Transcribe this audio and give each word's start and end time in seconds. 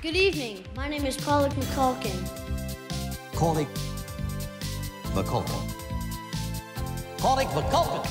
Good 0.00 0.14
evening. 0.14 0.58
My 0.76 0.88
name 0.88 1.04
is 1.08 1.16
Pollock 1.16 1.52
McCulkin. 1.54 2.14
Corlick 3.34 3.66
McCulkin. 5.12 5.74
Corlick 7.20 7.48
McCulkin. 7.52 8.08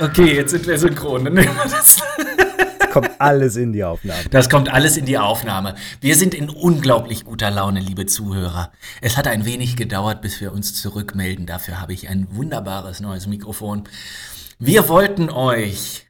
Okay, 0.00 0.36
jetzt 0.36 0.52
sind 0.52 0.64
wir 0.68 0.78
synchron. 0.78 1.24
Dann 1.24 1.34
nehmen 1.34 1.56
wir 1.56 1.64
das. 1.64 2.00
Kommt 2.92 3.20
alles 3.20 3.56
in 3.56 3.72
die 3.72 3.82
Aufnahme. 3.82 4.22
Das 4.30 4.48
kommt 4.48 4.72
alles 4.72 4.96
in 4.96 5.04
die 5.04 5.18
Aufnahme. 5.18 5.74
Wir 6.00 6.14
sind 6.14 6.34
in 6.34 6.48
unglaublich 6.48 7.24
guter 7.24 7.50
Laune, 7.50 7.80
liebe 7.80 8.06
Zuhörer. 8.06 8.70
Es 9.00 9.16
hat 9.16 9.26
ein 9.26 9.44
wenig 9.44 9.74
gedauert, 9.74 10.22
bis 10.22 10.40
wir 10.40 10.52
uns 10.52 10.80
zurückmelden. 10.80 11.46
Dafür 11.46 11.80
habe 11.80 11.94
ich 11.94 12.08
ein 12.08 12.28
wunderbares 12.30 13.00
neues 13.00 13.26
Mikrofon. 13.26 13.88
Wir 14.60 14.88
wollten 14.88 15.30
euch 15.30 16.03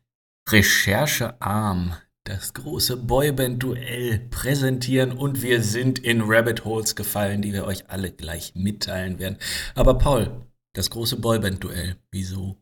Recherchearm 0.50 1.94
das 2.24 2.54
große 2.54 2.96
Boyband-Duell 2.96 4.18
präsentieren 4.30 5.12
und 5.12 5.42
wir 5.42 5.62
sind 5.62 5.98
in 5.98 6.22
Rabbit 6.22 6.64
Holes 6.64 6.96
gefallen, 6.96 7.42
die 7.42 7.52
wir 7.52 7.66
euch 7.66 7.90
alle 7.90 8.10
gleich 8.10 8.54
mitteilen 8.54 9.18
werden. 9.18 9.36
Aber 9.74 9.98
Paul, 9.98 10.46
das 10.72 10.88
große 10.88 11.20
Boyband-Duell, 11.20 11.96
wieso? 12.10 12.56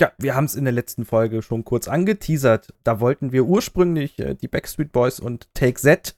Ja, 0.00 0.12
wir 0.18 0.36
haben 0.36 0.44
es 0.44 0.54
in 0.54 0.64
der 0.64 0.72
letzten 0.72 1.04
Folge 1.04 1.42
schon 1.42 1.64
kurz 1.64 1.88
angeteasert. 1.88 2.72
Da 2.84 3.00
wollten 3.00 3.32
wir 3.32 3.44
ursprünglich 3.44 4.18
äh, 4.20 4.34
die 4.34 4.48
Backstreet 4.48 4.92
Boys 4.92 5.18
und 5.18 5.52
Take 5.54 5.80
Z 5.80 6.16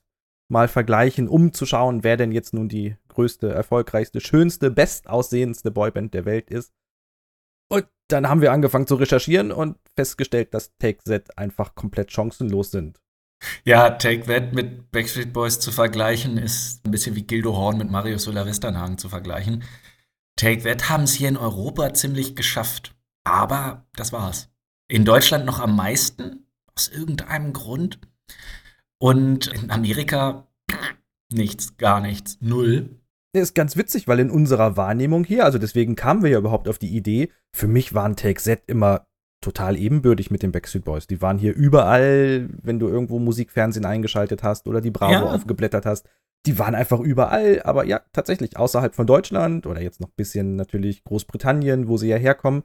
mal 0.49 0.69
vergleichen, 0.69 1.29
um 1.29 1.55
zu 1.55 1.65
schauen, 1.65 2.05
wer 2.05 2.19
denn 2.19 2.31
jetzt 2.31 2.53
nun 2.53 2.69
die 2.69 2.97
größte, 3.09 3.49
erfolgreichste, 3.49 4.21
schönste, 4.21 4.71
bestaussehendste 4.71 5.71
Boyband 5.71 6.13
der 6.13 6.27
Welt 6.27 6.51
ist. 6.51 6.73
Und 7.73 7.87
dann 8.09 8.29
haben 8.29 8.43
wir 8.43 8.53
angefangen 8.53 8.87
zu 8.87 8.97
recherchieren 8.97 9.51
und 9.51 9.79
festgestellt, 9.97 10.53
dass 10.53 10.77
Take 10.79 11.03
Z 11.05 11.39
einfach 11.39 11.75
komplett 11.75 12.13
chancenlos 12.13 12.71
sind. 12.71 13.01
Ja, 13.65 13.89
Take 13.89 14.27
That 14.27 14.53
mit 14.53 14.93
Backstreet 14.93 15.33
Boys 15.33 15.59
zu 15.59 15.73
vergleichen, 15.73 16.37
ist 16.37 16.85
ein 16.85 16.91
bisschen 16.91 17.17
wie 17.17 17.23
Gildo 17.23 17.57
Horn 17.57 17.79
mit 17.79 17.91
Mario 17.91 18.19
Solar 18.19 18.45
Westernhagen 18.45 18.99
zu 18.99 19.09
vergleichen. 19.09 19.65
Take 20.37 20.65
That 20.65 20.91
haben 20.91 21.05
es 21.05 21.15
hier 21.15 21.31
in 21.31 21.39
Europa 21.39 21.95
ziemlich 21.95 22.37
geschafft. 22.37 22.95
Aber 23.25 23.87
das 23.97 24.13
war's. 24.13 24.51
In 24.89 25.07
Deutschland 25.07 25.47
noch 25.47 25.59
am 25.59 25.75
meisten, 25.75 26.47
aus 26.77 26.89
irgendeinem 26.89 27.55
Grund. 27.55 28.01
Und 28.99 29.47
in 29.47 29.71
Amerika 29.71 30.47
nichts, 31.33 31.79
gar 31.79 32.03
nichts, 32.03 32.37
null. 32.43 33.02
Ist 33.35 33.55
ganz 33.55 33.77
witzig, 33.77 34.09
weil 34.09 34.21
in 34.21 34.31
unserer 34.31 34.77
Wahrnehmung 34.77 35.25
hier, 35.25 35.45
also 35.45 35.59
deswegen 35.59 35.97
kamen 35.97 36.23
wir 36.23 36.31
ja 36.31 36.39
überhaupt 36.39 36.69
auf 36.69 36.79
die 36.79 36.95
Idee, 36.95 37.31
für 37.55 37.67
mich 37.67 37.95
waren 37.95 38.15
Take 38.15 38.41
Z 38.41 38.63
immer 38.67 39.07
total 39.43 39.77
ebenbürtig 39.77 40.31
mit 40.31 40.43
den 40.43 40.53
Backstreet 40.53 40.85
Boys. 40.85 41.07
Die 41.07 41.21
waren 41.23 41.39
hier 41.39 41.55
überall, 41.55 42.49
wenn 42.63 42.79
du 42.79 42.89
irgendwo 42.89 43.19
Musikfernsehen 43.19 43.87
eingeschaltet 43.87 44.43
hast 44.43 44.69
oder 44.69 44.81
die 44.81 44.91
Bravo 44.91 45.13
Ja. 45.13 45.33
aufgeblättert 45.35 45.87
hast. 45.87 46.07
Die 46.47 46.59
waren 46.59 46.75
einfach 46.75 47.01
überall, 47.01 47.63
aber 47.63 47.85
ja, 47.85 48.01
tatsächlich, 48.13 48.57
außerhalb 48.57 48.95
von 48.95 49.07
Deutschland 49.07 49.67
oder 49.67 49.81
jetzt 49.81 50.01
noch 50.01 50.09
ein 50.09 50.17
bisschen 50.17 50.57
natürlich 50.57 51.03
Großbritannien, 51.05 51.89
wo 51.89 51.97
sie 51.97 52.09
ja 52.09 52.17
herkommen, 52.17 52.65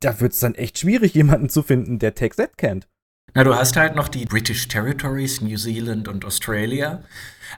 da 0.00 0.20
wird 0.20 0.32
es 0.32 0.40
dann 0.40 0.54
echt 0.54 0.78
schwierig, 0.78 1.14
jemanden 1.14 1.48
zu 1.48 1.62
finden, 1.62 1.98
der 1.98 2.14
Take 2.14 2.34
Z 2.34 2.58
kennt. 2.58 2.88
Na, 3.34 3.44
du 3.44 3.54
hast 3.54 3.76
halt 3.76 3.94
noch 3.94 4.08
die 4.08 4.24
British 4.24 4.66
Territories, 4.68 5.40
New 5.40 5.56
Zealand 5.56 6.08
und 6.08 6.24
Australia. 6.24 7.02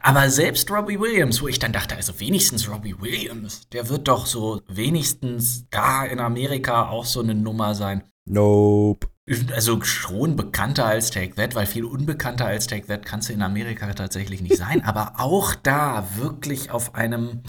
Aber 0.03 0.31
selbst 0.31 0.71
Robbie 0.71 0.99
Williams, 0.99 1.43
wo 1.43 1.49
ich 1.49 1.59
dann 1.59 1.73
dachte, 1.73 1.97
also 1.97 2.19
wenigstens 2.21 2.69
Robbie 2.69 2.95
Williams, 3.01 3.69
der 3.71 3.89
wird 3.89 4.09
doch 4.09 4.27
so 4.27 4.63
wenigstens 4.69 5.67
da 5.71 6.05
in 6.05 6.21
Amerika 6.21 6.89
auch 6.89 7.05
so 7.05 7.21
eine 7.21 7.35
Nummer 7.35 7.75
sein. 7.75 8.03
Nope. 8.27 9.09
Also 9.55 9.81
schon 9.83 10.37
bekannter 10.37 10.85
als 10.85 11.11
Take 11.11 11.37
That, 11.37 11.55
weil 11.55 11.67
viel 11.67 11.85
unbekannter 11.85 12.47
als 12.47 12.67
Take 12.67 12.87
That 12.87 13.07
kannst 13.07 13.29
du 13.29 13.33
in 13.33 13.43
Amerika 13.43 13.93
tatsächlich 13.95 14.43
nicht 14.43 14.57
sein. 14.57 14.83
Aber 14.85 15.15
auch 15.19 15.55
da 15.55 16.07
wirklich 16.17 16.71
auf 16.71 16.95
einem 16.95 17.43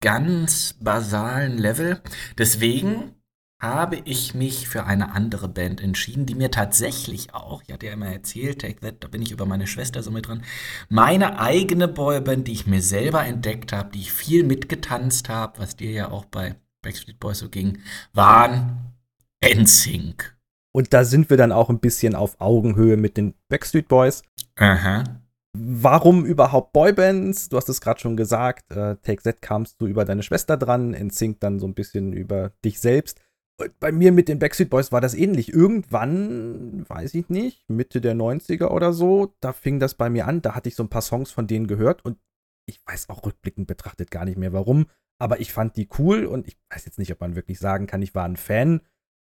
ganz 0.00 0.74
basalen 0.80 1.58
Level. 1.58 2.02
Deswegen 2.36 3.14
habe 3.62 4.02
ich 4.04 4.34
mich 4.34 4.68
für 4.68 4.84
eine 4.84 5.14
andere 5.14 5.48
Band 5.48 5.80
entschieden, 5.80 6.26
die 6.26 6.34
mir 6.34 6.50
tatsächlich 6.50 7.32
auch, 7.32 7.62
ich 7.64 7.72
hatte 7.72 7.86
ja 7.86 7.92
immer 7.92 8.08
erzählt, 8.08 8.60
Take 8.60 8.80
That, 8.80 8.96
da 9.00 9.08
bin 9.08 9.22
ich 9.22 9.30
über 9.30 9.46
meine 9.46 9.68
Schwester 9.68 10.02
so 10.02 10.10
mit 10.10 10.26
dran, 10.26 10.42
meine 10.88 11.38
eigene 11.38 11.86
Boyband, 11.86 12.48
die 12.48 12.52
ich 12.52 12.66
mir 12.66 12.82
selber 12.82 13.24
entdeckt 13.24 13.72
habe, 13.72 13.90
die 13.92 14.00
ich 14.00 14.12
viel 14.12 14.42
mitgetanzt 14.42 15.28
habe, 15.28 15.60
was 15.60 15.76
dir 15.76 15.92
ja 15.92 16.10
auch 16.10 16.24
bei 16.24 16.56
Backstreet 16.82 17.20
Boys 17.20 17.38
so 17.38 17.48
ging, 17.48 17.78
waren 18.12 18.94
NSYNC. 19.44 20.36
Und 20.74 20.92
da 20.92 21.04
sind 21.04 21.30
wir 21.30 21.36
dann 21.36 21.52
auch 21.52 21.70
ein 21.70 21.78
bisschen 21.78 22.16
auf 22.16 22.40
Augenhöhe 22.40 22.96
mit 22.96 23.16
den 23.16 23.34
Backstreet 23.48 23.86
Boys. 23.86 24.22
Aha. 24.56 25.04
Warum 25.56 26.24
überhaupt 26.24 26.72
Boybands? 26.72 27.48
Du 27.48 27.58
hast 27.58 27.68
es 27.68 27.80
gerade 27.80 28.00
schon 28.00 28.16
gesagt. 28.16 28.72
Äh, 28.72 28.96
Take 29.02 29.22
Z 29.22 29.40
kamst 29.40 29.80
du 29.80 29.86
über 29.86 30.04
deine 30.04 30.24
Schwester 30.24 30.56
dran, 30.56 30.92
NSYNC 30.92 31.38
dann 31.38 31.60
so 31.60 31.66
ein 31.66 31.74
bisschen 31.74 32.12
über 32.12 32.52
dich 32.64 32.80
selbst. 32.80 33.20
Bei 33.78 33.92
mir 33.92 34.12
mit 34.12 34.28
den 34.28 34.38
Backstreet 34.38 34.70
Boys 34.70 34.92
war 34.92 35.00
das 35.00 35.14
ähnlich. 35.14 35.52
Irgendwann, 35.52 36.88
weiß 36.88 37.14
ich 37.14 37.28
nicht, 37.28 37.68
Mitte 37.68 38.00
der 38.00 38.14
90er 38.14 38.68
oder 38.68 38.92
so, 38.92 39.34
da 39.40 39.52
fing 39.52 39.78
das 39.78 39.94
bei 39.94 40.10
mir 40.10 40.26
an. 40.26 40.42
Da 40.42 40.54
hatte 40.54 40.68
ich 40.68 40.74
so 40.74 40.82
ein 40.82 40.88
paar 40.88 41.02
Songs 41.02 41.30
von 41.30 41.46
denen 41.46 41.66
gehört 41.66 42.04
und 42.04 42.18
ich 42.66 42.80
weiß 42.86 43.08
auch 43.08 43.24
rückblickend 43.24 43.66
betrachtet 43.66 44.10
gar 44.10 44.24
nicht 44.24 44.38
mehr 44.38 44.52
warum, 44.52 44.86
aber 45.20 45.40
ich 45.40 45.52
fand 45.52 45.76
die 45.76 45.88
cool 45.98 46.26
und 46.26 46.46
ich 46.46 46.56
weiß 46.70 46.84
jetzt 46.84 46.98
nicht, 46.98 47.12
ob 47.12 47.20
man 47.20 47.36
wirklich 47.36 47.58
sagen 47.58 47.86
kann, 47.86 48.02
ich 48.02 48.14
war 48.14 48.24
ein 48.24 48.36
Fan, 48.36 48.80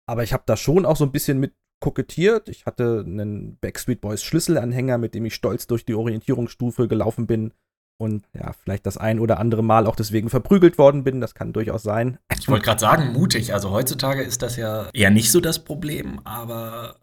aber 0.07 0.23
ich 0.23 0.33
habe 0.33 0.43
da 0.45 0.57
schon 0.57 0.85
auch 0.85 0.95
so 0.95 1.05
ein 1.05 1.11
bisschen 1.11 1.39
mit 1.39 1.53
kokettiert. 1.79 2.49
Ich 2.49 2.65
hatte 2.65 3.03
einen 3.05 3.57
Backstreet 3.59 4.01
Boys 4.01 4.23
Schlüsselanhänger, 4.23 4.97
mit 4.97 5.13
dem 5.13 5.25
ich 5.25 5.35
stolz 5.35 5.67
durch 5.67 5.85
die 5.85 5.93
Orientierungsstufe 5.93 6.87
gelaufen 6.87 7.27
bin 7.27 7.53
und 7.97 8.25
ja, 8.33 8.53
vielleicht 8.53 8.85
das 8.85 8.97
ein 8.97 9.19
oder 9.19 9.39
andere 9.39 9.63
Mal 9.63 9.87
auch 9.87 9.95
deswegen 9.95 10.29
verprügelt 10.29 10.77
worden 10.77 11.03
bin. 11.03 11.19
Das 11.19 11.33
kann 11.33 11.53
durchaus 11.53 11.83
sein. 11.83 12.19
Ich 12.39 12.47
wollte 12.47 12.65
gerade 12.65 12.79
sagen, 12.79 13.11
mutig. 13.11 13.53
Also 13.53 13.71
heutzutage 13.71 14.21
ist 14.21 14.41
das 14.41 14.55
ja 14.55 14.89
eher 14.93 15.09
nicht 15.09 15.31
so 15.31 15.41
das 15.41 15.63
Problem, 15.63 16.21
aber 16.23 16.97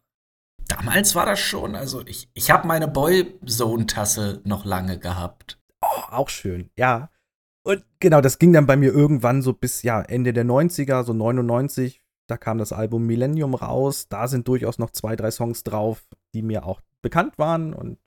damals 0.69 1.15
war 1.15 1.27
das 1.27 1.41
schon. 1.41 1.75
Also 1.75 2.07
ich, 2.07 2.29
ich 2.35 2.51
habe 2.51 2.69
meine 2.69 2.89
Boyzone-Tasse 2.89 4.41
noch 4.45 4.65
lange 4.65 4.99
gehabt. 4.99 5.59
Oh, 5.83 6.13
auch 6.13 6.29
schön, 6.29 6.71
ja. 6.77 7.11
Und 7.67 7.85
genau, 7.99 8.21
das 8.21 8.39
ging 8.39 8.53
dann 8.53 8.67
bei 8.67 8.77
mir 8.77 8.93
irgendwann 8.93 9.43
so 9.43 9.53
bis 9.53 9.83
ja 9.83 10.01
Ende 10.01 10.33
der 10.33 10.45
90er, 10.45 11.03
so 11.03 11.13
99. 11.13 12.03
Da 12.27 12.37
kam 12.37 12.59
das 12.59 12.73
Album 12.73 13.07
Millennium 13.07 13.55
raus. 13.55 14.07
Da 14.09 14.29
sind 14.29 14.47
durchaus 14.49 14.79
noch 14.79 14.91
zwei, 14.91 15.17
drei 15.17 15.31
Songs 15.31 15.65
drauf, 15.65 16.07
die 16.35 16.43
mir 16.43 16.67
auch 16.67 16.81
bekannt 17.03 17.39
waren. 17.39 17.75
Und 17.75 17.99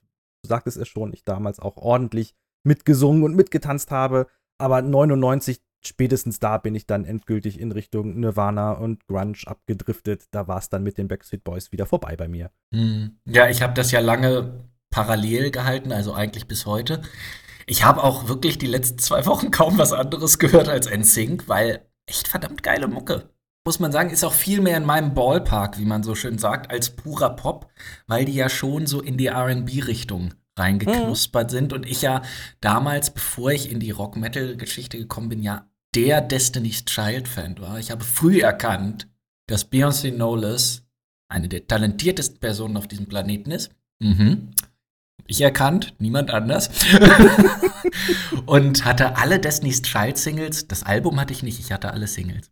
du 0.42 0.48
sagtest 0.48 0.76
es 0.76 0.88
schon, 0.88 1.12
ich 1.12 1.24
damals 1.24 1.60
auch 1.60 1.76
ordentlich 1.76 2.34
mitgesungen 2.64 3.22
und 3.22 3.34
mitgetanzt 3.34 3.90
habe. 3.90 4.26
Aber 4.58 4.82
99, 4.82 5.60
spätestens 5.84 6.38
da 6.38 6.58
bin 6.58 6.74
ich 6.74 6.86
dann 6.86 7.04
endgültig 7.04 7.60
in 7.60 7.72
Richtung 7.72 8.18
Nirvana 8.18 8.72
und 8.72 9.06
Grunge 9.06 9.38
abgedriftet. 9.46 10.24
Da 10.30 10.48
war 10.48 10.58
es 10.58 10.68
dann 10.68 10.82
mit 10.82 10.98
den 10.98 11.08
Backstreet 11.08 11.44
Boys 11.44 11.72
wieder 11.72 11.86
vorbei 11.86 12.16
bei 12.16 12.28
mir. 12.28 12.50
Hm. 12.74 13.18
Ja, 13.24 13.48
ich 13.48 13.62
habe 13.62 13.74
das 13.74 13.90
ja 13.90 14.00
lange 14.00 14.64
parallel 14.90 15.50
gehalten, 15.50 15.92
also 15.92 16.12
eigentlich 16.14 16.48
bis 16.48 16.66
heute. 16.66 17.02
Ich 17.66 17.84
habe 17.84 18.02
auch 18.02 18.28
wirklich 18.28 18.58
die 18.58 18.66
letzten 18.66 18.98
zwei 18.98 19.26
Wochen 19.26 19.50
kaum 19.50 19.76
was 19.76 19.92
anderes 19.92 20.38
gehört 20.38 20.68
als 20.68 20.90
NSYNC, 20.90 21.48
weil 21.48 21.86
echt 22.06 22.26
verdammt 22.26 22.62
geile 22.62 22.88
Mucke. 22.88 23.28
Muss 23.66 23.80
man 23.80 23.92
sagen, 23.92 24.08
ist 24.08 24.24
auch 24.24 24.32
viel 24.32 24.62
mehr 24.62 24.78
in 24.78 24.86
meinem 24.86 25.12
Ballpark, 25.12 25.78
wie 25.78 25.84
man 25.84 26.02
so 26.02 26.14
schön 26.14 26.38
sagt, 26.38 26.70
als 26.70 26.96
purer 26.96 27.36
Pop, 27.36 27.70
weil 28.06 28.24
die 28.24 28.32
ja 28.32 28.48
schon 28.48 28.86
so 28.86 29.02
in 29.02 29.18
die 29.18 29.28
RB-Richtung 29.28 30.32
reingeknuspert 30.58 31.50
sind 31.50 31.72
und 31.72 31.86
ich 31.86 32.02
ja 32.02 32.22
damals, 32.60 33.10
bevor 33.10 33.52
ich 33.52 33.70
in 33.70 33.80
die 33.80 33.90
Rock-Metal-Geschichte 33.90 34.98
gekommen 34.98 35.28
bin, 35.28 35.42
ja 35.42 35.66
der 35.94 36.20
Destiny's 36.20 36.84
Child-Fan 36.84 37.58
war. 37.60 37.78
Ich 37.78 37.90
habe 37.90 38.04
früh 38.04 38.40
erkannt, 38.40 39.08
dass 39.46 39.70
Beyoncé 39.70 40.12
Knowles 40.12 40.82
eine 41.28 41.48
der 41.48 41.66
talentiertesten 41.66 42.38
Personen 42.38 42.76
auf 42.76 42.88
diesem 42.88 43.06
Planeten 43.06 43.50
ist. 43.50 43.70
Mhm. 44.00 44.50
Ich 45.26 45.40
erkannt, 45.40 45.94
niemand 45.98 46.30
anders. 46.30 46.70
und 48.46 48.84
hatte 48.84 49.16
alle 49.16 49.38
Destiny's 49.38 49.82
Child 49.82 50.16
Singles. 50.16 50.68
Das 50.68 50.82
Album 50.82 51.20
hatte 51.20 51.32
ich 51.32 51.42
nicht, 51.42 51.60
ich 51.60 51.72
hatte 51.72 51.90
alle 51.92 52.06
Singles. 52.06 52.50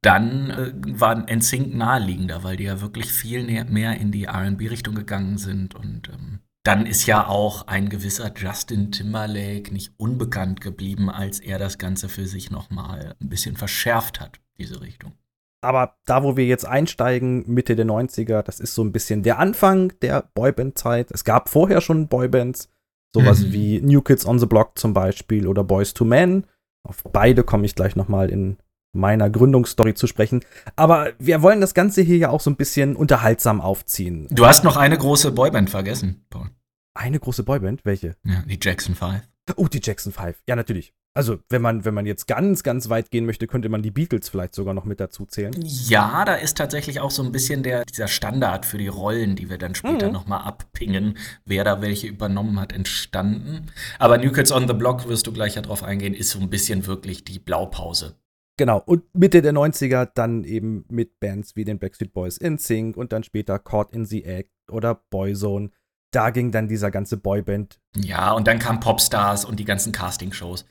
Dann 0.00 0.50
äh, 0.50 0.72
waren 1.00 1.26
NSYNC 1.26 1.74
naheliegender, 1.74 2.44
weil 2.44 2.56
die 2.56 2.64
ja 2.64 2.80
wirklich 2.80 3.12
viel 3.12 3.44
mehr 3.64 3.98
in 3.98 4.12
die 4.12 4.24
R&B-Richtung 4.24 4.94
gegangen 4.94 5.38
sind. 5.38 5.74
Und 5.74 6.08
ähm, 6.08 6.40
dann 6.64 6.86
ist 6.86 7.06
ja 7.06 7.26
auch 7.26 7.66
ein 7.66 7.88
gewisser 7.88 8.32
Justin 8.36 8.92
Timberlake 8.92 9.72
nicht 9.72 9.92
unbekannt 9.96 10.60
geblieben, 10.60 11.08
als 11.08 11.40
er 11.40 11.58
das 11.58 11.78
Ganze 11.78 12.08
für 12.08 12.26
sich 12.26 12.50
noch 12.50 12.70
mal 12.70 13.14
ein 13.20 13.28
bisschen 13.28 13.56
verschärft 13.56 14.20
hat, 14.20 14.40
diese 14.58 14.80
Richtung. 14.80 15.12
Aber 15.60 15.96
da, 16.04 16.22
wo 16.22 16.36
wir 16.36 16.46
jetzt 16.46 16.66
einsteigen, 16.66 17.44
Mitte 17.52 17.74
der 17.74 17.86
90er, 17.86 18.42
das 18.42 18.60
ist 18.60 18.74
so 18.74 18.82
ein 18.84 18.92
bisschen 18.92 19.22
der 19.22 19.38
Anfang 19.38 19.92
der 20.02 20.28
Boyband-Zeit. 20.34 21.10
Es 21.10 21.24
gab 21.24 21.48
vorher 21.48 21.80
schon 21.80 22.06
Boybands, 22.08 22.68
sowas 23.14 23.40
Mhm. 23.40 23.52
wie 23.52 23.80
New 23.80 24.02
Kids 24.02 24.24
on 24.26 24.38
the 24.38 24.46
Block 24.46 24.78
zum 24.78 24.92
Beispiel 24.94 25.48
oder 25.48 25.64
Boys 25.64 25.94
to 25.94 26.04
Men. 26.04 26.44
Auf 26.86 27.02
beide 27.12 27.42
komme 27.42 27.66
ich 27.66 27.74
gleich 27.74 27.96
noch 27.96 28.08
mal 28.08 28.30
in 28.30 28.58
meiner 28.92 29.30
Gründungsstory 29.30 29.94
zu 29.94 30.06
sprechen. 30.06 30.40
Aber 30.76 31.12
wir 31.18 31.42
wollen 31.42 31.60
das 31.60 31.74
Ganze 31.74 32.02
hier 32.02 32.16
ja 32.16 32.30
auch 32.30 32.40
so 32.40 32.50
ein 32.50 32.56
bisschen 32.56 32.96
unterhaltsam 32.96 33.60
aufziehen. 33.60 34.26
Du 34.30 34.46
hast 34.46 34.64
noch 34.64 34.76
eine 34.76 34.96
große 34.98 35.32
Boyband 35.32 35.70
vergessen, 35.70 36.24
Paul. 36.30 36.50
Eine 36.94 37.20
große 37.20 37.44
Boyband? 37.44 37.84
Welche? 37.84 38.16
Ja, 38.24 38.42
die 38.46 38.58
Jackson 38.60 38.94
5. 38.94 39.22
Oh, 39.56 39.68
die 39.68 39.80
Jackson 39.82 40.12
5. 40.12 40.42
Ja, 40.48 40.56
natürlich. 40.56 40.92
Also, 41.14 41.38
wenn 41.48 41.62
man, 41.62 41.84
wenn 41.84 41.94
man 41.94 42.06
jetzt 42.06 42.26
ganz, 42.28 42.62
ganz 42.62 42.90
weit 42.90 43.10
gehen 43.10 43.24
möchte, 43.26 43.46
könnte 43.46 43.68
man 43.68 43.82
die 43.82 43.90
Beatles 43.90 44.28
vielleicht 44.28 44.54
sogar 44.54 44.74
noch 44.74 44.84
mit 44.84 45.00
dazu 45.00 45.26
zählen. 45.26 45.52
Ja, 45.64 46.24
da 46.24 46.34
ist 46.34 46.56
tatsächlich 46.56 47.00
auch 47.00 47.10
so 47.10 47.22
ein 47.24 47.32
bisschen 47.32 47.62
der, 47.62 47.84
dieser 47.84 48.08
Standard 48.08 48.66
für 48.66 48.78
die 48.78 48.88
Rollen, 48.88 49.34
die 49.34 49.48
wir 49.50 49.58
dann 49.58 49.74
später 49.74 50.08
Mhm. 50.08 50.12
noch 50.12 50.26
mal 50.26 50.38
abpingen, 50.42 51.16
wer 51.44 51.64
da 51.64 51.80
welche 51.80 52.06
übernommen 52.06 52.60
hat, 52.60 52.72
entstanden. 52.72 53.66
Aber 53.98 54.18
New 54.18 54.30
Kids 54.32 54.52
on 54.52 54.68
the 54.68 54.74
Block, 54.74 55.08
wirst 55.08 55.26
du 55.26 55.32
gleich 55.32 55.54
ja 55.56 55.62
drauf 55.62 55.82
eingehen, 55.82 56.14
ist 56.14 56.30
so 56.30 56.40
ein 56.40 56.50
bisschen 56.50 56.86
wirklich 56.86 57.24
die 57.24 57.38
Blaupause. 57.38 58.14
Genau. 58.58 58.82
Und 58.84 59.04
Mitte 59.14 59.40
der 59.40 59.52
90er 59.54 60.10
dann 60.14 60.44
eben 60.44 60.84
mit 60.90 61.18
Bands 61.20 61.56
wie 61.56 61.64
den 61.64 61.78
Backstreet 61.78 62.12
Boys 62.12 62.36
in 62.36 62.58
Sync 62.58 62.96
und 62.96 63.12
dann 63.12 63.22
später 63.22 63.58
Caught 63.58 63.92
in 63.92 64.04
the 64.04 64.24
Act 64.24 64.50
oder 64.70 64.96
Boyzone. 65.10 65.70
Da 66.10 66.30
ging 66.30 66.50
dann 66.50 66.68
dieser 66.68 66.90
ganze 66.90 67.18
Boyband. 67.18 67.78
Ja, 67.94 68.32
und 68.32 68.48
dann 68.48 68.58
kamen 68.58 68.80
Popstars 68.80 69.44
und 69.44 69.60
die 69.60 69.64
ganzen 69.66 69.92
Castingshows. 69.92 70.64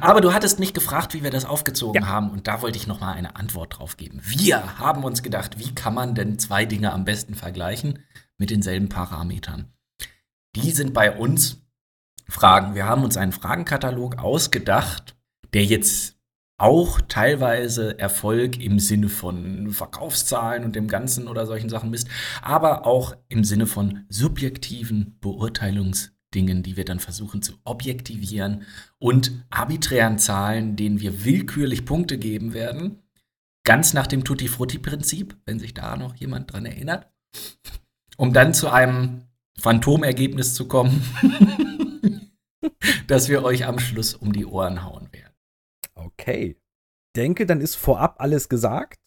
Aber 0.00 0.22
du 0.22 0.32
hattest 0.32 0.58
mich 0.58 0.72
gefragt, 0.72 1.12
wie 1.14 1.22
wir 1.22 1.30
das 1.30 1.44
aufgezogen 1.44 2.02
Ja. 2.02 2.08
haben, 2.08 2.30
und 2.30 2.46
da 2.48 2.62
wollte 2.62 2.78
ich 2.78 2.86
noch 2.86 2.98
mal 2.98 3.12
eine 3.12 3.36
Antwort 3.36 3.78
drauf 3.78 3.98
geben. 3.98 4.20
Wir 4.24 4.78
haben 4.78 5.04
uns 5.04 5.22
gedacht, 5.22 5.58
wie 5.58 5.74
kann 5.74 5.94
man 5.94 6.14
denn 6.14 6.38
zwei 6.38 6.64
Dinge 6.64 6.92
am 6.92 7.04
besten 7.04 7.34
vergleichen 7.34 7.98
mit 8.38 8.48
denselben 8.50 8.88
Parametern? 8.88 9.70
Die 10.56 10.70
sind 10.70 10.94
bei 10.94 11.14
uns 11.14 11.62
Fragen. 12.26 12.74
Wir 12.74 12.86
haben 12.86 13.04
uns 13.04 13.18
einen 13.18 13.32
Fragenkatalog 13.32 14.18
ausgedacht, 14.18 15.14
der 15.52 15.64
jetzt 15.64 16.16
auch 16.60 17.00
teilweise 17.00 17.98
Erfolg 17.98 18.60
im 18.60 18.78
Sinne 18.78 19.08
von 19.08 19.70
Verkaufszahlen 19.70 20.64
und 20.64 20.76
dem 20.76 20.88
Ganzen 20.88 21.26
oder 21.26 21.46
solchen 21.46 21.70
Sachen 21.70 21.90
misst, 21.90 22.08
aber 22.42 22.86
auch 22.86 23.16
im 23.28 23.44
Sinne 23.44 23.66
von 23.66 24.04
subjektiven 24.10 25.16
Beurteilungsdingen, 25.20 26.62
die 26.62 26.76
wir 26.76 26.84
dann 26.84 27.00
versuchen 27.00 27.40
zu 27.40 27.54
objektivieren 27.64 28.64
und 28.98 29.32
arbiträren 29.48 30.18
Zahlen, 30.18 30.76
denen 30.76 31.00
wir 31.00 31.24
willkürlich 31.24 31.86
Punkte 31.86 32.18
geben 32.18 32.52
werden. 32.52 32.98
Ganz 33.64 33.94
nach 33.94 34.06
dem 34.06 34.24
Tutti-Frutti-Prinzip, 34.24 35.36
wenn 35.46 35.58
sich 35.58 35.72
da 35.72 35.96
noch 35.96 36.14
jemand 36.16 36.52
dran 36.52 36.66
erinnert. 36.66 37.08
Um 38.18 38.34
dann 38.34 38.52
zu 38.52 38.68
einem 38.68 39.22
Phantomergebnis 39.58 40.54
zu 40.54 40.68
kommen, 40.68 41.02
das 43.06 43.30
wir 43.30 43.44
euch 43.44 43.66
am 43.66 43.78
Schluss 43.78 44.14
um 44.14 44.32
die 44.34 44.44
Ohren 44.44 44.84
hauen. 44.84 45.09
Okay. 46.30 46.56
Denke, 47.16 47.46
dann 47.46 47.60
ist 47.60 47.74
vorab 47.74 48.16
alles 48.20 48.48
gesagt. 48.48 48.98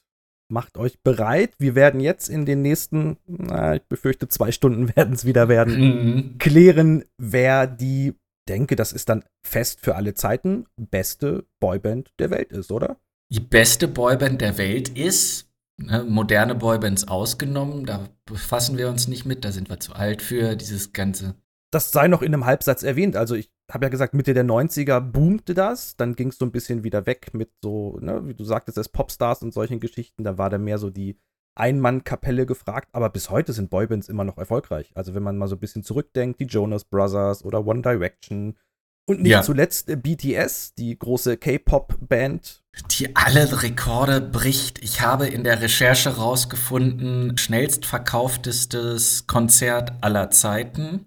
Macht 0.52 0.78
euch 0.78 1.02
bereit. 1.02 1.56
Wir 1.58 1.74
werden 1.74 2.00
jetzt 2.02 2.30
in 2.30 2.46
den 2.46 2.62
nächsten, 2.62 3.18
na, 3.26 3.76
ich 3.76 3.84
befürchte, 3.84 4.28
zwei 4.28 4.52
Stunden 4.52 4.88
werden 4.96 5.14
es 5.14 5.26
wieder 5.26 5.48
werden, 5.48 5.80
Mhm. 5.80 6.38
klären, 6.38 7.06
wer 7.18 7.66
die, 7.66 8.14
denke, 8.50 8.76
das 8.76 8.92
ist 8.92 9.08
dann 9.10 9.24
fest 9.46 9.80
für 9.82 9.96
alle 9.96 10.14
Zeiten, 10.14 10.66
beste 10.78 11.46
Boyband 11.62 12.12
der 12.20 12.30
Welt 12.30 12.52
ist, 12.52 12.72
oder? 12.72 12.98
Die 13.32 13.40
beste 13.40 13.88
Boyband 13.88 14.42
der 14.42 14.58
Welt 14.58 14.90
ist, 14.90 15.50
ne, 15.78 16.04
moderne 16.04 16.56
Boybands 16.56 17.08
ausgenommen, 17.08 17.86
da 17.86 18.10
befassen 18.26 18.78
wir 18.78 18.90
uns 18.90 19.08
nicht 19.08 19.26
mit, 19.26 19.46
da 19.46 19.52
sind 19.52 19.70
wir 19.70 19.80
zu 19.80 19.94
alt 19.94 20.22
für 20.22 20.56
dieses 20.58 20.92
ganze. 20.94 21.36
Das 21.72 21.92
sei 21.92 22.08
noch 22.10 22.22
in 22.22 22.34
einem 22.34 22.46
Halbsatz 22.46 22.84
erwähnt. 22.84 23.16
Also 23.16 23.34
ich 23.34 23.50
habe 23.74 23.86
ja 23.86 23.90
gesagt, 23.90 24.14
Mitte 24.14 24.34
der 24.34 24.46
90er 24.46 25.00
boomte 25.00 25.54
das. 25.54 25.96
Dann 25.96 26.16
ging 26.16 26.30
es 26.30 26.38
so 26.38 26.46
ein 26.46 26.52
bisschen 26.52 26.84
wieder 26.84 27.06
weg 27.06 27.34
mit 27.34 27.50
so, 27.62 27.98
ne, 28.02 28.28
wie 28.28 28.34
du 28.34 28.44
sagtest, 28.44 28.78
das 28.78 28.90
Popstars 28.90 29.42
und 29.42 29.54
solchen 29.54 29.80
Geschichten. 29.80 30.24
Da 30.24 30.38
war 30.38 30.50
da 30.50 30.58
mehr 30.58 30.78
so 30.78 30.90
die 30.90 31.18
Ein-Mann-Kapelle 31.56 32.46
gefragt. 32.46 32.90
Aber 32.92 33.10
bis 33.10 33.30
heute 33.30 33.54
sind 33.54 33.70
Boybands 33.70 34.10
immer 34.10 34.24
noch 34.24 34.38
erfolgreich. 34.38 34.92
Also 34.96 35.16
wenn 35.16 35.24
man 35.24 35.38
mal 35.38 35.48
so 35.48 35.56
ein 35.56 35.60
bisschen 35.60 35.84
zurückdenkt, 35.84 36.40
die 36.40 36.46
Jonas 36.46 36.84
Brothers 36.86 37.44
oder 37.44 37.66
One 37.66 37.82
Direction. 37.82 38.58
Und 39.06 39.22
nicht 39.22 39.32
Ja. 39.32 39.42
zuletzt 39.42 39.90
äh, 39.90 39.98
BTS, 39.98 40.76
die 40.76 40.98
große 40.98 41.36
K-Pop-Band. 41.38 42.64
Die 42.92 43.16
alle 43.16 43.62
Rekorde 43.62 44.22
bricht. 44.22 44.82
Ich 44.82 45.02
habe 45.02 45.28
in 45.28 45.44
der 45.44 45.62
Recherche 45.62 46.16
rausgefunden, 46.16 47.38
schnellst 47.38 47.86
verkauftestes 47.86 49.28
Konzert 49.28 49.94
aller 50.02 50.30
Zeiten 50.30 51.06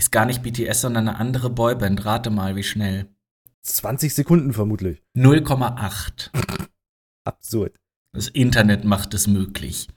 ist 0.00 0.10
gar 0.12 0.26
nicht 0.26 0.42
BTS, 0.42 0.80
sondern 0.80 1.08
eine 1.08 1.18
andere 1.18 1.50
Boyband. 1.50 2.04
Rate 2.04 2.30
mal, 2.30 2.56
wie 2.56 2.62
schnell. 2.62 3.06
20 3.62 4.14
Sekunden 4.14 4.52
vermutlich. 4.52 5.02
0,8. 5.16 6.30
Absurd. 7.24 7.76
Das 8.12 8.28
Internet 8.28 8.84
macht 8.84 9.14
es 9.14 9.26
möglich. 9.26 9.88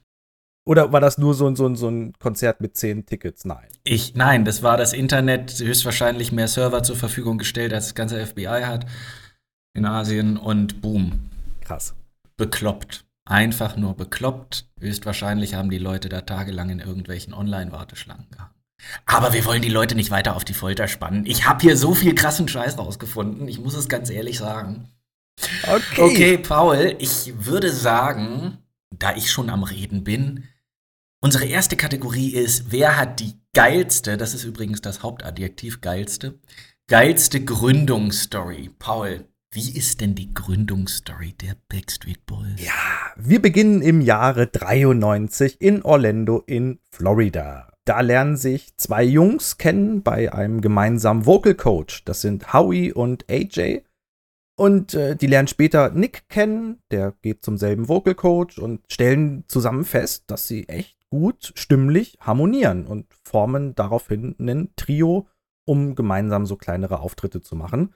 Oder 0.66 0.92
war 0.94 1.02
das 1.02 1.18
nur 1.18 1.34
so, 1.34 1.48
ein- 1.48 1.56
so, 1.56 1.66
ein- 1.68 1.76
so 1.76 1.90
ein 1.90 2.14
Konzert 2.20 2.62
mit 2.62 2.78
10 2.78 3.06
Tickets? 3.06 3.44
Nein. 3.46 3.68
Ich, 3.84 4.16
nein, 4.16 4.46
das 4.46 4.62
war 4.64 4.78
das 4.78 4.94
Internet 4.94 5.60
höchstwahrscheinlich 5.60 6.32
mehr 6.32 6.48
Server 6.48 6.84
zur 6.84 6.96
Verfügung 6.96 7.38
gestellt, 7.38 7.74
als 7.74 7.86
das 7.86 7.96
ganze 7.96 8.26
FBI 8.26 8.64
hat 8.64 8.86
in 9.76 9.86
Asien 9.86 10.38
und 10.38 10.82
boom, 10.82 11.30
Krass. 11.62 11.96
bekloppt. 12.38 13.06
Einfach 13.26 13.76
nur 13.78 13.96
bekloppt. 13.96 14.70
Höchstwahrscheinlich 14.80 15.56
haben 15.56 15.70
die 15.70 15.78
Leute 15.80 16.10
da 16.10 16.22
tagelang 16.22 16.70
in 16.70 16.80
irgendwelchen 16.80 17.34
Online-Warteschlangen 17.34 18.28
gehabt. 18.30 18.53
Aber 19.06 19.34
wir 19.34 19.46
wollen 19.46 19.62
die 19.62 19.70
Leute 19.70 19.96
nicht 19.96 20.12
weiter 20.12 20.36
auf 20.36 20.46
die 20.46 20.54
Folter 20.54 20.88
spannen. 20.88 21.26
Ich 21.26 21.48
habe 21.48 21.62
hier 21.62 21.78
so 21.78 21.94
viel 21.94 22.16
krassen 22.16 22.48
Scheiß 22.48 22.78
rausgefunden. 22.78 23.48
Ich 23.48 23.60
muss 23.60 23.76
es 23.76 23.90
ganz 23.90 24.10
ehrlich 24.10 24.38
sagen. 24.38 24.90
Okay. 25.64 26.02
Okay, 26.02 26.38
Paul, 26.38 26.96
ich 27.00 27.34
würde 27.38 27.72
sagen, 27.72 28.60
da 28.92 29.16
ich 29.16 29.32
schon 29.32 29.50
am 29.50 29.64
Reden 29.64 30.04
bin, 30.04 30.44
unsere 31.22 31.46
erste 31.46 31.76
Kategorie 31.76 32.30
ist, 32.30 32.72
wer 32.72 32.98
hat 32.98 33.20
die 33.20 33.34
geilste, 33.54 34.18
das 34.18 34.34
ist 34.34 34.44
übrigens 34.44 34.82
das 34.82 35.04
Hauptadjektiv, 35.04 35.82
geilste, 35.82 36.40
geilste 36.88 37.44
Gründungsstory. 37.44 38.70
Paul, 38.78 39.26
wie 39.52 39.76
ist 39.76 40.02
denn 40.02 40.16
die 40.16 40.34
Gründungsstory 40.34 41.34
der 41.34 41.56
Backstreet 41.70 42.26
Boys? 42.26 42.58
Ja, 42.58 42.74
wir 43.16 43.42
beginnen 43.42 43.82
im 43.82 44.02
Jahre 44.02 44.48
93 44.48 45.62
in 45.62 45.84
Orlando 45.84 46.44
in 46.46 46.80
Florida. 46.90 47.73
Da 47.86 48.00
lernen 48.00 48.38
sich 48.38 48.78
zwei 48.78 49.04
Jungs 49.04 49.58
kennen 49.58 50.04
bei 50.04 50.32
einem 50.32 50.62
gemeinsamen 50.62 51.26
Vocal 51.26 51.56
Coach. 51.56 52.06
Das 52.06 52.22
sind 52.22 52.54
Howie 52.54 52.94
und 52.94 53.30
AJ. 53.30 53.82
Und 54.56 54.94
äh, 54.94 55.16
die 55.16 55.28
lernen 55.28 55.48
später 55.48 55.90
Nick 55.90 56.30
kennen, 56.30 56.82
der 56.92 57.14
geht 57.22 57.44
zum 57.44 57.58
selben 57.58 57.90
Vocal 57.90 58.16
Coach 58.16 58.60
und 58.60 58.82
stellen 58.92 59.44
zusammen 59.48 59.84
fest, 59.84 60.26
dass 60.28 60.48
sie 60.48 60.70
echt 60.70 60.98
gut 61.10 61.54
stimmlich 61.56 62.18
harmonieren 62.20 62.86
und 62.86 63.08
formen 63.24 63.76
daraufhin 63.76 64.36
ein 64.40 64.70
Trio, 64.76 65.28
um 65.66 65.96
gemeinsam 65.96 66.46
so 66.46 66.56
kleinere 66.56 67.00
Auftritte 67.00 67.42
zu 67.42 67.56
machen. 67.56 67.94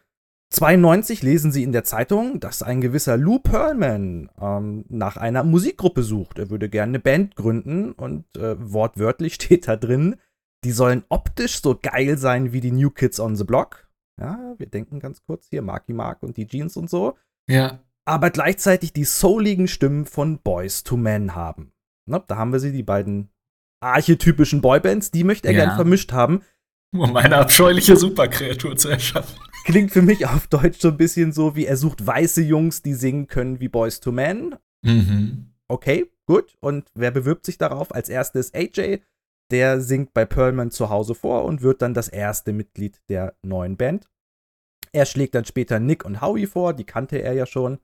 92 0.49 1.23
lesen 1.23 1.51
sie 1.51 1.63
in 1.63 1.73
der 1.73 1.83
Zeitung, 1.83 2.39
dass 2.39 2.63
ein 2.63 2.79
gewisser 2.79 3.17
Lou 3.17 3.39
Pearlman 3.39 4.29
ähm, 4.39 4.85
nach 4.87 5.17
einer 5.17 5.43
Musikgruppe 5.43 6.03
sucht. 6.03 6.39
Er 6.39 6.49
würde 6.49 6.69
gerne 6.69 6.91
eine 6.91 6.99
Band 6.99 7.35
gründen 7.35 7.91
und 7.91 8.25
äh, 8.37 8.55
wortwörtlich 8.59 9.33
steht 9.35 9.67
da 9.67 9.75
drin, 9.75 10.15
die 10.63 10.71
sollen 10.71 11.03
optisch 11.09 11.61
so 11.61 11.77
geil 11.79 12.17
sein 12.17 12.53
wie 12.53 12.61
die 12.61 12.71
New 12.71 12.89
Kids 12.89 13.19
on 13.19 13.35
the 13.35 13.43
Block. 13.43 13.87
Ja, 14.19 14.55
wir 14.57 14.67
denken 14.67 14.99
ganz 14.99 15.21
kurz 15.23 15.47
hier, 15.49 15.61
Marky 15.61 15.93
Mark 15.93 16.23
und 16.23 16.37
die 16.37 16.47
Jeans 16.47 16.75
und 16.77 16.89
so. 16.89 17.17
Ja. 17.47 17.79
Aber 18.05 18.29
gleichzeitig 18.31 18.93
die 18.93 19.03
souligen 19.03 19.67
Stimmen 19.67 20.05
von 20.05 20.39
Boys 20.39 20.83
to 20.83 20.97
Men 20.97 21.35
haben. 21.35 21.73
Ne, 22.09 22.23
da 22.25 22.37
haben 22.37 22.53
wir 22.53 22.59
sie, 22.59 22.71
die 22.71 22.83
beiden 22.83 23.29
archetypischen 23.81 24.61
Boybands, 24.61 25.11
die 25.11 25.23
möchte 25.25 25.49
er 25.49 25.53
Ja. 25.53 25.65
gern 25.65 25.75
vermischt 25.75 26.13
haben. 26.13 26.41
Um 26.93 27.15
eine 27.17 27.35
abscheuliche 27.35 27.97
Superkreatur 27.97 28.77
zu 28.77 28.87
erschaffen. 28.89 29.37
Klingt 29.67 29.91
für 29.91 30.01
mich 30.01 30.25
auf 30.25 30.47
Deutsch 30.47 30.79
so 30.79 30.87
ein 30.87 30.95
bisschen 30.95 31.33
so, 31.33 31.57
wie 31.57 31.65
er 31.65 31.75
sucht 31.75 32.07
weiße 32.07 32.41
Jungs, 32.41 32.83
die 32.83 32.93
singen 32.93 33.27
können 33.27 33.59
wie 33.59 33.67
Boys 33.67 33.99
to 33.99 34.13
Men. 34.13 34.55
Mhm. 34.81 35.51
Okay, 35.67 36.09
gut. 36.25 36.55
Und 36.61 36.89
wer 36.95 37.11
bewirbt 37.11 37.45
sich 37.45 37.57
darauf? 37.57 37.93
Als 37.93 38.07
erstes 38.07 38.53
AJ. 38.53 38.99
Der 39.51 39.81
singt 39.81 40.13
bei 40.13 40.23
Pearlman 40.23 40.71
zu 40.71 40.89
Hause 40.89 41.15
vor 41.15 41.43
und 41.43 41.63
wird 41.63 41.81
dann 41.81 41.93
das 41.93 42.07
erste 42.07 42.53
Mitglied 42.53 43.01
der 43.09 43.35
neuen 43.41 43.75
Band. 43.75 44.07
Er 44.93 45.05
schlägt 45.05 45.35
dann 45.35 45.43
später 45.43 45.81
Nick 45.81 46.05
und 46.05 46.21
Howie 46.21 46.47
vor, 46.47 46.73
die 46.73 46.85
kannte 46.85 47.17
er 47.17 47.33
ja 47.33 47.45
schon. 47.45 47.79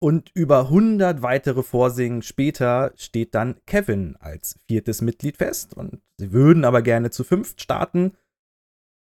Und 0.00 0.32
über 0.34 0.62
100 0.62 1.22
weitere 1.22 1.62
Vorsingen 1.62 2.22
später 2.22 2.92
steht 2.96 3.36
dann 3.36 3.60
Kevin 3.66 4.16
als 4.18 4.58
viertes 4.66 5.00
Mitglied 5.02 5.36
fest. 5.36 5.72
Und 5.72 6.00
sie 6.18 6.32
würden 6.32 6.64
aber 6.64 6.82
gerne 6.82 7.10
zu 7.10 7.22
fünft 7.22 7.60
starten. 7.60 8.16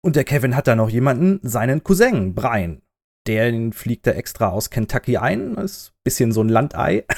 Und 0.04 0.16
der 0.16 0.24
Kevin 0.24 0.54
hat 0.54 0.66
da 0.66 0.76
noch 0.76 0.90
jemanden, 0.90 1.40
seinen 1.42 1.82
Cousin, 1.82 2.34
Brian. 2.34 2.82
Der 3.26 3.50
den 3.50 3.72
fliegt 3.72 4.06
er 4.06 4.16
extra 4.16 4.48
aus 4.48 4.70
Kentucky 4.70 5.18
ein. 5.18 5.54
Ist 5.56 5.90
ein 5.90 6.00
bisschen 6.04 6.32
so 6.32 6.42
ein 6.42 6.48
Landei. 6.48 7.04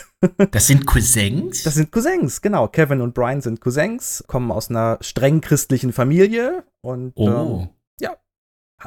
Das 0.51 0.67
sind 0.67 0.87
Cousins? 0.87 1.63
Das 1.63 1.77
sind 1.77 1.93
Cousins, 1.93 2.43
genau. 2.43 2.69
Kevin 2.69 3.01
und 3.01 3.15
Brian 3.15 3.41
sind 3.41 3.63
Cousins, 3.63 4.23
kommen 4.27 4.51
aus 4.51 4.69
einer 4.69 4.99
streng 5.01 5.41
christlichen 5.41 5.95
Familie 5.95 6.65
und 6.83 7.15
oh. 7.17 7.27
ähm, 7.27 7.69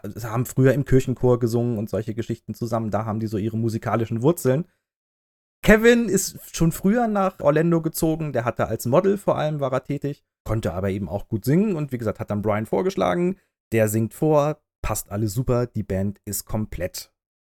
haben 0.01 0.45
früher 0.45 0.73
im 0.73 0.85
Kirchenchor 0.85 1.39
gesungen 1.39 1.77
und 1.77 1.89
solche 1.89 2.13
Geschichten 2.13 2.53
zusammen. 2.53 2.91
Da 2.91 3.05
haben 3.05 3.19
die 3.19 3.27
so 3.27 3.38
ihre 3.38 3.57
musikalischen 3.57 4.21
Wurzeln. 4.21 4.65
Kevin 5.63 6.09
ist 6.09 6.55
schon 6.55 6.71
früher 6.71 7.07
nach 7.07 7.39
Orlando 7.39 7.81
gezogen. 7.81 8.33
Der 8.33 8.45
hatte 8.45 8.67
als 8.67 8.85
Model 8.85 9.17
vor 9.17 9.38
allem 9.38 9.59
war 9.59 9.71
er 9.71 9.83
tätig, 9.83 10.25
konnte 10.43 10.73
aber 10.73 10.89
eben 10.89 11.07
auch 11.07 11.27
gut 11.27 11.45
singen 11.45 11.75
und 11.75 11.91
wie 11.91 11.97
gesagt, 11.97 12.19
hat 12.19 12.31
dann 12.31 12.41
Brian 12.41 12.65
vorgeschlagen. 12.65 13.38
Der 13.74 13.89
singt 13.89 14.13
vor, 14.13 14.62
passt 14.84 15.12
alles 15.12 15.34
super, 15.34 15.65
die 15.65 15.82
Band 15.82 16.22
ist 16.25 16.46
komplett. 16.46 17.12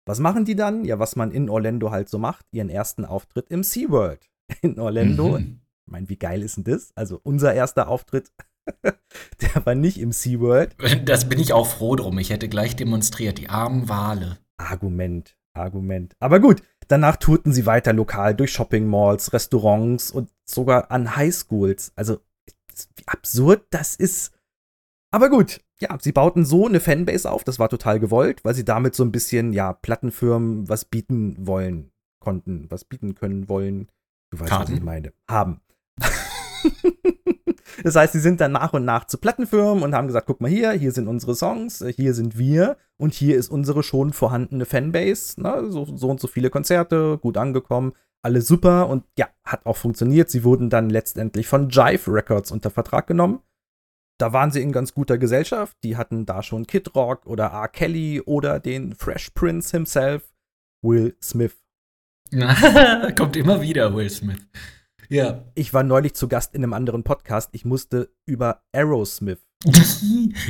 Was 0.07 0.19
machen 0.19 0.45
die 0.45 0.55
dann? 0.55 0.85
Ja, 0.85 0.97
was 0.97 1.17
man 1.17 1.31
in 1.31 1.49
Orlando 1.49 1.91
halt 1.91 2.07
so 2.07 2.17
macht, 2.17 2.45
ihren 2.51 2.69
ersten 2.69 3.03
Auftritt 3.03 3.49
im 3.49 3.63
SeaWorld 3.63 4.29
in 4.61 4.79
Orlando. 4.79 5.39
Mhm. 5.39 5.59
Ich 5.85 5.91
meine, 5.91 6.09
wie 6.09 6.17
geil 6.17 6.41
ist 6.41 6.55
denn 6.55 6.63
das? 6.63 6.91
Also 6.95 7.19
unser 7.23 7.53
erster 7.53 7.89
Auftritt, 7.89 8.31
der 9.41 9.65
war 9.65 9.75
nicht 9.75 9.99
im 9.99 10.13
SeaWorld. 10.13 10.77
Das 11.05 11.27
bin 11.27 11.39
ich 11.39 11.51
auch 11.51 11.67
froh 11.67 11.97
drum. 11.97 12.17
Ich 12.17 12.29
hätte 12.29 12.47
gleich 12.47 12.77
demonstriert, 12.77 13.37
die 13.37 13.49
armen 13.49 13.89
Wale. 13.89 14.37
Argument, 14.57 15.37
Argument. 15.53 16.15
Aber 16.21 16.39
gut, 16.39 16.63
danach 16.87 17.17
tourten 17.17 17.51
sie 17.51 17.65
weiter 17.65 17.91
lokal 17.91 18.35
durch 18.35 18.53
Shopping 18.53 18.87
Malls, 18.87 19.33
Restaurants 19.33 20.11
und 20.11 20.31
sogar 20.45 20.91
an 20.91 21.17
Highschools. 21.17 21.91
Also, 21.97 22.21
wie 22.95 23.07
absurd 23.07 23.65
das 23.69 23.95
ist. 23.95 24.31
Aber 25.11 25.29
gut, 25.29 25.61
ja, 25.79 25.97
sie 25.99 26.11
bauten 26.11 26.45
so 26.45 26.67
eine 26.67 26.79
Fanbase 26.79 27.29
auf, 27.29 27.43
das 27.43 27.59
war 27.59 27.69
total 27.69 27.99
gewollt, 27.99 28.45
weil 28.45 28.55
sie 28.55 28.65
damit 28.65 28.95
so 28.95 29.03
ein 29.03 29.11
bisschen, 29.11 29.53
ja, 29.53 29.73
Plattenfirmen 29.73 30.69
was 30.69 30.85
bieten 30.85 31.35
wollen 31.45 31.91
konnten, 32.19 32.65
was 32.69 32.85
bieten 32.85 33.15
können 33.15 33.49
wollen. 33.49 33.89
Du 34.31 34.39
weißt, 34.39 34.49
Karten. 34.49 34.71
was 34.71 34.77
ich 34.77 34.83
meine. 34.83 35.13
Haben. 35.29 35.61
das 37.83 37.95
heißt, 37.95 38.13
sie 38.13 38.19
sind 38.19 38.41
dann 38.41 38.53
nach 38.53 38.73
und 38.73 38.85
nach 38.85 39.05
zu 39.05 39.17
Plattenfirmen 39.17 39.83
und 39.83 39.93
haben 39.93 40.07
gesagt, 40.07 40.27
guck 40.27 40.41
mal 40.41 40.49
hier, 40.49 40.71
hier 40.71 40.91
sind 40.91 41.07
unsere 41.07 41.35
Songs, 41.35 41.81
äh, 41.81 41.91
hier 41.91 42.13
sind 42.13 42.37
wir 42.37 42.77
und 42.97 43.13
hier 43.13 43.37
ist 43.37 43.49
unsere 43.49 43.83
schon 43.83 44.13
vorhandene 44.13 44.65
Fanbase. 44.65 45.41
Ne? 45.41 45.65
So, 45.69 45.85
so 45.85 46.09
und 46.09 46.19
so 46.19 46.27
viele 46.27 46.49
Konzerte, 46.49 47.17
gut 47.17 47.37
angekommen, 47.37 47.93
alles 48.21 48.47
super 48.47 48.89
und 48.89 49.03
ja, 49.17 49.27
hat 49.43 49.65
auch 49.65 49.77
funktioniert. 49.77 50.29
Sie 50.29 50.43
wurden 50.43 50.69
dann 50.69 50.89
letztendlich 50.89 51.47
von 51.47 51.69
Jive 51.69 52.11
Records 52.11 52.51
unter 52.51 52.71
Vertrag 52.71 53.07
genommen. 53.07 53.41
Da 54.17 54.31
waren 54.31 54.49
sie 54.51 54.61
in 54.61 54.71
ganz 54.71 54.93
guter 54.93 55.17
Gesellschaft. 55.17 55.75
Die 55.83 55.97
hatten 55.97 56.25
da 56.25 56.41
schon 56.41 56.67
Kid 56.67 56.95
Rock 56.95 57.25
oder 57.25 57.47
R. 57.47 57.67
Kelly 57.67 58.21
oder 58.21 58.59
den 58.61 58.95
Fresh 58.95 59.31
Prince 59.31 59.71
himself, 59.71 60.33
Will 60.81 61.17
Smith. 61.21 61.57
Kommt 63.17 63.35
immer 63.35 63.61
wieder 63.61 63.93
Will 63.93 64.09
Smith. 64.09 64.47
Ja. 65.09 65.43
Ich 65.53 65.73
war 65.73 65.83
neulich 65.83 66.13
zu 66.13 66.27
Gast 66.27 66.55
in 66.55 66.63
einem 66.63 66.73
anderen 66.73 67.03
Podcast. 67.03 67.49
Ich 67.51 67.65
musste 67.65 68.09
über 68.25 68.63
Aerosmith. 68.71 69.45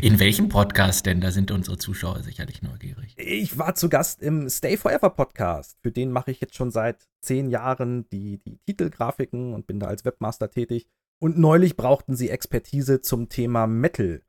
In 0.01 0.19
welchem 0.19 0.49
Podcast 0.49 1.05
denn? 1.05 1.21
Da 1.21 1.31
sind 1.31 1.49
unsere 1.49 1.77
Zuschauer 1.77 2.21
sicherlich 2.21 2.61
neugierig. 2.61 3.13
Ich 3.17 3.57
war 3.57 3.75
zu 3.75 3.87
Gast 3.87 4.21
im 4.21 4.49
Stay 4.49 4.77
Forever 4.77 5.09
Podcast. 5.09 5.77
Für 5.81 5.91
den 5.91 6.11
mache 6.11 6.31
ich 6.31 6.41
jetzt 6.41 6.55
schon 6.55 6.69
seit 6.69 7.07
zehn 7.21 7.49
Jahren 7.49 8.09
die, 8.09 8.39
die 8.43 8.57
Titelgrafiken 8.65 9.53
und 9.53 9.67
bin 9.67 9.79
da 9.79 9.87
als 9.87 10.03
Webmaster 10.03 10.49
tätig. 10.51 10.89
Und 11.21 11.37
neulich 11.37 11.75
brauchten 11.77 12.15
sie 12.15 12.29
Expertise 12.29 13.01
zum 13.01 13.29
Thema 13.29 13.67
Metal. 13.67 14.21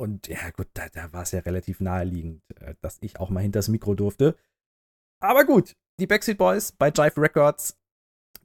Und 0.00 0.26
ja, 0.28 0.50
gut, 0.50 0.68
da, 0.74 0.88
da 0.88 1.12
war 1.12 1.22
es 1.22 1.30
ja 1.32 1.40
relativ 1.40 1.80
naheliegend, 1.80 2.42
äh, 2.60 2.74
dass 2.80 2.98
ich 3.00 3.18
auch 3.20 3.30
mal 3.30 3.40
hinters 3.40 3.68
Mikro 3.68 3.94
durfte. 3.94 4.36
Aber 5.22 5.44
gut, 5.44 5.72
die 6.00 6.06
Backstreet 6.06 6.38
Boys 6.38 6.72
bei 6.72 6.88
Jive 6.90 7.20
Records, 7.20 7.78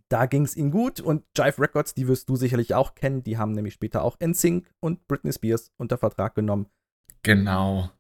da 0.10 0.28
ging 0.28 0.44
es 0.44 0.56
ihnen 0.56 0.72
gut. 0.72 1.02
Und 1.02 1.26
Jive 1.38 1.60
Records, 1.62 1.94
die 1.94 2.08
wirst 2.08 2.30
du 2.30 2.36
sicherlich 2.36 2.74
auch 2.76 2.96
kennen, 2.96 3.24
die 3.24 3.38
haben 3.38 3.52
nämlich 3.52 3.74
später 3.74 4.04
auch 4.04 4.18
NSYNC 4.20 4.66
und 4.80 5.08
Britney 5.08 5.34
Spears 5.34 5.72
unter 5.78 5.98
Vertrag 5.98 6.36
genommen. 6.36 6.68
Genau. 7.24 7.92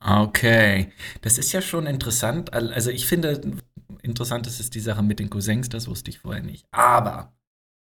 Okay. 0.00 0.92
Das 1.22 1.38
ist 1.38 1.52
ja 1.52 1.62
schon 1.62 1.86
interessant. 1.86 2.52
Al- 2.52 2.72
Also 2.72 2.90
ich 2.90 3.06
finde, 3.06 3.40
interessant 4.02 4.46
ist 4.46 4.60
es 4.60 4.68
die 4.70 4.80
Sache 4.80 5.02
mit 5.02 5.18
den 5.18 5.30
Cousins, 5.30 5.68
das 5.68 5.88
wusste 5.88 6.10
ich 6.10 6.18
vorher 6.18 6.42
nicht. 6.42 6.66
Aber 6.72 7.32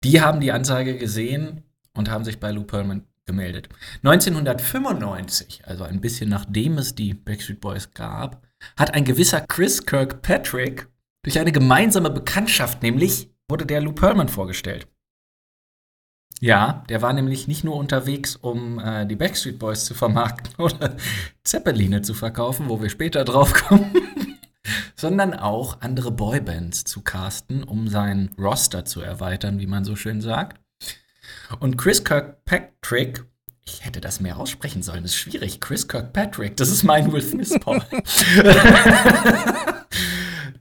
die 0.05 0.21
haben 0.21 0.39
die 0.39 0.51
Anzeige 0.51 0.97
gesehen 0.97 1.63
und 1.95 2.11
haben 2.11 2.23
sich 2.23 2.39
bei 2.39 2.51
Lou 2.51 2.63
Pearlman 2.63 3.03
gemeldet. 3.25 3.69
1995, 4.03 5.63
also 5.65 5.83
ein 5.83 5.99
bisschen 5.99 6.29
nachdem 6.29 6.77
es 6.77 6.93
die 6.93 7.15
Backstreet 7.15 7.59
Boys 7.59 7.91
gab, 7.91 8.43
hat 8.77 8.93
ein 8.93 9.03
gewisser 9.03 9.41
Chris 9.41 9.83
Kirkpatrick 9.83 10.87
durch 11.23 11.39
eine 11.39 11.51
gemeinsame 11.51 12.11
Bekanntschaft, 12.11 12.83
nämlich 12.83 13.31
wurde 13.49 13.65
der 13.65 13.81
Lou 13.81 13.93
Pearlman 13.93 14.29
vorgestellt. 14.29 14.87
Ja, 16.39 16.83
der 16.89 17.01
war 17.01 17.13
nämlich 17.13 17.47
nicht 17.47 17.63
nur 17.63 17.75
unterwegs, 17.75 18.35
um 18.35 18.77
äh, 18.77 19.07
die 19.07 19.15
Backstreet 19.15 19.57
Boys 19.57 19.85
zu 19.85 19.95
vermarkten 19.95 20.53
oder 20.63 20.95
Zeppeline 21.43 22.03
zu 22.03 22.13
verkaufen, 22.13 22.69
wo 22.69 22.79
wir 22.79 22.89
später 22.89 23.23
drauf 23.25 23.53
kommen, 23.53 23.91
sondern 24.95 25.33
auch 25.33 25.81
andere 25.81 26.11
Boybands 26.11 26.83
zu 26.83 27.01
casten, 27.01 27.63
um 27.63 27.87
sein 27.87 28.31
Roster 28.37 28.85
zu 28.85 29.01
erweitern, 29.01 29.59
wie 29.59 29.67
man 29.67 29.85
so 29.85 29.95
schön 29.95 30.21
sagt. 30.21 30.59
Und 31.59 31.77
Chris 31.77 32.03
Kirkpatrick, 32.03 33.25
ich 33.65 33.83
hätte 33.85 34.01
das 34.01 34.19
mehr 34.19 34.37
aussprechen 34.37 34.83
sollen, 34.83 35.03
das 35.03 35.11
ist 35.11 35.17
schwierig. 35.17 35.59
Chris 35.59 35.87
Kirkpatrick, 35.87 36.57
das 36.57 36.69
ist 36.69 36.83
mein 36.83 37.11
Will 37.11 37.21
Smith 37.21 37.57
Paul. 37.59 37.81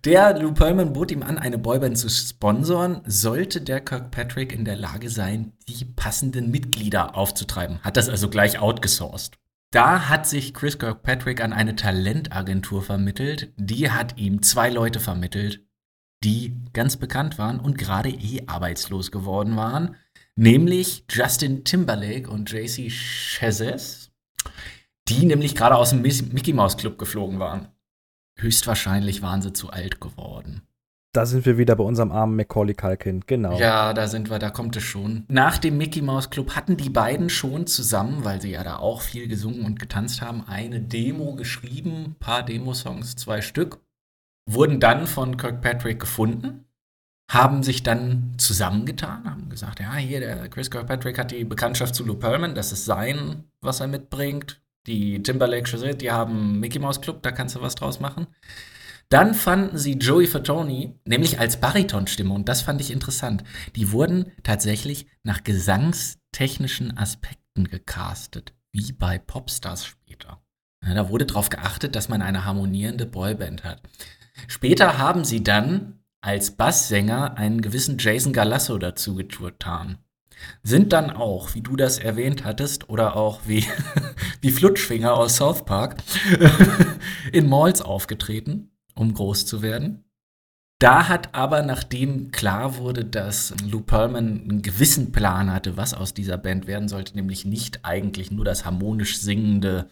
Der 0.04 0.38
Lou 0.38 0.52
Pearlman 0.52 0.92
bot 0.92 1.10
ihm 1.10 1.22
an, 1.22 1.38
eine 1.38 1.56
Boyband 1.56 1.96
zu 1.96 2.10
sponsoren, 2.10 3.00
sollte 3.06 3.62
der 3.62 3.80
Kirkpatrick 3.80 4.52
in 4.52 4.66
der 4.66 4.76
Lage 4.76 5.08
sein, 5.08 5.54
die 5.66 5.86
passenden 5.86 6.50
Mitglieder 6.50 7.16
aufzutreiben. 7.16 7.78
Hat 7.82 7.96
das 7.96 8.10
also 8.10 8.28
gleich 8.28 8.58
outgesourced. 8.58 9.38
Da 9.74 10.08
hat 10.08 10.24
sich 10.24 10.54
Chris 10.54 10.78
Kirkpatrick 10.78 11.42
an 11.42 11.52
eine 11.52 11.74
Talentagentur 11.74 12.80
vermittelt. 12.80 13.52
Die 13.56 13.90
hat 13.90 14.16
ihm 14.16 14.40
zwei 14.40 14.70
Leute 14.70 15.00
vermittelt, 15.00 15.66
die 16.22 16.54
ganz 16.72 16.96
bekannt 16.96 17.38
waren 17.38 17.58
und 17.58 17.76
gerade 17.76 18.10
eh 18.10 18.44
arbeitslos 18.46 19.10
geworden 19.10 19.56
waren. 19.56 19.96
Nämlich 20.36 21.06
Justin 21.10 21.64
Timberlake 21.64 22.30
und 22.30 22.52
JC 22.52 22.88
Chazes, 22.88 24.12
die 25.08 25.26
nämlich 25.26 25.56
gerade 25.56 25.74
aus 25.74 25.90
dem 25.90 26.02
Mickey 26.02 26.52
Mouse 26.52 26.76
Club 26.76 26.96
geflogen 26.96 27.40
waren. 27.40 27.66
Höchstwahrscheinlich 28.38 29.22
waren 29.22 29.42
sie 29.42 29.54
zu 29.54 29.70
alt 29.70 30.00
geworden. 30.00 30.62
Da 31.14 31.26
sind 31.26 31.46
wir 31.46 31.58
wieder 31.58 31.76
bei 31.76 31.84
unserem 31.84 32.10
armen 32.10 32.34
Macaulay 32.34 32.74
Culkin, 32.74 33.22
genau. 33.24 33.56
Ja, 33.56 33.92
da 33.92 34.08
sind 34.08 34.30
wir, 34.30 34.40
da 34.40 34.50
kommt 34.50 34.74
es 34.74 34.82
schon. 34.82 35.24
Nach 35.28 35.58
dem 35.58 35.78
Mickey 35.78 36.02
Mouse 36.02 36.28
Club 36.28 36.56
hatten 36.56 36.76
die 36.76 36.90
beiden 36.90 37.30
schon 37.30 37.68
zusammen, 37.68 38.24
weil 38.24 38.40
sie 38.40 38.50
ja 38.50 38.64
da 38.64 38.78
auch 38.78 39.00
viel 39.00 39.28
gesungen 39.28 39.64
und 39.64 39.78
getanzt 39.78 40.22
haben, 40.22 40.42
eine 40.48 40.80
Demo 40.80 41.36
geschrieben, 41.36 42.16
paar 42.18 42.42
Demosongs, 42.42 43.14
zwei 43.14 43.42
Stück, 43.42 43.78
wurden 44.50 44.80
dann 44.80 45.06
von 45.06 45.36
Kirkpatrick 45.36 46.00
gefunden, 46.00 46.64
haben 47.30 47.62
sich 47.62 47.84
dann 47.84 48.34
zusammengetan, 48.36 49.30
haben 49.30 49.48
gesagt, 49.50 49.78
ja, 49.78 49.94
hier, 49.94 50.18
der 50.18 50.48
Chris 50.48 50.68
Kirkpatrick 50.68 51.16
hat 51.16 51.30
die 51.30 51.44
Bekanntschaft 51.44 51.94
zu 51.94 52.04
Lou 52.04 52.14
Pearlman, 52.14 52.56
das 52.56 52.72
ist 52.72 52.86
sein, 52.86 53.44
was 53.60 53.78
er 53.78 53.86
mitbringt. 53.86 54.60
Die 54.88 55.22
Timberlake 55.22 55.68
Chazette, 55.68 55.98
die 55.98 56.10
haben 56.10 56.58
Mickey 56.58 56.80
Mouse 56.80 57.00
Club, 57.00 57.22
da 57.22 57.30
kannst 57.30 57.54
du 57.54 57.62
was 57.62 57.76
draus 57.76 58.00
machen. 58.00 58.26
Dann 59.08 59.34
fanden 59.34 59.78
sie 59.78 59.92
Joey 59.92 60.26
Fatoni, 60.26 60.98
nämlich 61.04 61.38
als 61.38 61.60
Baritonstimme, 61.60 62.32
und 62.32 62.48
das 62.48 62.62
fand 62.62 62.80
ich 62.80 62.90
interessant. 62.90 63.44
Die 63.76 63.92
wurden 63.92 64.32
tatsächlich 64.42 65.06
nach 65.22 65.44
gesangstechnischen 65.44 66.96
Aspekten 66.96 67.64
gecastet, 67.64 68.54
wie 68.72 68.92
bei 68.92 69.18
Popstars 69.18 69.86
später. 69.86 70.40
Da 70.80 71.08
wurde 71.08 71.26
darauf 71.26 71.48
geachtet, 71.48 71.96
dass 71.96 72.08
man 72.08 72.22
eine 72.22 72.44
harmonierende 72.44 73.06
Boyband 73.06 73.64
hat. 73.64 73.82
Später 74.48 74.98
haben 74.98 75.24
sie 75.24 75.42
dann 75.42 76.00
als 76.20 76.52
Basssänger 76.52 77.36
einen 77.36 77.60
gewissen 77.60 77.98
Jason 77.98 78.32
Galasso 78.32 78.78
dazu 78.78 79.14
getan. 79.14 79.98
Sind 80.62 80.92
dann 80.92 81.10
auch, 81.10 81.54
wie 81.54 81.60
du 81.60 81.76
das 81.76 81.98
erwähnt 81.98 82.44
hattest, 82.44 82.90
oder 82.90 83.16
auch 83.16 83.42
wie, 83.46 83.64
wie 84.40 84.50
Flutschfinger 84.50 85.14
aus 85.14 85.36
South 85.36 85.64
Park, 85.64 85.96
in 87.32 87.48
Malls 87.48 87.80
aufgetreten, 87.80 88.70
um 88.94 89.14
groß 89.14 89.46
zu 89.46 89.62
werden. 89.62 90.04
Da 90.78 91.08
hat 91.08 91.34
aber, 91.34 91.62
nachdem 91.62 92.30
klar 92.30 92.76
wurde, 92.76 93.04
dass 93.04 93.54
Lou 93.64 93.80
Pearlman 93.80 94.42
einen 94.42 94.62
gewissen 94.62 95.12
Plan 95.12 95.52
hatte, 95.52 95.76
was 95.76 95.94
aus 95.94 96.14
dieser 96.14 96.36
Band 96.36 96.66
werden 96.66 96.88
sollte, 96.88 97.14
nämlich 97.14 97.44
nicht 97.44 97.84
eigentlich 97.84 98.30
nur 98.30 98.44
das 98.44 98.64
harmonisch 98.64 99.18
singende 99.18 99.88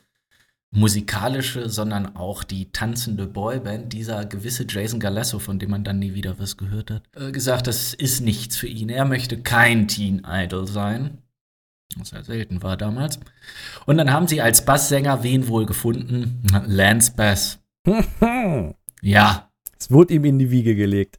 musikalische, 0.72 1.68
sondern 1.68 2.16
auch 2.16 2.44
die 2.44 2.72
tanzende 2.72 3.26
Boyband, 3.26 3.92
dieser 3.92 4.24
gewisse 4.24 4.66
Jason 4.68 5.00
Galasso, 5.00 5.38
von 5.38 5.58
dem 5.58 5.70
man 5.70 5.84
dann 5.84 5.98
nie 5.98 6.14
wieder 6.14 6.38
was 6.38 6.56
gehört 6.56 6.90
hat, 6.90 7.02
äh, 7.14 7.30
gesagt, 7.30 7.66
das 7.66 7.94
ist 7.94 8.20
nichts 8.20 8.56
für 8.56 8.68
ihn. 8.68 8.88
Er 8.88 9.04
möchte 9.04 9.40
kein 9.40 9.86
Teen 9.86 10.26
Idol 10.26 10.66
sein. 10.66 11.18
Was 11.96 12.10
ja 12.10 12.22
selten 12.24 12.62
war 12.62 12.78
damals. 12.78 13.20
Und 13.84 13.98
dann 13.98 14.12
haben 14.12 14.26
sie 14.26 14.40
als 14.40 14.64
Basssänger 14.64 15.22
wen 15.22 15.46
wohl 15.46 15.66
gefunden? 15.66 16.42
Lance 16.66 17.12
Bass. 17.14 17.60
Ja, 19.02 19.50
es 19.78 19.90
wurde 19.90 20.14
ihm 20.14 20.24
in 20.24 20.38
die 20.38 20.50
Wiege 20.50 20.76
gelegt. 20.76 21.18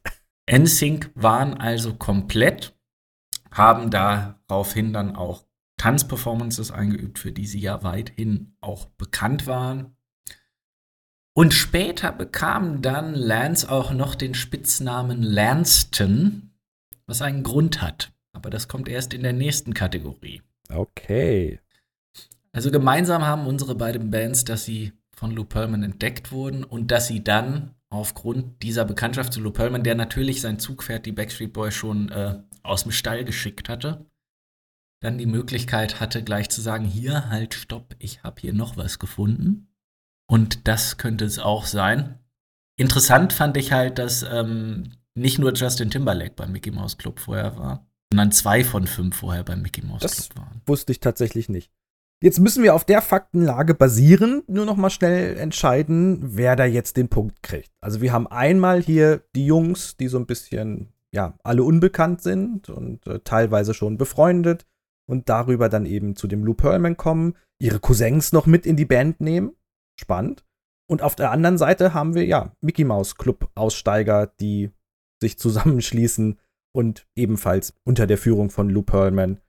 NSYNC 0.50 1.10
waren 1.14 1.54
also 1.54 1.94
komplett, 1.94 2.74
haben 3.50 3.90
daraufhin 3.90 4.92
dann 4.92 5.14
auch 5.14 5.44
Tanzperformances 5.76 6.70
eingeübt, 6.70 7.18
für 7.18 7.30
die 7.30 7.46
sie 7.46 7.60
ja 7.60 7.82
weithin 7.82 8.56
auch 8.60 8.86
bekannt 8.86 9.46
waren. 9.46 9.96
Und 11.36 11.52
später 11.52 12.12
bekam 12.12 12.80
dann 12.80 13.14
Lance 13.14 13.70
auch 13.70 13.92
noch 13.92 14.14
den 14.14 14.34
Spitznamen 14.34 15.22
Lanston, 15.22 16.54
was 17.06 17.20
einen 17.20 17.42
Grund 17.42 17.82
hat. 17.82 18.12
Aber 18.32 18.50
das 18.50 18.66
kommt 18.66 18.88
erst 18.88 19.12
in 19.12 19.22
der 19.22 19.32
nächsten 19.32 19.74
Kategorie. 19.74 20.42
Okay. 20.72 21.60
Also 22.52 22.70
gemeinsam 22.70 23.26
haben 23.26 23.46
unsere 23.46 23.74
beiden 23.74 24.10
Bands, 24.10 24.44
dass 24.44 24.64
sie 24.64 24.92
von 25.16 25.30
Lou 25.30 25.44
Pearlman 25.44 25.82
entdeckt 25.82 26.32
wurden 26.32 26.64
und 26.64 26.90
dass 26.90 27.06
sie 27.06 27.22
dann 27.22 27.74
aufgrund 27.90 28.62
dieser 28.62 28.84
Bekanntschaft 28.84 29.32
zu 29.32 29.40
Lou 29.40 29.50
Pearlman, 29.50 29.84
der 29.84 29.94
natürlich 29.94 30.40
sein 30.40 30.58
Zugpferd, 30.58 31.06
die 31.06 31.12
Backstreet 31.12 31.52
Boys, 31.52 31.74
schon 31.74 32.10
äh, 32.10 32.40
aus 32.62 32.82
dem 32.82 32.92
Stall 32.92 33.24
geschickt 33.24 33.68
hatte, 33.68 34.06
dann 35.00 35.18
die 35.18 35.26
Möglichkeit 35.26 36.00
hatte, 36.00 36.24
gleich 36.24 36.48
zu 36.48 36.60
sagen, 36.60 36.84
hier, 36.84 37.28
halt, 37.28 37.54
stopp, 37.54 37.94
ich 37.98 38.22
habe 38.22 38.40
hier 38.40 38.52
noch 38.52 38.76
was 38.76 38.98
gefunden. 38.98 39.68
Und 40.26 40.66
das 40.66 40.96
könnte 40.96 41.24
es 41.24 41.38
auch 41.38 41.66
sein. 41.66 42.18
Interessant 42.76 43.32
fand 43.32 43.56
ich 43.56 43.72
halt, 43.72 43.98
dass 43.98 44.22
ähm, 44.22 44.92
nicht 45.14 45.38
nur 45.38 45.52
Justin 45.52 45.90
Timberlake 45.90 46.34
beim 46.34 46.52
Mickey 46.52 46.70
Mouse 46.70 46.96
Club 46.98 47.20
vorher 47.20 47.56
war, 47.56 47.86
sondern 48.10 48.32
zwei 48.32 48.64
von 48.64 48.86
fünf 48.86 49.16
vorher 49.16 49.44
beim 49.44 49.62
Mickey 49.62 49.82
Mouse 49.82 50.00
Das 50.00 50.30
Club 50.30 50.44
waren. 50.44 50.62
wusste 50.66 50.90
ich 50.92 51.00
tatsächlich 51.00 51.48
nicht. 51.48 51.70
Jetzt 52.22 52.40
müssen 52.40 52.62
wir 52.62 52.74
auf 52.74 52.84
der 52.84 53.02
Faktenlage 53.02 53.74
basierend 53.74 54.48
nur 54.48 54.64
noch 54.64 54.76
mal 54.76 54.90
schnell 54.90 55.36
entscheiden, 55.36 56.20
wer 56.22 56.56
da 56.56 56.64
jetzt 56.64 56.96
den 56.96 57.08
Punkt 57.08 57.42
kriegt. 57.42 57.70
Also 57.80 58.00
wir 58.00 58.12
haben 58.12 58.26
einmal 58.26 58.80
hier 58.80 59.22
die 59.34 59.46
Jungs, 59.46 59.96
die 59.96 60.08
so 60.08 60.18
ein 60.18 60.26
bisschen, 60.26 60.92
ja, 61.12 61.38
alle 61.42 61.64
unbekannt 61.64 62.22
sind 62.22 62.70
und 62.70 63.06
äh, 63.06 63.20
teilweise 63.20 63.74
schon 63.74 63.98
befreundet 63.98 64.64
und 65.06 65.28
darüber 65.28 65.68
dann 65.68 65.86
eben 65.86 66.16
zu 66.16 66.26
dem 66.26 66.44
Lou 66.44 66.54
Pearlman 66.54 66.96
kommen, 66.96 67.34
ihre 67.58 67.78
Cousins 67.78 68.32
noch 68.32 68.46
mit 68.46 68.64
in 68.64 68.76
die 68.76 68.86
Band 68.86 69.20
nehmen. 69.20 69.52
Spannend. 70.00 70.44
Und 70.86 71.02
auf 71.02 71.16
der 71.16 71.30
anderen 71.30 71.58
Seite 71.58 71.94
haben 71.94 72.14
wir 72.14 72.24
ja 72.24 72.52
Mickey 72.60 72.84
Mouse 72.84 73.16
Club 73.16 73.50
Aussteiger, 73.54 74.32
die 74.40 74.70
sich 75.20 75.38
zusammenschließen 75.38 76.38
und 76.74 77.06
ebenfalls 77.16 77.74
unter 77.84 78.06
der 78.06 78.18
Führung 78.18 78.50
von 78.50 78.68
Lou 78.68 78.82
Pearlman 78.82 79.40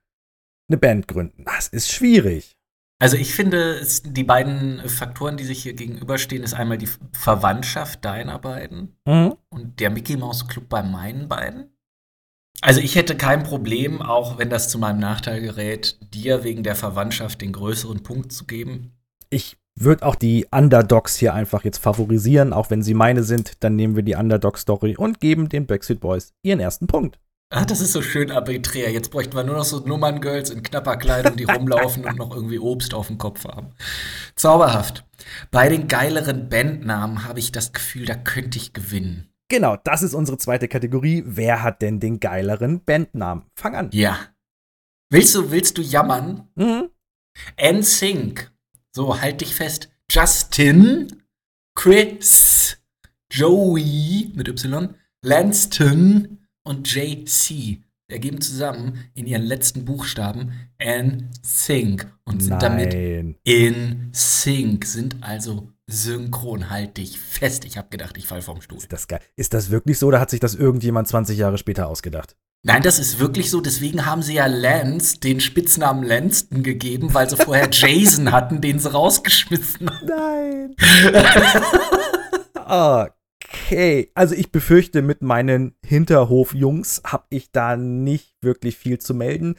eine 0.67 0.77
Band 0.77 1.07
gründen. 1.07 1.45
Das 1.45 1.67
ist 1.67 1.91
schwierig. 1.91 2.55
Also 2.99 3.17
ich 3.17 3.33
finde, 3.33 3.75
es, 3.75 4.03
die 4.03 4.23
beiden 4.23 4.87
Faktoren, 4.87 5.35
die 5.35 5.43
sich 5.43 5.63
hier 5.63 5.73
gegenüberstehen, 5.73 6.43
ist 6.43 6.53
einmal 6.53 6.77
die 6.77 6.89
Verwandtschaft 7.11 8.05
deiner 8.05 8.39
beiden 8.39 8.95
und 9.03 9.79
der 9.79 9.89
Mickey 9.89 10.15
Mouse 10.15 10.47
Club 10.47 10.69
bei 10.69 10.81
meinen 10.81 11.27
beiden. 11.27 11.75
Also 12.61 12.79
ich 12.79 12.95
hätte 12.95 13.17
kein 13.17 13.43
Problem, 13.43 14.01
auch 14.01 14.37
wenn 14.37 14.49
das 14.49 14.69
zu 14.69 14.79
meinem 14.79 14.99
Nachteil 14.99 15.41
gerät, 15.41 15.99
dir 16.13 16.43
wegen 16.43 16.63
der 16.63 16.75
Verwandtschaft 16.75 17.41
den 17.41 17.51
größeren 17.51 18.01
Punkt 18.01 18.31
zu 18.31 18.45
geben. 18.45 18.93
Ich 19.29 19.57
würde 19.75 20.05
auch 20.05 20.15
die 20.15 20.47
Underdogs 20.51 21.17
hier 21.17 21.33
einfach 21.33 21.65
jetzt 21.65 21.79
favorisieren, 21.79 22.53
auch 22.53 22.69
wenn 22.69 22.81
sie 22.81 22.93
meine 22.93 23.23
sind, 23.23 23.63
dann 23.63 23.75
nehmen 23.75 23.97
wir 23.97 24.03
die 24.03 24.15
Underdog-Story 24.15 24.95
und 24.95 25.19
geben 25.19 25.49
den 25.49 25.65
Backstreet 25.67 25.99
Boys 25.99 26.33
ihren 26.43 26.61
ersten 26.61 26.87
Punkt. 26.87 27.19
Ah, 27.49 27.63
das 27.63 27.79
ist 27.79 27.91
so 27.91 28.01
schön 28.01 28.31
arbiträr. 28.31 28.91
Jetzt 28.91 29.11
bräuchten 29.11 29.35
wir 29.35 29.43
nur 29.43 29.55
noch 29.55 29.65
so 29.65 29.79
Nummerngirls 29.79 30.49
in 30.49 30.63
knapper 30.63 30.97
Kleidung, 30.97 31.37
die 31.37 31.43
rumlaufen 31.43 32.03
und 32.05 32.17
noch 32.17 32.33
irgendwie 32.35 32.59
Obst 32.59 32.93
auf 32.93 33.07
dem 33.07 33.17
Kopf 33.17 33.45
haben. 33.45 33.69
Zauberhaft. 34.35 35.05
Bei 35.51 35.69
den 35.69 35.87
geileren 35.87 36.49
Bandnamen 36.49 37.23
habe 37.25 37.39
ich 37.39 37.51
das 37.51 37.71
Gefühl, 37.71 38.05
da 38.05 38.15
könnte 38.15 38.57
ich 38.57 38.73
gewinnen. 38.73 39.29
Genau, 39.47 39.77
das 39.83 40.01
ist 40.01 40.15
unsere 40.15 40.39
zweite 40.39 40.67
Kategorie. 40.67 41.23
Wer 41.25 41.61
hat 41.61 41.83
denn 41.83 41.99
den 41.99 42.19
geileren 42.19 42.83
Bandnamen? 42.83 43.45
Fang 43.55 43.75
an. 43.75 43.89
Ja. 43.93 44.17
Willst 45.11 45.35
du, 45.35 45.51
willst 45.51 45.77
du 45.77 45.83
jammern? 45.83 46.49
Mhm. 46.55 46.89
NSYNC. 47.61 48.51
So, 48.91 49.21
halt 49.21 49.41
dich 49.41 49.53
fest. 49.53 49.89
Justin, 50.09 51.23
Chris, 51.75 52.77
Joey 53.31 54.31
mit 54.35 54.47
Y, 54.47 54.95
Lanston 55.21 56.44
und 56.65 56.93
JC 56.93 57.81
ergeben 58.07 58.41
zusammen 58.41 59.05
in 59.13 59.25
ihren 59.25 59.43
letzten 59.43 59.85
Buchstaben 59.85 60.51
NSYNC 60.83 62.05
und 62.25 62.43
sind 62.43 62.61
damit 62.61 62.93
Nein. 62.93 63.35
in 63.43 64.09
Sync, 64.13 64.85
sind 64.85 65.17
also 65.21 65.69
synchron. 65.87 66.69
Halt 66.69 66.97
dich 66.97 67.19
fest. 67.19 67.65
Ich 67.65 67.77
habe 67.77 67.89
gedacht, 67.89 68.17
ich 68.17 68.27
fall 68.27 68.41
vom 68.41 68.61
Stuhl. 68.61 68.77
Ist 68.77 68.91
das 68.91 69.07
geil? 69.07 69.21
Ist 69.35 69.53
das 69.53 69.69
wirklich 69.69 69.97
so 69.97 70.07
oder 70.07 70.19
hat 70.19 70.29
sich 70.29 70.39
das 70.39 70.55
irgendjemand 70.55 71.07
20 71.07 71.37
Jahre 71.37 71.57
später 71.57 71.87
ausgedacht? 71.87 72.35
Nein, 72.63 72.81
das 72.81 72.97
ist 72.97 73.19
wirklich 73.19 73.51
so. 73.51 73.61
Deswegen 73.61 74.07
haben 74.07 74.23
sie 74.23 74.33
ja 74.35 74.47
Lance 74.47 75.19
den 75.19 75.39
Spitznamen 75.39 76.03
Lanston 76.03 76.63
gegeben, 76.63 77.13
weil 77.13 77.29
sie 77.29 77.37
vorher 77.37 77.69
Jason 77.71 78.31
hatten, 78.31 78.59
den 78.61 78.79
sie 78.79 78.91
rausgeschmissen 78.91 79.89
haben. 79.89 80.07
Nein. 80.07 80.75
okay. 83.63 84.11
Also 84.13 84.35
ich 84.35 84.51
befürchte, 84.51 85.01
mit 85.01 85.21
meinen 85.21 85.75
Hinterhof-Jungs 85.85 87.01
habe 87.05 87.25
ich 87.29 87.51
da 87.51 87.77
nicht 87.77 88.35
wirklich 88.41 88.77
viel 88.77 88.99
zu 88.99 89.13
melden. 89.13 89.55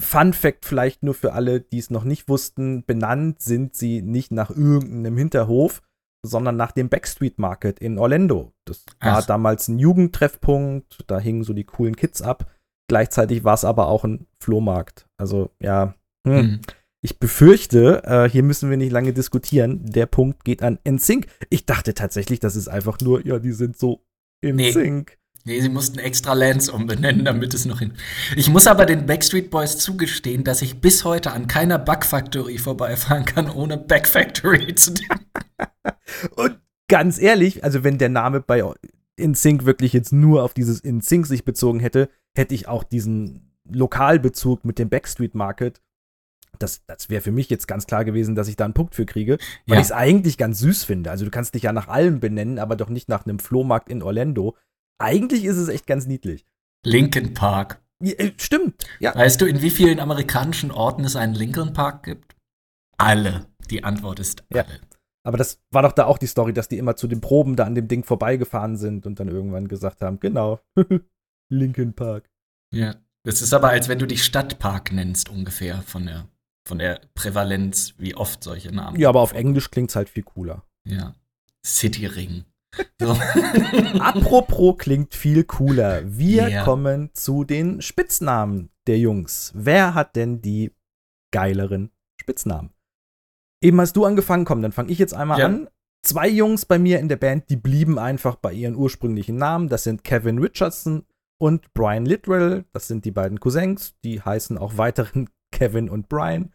Fun 0.00 0.32
Fact 0.32 0.64
vielleicht 0.64 1.02
nur 1.02 1.14
für 1.14 1.32
alle, 1.32 1.60
die 1.60 1.78
es 1.78 1.90
noch 1.90 2.04
nicht 2.04 2.28
wussten, 2.28 2.84
benannt 2.84 3.40
sind 3.40 3.76
sie 3.76 4.02
nicht 4.02 4.32
nach 4.32 4.50
irgendeinem 4.50 5.16
Hinterhof, 5.16 5.82
sondern 6.24 6.56
nach 6.56 6.72
dem 6.72 6.88
Backstreet 6.88 7.38
Market 7.38 7.78
in 7.78 7.98
Orlando. 7.98 8.52
Das 8.64 8.84
war 9.00 9.18
Ach. 9.18 9.26
damals 9.26 9.68
ein 9.68 9.78
Jugendtreffpunkt, 9.78 11.04
da 11.06 11.18
hingen 11.18 11.44
so 11.44 11.52
die 11.52 11.64
coolen 11.64 11.96
Kids 11.96 12.22
ab. 12.22 12.50
Gleichzeitig 12.88 13.44
war 13.44 13.54
es 13.54 13.64
aber 13.64 13.88
auch 13.88 14.04
ein 14.04 14.26
Flohmarkt. 14.40 15.06
Also 15.18 15.50
ja, 15.60 15.94
hm. 16.26 16.36
Hm. 16.36 16.60
Ich 17.04 17.18
befürchte, 17.18 18.02
äh, 18.04 18.30
hier 18.30 18.44
müssen 18.44 18.70
wir 18.70 18.76
nicht 18.76 18.92
lange 18.92 19.12
diskutieren. 19.12 19.84
Der 19.84 20.06
Punkt 20.06 20.44
geht 20.44 20.62
an 20.62 20.78
NSYNC. 20.88 21.26
Ich 21.50 21.66
dachte 21.66 21.94
tatsächlich, 21.94 22.38
das 22.38 22.54
ist 22.54 22.68
einfach 22.68 23.00
nur, 23.00 23.26
ja, 23.26 23.40
die 23.40 23.50
sind 23.50 23.76
so 23.76 24.04
in 24.40 24.56
Nee. 24.56 24.70
Sync. 24.70 25.18
Nee, 25.44 25.60
sie 25.60 25.68
mussten 25.68 25.98
extra 25.98 26.34
Lance 26.34 26.70
umbenennen, 26.70 27.24
damit 27.24 27.52
es 27.54 27.64
noch 27.64 27.80
hin. 27.80 27.94
Ich 28.36 28.48
muss 28.48 28.68
aber 28.68 28.86
den 28.86 29.06
Backstreet 29.06 29.50
Boys 29.50 29.76
zugestehen, 29.78 30.44
dass 30.44 30.62
ich 30.62 30.80
bis 30.80 31.04
heute 31.04 31.32
an 31.32 31.48
keiner 31.48 31.80
Bug 31.80 32.04
Factory 32.04 32.58
vorbeifahren 32.58 33.24
kann, 33.24 33.50
ohne 33.50 33.76
Back 33.76 34.06
Factory 34.06 34.72
zu 34.76 34.92
denken. 34.92 35.26
Und 36.36 36.60
ganz 36.86 37.18
ehrlich, 37.18 37.64
also 37.64 37.82
wenn 37.82 37.98
der 37.98 38.10
Name 38.10 38.40
bei 38.40 38.62
InSync 39.16 39.64
wirklich 39.64 39.92
jetzt 39.92 40.12
nur 40.12 40.44
auf 40.44 40.54
dieses 40.54 40.78
InSync 40.78 41.26
sich 41.26 41.44
bezogen 41.44 41.80
hätte, 41.80 42.08
hätte 42.36 42.54
ich 42.54 42.68
auch 42.68 42.84
diesen 42.84 43.52
Lokalbezug 43.68 44.64
mit 44.64 44.78
dem 44.78 44.88
Backstreet 44.90 45.34
Market. 45.34 45.80
Das, 46.62 46.84
das 46.86 47.10
wäre 47.10 47.20
für 47.22 47.32
mich 47.32 47.50
jetzt 47.50 47.66
ganz 47.68 47.86
klar 47.86 48.04
gewesen, 48.04 48.34
dass 48.34 48.48
ich 48.48 48.56
da 48.56 48.64
einen 48.64 48.74
Punkt 48.74 48.94
für 48.94 49.04
kriege, 49.06 49.38
weil 49.66 49.74
Ja. 49.76 49.80
ich 49.80 49.86
es 49.86 49.92
eigentlich 49.92 50.38
ganz 50.38 50.58
süß 50.60 50.84
finde. 50.84 51.10
Also 51.10 51.24
du 51.24 51.30
kannst 51.30 51.54
dich 51.54 51.64
ja 51.64 51.72
nach 51.72 51.88
allem 51.88 52.20
benennen, 52.20 52.58
aber 52.58 52.76
doch 52.76 52.88
nicht 52.88 53.08
nach 53.08 53.24
einem 53.26 53.38
Flohmarkt 53.38 53.88
in 53.88 54.02
Orlando. 54.02 54.56
Eigentlich 54.98 55.44
ist 55.44 55.56
es 55.56 55.68
echt 55.68 55.86
ganz 55.86 56.06
niedlich. 56.06 56.46
Lincoln 56.84 57.34
Park. 57.34 57.80
Ja, 58.02 58.12
äh, 58.14 58.32
stimmt, 58.36 58.84
ja. 59.00 59.14
Weißt 59.14 59.40
du, 59.40 59.46
in 59.46 59.62
wie 59.62 59.70
vielen 59.70 60.00
amerikanischen 60.00 60.70
Orten 60.70 61.04
es 61.04 61.14
einen 61.16 61.34
Lincoln 61.34 61.72
Park 61.72 62.02
gibt? 62.04 62.34
Alle. 62.98 63.46
Die 63.70 63.84
Antwort 63.84 64.18
ist 64.20 64.44
Ja. 64.52 64.62
alle. 64.62 64.80
Aber 65.24 65.38
das 65.38 65.60
war 65.70 65.82
doch 65.82 65.92
da 65.92 66.06
auch 66.06 66.18
die 66.18 66.26
Story, 66.26 66.52
dass 66.52 66.68
die 66.68 66.78
immer 66.78 66.96
zu 66.96 67.06
den 67.06 67.20
Proben 67.20 67.54
da 67.54 67.64
an 67.64 67.76
dem 67.76 67.86
Ding 67.86 68.02
vorbeigefahren 68.04 68.76
sind 68.76 69.06
und 69.06 69.20
dann 69.20 69.28
irgendwann 69.28 69.68
gesagt 69.68 70.00
haben, 70.02 70.18
genau, 70.18 70.58
Linkin 71.48 71.94
Park. 71.94 72.28
Ja. 72.74 72.96
Das 73.24 73.40
ist 73.40 73.54
aber, 73.54 73.68
als 73.70 73.88
wenn 73.88 74.00
du 74.00 74.06
dich 74.08 74.24
Stadtpark 74.24 74.90
nennst, 74.90 75.28
ungefähr 75.28 75.82
von 75.82 76.06
der, 76.06 76.26
von 76.66 76.78
der 76.78 77.00
Prävalenz, 77.14 77.94
wie 77.98 78.14
oft 78.14 78.42
solche 78.44 78.72
Namen. 78.72 78.98
Ja, 78.98 79.08
aber 79.08 79.20
auf 79.20 79.32
Englisch 79.32 79.70
klingt's 79.70 79.96
halt 79.96 80.08
viel 80.08 80.22
cooler. 80.22 80.62
Ja. 80.84 81.14
City 81.64 82.06
Ring. 82.06 82.44
So. 82.98 83.12
Apropos 84.00 84.78
klingt 84.78 85.14
viel 85.14 85.44
cooler. 85.44 86.02
Wir 86.06 86.48
Ja. 86.48 86.64
kommen 86.64 87.10
zu 87.12 87.44
den 87.44 87.82
Spitznamen 87.82 88.70
der 88.86 88.98
Jungs. 88.98 89.52
Wer 89.54 89.92
hat 89.94 90.16
denn 90.16 90.40
die 90.40 90.72
geileren 91.32 91.90
Spitznamen? 92.20 92.70
Eben 93.62 93.80
hast 93.80 93.94
du 93.96 94.04
angefangen, 94.04 94.44
komm, 94.44 94.62
dann 94.62 94.72
fange 94.72 94.90
ich 94.90 94.98
jetzt 94.98 95.14
einmal 95.14 95.38
Ja. 95.38 95.46
an. 95.46 95.68
Zwei 96.04 96.28
Jungs 96.28 96.64
bei 96.66 96.78
mir 96.78 96.98
in 96.98 97.08
der 97.08 97.16
Band, 97.16 97.48
die 97.50 97.56
blieben 97.56 97.98
einfach 97.98 98.36
bei 98.36 98.52
ihren 98.52 98.74
ursprünglichen 98.74 99.36
Namen. 99.36 99.68
Das 99.68 99.84
sind 99.84 100.02
Kevin 100.02 100.38
Richardson 100.38 101.04
und 101.38 101.72
Brian 101.74 102.06
Littrell. 102.06 102.64
Das 102.72 102.88
sind 102.88 103.04
die 103.04 103.12
beiden 103.12 103.38
Cousins. 103.38 103.94
Die 104.02 104.20
heißen 104.20 104.56
auch 104.58 104.78
weiterhin 104.78 105.28
Kevin 105.52 105.88
und 105.88 106.08
Brian. 106.08 106.52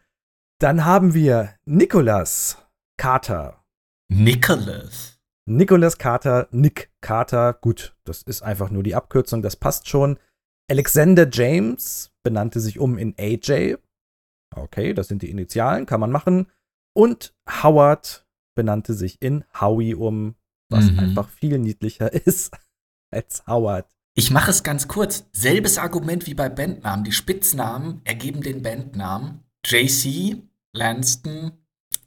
Dann 0.60 0.84
haben 0.84 1.14
wir 1.14 1.54
Nicholas 1.64 2.58
Carter. 2.98 3.64
Nicholas. 4.10 5.18
Nicholas 5.46 5.96
Carter, 5.96 6.48
Nick 6.50 6.90
Carter, 7.00 7.54
gut, 7.54 7.96
das 8.04 8.22
ist 8.22 8.42
einfach 8.42 8.68
nur 8.70 8.82
die 8.82 8.94
Abkürzung, 8.94 9.40
das 9.40 9.56
passt 9.56 9.88
schon. 9.88 10.18
Alexander 10.70 11.26
James 11.30 12.12
benannte 12.22 12.60
sich 12.60 12.78
um 12.78 12.98
in 12.98 13.14
AJ. 13.18 13.76
Okay, 14.54 14.92
das 14.92 15.08
sind 15.08 15.22
die 15.22 15.30
Initialen, 15.30 15.86
kann 15.86 16.00
man 16.00 16.10
machen. 16.10 16.48
Und 16.94 17.34
Howard 17.62 18.26
benannte 18.54 18.92
sich 18.92 19.22
in 19.22 19.44
Howie 19.58 19.94
um, 19.94 20.34
was 20.70 20.90
Mhm. 20.90 20.98
einfach 20.98 21.28
viel 21.30 21.58
niedlicher 21.58 22.12
ist 22.26 22.52
als 23.10 23.46
Howard. 23.46 23.88
Ich 24.18 24.32
mache 24.32 24.50
es 24.50 24.64
ganz 24.64 24.88
kurz. 24.88 25.26
Selbes 25.30 25.78
Argument 25.78 26.26
wie 26.26 26.34
bei 26.34 26.48
Bandnamen. 26.48 27.04
Die 27.04 27.12
Spitznamen 27.12 28.00
ergeben 28.02 28.40
den 28.40 28.64
Bandnamen. 28.64 29.44
JC, 29.64 30.42
Lanston, 30.72 31.52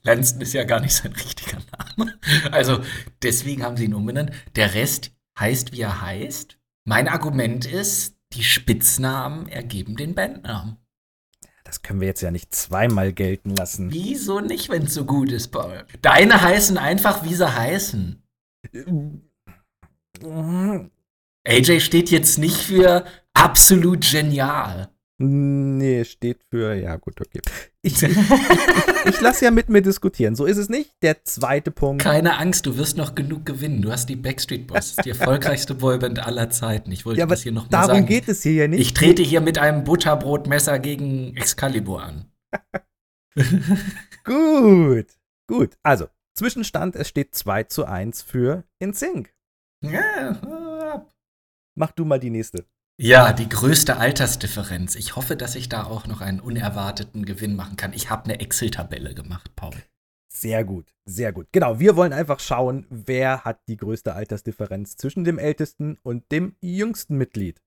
Lanston 0.04 0.42
ist 0.42 0.52
ja 0.52 0.66
gar 0.66 0.82
nicht 0.82 0.94
sein 0.94 1.14
richtiger 1.14 1.60
Name. 1.72 2.20
Also 2.52 2.82
deswegen 3.22 3.64
haben 3.64 3.78
sie 3.78 3.86
ihn 3.86 3.94
umbenannt. 3.94 4.32
Der 4.58 4.74
Rest 4.74 5.12
heißt, 5.40 5.72
wie 5.72 5.80
er 5.80 6.02
heißt. 6.02 6.58
Mein 6.84 7.08
Argument 7.08 7.66
ist, 7.66 8.18
die 8.34 8.44
Spitznamen 8.44 9.48
ergeben 9.48 9.96
den 9.96 10.14
Bandnamen. 10.14 10.76
Das 11.64 11.82
können 11.82 12.02
wir 12.02 12.10
jetzt 12.10 12.22
ja 12.22 12.32
nicht 12.32 12.54
zweimal 12.54 13.14
gelten 13.14 13.56
lassen. 13.56 13.90
Wieso 13.90 14.42
nicht, 14.42 14.68
wenn 14.68 14.84
es 14.84 14.96
so 14.96 15.06
gut 15.06 15.32
ist, 15.32 15.48
Paul? 15.48 15.86
Deine 16.02 16.42
heißen 16.42 16.78
einfach, 16.78 17.24
wie 17.24 17.36
sie 17.36 17.56
heißen. 17.56 18.22
AJ 21.48 21.80
steht 21.82 22.12
jetzt 22.12 22.38
nicht 22.38 22.58
für 22.58 23.06
absolut 23.34 24.10
genial. 24.10 24.90
Nee, 25.24 26.04
steht 26.04 26.40
für, 26.50 26.74
ja 26.74 26.96
gut, 26.96 27.22
okay. 27.22 27.42
Ich, 27.84 28.02
ich, 28.04 28.18
ich 29.06 29.22
lasse 29.22 29.46
ja 29.46 29.52
mit 29.52 29.70
mir 29.70 29.82
diskutieren. 29.84 30.36
So 30.36 30.46
ist 30.46 30.58
es 30.58 30.68
nicht. 30.68 30.92
Der 31.04 31.24
zweite 31.24 31.70
Punkt. 31.70 32.02
Keine 32.04 32.38
Angst, 32.40 32.66
du 32.66 32.76
wirst 32.78 32.98
noch 32.98 33.14
genug 33.14 33.46
gewinnen. 33.46 33.84
Du 33.84 33.92
hast 33.92 34.08
die 34.10 34.16
Backstreet 34.16 34.66
Boys, 34.66 34.96
das 34.96 34.98
ist 34.98 35.06
die 35.06 35.10
erfolgreichste 35.20 35.76
Boyband 35.76 36.20
aller 36.26 36.50
Zeiten. 36.50 36.92
Ich 36.92 37.06
wollte 37.06 37.20
Ja, 37.20 37.28
das 37.28 37.44
hier 37.44 37.52
noch 37.52 37.64
mal 37.66 37.70
darum 37.70 37.88
sagen. 37.98 38.06
geht 38.08 38.28
es 38.30 38.42
hier 38.42 38.54
ja 38.54 38.68
nicht. 38.68 38.80
Ich 38.82 38.94
trete 38.96 39.22
hier 39.22 39.42
mit 39.42 39.60
einem 39.60 39.84
Butterbrotmesser 39.84 40.80
gegen 40.80 41.36
Excalibur 41.38 42.02
an. 42.04 42.26
Gut, 44.26 45.08
gut. 45.48 45.78
Also, 45.84 46.08
Zwischenstand, 46.36 46.96
es 46.96 47.08
steht 47.08 47.34
2 47.34 47.64
zu 47.64 47.86
1 47.86 48.22
für 48.22 48.64
InSync. 48.80 49.34
Ja, 49.84 50.40
Mach 51.82 51.94
du 51.94 52.06
mal 52.06 52.20
die 52.20 52.30
nächste. 52.30 52.68
Ja, 53.00 53.34
die 53.34 53.50
größte 53.50 53.98
Altersdifferenz. 53.98 54.94
Ich 54.94 55.16
hoffe, 55.16 55.36
dass 55.36 55.56
ich 55.56 55.68
da 55.68 55.86
auch 55.86 56.06
noch 56.06 56.22
einen 56.22 56.40
unerwarteten 56.40 57.26
Gewinn 57.26 57.56
machen 57.56 57.76
kann. 57.76 57.94
Ich 57.94 58.12
habe 58.12 58.26
eine 58.26 58.40
Excel-Tabelle 58.40 59.16
gemacht, 59.16 59.56
Paul. 59.56 59.74
Sehr 60.32 60.64
gut, 60.64 60.94
sehr 61.06 61.34
gut. 61.34 61.48
Genau, 61.52 61.80
wir 61.80 61.96
wollen 61.96 62.14
einfach 62.14 62.40
schauen, 62.40 62.86
wer 62.92 63.46
hat 63.46 63.62
die 63.68 63.78
größte 63.78 64.14
Altersdifferenz 64.14 64.96
zwischen 64.96 65.24
dem 65.24 65.40
ältesten 65.40 65.98
und 66.04 66.32
dem 66.32 66.56
jüngsten 66.62 67.18
Mitglied. 67.18 67.64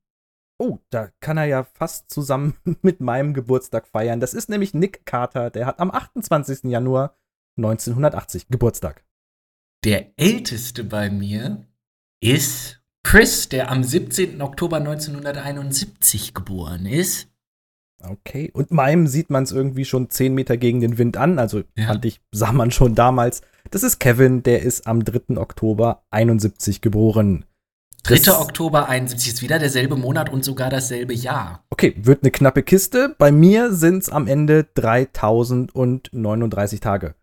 Oh, 0.59 0.79
da 0.89 1.11
kann 1.21 1.37
er 1.37 1.45
ja 1.45 1.65
fast 1.65 2.11
zusammen 2.11 2.55
mit 2.81 3.01
meinem 3.01 3.35
Geburtstag 3.35 3.87
feiern. 3.87 4.21
Das 4.21 4.33
ist 4.33 4.49
nämlich 4.49 4.73
Nick 4.73 5.05
Carter, 5.05 5.51
der 5.51 5.67
hat 5.67 5.79
am 5.81 5.91
28. 5.91 6.65
Januar 6.65 7.15
1980 7.59 8.49
Geburtstag. 8.49 9.05
Der 9.85 10.19
älteste 10.19 10.85
bei 10.85 11.11
mir 11.11 11.67
ist 12.21 12.83
Chris, 13.03 13.51
der 13.51 13.71
am 13.71 13.85
17. 13.85 14.41
Oktober 14.41 14.79
1971 14.79 16.33
geboren 16.33 16.87
ist. 16.87 17.29
Okay, 18.03 18.51
und 18.53 18.71
meinem 18.71 19.07
sieht 19.07 19.31
man 19.31 19.45
es 19.45 19.53
irgendwie 19.53 19.85
schon 19.85 20.11
10 20.11 20.35
Meter 20.35 20.57
gegen 20.57 20.81
den 20.81 20.99
Wind 20.99 21.17
an, 21.17 21.39
also 21.39 21.63
Ja. 21.77 21.87
fand 21.89 22.05
ich, 22.05 22.21
sah 22.33 22.53
man 22.53 22.71
schon 22.71 22.95
damals. 22.95 23.43
Das 23.71 23.83
ist 23.83 23.99
Kevin, 23.99 24.43
der 24.43 24.63
ist 24.63 24.87
am 24.87 25.05
3. 25.05 25.39
Oktober 25.39 26.05
71 26.11 26.81
geboren. 26.83 27.45
3. 28.05 28.17
Das- 28.19 28.39
Oktober 28.41 28.89
71 28.89 29.33
ist 29.33 29.43
wieder 29.43 29.59
derselbe 29.59 29.97
Monat 29.97 30.31
und 30.31 30.45
sogar 30.45 30.71
dasselbe 30.71 31.15
Jahr. 31.15 31.65
Okay, 31.71 31.95
wird 31.97 32.23
eine 32.23 32.31
knappe 32.31 32.63
Kiste. 32.63 33.15
Bei 33.19 33.33
mir 33.33 33.73
sind 33.73 34.03
es 34.05 34.09
am 34.11 34.29
Ende 34.29 34.65
3039 34.75 36.81
Tage. 36.81 37.15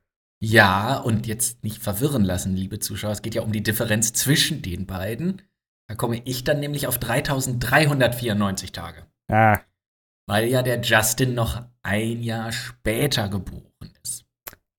Ja, 0.42 0.98
und 0.98 1.26
jetzt 1.28 1.64
nicht 1.64 1.82
verwirren 1.82 2.24
lassen, 2.26 2.54
liebe 2.56 2.80
Zuschauer. 2.80 3.12
Es 3.12 3.22
geht 3.22 3.36
ja 3.36 3.44
um 3.44 3.54
die 3.54 3.64
Differenz 3.64 4.12
zwischen 4.12 4.62
den 4.62 4.86
beiden. 4.86 5.42
Da 5.88 5.96
komme 5.96 6.22
ich 6.26 6.44
dann 6.44 6.60
nämlich 6.60 6.88
auf 6.88 6.98
3394 6.98 8.74
Tage. 8.74 9.04
Ah, 9.32 9.60
Weil 10.28 10.48
ja 10.48 10.62
der 10.64 10.82
Justin 10.82 11.34
noch 11.34 11.64
ein 11.82 12.22
Jahr 12.22 12.52
später 12.52 13.30
geboren 13.30 13.92
ist. 14.04 14.26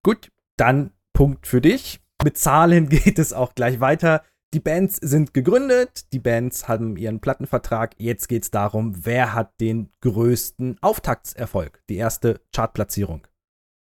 Gut, 0.02 0.30
dann 0.56 0.92
Punkt 1.12 1.46
für 1.46 1.60
dich. 1.60 2.00
Mit 2.22 2.38
Zahlen 2.38 2.88
geht 2.90 3.18
es 3.18 3.32
auch 3.32 3.54
gleich 3.54 3.80
weiter. 3.80 4.22
Die 4.54 4.60
Bands 4.60 4.96
sind 4.96 5.34
gegründet, 5.34 6.12
die 6.12 6.20
Bands 6.20 6.68
haben 6.68 6.96
ihren 6.96 7.20
Plattenvertrag. 7.20 7.96
Jetzt 7.98 8.28
geht 8.28 8.44
es 8.44 8.52
darum, 8.52 9.04
wer 9.04 9.34
hat 9.34 9.60
den 9.60 9.90
größten 10.00 10.78
Auftaktserfolg, 10.80 11.82
die 11.90 11.96
erste 11.96 12.40
Chartplatzierung. 12.54 13.26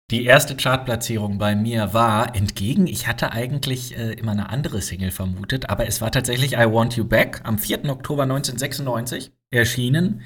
Die 0.10 0.24
erste 0.24 0.56
Chartplatzierung 0.56 1.38
bei 1.38 1.56
mir 1.56 1.94
war 1.94 2.34
entgegen, 2.36 2.88
ich 2.88 3.08
hatte 3.08 3.34
eigentlich 3.34 3.98
äh, 3.98 4.14
immer 4.14 4.32
eine 4.32 4.50
andere 4.50 4.82
Single 4.82 5.12
vermutet, 5.12 5.70
aber 5.70 5.86
es 5.86 6.00
war 6.00 6.12
tatsächlich 6.12 6.54
I 6.54 6.72
Want 6.72 6.96
You 6.96 7.04
Back 7.04 7.42
am 7.44 7.58
4. 7.58 7.90
Oktober 7.90 8.24
1996 8.24 9.34
erschienen. 9.50 10.22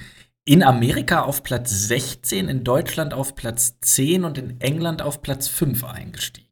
In 0.50 0.64
Amerika 0.64 1.24
auf 1.24 1.44
Platz 1.44 1.72
16, 1.72 2.48
in 2.48 2.64
Deutschland 2.64 3.14
auf 3.14 3.36
Platz 3.36 3.82
10 3.82 4.24
und 4.24 4.38
in 4.38 4.62
England 4.62 5.02
auf 5.02 5.22
Platz 5.22 5.50
5 5.50 5.84
eingestiegen. 5.84 6.47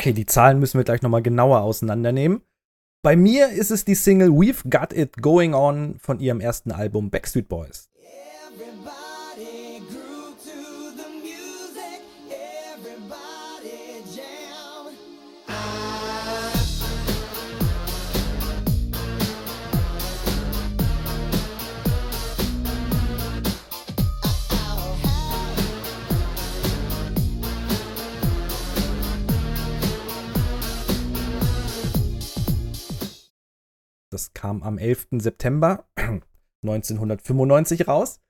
Okay, 0.00 0.12
die 0.12 0.26
Zahlen 0.26 0.60
müssen 0.60 0.78
wir 0.78 0.84
gleich 0.84 1.02
nochmal 1.02 1.22
genauer 1.22 1.62
auseinandernehmen. 1.62 2.42
Bei 3.02 3.16
mir 3.16 3.48
ist 3.48 3.72
es 3.72 3.84
die 3.84 3.96
Single 3.96 4.28
We've 4.28 4.62
Got 4.70 4.92
It 4.96 5.20
Going 5.20 5.54
On 5.54 5.98
von 5.98 6.20
ihrem 6.20 6.40
ersten 6.40 6.70
Album 6.70 7.10
Backstreet 7.10 7.48
Boys. 7.48 7.87
Das 34.10 34.32
kam 34.32 34.62
am 34.62 34.78
11. 34.78 35.08
September 35.18 35.84
1995 36.62 37.86
raus. 37.86 38.20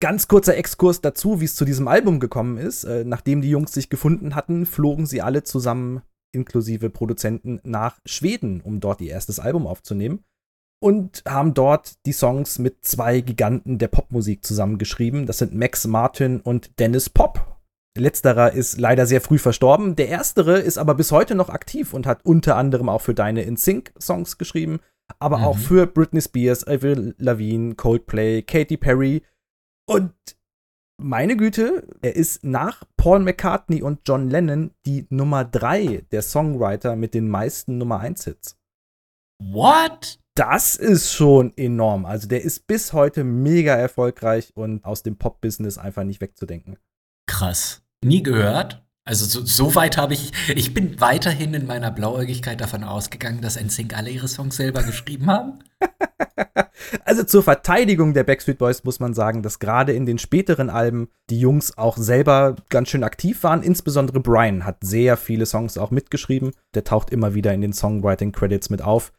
Ganz 0.00 0.28
kurzer 0.28 0.56
Exkurs 0.56 1.00
dazu, 1.00 1.40
wie 1.40 1.46
es 1.46 1.56
zu 1.56 1.64
diesem 1.64 1.88
Album 1.88 2.20
gekommen 2.20 2.56
ist. 2.56 2.84
Äh, 2.84 3.04
nachdem 3.04 3.40
die 3.40 3.50
Jungs 3.50 3.72
sich 3.72 3.88
gefunden 3.88 4.34
hatten, 4.34 4.64
flogen 4.64 5.06
sie 5.06 5.22
alle 5.22 5.42
zusammen, 5.42 6.02
inklusive 6.32 6.90
Produzenten, 6.90 7.60
nach 7.64 7.98
Schweden, 8.04 8.60
um 8.60 8.80
dort 8.80 9.00
ihr 9.00 9.10
erstes 9.10 9.40
Album 9.40 9.66
aufzunehmen. 9.66 10.24
Und 10.80 11.24
haben 11.26 11.54
dort 11.54 12.04
die 12.06 12.12
Songs 12.12 12.60
mit 12.60 12.84
zwei 12.84 13.20
Giganten 13.20 13.78
der 13.78 13.88
Popmusik 13.88 14.44
zusammengeschrieben. 14.44 15.26
Das 15.26 15.38
sind 15.38 15.52
Max 15.52 15.84
Martin 15.88 16.40
und 16.40 16.78
Dennis 16.78 17.10
Pop. 17.10 17.58
Letzterer 17.96 18.52
ist 18.52 18.78
leider 18.78 19.06
sehr 19.06 19.20
früh 19.20 19.38
verstorben. 19.38 19.96
Der 19.96 20.08
erstere 20.08 20.60
ist 20.60 20.78
aber 20.78 20.94
bis 20.94 21.10
heute 21.10 21.34
noch 21.34 21.48
aktiv 21.48 21.92
und 21.92 22.06
hat 22.06 22.24
unter 22.24 22.54
anderem 22.54 22.88
auch 22.88 23.00
für 23.00 23.14
deine 23.14 23.42
In-Sync-Songs 23.42 24.38
geschrieben, 24.38 24.78
aber 25.18 25.38
Mhm. 25.38 25.44
auch 25.44 25.58
für 25.58 25.86
Britney 25.86 26.20
Spears, 26.20 26.66
Avril 26.66 27.14
Lavigne, 27.18 27.74
Coldplay, 27.74 28.42
Katy 28.42 28.76
Perry. 28.76 29.22
Und 29.88 30.12
meine 31.00 31.36
Güte, 31.36 31.86
er 32.02 32.16
ist 32.16 32.44
nach 32.44 32.82
Paul 32.96 33.20
McCartney 33.20 33.82
und 33.82 34.00
John 34.06 34.28
Lennon 34.28 34.72
die 34.84 35.06
Nummer 35.10 35.44
drei 35.44 36.04
der 36.10 36.22
Songwriter 36.22 36.96
mit 36.96 37.14
den 37.14 37.28
meisten 37.28 37.78
Nummer 37.78 38.00
1 38.00 38.24
Hits. 38.24 38.56
What? 39.42 40.18
Das 40.34 40.76
ist 40.76 41.12
schon 41.12 41.52
enorm. 41.56 42.04
Also 42.04 42.28
der 42.28 42.42
ist 42.42 42.66
bis 42.66 42.92
heute 42.92 43.24
mega 43.24 43.74
erfolgreich 43.74 44.52
und 44.56 44.84
aus 44.84 45.02
dem 45.02 45.16
Pop-Business 45.16 45.78
einfach 45.78 46.04
nicht 46.04 46.20
wegzudenken. 46.20 46.78
Krass. 47.28 47.82
Nie 48.04 48.22
gehört. 48.22 48.84
Also 49.08 49.24
so, 49.24 49.42
so 49.46 49.74
weit 49.74 49.96
habe 49.96 50.12
ich, 50.12 50.32
ich 50.54 50.74
bin 50.74 51.00
weiterhin 51.00 51.54
in 51.54 51.64
meiner 51.64 51.90
Blauäugigkeit 51.90 52.60
davon 52.60 52.84
ausgegangen, 52.84 53.40
dass 53.40 53.58
NSYNC 53.58 53.96
alle 53.96 54.10
ihre 54.10 54.28
Songs 54.28 54.56
selber 54.56 54.82
geschrieben 54.82 55.26
haben. 55.26 55.60
Also 57.04 57.24
zur 57.24 57.42
Verteidigung 57.42 58.14
der 58.14 58.22
Backstreet 58.22 58.58
Boys 58.58 58.84
muss 58.84 59.00
man 59.00 59.12
sagen, 59.12 59.42
dass 59.42 59.58
gerade 59.58 59.92
in 59.92 60.06
den 60.06 60.16
späteren 60.16 60.70
Alben 60.70 61.08
die 61.28 61.40
Jungs 61.40 61.76
auch 61.76 61.96
selber 61.96 62.54
ganz 62.70 62.88
schön 62.88 63.02
aktiv 63.02 63.42
waren. 63.42 63.62
Insbesondere 63.62 64.20
Brian 64.20 64.64
hat 64.64 64.78
sehr 64.82 65.16
viele 65.16 65.44
Songs 65.44 65.76
auch 65.76 65.90
mitgeschrieben. 65.90 66.52
Der 66.74 66.84
taucht 66.84 67.10
immer 67.10 67.34
wieder 67.34 67.52
in 67.52 67.60
den 67.60 67.72
Songwriting 67.72 68.32
Credits 68.32 68.70
mit 68.70 68.80
auf. 68.80 69.12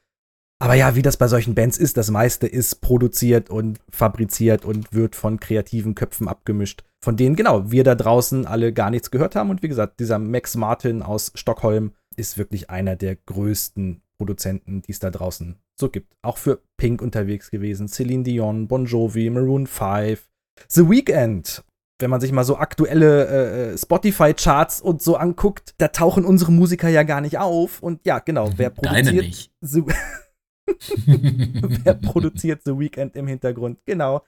Aber 0.61 0.73
ja, 0.73 0.95
wie 0.95 1.01
das 1.01 1.15
bei 1.15 1.27
solchen 1.27 1.55
Bands 1.55 1.77
ist, 1.77 1.95
das 1.95 2.11
meiste 2.11 2.45
ist 2.45 2.81
produziert 2.81 3.49
und 3.49 3.79
fabriziert 3.89 4.65
und 4.65 4.93
wird 4.93 5.15
von 5.15 5.39
kreativen 5.39 5.95
Köpfen 5.95 6.27
abgemischt, 6.27 6.83
von 7.01 7.15
denen 7.15 7.37
genau 7.37 7.71
wir 7.71 7.85
da 7.85 7.95
draußen 7.95 8.45
alle 8.45 8.73
gar 8.73 8.89
nichts 8.89 9.09
gehört 9.09 9.35
haben. 9.35 9.49
Und 9.49 9.63
wie 9.63 9.69
gesagt, 9.69 10.01
dieser 10.01 10.19
Max 10.19 10.57
Martin 10.57 11.01
aus 11.01 11.31
Stockholm 11.35 11.93
ist 12.17 12.37
wirklich 12.37 12.69
einer 12.69 12.97
der 12.97 13.15
größten 13.15 14.01
Produzenten, 14.17 14.81
die 14.81 14.91
es 14.91 14.99
da 14.99 15.09
draußen 15.09 15.55
so 15.79 15.89
gibt. 15.89 16.13
Auch 16.21 16.37
für 16.37 16.61
Pink 16.75 17.01
unterwegs 17.01 17.51
gewesen, 17.51 17.87
Celine 17.87 18.23
Dion, 18.23 18.67
Bon 18.67 18.85
Jovi, 18.85 19.29
Maroon 19.29 19.65
5, 19.65 20.29
The 20.67 20.89
Weeknd. 20.89 21.63
Wenn 22.01 22.09
man 22.09 22.19
sich 22.19 22.33
mal 22.33 22.43
so 22.43 22.57
aktuelle 22.57 23.71
äh, 23.71 23.77
Spotify-Charts 23.77 24.81
und 24.81 25.01
so 25.01 25.15
anguckt, 25.15 25.73
da 25.77 25.87
tauchen 25.89 26.25
unsere 26.25 26.51
Musiker 26.51 26.89
ja 26.89 27.03
gar 27.03 27.21
nicht 27.21 27.37
auf. 27.37 27.81
Und 27.81 28.05
ja, 28.05 28.19
genau, 28.19 28.49
wer 28.57 28.69
Deine 28.81 29.11
produziert 29.11 29.25
nicht. 29.25 29.51
Wer 31.05 31.93
produziert 31.95 32.61
The 32.65 32.77
Weeknd 32.77 33.15
im 33.15 33.27
Hintergrund? 33.27 33.79
Genau, 33.85 34.23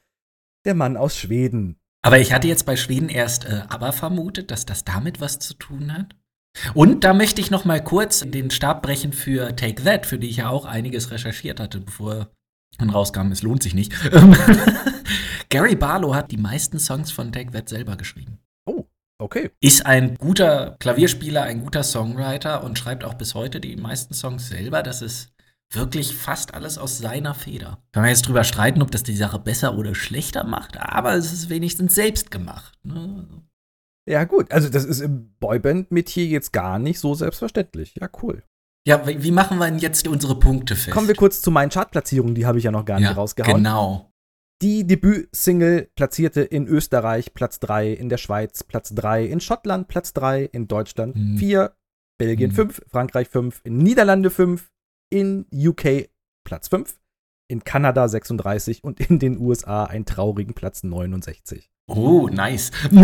der 0.65 0.75
Mann 0.75 0.97
aus 0.97 1.17
Schweden. 1.17 1.80
Aber 2.04 2.19
ich 2.19 2.34
hatte 2.34 2.47
jetzt 2.47 2.65
bei 2.65 2.75
Schweden 2.75 3.10
erst 3.10 3.45
äh, 3.45 3.63
aber 3.69 3.93
vermutet, 3.93 4.51
dass 4.51 4.65
das 4.65 4.84
damit 4.84 5.21
was 5.21 5.39
zu 5.39 5.54
tun 5.54 5.93
hat. 5.93 6.15
Und 6.73 7.04
da 7.04 7.13
möchte 7.13 7.41
ich 7.41 7.51
noch 7.51 7.63
mal 7.63 7.82
kurz 7.82 8.21
den 8.27 8.51
Stab 8.51 8.82
brechen 8.82 9.13
für 9.13 9.56
Take 9.56 9.84
That, 9.84 10.06
für 10.06 10.19
die 10.19 10.30
ich 10.30 10.38
ja 10.38 10.49
auch 10.49 10.65
einiges 10.65 11.12
recherchiert 11.12 11.60
hatte, 11.60 11.80
bevor 11.80 12.30
dann 12.77 12.89
rauskam, 12.89 13.32
es 13.32 13.41
lohnt 13.41 13.63
sich 13.63 13.73
nicht. 13.73 13.93
Gary 15.49 15.75
Barlow 15.75 16.15
hat 16.15 16.32
die 16.32 16.38
meisten 16.38 16.80
Songs 16.80 17.12
von 17.12 17.32
Take 17.32 17.51
That 17.51 17.69
selber 17.69 17.95
geschrieben. 17.95 18.39
Oh, 18.65 18.86
okay. 19.17 19.51
Ist 19.60 19.86
ein 19.86 20.15
guter 20.15 20.77
Klavierspieler, 20.80 21.43
ein 21.43 21.63
guter 21.63 21.84
Songwriter 21.84 22.63
und 22.63 22.80
schreibt 22.80 23.04
auch 23.04 23.13
bis 23.13 23.36
heute 23.36 23.60
die 23.60 23.75
meisten 23.75 24.13
Songs 24.13 24.47
selber. 24.47 24.84
Das 24.84 25.01
ist 25.01 25.32
wirklich 25.73 26.15
fast 26.15 26.53
alles 26.53 26.77
aus 26.77 26.97
seiner 26.97 27.34
Feder. 27.34 27.79
Kann 27.91 28.03
man 28.03 28.10
jetzt 28.10 28.27
drüber 28.27 28.43
streiten, 28.43 28.81
ob 28.81 28.91
das 28.91 29.03
die 29.03 29.15
Sache 29.15 29.39
besser 29.39 29.77
oder 29.77 29.95
schlechter 29.95 30.43
macht, 30.43 30.77
aber 30.77 31.13
es 31.13 31.31
ist 31.31 31.49
wenigstens 31.49 31.95
selbst 31.95 32.31
gemacht. 32.31 32.77
Ne? 32.84 33.27
Ja, 34.10 34.23
gut. 34.23 34.51
Also, 34.51 34.69
das 34.69 34.84
ist 34.84 34.99
im 34.99 35.34
Boyband-Metier 35.39 36.25
jetzt 36.25 36.51
gar 36.53 36.79
nicht 36.79 36.99
so 36.99 37.13
selbstverständlich. 37.13 37.95
Ja, 37.99 38.10
cool. 38.21 38.43
Ja, 38.88 39.05
wie 39.05 39.31
machen 39.31 39.60
wir 39.60 39.65
denn 39.65 39.77
jetzt 39.77 40.07
unsere 40.07 40.39
Punkte 40.39 40.75
fest? 40.75 40.91
Kommen 40.91 41.07
wir 41.07 41.15
kurz 41.15 41.41
zu 41.41 41.51
meinen 41.51 41.69
Chartplatzierungen, 41.69 42.34
die 42.34 42.47
habe 42.47 42.57
ich 42.57 42.63
ja 42.63 42.71
noch 42.71 42.86
gar 42.86 42.99
nicht 42.99 43.10
ja, 43.10 43.13
rausgehauen. 43.13 43.57
Genau. 43.57 44.12
Die 44.63 44.86
Debütsingle 44.86 45.89
platzierte 45.95 46.41
in 46.41 46.67
Österreich 46.67 47.34
Platz 47.34 47.60
3, 47.60 47.91
in 47.93 48.10
der 48.10 48.17
Schweiz 48.17 48.63
Platz 48.63 48.93
3, 48.93 49.25
in 49.25 49.39
Schottland 49.39 49.88
Platz 49.88 50.13
3, 50.13 50.43
in 50.45 50.67
Deutschland 50.67 51.15
Hm. 51.15 51.38
4, 51.38 51.75
Belgien 52.19 52.51
Hm. 52.51 52.55
5, 52.55 52.81
Frankreich 52.88 53.27
5, 53.29 53.62
in 53.63 53.77
Niederlande 53.77 54.29
5, 54.29 54.70
in 55.12 55.45
UK 55.54 56.10
Platz 56.43 56.69
5, 56.69 57.00
in 57.47 57.63
Kanada 57.63 58.08
36 58.08 58.84
und 58.84 59.00
in 59.00 59.19
den 59.19 59.38
USA 59.39 59.84
einen 59.84 60.06
traurigen 60.06 60.56
Platz 60.56 60.84
69. 60.84 61.69
Oh, 61.88 62.28
nice. 62.30 62.71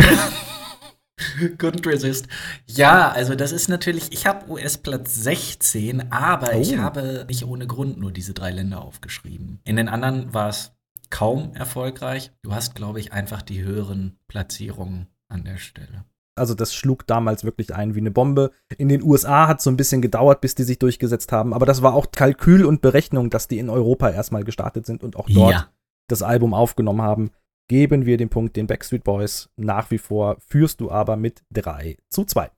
Couldn't 1.58 1.86
resist. 1.88 2.28
Ja, 2.68 3.10
also 3.10 3.34
das 3.36 3.52
ist 3.52 3.70
natürlich, 3.70 4.12
ich 4.12 4.28
habe 4.28 4.50
US 4.52 4.78
Platz 4.78 5.16
16, 5.16 6.12
aber 6.12 6.56
ich 6.56 6.74
Oh. 6.74 6.78
habe 6.78 7.26
nicht 7.28 7.44
ohne 7.46 7.66
Grund 7.66 7.98
nur 7.98 8.12
diese 8.12 8.34
drei 8.36 8.52
Länder 8.52 8.82
aufgeschrieben. 8.84 9.60
In 9.64 9.76
den 9.78 9.90
anderen 9.90 10.34
war 10.34 10.50
es 10.50 10.74
kaum 11.10 11.54
erfolgreich. 11.56 12.32
Du 12.44 12.54
hast, 12.54 12.76
glaube 12.76 13.00
ich, 13.00 13.14
einfach 13.14 13.42
die 13.42 13.64
höheren 13.64 14.20
Platzierungen 14.28 15.08
an 15.28 15.44
der 15.44 15.58
Stelle. 15.58 16.06
Also 16.38 16.54
das 16.54 16.74
schlug 16.74 17.06
damals 17.08 17.44
wirklich 17.44 17.74
ein 17.76 17.96
wie 17.96 18.00
eine 18.00 18.12
Bombe. 18.12 18.52
In 18.78 18.90
den 18.90 19.02
USA 19.04 19.48
hat 19.48 19.58
es 19.60 19.64
so 19.64 19.70
ein 19.70 19.78
bisschen 19.78 20.02
gedauert, 20.02 20.42
bis 20.42 20.56
die 20.56 20.64
sich 20.64 20.80
durchgesetzt 20.80 21.32
haben, 21.32 21.54
aber 21.54 21.66
das 21.66 21.82
war 21.82 21.94
auch 21.94 22.12
Kalkül 22.12 22.66
und 22.66 22.82
Berechnung, 22.82 23.30
dass 23.30 23.48
die 23.48 23.60
in 23.60 23.70
Europa 23.70 24.10
erstmal 24.10 24.44
gestartet 24.44 24.86
sind 24.86 25.04
und 25.04 25.16
auch 25.16 25.30
dort 25.30 25.52
Ja. 25.52 25.68
das 26.08 26.22
Album 26.22 26.54
aufgenommen 26.54 27.02
haben, 27.02 27.32
geben 27.70 28.06
wir 28.06 28.18
den 28.18 28.30
Punkt 28.30 28.56
den 28.56 28.68
Backstreet 28.68 29.04
Boys. 29.04 29.50
Nach 29.58 29.92
wie 29.92 29.98
vor 29.98 30.38
führst 30.40 30.80
du 30.82 30.90
aber 30.92 31.18
mit 31.18 31.44
3 31.54 31.98
zu 32.10 32.24
2. 32.24 32.50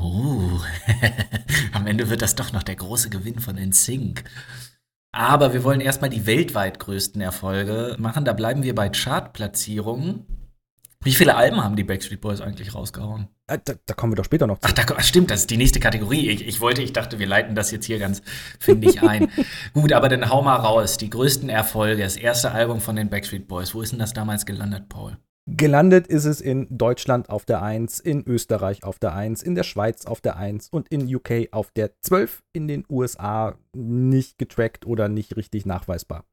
Oh, 0.00 0.60
am 1.72 1.86
Ende 1.86 2.10
wird 2.10 2.22
das 2.22 2.34
doch 2.34 2.52
noch 2.52 2.62
der 2.62 2.76
große 2.76 3.08
Gewinn 3.08 3.38
von 3.38 3.56
NSYNC. 3.56 4.24
Aber 5.14 5.52
wir 5.52 5.62
wollen 5.62 5.80
erstmal 5.82 6.10
die 6.10 6.26
weltweit 6.26 6.78
größten 6.78 7.20
Erfolge 7.20 7.96
machen. 7.98 8.24
Da 8.24 8.32
bleiben 8.32 8.62
wir 8.62 8.74
bei 8.74 8.88
Chartplatzierungen. 8.88 10.26
Wie 11.04 11.12
viele 11.12 11.34
Alben 11.34 11.62
haben 11.62 11.74
die 11.74 11.82
Backstreet 11.82 12.20
Boys 12.20 12.40
eigentlich 12.40 12.74
rausgehauen? 12.74 13.28
Äh, 13.48 13.58
da, 13.64 13.74
da 13.86 13.94
kommen 13.94 14.12
wir 14.12 14.16
doch 14.16 14.24
später 14.24 14.46
noch 14.46 14.58
zu. 14.58 14.68
Ach, 14.68 14.72
da, 14.72 15.02
stimmt, 15.02 15.30
das 15.30 15.40
ist 15.40 15.50
die 15.50 15.56
nächste 15.56 15.80
Kategorie. 15.80 16.30
Ich, 16.30 16.46
ich 16.46 16.60
wollte, 16.60 16.82
ich 16.82 16.92
dachte, 16.92 17.18
wir 17.18 17.26
leiten 17.26 17.54
das 17.54 17.72
jetzt 17.72 17.86
hier 17.86 17.98
ganz 17.98 18.22
findig 18.60 19.02
ein. 19.02 19.28
Gut, 19.74 19.92
aber 19.92 20.08
dann 20.08 20.30
hau 20.30 20.42
mal 20.42 20.56
raus. 20.56 20.98
Die 20.98 21.10
größten 21.10 21.48
Erfolge. 21.48 22.02
Das 22.02 22.16
erste 22.16 22.52
Album 22.52 22.80
von 22.80 22.94
den 22.94 23.10
Backstreet 23.10 23.48
Boys. 23.48 23.74
Wo 23.74 23.82
ist 23.82 23.90
denn 23.90 23.98
das 23.98 24.12
damals 24.12 24.46
gelandet, 24.46 24.88
Paul? 24.88 25.16
Gelandet 25.46 26.06
ist 26.06 26.24
es 26.24 26.40
in 26.40 26.68
Deutschland 26.70 27.28
auf 27.28 27.44
der 27.44 27.62
1, 27.62 27.98
in 27.98 28.24
Österreich 28.24 28.84
auf 28.84 29.00
der 29.00 29.14
1, 29.14 29.42
in 29.42 29.56
der 29.56 29.64
Schweiz 29.64 30.06
auf 30.06 30.20
der 30.20 30.36
1 30.36 30.68
und 30.68 30.88
in 30.88 31.12
UK 31.12 31.48
auf 31.50 31.72
der 31.72 31.98
12, 32.00 32.44
in 32.52 32.68
den 32.68 32.84
USA 32.88 33.58
nicht 33.74 34.38
getrackt 34.38 34.86
oder 34.86 35.08
nicht 35.08 35.36
richtig 35.36 35.66
nachweisbar. 35.66 36.24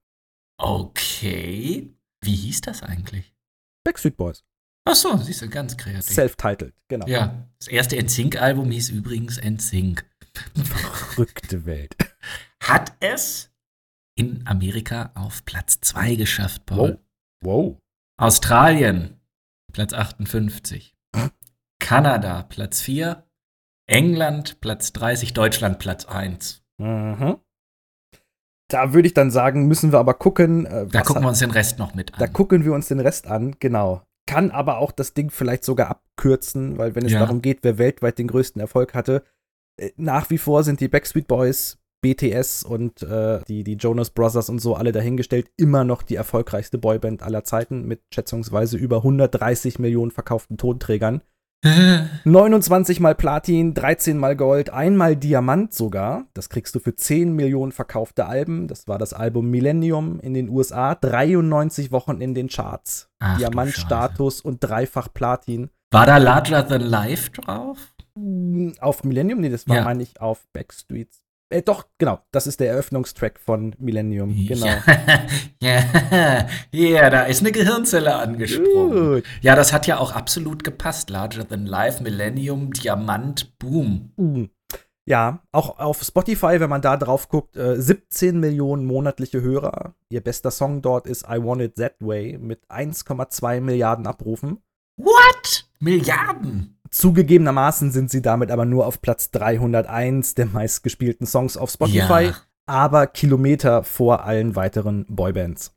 Okay. 0.60 1.89
Wie 2.21 2.36
hieß 2.36 2.62
das 2.62 2.84
eigentlich? 2.84 3.34
Backstreet 3.84 4.15
Boys. 4.15 4.43
Ach 4.86 4.96
so, 4.96 5.15
siehst 5.18 5.42
du, 5.42 5.50
ganz 5.50 5.78
kreativ. 5.78 6.13
Self-titled, 6.13 6.74
genau. 6.88 7.06
Ja, 7.08 7.46
das 7.60 7.68
erste 7.68 7.96
NSYNC-Album 8.02 8.72
hieß 8.72 8.89
übrigens 8.89 9.39
NSYNC. 9.39 10.06
Verrückte 10.56 11.65
Welt. 11.65 11.96
Hat 12.63 12.94
es 13.00 13.52
in 14.15 14.46
Amerika 14.48 15.12
auf 15.15 15.46
Platz 15.46 15.80
2 15.82 16.15
geschafft, 16.15 16.65
Paul. 16.65 17.00
Wow. 17.44 17.78
Australien, 18.20 19.20
Platz 19.74 19.94
58. 19.94 20.96
Kanada, 21.80 22.44
Platz 22.44 22.82
4. 22.82 23.24
England, 23.88 24.60
Platz 24.62 24.94
30. 24.94 25.34
Deutschland, 25.34 25.80
Platz 25.80 26.06
1. 26.06 26.62
Mhm. 26.78 27.38
Da 28.70 28.94
würde 28.94 29.08
ich 29.08 29.13
dann 29.15 29.32
sagen, 29.32 29.68
müssen 29.68 29.92
wir 29.92 30.00
aber 30.00 30.13
gucken. 30.13 30.65
Äh, 30.68 30.86
Da 30.88 31.02
gucken 31.02 31.15
hat- 31.15 31.24
wir 31.24 31.30
uns 31.30 31.39
den 31.39 31.52
Rest 31.52 31.80
noch 31.80 31.96
mit 31.96 32.13
an. 32.13 32.20
Da 32.20 32.28
gucken 32.28 32.63
wir 32.65 32.74
uns 32.74 32.88
den 32.88 33.00
Rest 33.00 33.26
an, 33.28 33.56
genau. 33.60 34.04
Kann 34.30 34.52
aber 34.52 34.78
auch 34.78 34.92
das 34.92 35.13
Ding 35.13 35.32
vielleicht 35.32 35.63
sogar 35.63 35.89
abkürzen, 35.89 36.78
weil 36.78 36.94
wenn 36.96 37.04
es 37.06 37.12
Ja. 37.12 37.20
darum 37.20 37.42
geht, 37.42 37.60
wer 37.63 37.78
weltweit 37.80 38.20
den 38.20 38.28
größten 38.28 38.62
Erfolg 38.62 38.94
hatte, 38.94 39.24
äh, 39.78 39.89
nach 39.98 40.30
wie 40.30 40.38
vor 40.38 40.63
sind 40.63 40.80
die 40.82 40.88
Backstreet 40.88 41.28
Boys, 41.28 41.80
BTS 42.02 42.63
und 42.63 43.02
äh, 43.02 43.42
die, 43.48 43.63
die 43.63 43.74
Jonas 43.74 44.12
Brothers 44.12 44.50
und 44.50 44.60
so 44.60 44.76
alle 44.76 44.92
dahingestellt 44.92 45.52
immer 45.58 45.84
noch 45.84 46.02
die 46.04 46.15
erfolgreichste 46.15 46.78
Boyband 46.78 47.24
aller 47.24 47.44
Zeiten 47.44 47.86
mit 47.88 48.02
schätzungsweise 48.13 48.78
über 48.78 48.98
130 48.98 49.80
Millionen 49.80 50.12
verkauften 50.12 50.58
Tonträgern. 50.58 51.22
29 52.24 53.00
mal 53.02 53.15
Platin, 53.15 53.74
13 53.74 54.17
mal 54.17 54.36
Gold, 54.36 54.69
einmal 54.69 55.15
Diamant 55.15 55.74
sogar. 55.74 56.26
Das 56.34 56.50
kriegst 56.50 56.74
du 56.76 56.80
für 56.80 56.95
10 56.95 57.34
Millionen 57.34 57.72
verkaufte 57.72 58.26
Alben. 58.28 58.67
Das 58.67 58.88
war 58.88 58.98
das 58.98 59.13
Album 59.13 59.50
Millennium 59.50 60.19
in 60.22 60.34
den 60.34 60.50
USA. 60.50 60.95
93 60.95 61.91
Wochen 61.91 62.22
in 62.22 62.34
den 62.34 62.48
Charts. 62.48 63.10
Diamantstatus 63.38 64.41
und 64.41 64.60
dreifach 64.63 65.10
Platin. 65.13 65.69
War 65.91 66.06
da 66.06 66.17
Larger 66.17 66.65
Than 66.67 66.82
Life 66.82 67.32
drauf? 67.32 67.78
Auf 68.80 69.04
Millennium? 69.04 69.39
Nee, 69.41 69.50
das 69.50 69.67
war, 69.67 69.78
Ja. 69.78 69.84
meine 69.84 70.04
ich, 70.04 70.19
auf 70.22 70.45
Backstreets. 70.54 71.22
Äh, 71.50 71.64
doch, 71.64 71.88
genau. 71.98 72.20
Das 72.32 72.46
ist 72.46 72.60
der 72.60 72.70
Eröffnungstrack 72.70 73.40
von 73.40 73.76
Millennium. 73.80 74.36
Genau. 74.48 74.68
Ja, 74.68 74.84
ja, 75.60 76.48
ja, 76.72 77.10
da 77.10 77.24
ist 77.24 77.42
eine 77.42 77.52
Gehirnzelle 77.52 78.16
angesprungen. 78.16 79.16
Gut. 79.16 79.24
Ja, 79.42 79.56
das 79.56 79.74
hat 79.74 79.88
ja 79.88 79.98
auch 79.98 80.12
absolut 80.12 80.64
gepasst. 80.64 81.10
Larger 81.10 81.48
Than 81.48 81.66
Life, 81.66 82.04
Millennium, 82.04 82.72
Diamant, 82.72 83.58
Boom. 83.58 84.12
Mm. 84.18 84.46
Ja, 85.06 85.42
auch 85.52 85.80
auf 85.80 86.04
Spotify, 86.04 86.60
wenn 86.60 86.70
man 86.70 86.84
da 86.84 86.96
drauf 86.96 87.30
guckt, 87.30 87.58
äh, 87.58 87.82
17 87.82 88.40
Millionen 88.40 88.86
monatliche 88.86 89.42
Hörer. 89.42 89.96
Ihr 90.10 90.22
bester 90.22 90.52
Song 90.52 90.84
dort 90.84 91.08
ist 91.08 91.24
I 91.24 91.44
Want 91.44 91.64
It 91.64 91.76
That 91.78 91.96
Way 92.00 92.38
mit 92.38 92.70
1,2 92.70 93.60
Milliarden 93.60 94.06
Abrufen. 94.06 94.62
What? 94.98 95.68
Milliarden? 95.80 96.79
Zugegebenermaßen 96.91 97.91
sind 97.91 98.10
sie 98.12 98.21
damit 98.21 98.52
aber 98.52 98.65
nur 98.65 98.86
auf 98.86 99.02
Platz 99.02 99.32
301 99.32 100.36
der 100.36 100.45
meistgespielten 100.47 101.25
Songs 101.28 101.58
auf 101.58 101.69
Spotify, 101.71 102.23
Ja. 102.25 102.36
aber 102.65 103.08
Kilometer 103.08 103.84
vor 103.84 104.23
allen 104.25 104.56
weiteren 104.56 105.06
Boybands. 105.08 105.73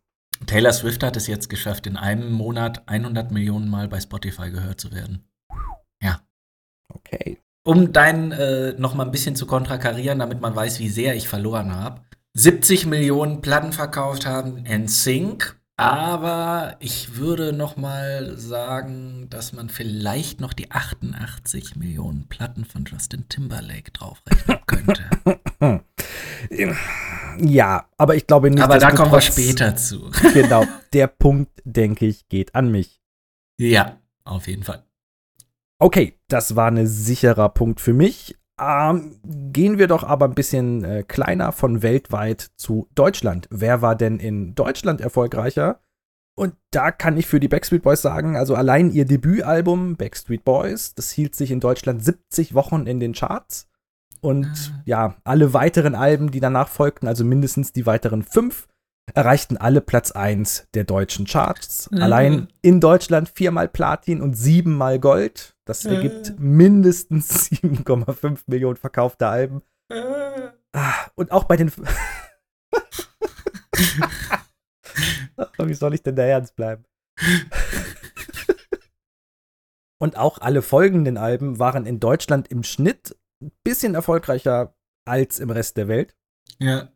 Taylor 0.46 0.72
Swift 0.72 1.03
hat 1.03 1.16
es 1.16 1.27
jetzt 1.27 1.48
geschafft, 1.48 1.87
in 1.87 1.96
einem 1.96 2.33
Monat 2.33 2.83
100 2.87 3.31
Millionen 3.31 3.68
Mal 3.68 3.88
bei 3.88 4.01
Spotify 4.01 4.51
gehört 4.51 4.81
zu 4.81 4.90
werden. 4.92 5.25
Ja. 6.03 6.20
Okay. 6.92 7.38
Um 7.64 7.92
deinen 7.92 8.33
äh, 8.33 8.72
noch 8.77 8.94
mal 8.94 9.05
ein 9.05 9.12
bisschen 9.12 9.37
zu 9.37 9.46
kontrakarieren, 9.46 10.18
damit 10.18 10.40
man 10.40 10.57
weiß, 10.57 10.81
wie 10.81 10.88
sehr 10.88 11.14
ich 11.14 11.29
verloren 11.29 11.72
habe. 11.75 12.01
70 12.35 12.87
Millionen 12.87 13.40
Platten 13.40 13.72
verkauft 13.72 14.27
haben 14.27 14.64
NSYNC, 14.66 15.61
aber 15.77 16.77
ich 16.81 17.17
würde 17.17 17.53
noch 17.53 17.77
mal 17.77 18.37
sagen, 18.37 19.27
dass 19.31 19.53
man 19.53 19.69
vielleicht 19.69 20.41
noch 20.41 20.53
die 20.53 20.71
88 20.71 21.77
Millionen 21.77 22.29
Platten 22.29 22.65
von 22.65 22.85
Justin 22.85 23.29
Timberlake 23.29 23.91
draufrechnen 23.93 24.59
könnte. 24.67 25.05
Ja, 27.39 27.89
aber 27.97 28.17
ich 28.17 28.27
glaube 28.27 28.51
nicht. 28.51 28.63
aber 28.63 28.79
da 28.79 28.91
kommen 28.91 29.13
wir 29.13 29.21
später 29.21 29.77
zu. 29.77 30.11
Genau, 30.35 30.67
der 30.93 31.07
Punkt, 31.07 31.51
denke 31.65 32.07
ich, 32.07 32.29
geht 32.29 32.55
an 32.55 32.71
mich. 32.71 33.01
ja, 33.59 33.99
auf 34.25 34.49
jeden 34.49 34.65
Fall. 34.65 34.85
Okay, 35.79 36.19
das 36.29 36.55
war 36.57 36.71
ein 36.71 36.87
sicherer 36.87 37.49
Punkt 37.49 37.81
für 37.81 37.93
mich. 37.93 38.37
Ähm, 38.64 39.16
gehen 39.25 39.79
wir 39.79 39.88
doch 39.88 40.05
aber 40.05 40.27
ein 40.27 40.35
bisschen 40.35 40.85
äh, 40.85 41.03
kleiner 41.03 41.51
von 41.53 41.83
weltweit 41.83 42.51
zu 42.57 42.87
Deutschland. 42.94 43.48
Wer 43.51 43.83
war 43.83 43.96
denn 43.96 44.20
in 44.20 44.55
Deutschland 44.55 45.01
erfolgreicher? 45.01 45.81
Und 46.35 46.55
da 46.70 46.90
kann 46.92 47.16
ich 47.16 47.27
für 47.27 47.40
die 47.40 47.48
Backstreet 47.48 47.83
Boys 47.83 48.01
sagen, 48.01 48.37
also 48.37 48.55
allein 48.55 48.90
ihr 48.90 49.05
Debütalbum 49.05 49.96
Backstreet 49.96 50.44
Boys, 50.44 50.94
das 50.94 51.11
hielt 51.11 51.35
sich 51.35 51.51
in 51.51 51.61
Deutschland 51.61 52.05
70 52.05 52.55
Wochen 52.55 52.87
in 52.87 53.01
den 53.01 53.12
Charts. 53.12 53.68
Und 54.20 54.46
Ah. 54.46 54.83
ja, 54.85 55.16
alle 55.25 55.53
weiteren 55.53 55.94
Alben, 55.96 56.31
die 56.31 56.38
danach 56.40 56.68
folgten, 56.68 57.09
also 57.09 57.25
mindestens 57.25 57.72
die 57.72 57.87
weiteren 57.87 58.22
fünf, 58.22 58.68
erreichten 59.12 59.57
alle 59.57 59.81
Platz 59.81 60.12
1 60.12 60.69
der 60.75 60.85
deutschen 60.85 61.27
Charts. 61.27 61.91
Mhm. 61.91 62.03
Allein 62.03 62.49
in 62.62 62.81
Deutschland 62.81 63.29
viermal 63.29 63.69
Platin 63.69 64.21
und 64.23 64.35
siebenmal 64.35 64.99
Gold. 64.99 65.57
Das 65.65 65.85
ergibt 65.85 66.38
Mhm. 66.38 66.57
mindestens 66.57 67.51
7,5 67.51 68.41
Millionen 68.47 68.77
verkaufte 68.77 69.27
Alben. 69.29 69.62
Ah, 70.73 70.95
und 71.17 71.31
auch 71.33 71.45
bei 71.45 71.57
den. 71.57 71.71
Wie 75.59 75.75
soll 75.75 75.95
ich 75.95 76.03
denn 76.03 76.17
da 76.17 76.23
ernst 76.25 76.57
bleiben? 76.57 76.85
und 80.01 80.17
auch 80.17 80.38
alle 80.38 80.62
folgenden 80.62 81.17
Alben 81.17 81.59
waren 81.61 81.87
in 81.87 82.01
Deutschland 82.01 82.49
im 82.49 82.62
Schnitt 82.65 83.17
ein 83.43 83.53
bisschen 83.62 83.95
erfolgreicher 83.95 84.75
als 85.05 85.38
im 85.38 85.51
Rest 85.51 85.77
der 85.77 85.88
Welt. 85.88 86.17
Ja. 86.59 86.88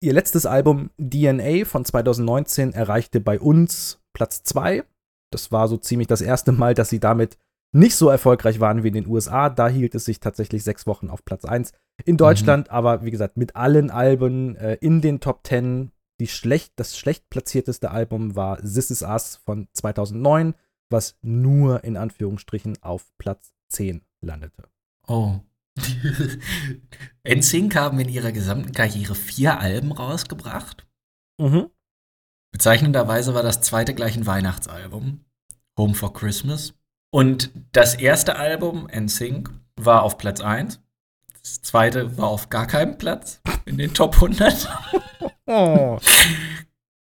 Ihr 0.00 0.12
letztes 0.12 0.46
Album 0.46 0.90
DNA 0.98 1.64
von 1.64 1.84
2019 1.84 2.72
erreichte 2.72 3.20
bei 3.20 3.40
uns 3.40 4.00
Platz 4.12 4.42
2. 4.42 4.84
Das 5.30 5.50
war 5.50 5.68
so 5.68 5.76
ziemlich 5.76 6.08
das 6.08 6.20
erste 6.20 6.52
Mal, 6.52 6.74
dass 6.74 6.90
sie 6.90 7.00
damit 7.00 7.38
nicht 7.72 7.96
so 7.96 8.08
erfolgreich 8.08 8.60
waren 8.60 8.84
wie 8.84 8.88
in 8.88 8.94
den 8.94 9.06
USA. 9.06 9.50
Da 9.50 9.68
hielt 9.68 9.94
es 9.94 10.04
sich 10.04 10.20
tatsächlich 10.20 10.62
sechs 10.62 10.86
Wochen 10.86 11.10
auf 11.10 11.24
Platz 11.24 11.44
1. 11.44 11.72
In 12.04 12.16
Deutschland 12.16 12.70
aber, 12.70 13.04
wie 13.04 13.10
gesagt, 13.10 13.36
mit 13.36 13.56
allen 13.56 13.90
Alben 13.90 14.56
äh, 14.56 14.74
in 14.80 15.00
den 15.00 15.20
Top 15.20 15.46
10. 15.46 15.90
Die 16.20 16.28
schlecht, 16.28 16.74
das 16.76 16.96
schlecht 16.96 17.28
platzierteste 17.28 17.90
Album 17.90 18.36
war 18.36 18.58
This 18.58 18.92
Is 18.92 19.02
Us 19.02 19.40
von 19.44 19.66
2009, 19.72 20.54
was 20.88 21.16
nur 21.22 21.82
in 21.82 21.96
Anführungsstrichen 21.96 22.78
auf 22.82 23.10
Platz 23.18 23.52
10 23.70 24.02
landete. 24.20 24.62
Oh. 25.08 25.40
NSYNC 27.28 27.74
haben 27.74 27.98
in 28.00 28.08
ihrer 28.08 28.32
gesamten 28.32 28.72
Karriere 28.72 29.14
vier 29.14 29.58
Alben 29.60 29.92
rausgebracht. 29.92 30.86
Mhm. 31.38 31.70
Bezeichnenderweise 32.52 33.34
war 33.34 33.42
das 33.42 33.60
zweite 33.62 33.94
gleich 33.94 34.16
ein 34.16 34.26
Weihnachtsalbum, 34.26 35.24
Home 35.76 35.94
for 35.94 36.12
Christmas. 36.12 36.74
Und 37.10 37.50
das 37.72 37.94
erste 37.94 38.36
Album, 38.36 38.88
NSYNC, 38.92 39.50
war 39.76 40.02
auf 40.02 40.18
Platz 40.18 40.40
1. 40.40 40.80
Das 41.42 41.62
zweite 41.62 42.16
war 42.16 42.28
auf 42.28 42.48
gar 42.48 42.66
keinem 42.66 42.96
Platz 42.96 43.40
in 43.64 43.76
den 43.76 43.92
Top 43.92 44.14
100. 44.14 44.68
Oh. 45.46 45.98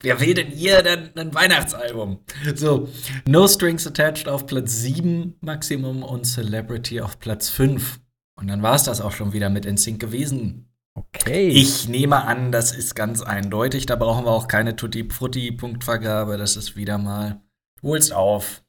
Wer 0.04 0.20
will 0.20 0.34
denn 0.34 0.48
hier 0.48 0.84
dann 0.84 1.12
ein 1.16 1.34
Weihnachtsalbum? 1.34 2.20
So, 2.56 2.90
No 3.26 3.48
Strings 3.48 3.88
Attached 3.88 4.28
auf 4.28 4.46
Platz 4.46 4.82
7 4.82 5.38
Maximum 5.40 6.04
und 6.04 6.26
Celebrity 6.26 7.00
auf 7.00 7.20
Platz 7.20 7.50
5. 7.50 8.02
Und 8.44 8.50
dann 8.50 8.62
war 8.62 8.76
es 8.76 8.84
das 8.84 9.00
auch 9.00 9.14
schon 9.14 9.32
wieder 9.32 9.50
mit 9.50 9.64
NSYNC 9.64 10.02
gewesen. 10.02 10.70
Okay. 10.96 11.48
Ich 11.48 11.88
nehme 11.88 12.26
an, 12.26 12.52
das 12.52 12.74
ist 12.76 12.94
ganz 12.94 13.22
eindeutig. 13.22 13.86
Da 13.86 13.96
brauchen 13.96 14.26
wir 14.26 14.32
auch 14.32 14.50
keine 14.50 14.76
Tutti-Frutti-Punktvergabe. 14.76 16.36
Das 16.36 16.58
ist 16.58 16.76
wieder 16.76 16.98
mal. 16.98 17.40
Du 17.82 17.88
holst 17.88 18.12
auf. 18.12 18.66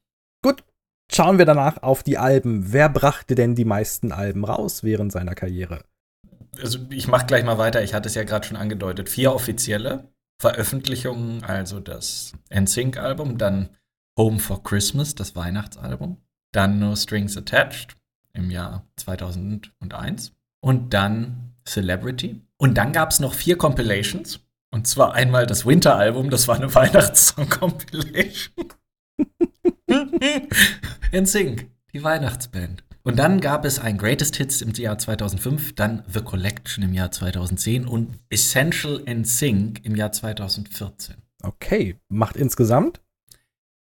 Schauen 1.12 1.38
wir 1.38 1.44
danach 1.44 1.82
auf 1.82 2.04
die 2.04 2.18
Alben. 2.18 2.72
Wer 2.72 2.88
brachte 2.88 3.34
denn 3.34 3.56
die 3.56 3.64
meisten 3.64 4.12
Alben 4.12 4.44
raus 4.44 4.84
während 4.84 5.10
seiner 5.10 5.34
Karriere? 5.34 5.82
Also, 6.62 6.78
ich 6.90 7.08
mache 7.08 7.26
gleich 7.26 7.44
mal 7.44 7.58
weiter. 7.58 7.82
Ich 7.82 7.94
hatte 7.94 8.08
es 8.08 8.14
ja 8.14 8.22
gerade 8.22 8.46
schon 8.46 8.56
angedeutet. 8.56 9.08
Vier 9.08 9.34
offizielle 9.34 10.08
Veröffentlichungen, 10.40 11.42
also 11.42 11.80
das 11.80 12.32
NSYNC-Album, 12.54 13.38
dann 13.38 13.70
Home 14.16 14.38
for 14.38 14.62
Christmas, 14.62 15.16
das 15.16 15.34
Weihnachtsalbum, 15.34 16.18
dann 16.52 16.78
No 16.78 16.94
Strings 16.94 17.36
Attached 17.36 17.96
im 18.34 18.50
Jahr 18.50 18.86
2001 18.96 20.32
und 20.60 20.92
dann 20.92 21.54
Celebrity. 21.66 22.42
Und 22.58 22.76
dann 22.76 22.92
gab 22.92 23.10
es 23.10 23.20
noch 23.20 23.34
vier 23.34 23.56
Compilations. 23.56 24.40
Und 24.70 24.86
zwar 24.86 25.14
einmal 25.14 25.46
das 25.46 25.64
Winter-Album, 25.64 26.30
das 26.30 26.48
war 26.48 26.56
eine 26.56 26.74
Weihnachtssong-Compilation. 26.74 28.72
NSYNC, 31.12 31.70
die 31.92 32.02
Weihnachtsband. 32.02 32.84
Und 33.06 33.18
dann 33.18 33.40
gab 33.40 33.66
es 33.66 33.78
ein 33.78 33.98
Greatest 33.98 34.36
Hits 34.36 34.62
im 34.62 34.72
Jahr 34.72 34.98
2005, 34.98 35.74
dann 35.74 36.02
The 36.08 36.22
Collection 36.22 36.82
im 36.82 36.94
Jahr 36.94 37.10
2010 37.10 37.86
und 37.86 38.18
Essential 38.30 39.02
NSYNC 39.06 39.84
im 39.84 39.94
Jahr 39.94 40.10
2014. 40.10 41.16
Okay, 41.42 42.00
macht 42.08 42.36
insgesamt? 42.36 43.02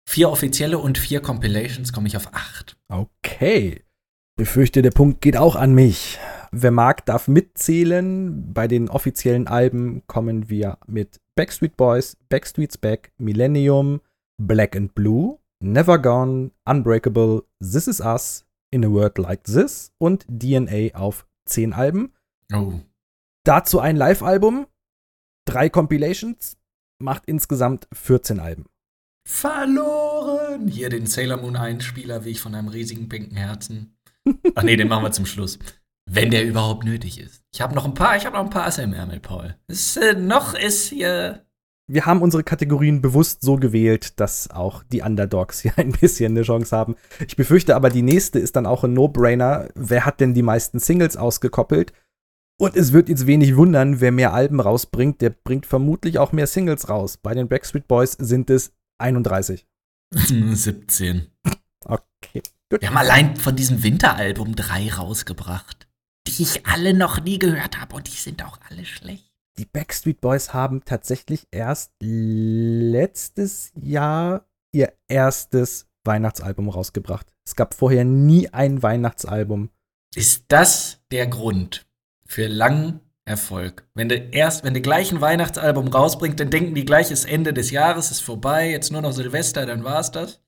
Vier 0.07 0.29
offizielle 0.29 0.77
und 0.77 0.99
vier 0.99 1.19
Compilations 1.19 1.91
komme 1.91 2.07
ich 2.07 2.15
auf 2.15 2.33
acht. 2.33 2.77
Okay. 2.87 3.83
Befürchte, 4.37 4.83
der 4.83 4.91
Punkt 4.91 5.21
geht 5.21 5.35
auch 5.35 5.55
an 5.55 5.73
mich. 5.73 6.19
Wer 6.51 6.69
mag, 6.69 7.03
darf 7.07 7.27
mitzählen. 7.27 8.53
Bei 8.53 8.67
den 8.67 8.87
offiziellen 8.87 9.47
Alben 9.47 10.03
kommen 10.05 10.47
wir 10.47 10.77
mit 10.85 11.19
Backstreet 11.35 11.75
Boys, 11.75 12.17
Backstreet's 12.29 12.77
Back, 12.77 13.11
Millennium, 13.17 13.99
Black 14.39 14.75
and 14.75 14.93
Blue, 14.93 15.39
Never 15.59 15.99
Gone, 15.99 16.51
Unbreakable, 16.65 17.45
This 17.59 17.87
Is 17.87 17.99
Us, 17.99 18.45
In 18.69 18.85
a 18.85 18.91
World 18.91 19.17
Like 19.17 19.43
This 19.43 19.91
und 19.97 20.23
DNA 20.29 20.93
auf 20.93 21.25
10 21.45 21.73
Alben. 21.73 22.13
Oh. 22.53 22.73
Dazu 23.43 23.79
ein 23.79 23.95
Live-Album, 23.95 24.67
drei 25.45 25.67
Compilations, 25.67 26.57
macht 26.99 27.23
insgesamt 27.25 27.87
14 27.91 28.39
Alben. 28.39 28.65
Verloren! 29.27 30.67
Hier 30.67 30.89
den 30.89 31.07
Sailor 31.07 31.37
Moon 31.37 31.55
Einspieler, 31.55 32.23
wie 32.23 32.29
ich 32.29 32.39
von 32.39 32.53
einem 32.53 32.67
riesigen 32.67 33.09
pinken 33.09 33.35
Herzen. 33.35 33.96
Ach 34.55 34.63
nee, 34.63 34.75
den 34.75 34.87
machen 34.87 35.03
wir 35.03 35.11
zum 35.11 35.25
Schluss. 35.25 35.59
Wenn 36.09 36.31
der 36.31 36.45
überhaupt 36.45 36.85
nötig 36.85 37.19
ist. 37.19 37.43
Ich 37.53 37.61
habe 37.61 37.75
noch 37.75 37.85
ein 37.85 37.93
paar, 37.93 38.15
ich 38.15 38.25
habe 38.25 38.37
noch 38.37 38.43
ein 38.43 38.49
paar 38.49 38.65
Asse 38.65 38.81
im 38.81 38.93
Ärmel, 38.93 39.19
Paul. 39.19 39.55
Es, 39.67 39.97
äh, 39.97 40.13
noch 40.13 40.53
ist 40.53 40.87
hier. 40.87 41.45
Wir 41.89 42.05
haben 42.05 42.21
unsere 42.21 42.43
Kategorien 42.43 43.01
bewusst 43.01 43.41
so 43.41 43.55
gewählt, 43.55 44.19
dass 44.19 44.49
auch 44.49 44.83
die 44.83 45.01
Underdogs 45.01 45.61
hier 45.61 45.73
ein 45.77 45.91
bisschen 45.91 46.33
eine 46.33 46.43
Chance 46.43 46.75
haben. 46.75 46.95
Ich 47.25 47.35
befürchte 47.35 47.75
aber, 47.75 47.89
die 47.89 48.01
nächste 48.01 48.39
ist 48.39 48.55
dann 48.55 48.65
auch 48.65 48.83
ein 48.83 48.93
No-Brainer. 48.93 49.69
Wer 49.75 50.05
hat 50.05 50.19
denn 50.21 50.33
die 50.33 50.43
meisten 50.43 50.79
Singles 50.79 51.17
ausgekoppelt? 51.17 51.93
Und 52.59 52.75
es 52.75 52.91
wird 52.91 53.07
jetzt 53.09 53.27
wenig 53.27 53.55
wundern, 53.55 54.01
wer 54.01 54.11
mehr 54.11 54.33
Alben 54.33 54.59
rausbringt, 54.59 55.21
der 55.21 55.29
bringt 55.29 55.65
vermutlich 55.65 56.17
auch 56.17 56.31
mehr 56.31 56.47
Singles 56.47 56.89
raus. 56.89 57.17
Bei 57.17 57.33
den 57.33 57.47
Backstreet 57.47 57.87
Boys 57.87 58.13
sind 58.13 58.49
es 58.49 58.71
31. 58.99 59.67
17. 60.11 61.27
Gut. 62.69 62.81
Wir 62.81 62.89
haben 62.89 62.97
allein 62.97 63.35
von 63.37 63.55
diesem 63.55 63.81
Winteralbum 63.81 64.55
drei 64.55 64.91
rausgebracht, 64.91 65.87
die 66.27 66.43
ich 66.43 66.65
alle 66.65 66.93
noch 66.93 67.21
nie 67.21 67.39
gehört 67.39 67.79
habe 67.79 67.95
und 67.95 68.07
die 68.07 68.17
sind 68.17 68.43
auch 68.43 68.59
alle 68.69 68.83
schlecht. 68.83 69.31
Die 69.57 69.65
Backstreet 69.65 70.19
Boys 70.19 70.53
haben 70.53 70.83
tatsächlich 70.83 71.47
erst 71.49 71.93
letztes 71.99 73.71
Jahr 73.75 74.45
ihr 74.73 74.93
erstes 75.07 75.87
Weihnachtsalbum 76.03 76.69
rausgebracht. 76.69 77.27
Es 77.45 77.55
gab 77.55 77.73
vorher 77.73 78.03
nie 78.03 78.49
ein 78.49 78.83
Weihnachtsalbum. 78.83 79.69
Ist 80.13 80.45
das 80.49 80.99
der 81.11 81.27
Grund 81.27 81.87
für 82.25 82.47
langen 82.47 82.99
Erfolg? 83.25 83.87
Wenn 83.93 84.09
du 84.09 84.15
erst, 84.15 84.65
wenn 84.65 84.73
du 84.73 84.81
gleich 84.81 85.11
ein 85.11 85.21
Weihnachtsalbum 85.21 85.87
rausbringst, 85.87 86.39
dann 86.39 86.49
denken 86.49 86.75
die 86.75 86.85
gleich, 86.85 87.11
ist 87.11 87.25
Ende 87.25 87.53
des 87.53 87.71
Jahres, 87.71 88.11
ist 88.11 88.21
vorbei, 88.21 88.69
jetzt 88.69 88.91
nur 88.91 89.01
noch 89.01 89.13
Silvester, 89.13 89.65
dann 89.65 89.85
war's 89.85 90.11
das. 90.11 90.41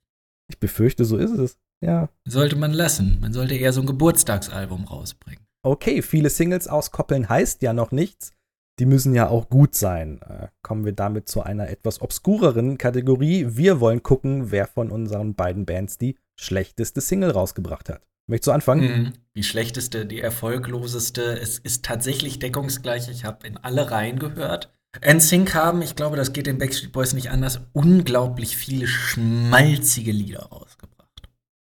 Ich 0.50 0.60
befürchte, 0.60 1.06
so 1.06 1.18
ist 1.18 1.32
es. 1.32 1.58
Ja. 1.82 2.10
Sollte 2.26 2.56
man 2.56 2.74
lassen. 2.74 3.18
Man 3.22 3.34
sollte 3.34 3.56
eher 3.56 3.74
so 3.74 3.82
ein 3.82 3.88
Geburtstagsalbum 3.88 4.86
rausbringen. 4.86 5.44
Okay, 5.64 6.02
viele 6.02 6.30
Singles 6.30 6.68
auskoppeln 6.68 7.30
heißt 7.30 7.62
ja 7.62 7.74
noch 7.74 7.92
nichts. 7.92 8.32
Die 8.80 8.86
müssen 8.86 9.14
ja 9.14 9.28
auch 9.28 9.50
gut 9.50 9.76
sein. 9.76 10.22
Äh, 10.22 10.48
kommen 10.62 10.86
wir 10.86 10.94
damit 10.94 11.28
zu 11.28 11.44
einer 11.44 11.70
etwas 11.70 12.02
obskureren 12.02 12.78
Kategorie. 12.78 13.46
Wir 13.50 13.82
wollen 13.82 14.04
gucken, 14.04 14.52
wer 14.52 14.68
von 14.68 14.90
unseren 14.90 15.36
beiden 15.36 15.66
Bands 15.66 15.98
die 15.98 16.16
schlechteste 16.40 17.02
Single 17.02 17.32
rausgebracht 17.32 17.90
hat. 17.90 18.02
Möchtest 18.28 18.48
du 18.48 18.52
anfangen? 18.52 18.82
Mhm. 18.82 19.14
Die 19.36 19.44
schlechteste, 19.44 20.06
die 20.06 20.22
erfolgloseste. 20.22 21.40
Es 21.40 21.60
ist 21.60 21.84
tatsächlich 21.84 22.40
deckungsgleich. 22.40 23.10
Ich 23.10 23.26
habe 23.26 23.46
in 23.48 23.58
alle 23.58 23.92
Reihen 23.92 24.20
gehört. 24.20 24.72
NSYNC 25.06 25.54
haben, 25.54 25.82
ich 25.82 25.96
glaube, 25.96 26.18
das 26.18 26.34
geht 26.34 26.48
den 26.48 26.58
Backstreet 26.58 26.92
Boys 26.92 27.14
nicht 27.14 27.30
anders, 27.30 27.62
unglaublich 27.74 28.58
viele 28.58 28.88
schmalzige 28.88 30.12
Lieder 30.12 30.42
rausgebracht, 30.42 30.99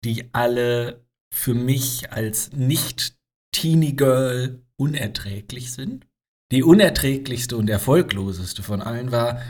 die 0.04 0.34
alle 0.34 1.06
für 1.34 1.54
mich 1.54 2.12
als 2.12 2.52
nicht-Teenie-Girl 2.54 4.64
unerträglich 4.78 5.74
sind. 5.74 6.08
Die 6.52 6.64
unerträglichste 6.64 7.56
und 7.58 7.70
erfolgloseste 7.70 8.64
von 8.64 8.82
allen 8.82 9.12
war 9.12 9.42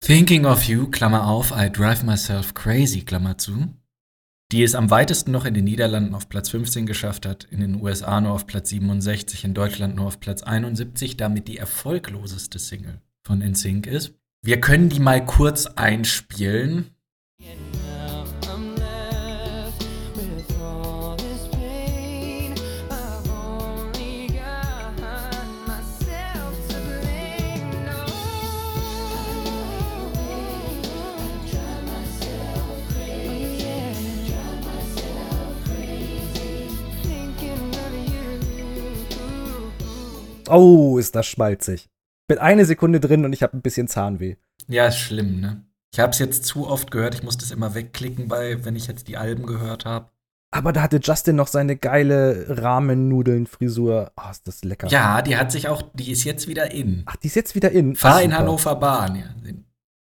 Thinking 0.00 0.46
of 0.46 0.64
You, 0.64 0.88
Klammer 0.88 1.28
auf, 1.28 1.52
I 1.56 1.70
Drive 1.70 2.02
Myself 2.02 2.54
Crazy, 2.54 3.02
Klammer 3.02 3.38
zu, 3.38 3.68
die 4.50 4.64
es 4.64 4.74
am 4.74 4.90
weitesten 4.90 5.30
noch 5.30 5.44
in 5.44 5.54
den 5.54 5.64
Niederlanden 5.64 6.14
auf 6.14 6.28
Platz 6.28 6.48
15 6.48 6.86
geschafft 6.86 7.26
hat, 7.26 7.44
in 7.44 7.60
den 7.60 7.80
USA 7.80 8.20
nur 8.20 8.32
auf 8.32 8.46
Platz 8.46 8.70
67, 8.70 9.44
in 9.44 9.54
Deutschland 9.54 9.94
nur 9.94 10.06
auf 10.06 10.18
Platz 10.18 10.42
71, 10.42 11.16
damit 11.16 11.46
die 11.46 11.58
erfolgloseste 11.58 12.58
Single 12.58 13.00
von 13.24 13.38
NSYNC 13.38 13.86
ist. 13.86 14.14
Wir 14.42 14.60
können 14.60 14.88
die 14.88 15.00
mal 15.00 15.24
kurz 15.24 15.66
einspielen. 15.66 16.96
Now 17.38 17.69
Oh, 40.50 40.98
ist 40.98 41.14
das 41.14 41.26
schmalzig. 41.26 41.88
Bin 42.28 42.38
eine 42.38 42.64
Sekunde 42.64 43.00
drin 43.00 43.24
und 43.24 43.32
ich 43.32 43.42
habe 43.42 43.56
ein 43.56 43.62
bisschen 43.62 43.88
Zahnweh. 43.88 44.36
Ja, 44.68 44.86
ist 44.86 44.98
schlimm, 44.98 45.40
ne? 45.40 45.64
Ich 45.92 45.98
habe 45.98 46.10
es 46.10 46.18
jetzt 46.18 46.44
zu 46.44 46.68
oft 46.68 46.90
gehört. 46.90 47.14
Ich 47.14 47.22
muss 47.22 47.38
das 47.38 47.50
immer 47.50 47.74
wegklicken, 47.74 48.28
bei, 48.28 48.64
wenn 48.64 48.76
ich 48.76 48.86
jetzt 48.86 49.08
die 49.08 49.16
Alben 49.16 49.46
gehört 49.46 49.84
habe. 49.84 50.10
Aber 50.52 50.72
da 50.72 50.82
hatte 50.82 51.00
Justin 51.02 51.36
noch 51.36 51.46
seine 51.46 51.76
geile 51.76 52.46
Rahmennudeln-Frisur. 52.48 54.12
Oh, 54.16 54.30
ist 54.30 54.46
das 54.46 54.64
lecker. 54.64 54.88
Ja, 54.88 55.22
die 55.22 55.36
hat 55.36 55.52
sich 55.52 55.68
auch, 55.68 55.82
die 55.94 56.10
ist 56.10 56.24
jetzt 56.24 56.48
wieder 56.48 56.72
in. 56.72 57.02
Ach, 57.06 57.16
die 57.16 57.28
ist 57.28 57.36
jetzt 57.36 57.54
wieder 57.54 57.70
in. 57.70 57.94
Fahr 57.94 58.20
in 58.22 58.30
Super. 58.30 58.42
Hannover 58.42 58.76
Bahn, 58.76 59.16
ja. 59.16 59.34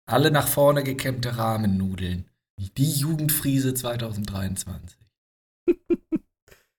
Alle 0.07 0.31
nach 0.31 0.49
vorne 0.49 0.83
gekämmte 0.83 1.37
Rahmennudeln. 1.37 2.29
Die 2.77 2.91
Jugendfriese 2.93 3.75
2023. 3.75 4.99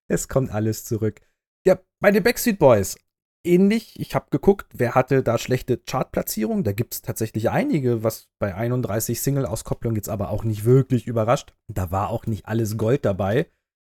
Es 0.07 0.27
kommt 0.27 0.51
alles 0.51 0.83
zurück. 0.83 1.21
Ja, 1.65 1.79
bei 2.01 2.11
den 2.11 2.21
Backstreet 2.21 2.59
Boys. 2.59 2.97
Ähnlich, 3.43 3.99
ich 3.99 4.13
habe 4.13 4.27
geguckt, 4.29 4.67
wer 4.73 4.93
hatte 4.93 5.23
da 5.23 5.39
schlechte 5.39 5.77
Chartplatzierungen. 5.77 6.63
Da 6.63 6.73
gibt 6.73 6.93
es 6.93 7.01
tatsächlich 7.01 7.49
einige, 7.49 8.03
was 8.03 8.29
bei 8.39 8.53
31 8.53 9.19
Single-Auskopplungen 9.19 9.95
jetzt 9.95 10.09
aber 10.09 10.29
auch 10.29 10.43
nicht 10.43 10.63
wirklich 10.63 11.07
überrascht. 11.07 11.55
Da 11.67 11.89
war 11.89 12.09
auch 12.09 12.27
nicht 12.27 12.45
alles 12.45 12.77
Gold 12.77 13.03
dabei. 13.03 13.47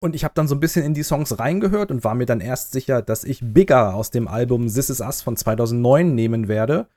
Und 0.02 0.14
ich 0.14 0.24
habe 0.24 0.34
dann 0.34 0.48
so 0.48 0.54
ein 0.54 0.60
bisschen 0.60 0.84
in 0.84 0.94
die 0.94 1.02
Songs 1.02 1.38
reingehört 1.38 1.90
und 1.90 2.04
war 2.04 2.14
mir 2.14 2.26
dann 2.26 2.40
erst 2.40 2.72
sicher, 2.72 3.02
dass 3.02 3.24
ich 3.24 3.40
Bigger 3.42 3.94
aus 3.94 4.10
dem 4.10 4.28
Album 4.28 4.66
This 4.66 4.90
Is 4.90 5.00
Us 5.00 5.20
von 5.20 5.36
2009 5.36 6.14
nehmen 6.14 6.48
werde. 6.48 6.88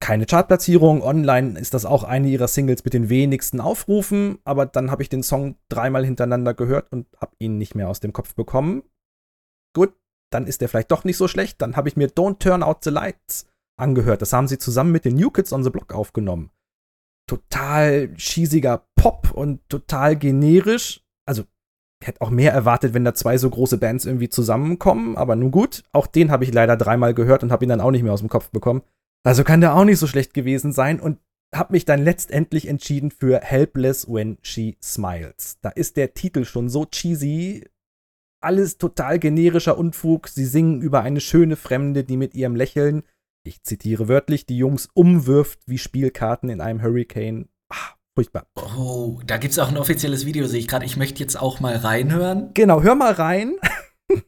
Keine 0.00 0.26
Chartplatzierung, 0.26 1.02
online 1.02 1.58
ist 1.58 1.74
das 1.74 1.84
auch 1.84 2.02
eine 2.02 2.28
ihrer 2.28 2.48
Singles 2.48 2.84
mit 2.84 2.92
den 2.92 3.08
wenigsten 3.08 3.60
Aufrufen, 3.60 4.38
aber 4.44 4.66
dann 4.66 4.90
habe 4.90 5.02
ich 5.02 5.08
den 5.08 5.22
Song 5.22 5.56
dreimal 5.68 6.04
hintereinander 6.04 6.54
gehört 6.54 6.90
und 6.90 7.06
habe 7.20 7.36
ihn 7.38 7.56
nicht 7.56 7.76
mehr 7.76 7.88
aus 7.88 8.00
dem 8.00 8.12
Kopf 8.12 8.34
bekommen. 8.34 8.82
Gut, 9.74 9.94
dann 10.34 10.46
ist 10.46 10.60
der 10.60 10.68
vielleicht 10.68 10.90
doch 10.90 11.04
nicht 11.04 11.16
so 11.16 11.28
schlecht. 11.28 11.60
Dann 11.62 11.76
habe 11.76 11.88
ich 11.88 11.96
mir 11.96 12.08
Don't 12.08 12.38
Turn 12.38 12.62
Out 12.62 12.84
the 12.84 12.90
Lights 12.90 13.46
angehört. 13.78 14.22
Das 14.22 14.32
haben 14.32 14.48
sie 14.48 14.58
zusammen 14.58 14.92
mit 14.92 15.04
den 15.04 15.14
New 15.14 15.30
Kids 15.30 15.52
on 15.52 15.64
the 15.64 15.70
Block 15.70 15.92
aufgenommen. 15.92 16.50
Total 17.28 18.12
cheesiger 18.16 18.86
Pop 18.96 19.30
und 19.32 19.60
total 19.68 20.16
generisch. 20.16 21.02
Also, 21.26 21.44
ich 22.00 22.08
hätte 22.08 22.20
auch 22.20 22.30
mehr 22.30 22.52
erwartet, 22.52 22.94
wenn 22.94 23.04
da 23.04 23.14
zwei 23.14 23.38
so 23.38 23.48
große 23.48 23.78
Bands 23.78 24.04
irgendwie 24.06 24.28
zusammenkommen, 24.28 25.16
aber 25.16 25.36
nun 25.36 25.50
gut. 25.50 25.84
Auch 25.92 26.06
den 26.06 26.30
habe 26.30 26.44
ich 26.44 26.52
leider 26.52 26.76
dreimal 26.76 27.14
gehört 27.14 27.42
und 27.42 27.52
habe 27.52 27.64
ihn 27.64 27.68
dann 27.68 27.80
auch 27.80 27.92
nicht 27.92 28.02
mehr 28.02 28.12
aus 28.12 28.20
dem 28.20 28.28
Kopf 28.28 28.50
bekommen. 28.50 28.82
Also 29.24 29.44
kann 29.44 29.60
der 29.60 29.76
auch 29.76 29.84
nicht 29.84 29.98
so 29.98 30.06
schlecht 30.06 30.34
gewesen 30.34 30.72
sein 30.72 30.98
und 31.00 31.18
habe 31.54 31.72
mich 31.72 31.84
dann 31.84 32.02
letztendlich 32.02 32.66
entschieden 32.66 33.10
für 33.10 33.40
Helpless 33.40 34.08
When 34.08 34.38
She 34.42 34.76
Smiles. 34.82 35.58
Da 35.60 35.68
ist 35.68 35.96
der 35.96 36.14
Titel 36.14 36.44
schon 36.44 36.68
so 36.68 36.86
cheesy, 36.86 37.68
alles 38.44 38.78
total 38.78 39.18
generischer 39.18 39.78
Unfug. 39.78 40.28
Sie 40.28 40.44
singen 40.44 40.80
über 40.80 41.02
eine 41.02 41.20
schöne 41.20 41.56
Fremde, 41.56 42.04
die 42.04 42.16
mit 42.16 42.34
ihrem 42.34 42.56
Lächeln, 42.56 43.02
ich 43.44 43.62
zitiere 43.62 44.08
wörtlich, 44.08 44.46
die 44.46 44.56
Jungs 44.56 44.88
umwirft 44.94 45.60
wie 45.66 45.78
Spielkarten 45.78 46.48
in 46.48 46.60
einem 46.60 46.82
Hurricane. 46.82 47.48
Ah, 47.70 47.96
furchtbar. 48.14 48.46
Oh, 48.54 49.20
da 49.26 49.36
gibt's 49.36 49.58
auch 49.58 49.68
ein 49.68 49.76
offizielles 49.76 50.26
Video, 50.26 50.46
sehe 50.46 50.60
ich 50.60 50.68
gerade. 50.68 50.86
Ich 50.86 50.96
möchte 50.96 51.20
jetzt 51.20 51.40
auch 51.40 51.58
mal 51.58 51.76
reinhören. 51.76 52.50
Genau, 52.54 52.82
hör 52.82 52.94
mal 52.94 53.12
rein. 53.12 53.56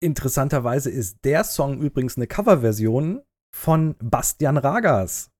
Interessanterweise 0.00 0.90
ist 0.90 1.18
der 1.24 1.44
Song 1.44 1.80
übrigens 1.80 2.16
eine 2.16 2.26
Coverversion 2.26 3.22
von 3.54 3.96
Bastian 3.98 4.56
Ragas. 4.56 5.30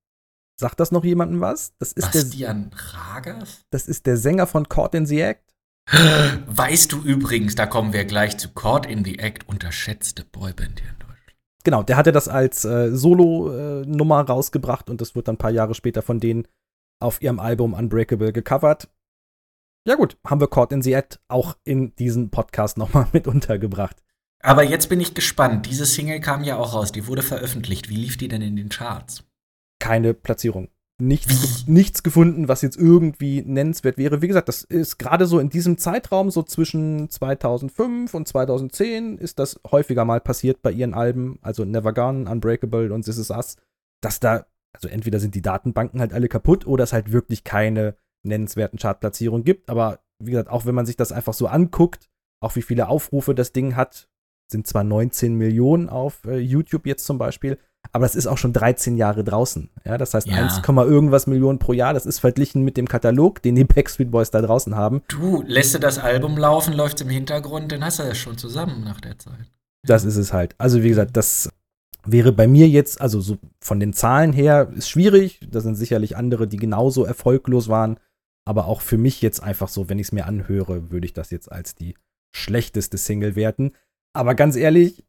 Sagt 0.59 0.79
das 0.81 0.91
noch 0.91 1.05
jemandem 1.05 1.39
was? 1.39 1.73
Das 1.77 1.93
ist, 1.93 2.13
der, 2.13 2.21
Bastian 2.21 2.71
Ragers? 2.73 3.65
das 3.69 3.87
ist 3.87 4.05
der 4.05 4.17
Sänger 4.17 4.45
von 4.45 4.67
Caught 4.67 4.95
in 4.95 5.05
the 5.05 5.21
Act. 5.21 5.55
Weißt 6.47 6.91
du 6.91 7.01
übrigens, 7.01 7.55
da 7.55 7.65
kommen 7.65 7.93
wir 7.93 8.03
gleich 8.03 8.37
zu 8.37 8.49
Caught 8.53 8.85
in 8.85 9.05
the 9.05 9.19
Act, 9.19 9.47
unterschätzte 9.47 10.25
Boyband 10.25 10.81
hier 10.81 10.89
in 10.89 10.99
Deutschland. 10.99 11.37
Genau, 11.63 11.83
der 11.83 11.95
hatte 11.95 12.11
das 12.11 12.27
als 12.27 12.65
äh, 12.65 12.95
Solo-Nummer 12.95 14.21
rausgebracht 14.21 14.89
und 14.89 14.99
das 14.99 15.15
wird 15.15 15.29
dann 15.29 15.35
ein 15.35 15.39
paar 15.39 15.51
Jahre 15.51 15.73
später 15.73 16.01
von 16.01 16.19
denen 16.19 16.47
auf 17.01 17.21
ihrem 17.21 17.39
Album 17.39 17.73
Unbreakable 17.73 18.33
gecovert. 18.33 18.89
Ja 19.87 19.95
gut, 19.95 20.17
haben 20.25 20.41
wir 20.41 20.49
Caught 20.49 20.73
in 20.73 20.81
the 20.81 20.91
Act 20.91 21.21
auch 21.29 21.55
in 21.63 21.95
diesen 21.95 22.29
Podcast 22.29 22.77
nochmal 22.77 23.07
mit 23.13 23.27
untergebracht. 23.27 24.03
Aber 24.41 24.63
jetzt 24.63 24.87
bin 24.87 25.01
ich 25.01 25.13
gespannt. 25.13 25.65
Diese 25.65 25.85
Single 25.85 26.21
kam 26.21 26.43
ja 26.43 26.57
auch 26.57 26.73
raus, 26.73 26.91
die 26.91 27.07
wurde 27.07 27.21
veröffentlicht. 27.21 27.89
Wie 27.89 27.97
lief 27.97 28.17
die 28.17 28.27
denn 28.27 28.41
in 28.41 28.55
den 28.55 28.69
Charts? 28.69 29.23
Keine 29.79 30.13
Platzierung. 30.13 30.69
Nichts, 31.01 31.65
nichts 31.65 32.03
gefunden, 32.03 32.49
was 32.49 32.61
jetzt 32.61 32.77
irgendwie 32.77 33.41
nennenswert 33.41 33.97
wäre. 33.97 34.21
Wie 34.21 34.27
gesagt, 34.27 34.49
das 34.49 34.63
ist 34.63 34.97
gerade 34.97 35.27
so 35.27 35.39
in 35.39 35.49
diesem 35.49 35.77
Zeitraum, 35.77 36.29
so 36.29 36.43
zwischen 36.43 37.09
2005 37.09 38.13
und 38.13 38.27
2010, 38.27 39.17
ist 39.17 39.39
das 39.39 39.61
häufiger 39.71 40.03
mal 40.03 40.19
passiert 40.19 40.61
bei 40.61 40.73
ihren 40.73 40.93
Alben, 40.93 41.39
also 41.41 41.63
Never 41.63 41.93
Gone, 41.93 42.29
Unbreakable 42.29 42.93
und 42.93 43.05
This 43.05 43.17
Is 43.17 43.29
Us, 43.29 43.55
dass 44.01 44.19
da, 44.19 44.45
also 44.73 44.89
entweder 44.89 45.21
sind 45.21 45.35
die 45.35 45.41
Datenbanken 45.41 46.01
halt 46.01 46.11
alle 46.11 46.27
kaputt 46.27 46.67
oder 46.67 46.83
es 46.83 46.91
halt 46.91 47.13
wirklich 47.13 47.45
keine 47.45 47.95
nennenswerten 48.23 48.77
Chartplatzierungen 48.77 49.45
gibt. 49.45 49.69
Aber 49.69 50.01
wie 50.21 50.31
gesagt, 50.31 50.49
auch 50.49 50.65
wenn 50.65 50.75
man 50.75 50.85
sich 50.85 50.97
das 50.97 51.13
einfach 51.13 51.33
so 51.33 51.47
anguckt, 51.47 52.09
auch 52.41 52.57
wie 52.57 52.61
viele 52.61 52.89
Aufrufe 52.89 53.33
das 53.33 53.53
Ding 53.53 53.77
hat, 53.77 54.09
sind 54.51 54.67
zwar 54.67 54.83
19 54.83 55.35
Millionen 55.35 55.89
auf 55.89 56.25
äh, 56.25 56.37
YouTube 56.37 56.85
jetzt 56.85 57.05
zum 57.05 57.17
Beispiel, 57.17 57.57
aber 57.91 58.05
das 58.05 58.15
ist 58.15 58.27
auch 58.27 58.37
schon 58.37 58.53
13 58.53 58.97
Jahre 58.97 59.23
draußen. 59.23 59.69
Ja, 59.85 59.97
das 59.97 60.13
heißt 60.13 60.27
Ja. 60.27 60.35
1, 60.43 60.61
irgendwas 60.67 61.27
Millionen 61.27 61.59
pro 61.59 61.73
Jahr. 61.73 61.93
Das 61.93 62.05
ist 62.05 62.19
verglichen 62.19 62.63
mit 62.63 62.77
dem 62.77 62.87
Katalog, 62.87 63.41
den 63.41 63.55
die 63.55 63.63
Backstreet 63.65 64.11
Boys 64.11 64.31
da 64.31 64.41
draußen 64.41 64.75
haben. 64.75 65.01
Du, 65.07 65.43
lässt 65.43 65.73
du 65.73 65.79
das 65.79 65.97
Album 65.97 66.37
laufen, 66.37 66.73
läuft 66.73 67.01
im 67.01 67.09
Hintergrund, 67.09 67.71
dann 67.71 67.83
hast 67.83 67.99
du 67.99 68.03
das 68.03 68.17
schon 68.17 68.37
zusammen 68.37 68.83
nach 68.83 69.01
der 69.01 69.17
Zeit. 69.17 69.51
Das 69.83 70.03
ist 70.03 70.17
es 70.17 70.33
halt. 70.33 70.55
Also 70.57 70.83
wie 70.83 70.89
gesagt, 70.89 71.15
das 71.15 71.49
wäre 72.05 72.31
bei 72.31 72.47
mir 72.47 72.67
jetzt, 72.67 73.01
also 73.01 73.21
so 73.21 73.37
von 73.61 73.79
den 73.79 73.93
Zahlen 73.93 74.33
her, 74.33 74.71
ist 74.75 74.89
schwierig. 74.89 75.39
Da 75.49 75.61
sind 75.61 75.75
sicherlich 75.75 76.17
andere, 76.17 76.47
die 76.47 76.57
genauso 76.57 77.05
erfolglos 77.05 77.69
waren. 77.69 77.99
Aber 78.45 78.65
auch 78.65 78.81
für 78.81 78.97
mich 78.97 79.21
jetzt 79.21 79.41
einfach 79.41 79.67
so, 79.67 79.89
wenn 79.89 79.99
ich 79.99 80.07
es 80.07 80.11
mir 80.11 80.25
anhöre, 80.25 80.91
würde 80.91 81.05
ich 81.05 81.13
das 81.13 81.29
jetzt 81.29 81.51
als 81.51 81.75
die 81.75 81.95
schlechteste 82.35 82.97
Single 82.97 83.35
werten. 83.35 83.71
Aber 84.19 84.35
ganz 84.35 84.57
ehrlich, 84.57 85.05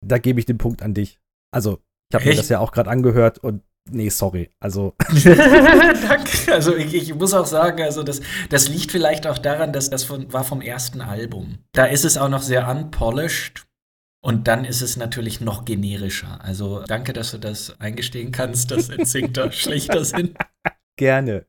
da 0.00 0.16
gebe 0.16 0.40
ich 0.40 0.46
den 0.46 0.56
Punkt 0.56 0.80
an 0.80 0.94
dich. 0.94 1.20
Also, 1.54 1.82
ich 2.10 2.14
habe 2.14 2.24
mir 2.24 2.34
das 2.34 2.48
ja 2.48 2.60
auch 2.60 2.72
gerade 2.72 2.88
angehört 2.88 3.38
und 3.38 3.62
nee, 3.90 4.08
sorry. 4.08 4.48
Also, 4.58 4.94
Danke. 5.08 6.50
Also 6.50 6.74
ich, 6.74 6.94
ich 6.94 7.14
muss 7.14 7.34
auch 7.34 7.44
sagen, 7.44 7.82
also 7.82 8.02
das, 8.02 8.22
das 8.48 8.70
liegt 8.70 8.90
vielleicht 8.90 9.26
auch 9.26 9.36
daran, 9.36 9.74
dass 9.74 9.90
das 9.90 10.04
von, 10.04 10.32
war 10.32 10.44
vom 10.44 10.62
ersten 10.62 11.02
Album. 11.02 11.58
Da 11.72 11.84
ist 11.84 12.06
es 12.06 12.16
auch 12.16 12.30
noch 12.30 12.40
sehr 12.40 12.66
unpolished. 12.66 13.66
Und 14.24 14.48
dann 14.48 14.64
ist 14.64 14.80
es 14.80 14.96
natürlich 14.96 15.42
noch 15.42 15.66
generischer. 15.66 16.42
Also 16.42 16.84
danke, 16.84 17.12
dass 17.12 17.32
du 17.32 17.38
das 17.38 17.78
eingestehen 17.78 18.32
kannst, 18.32 18.70
dass 18.70 18.88
da 19.32 19.52
schlechter 19.52 20.06
sind. 20.06 20.38
Gerne. 20.96 21.44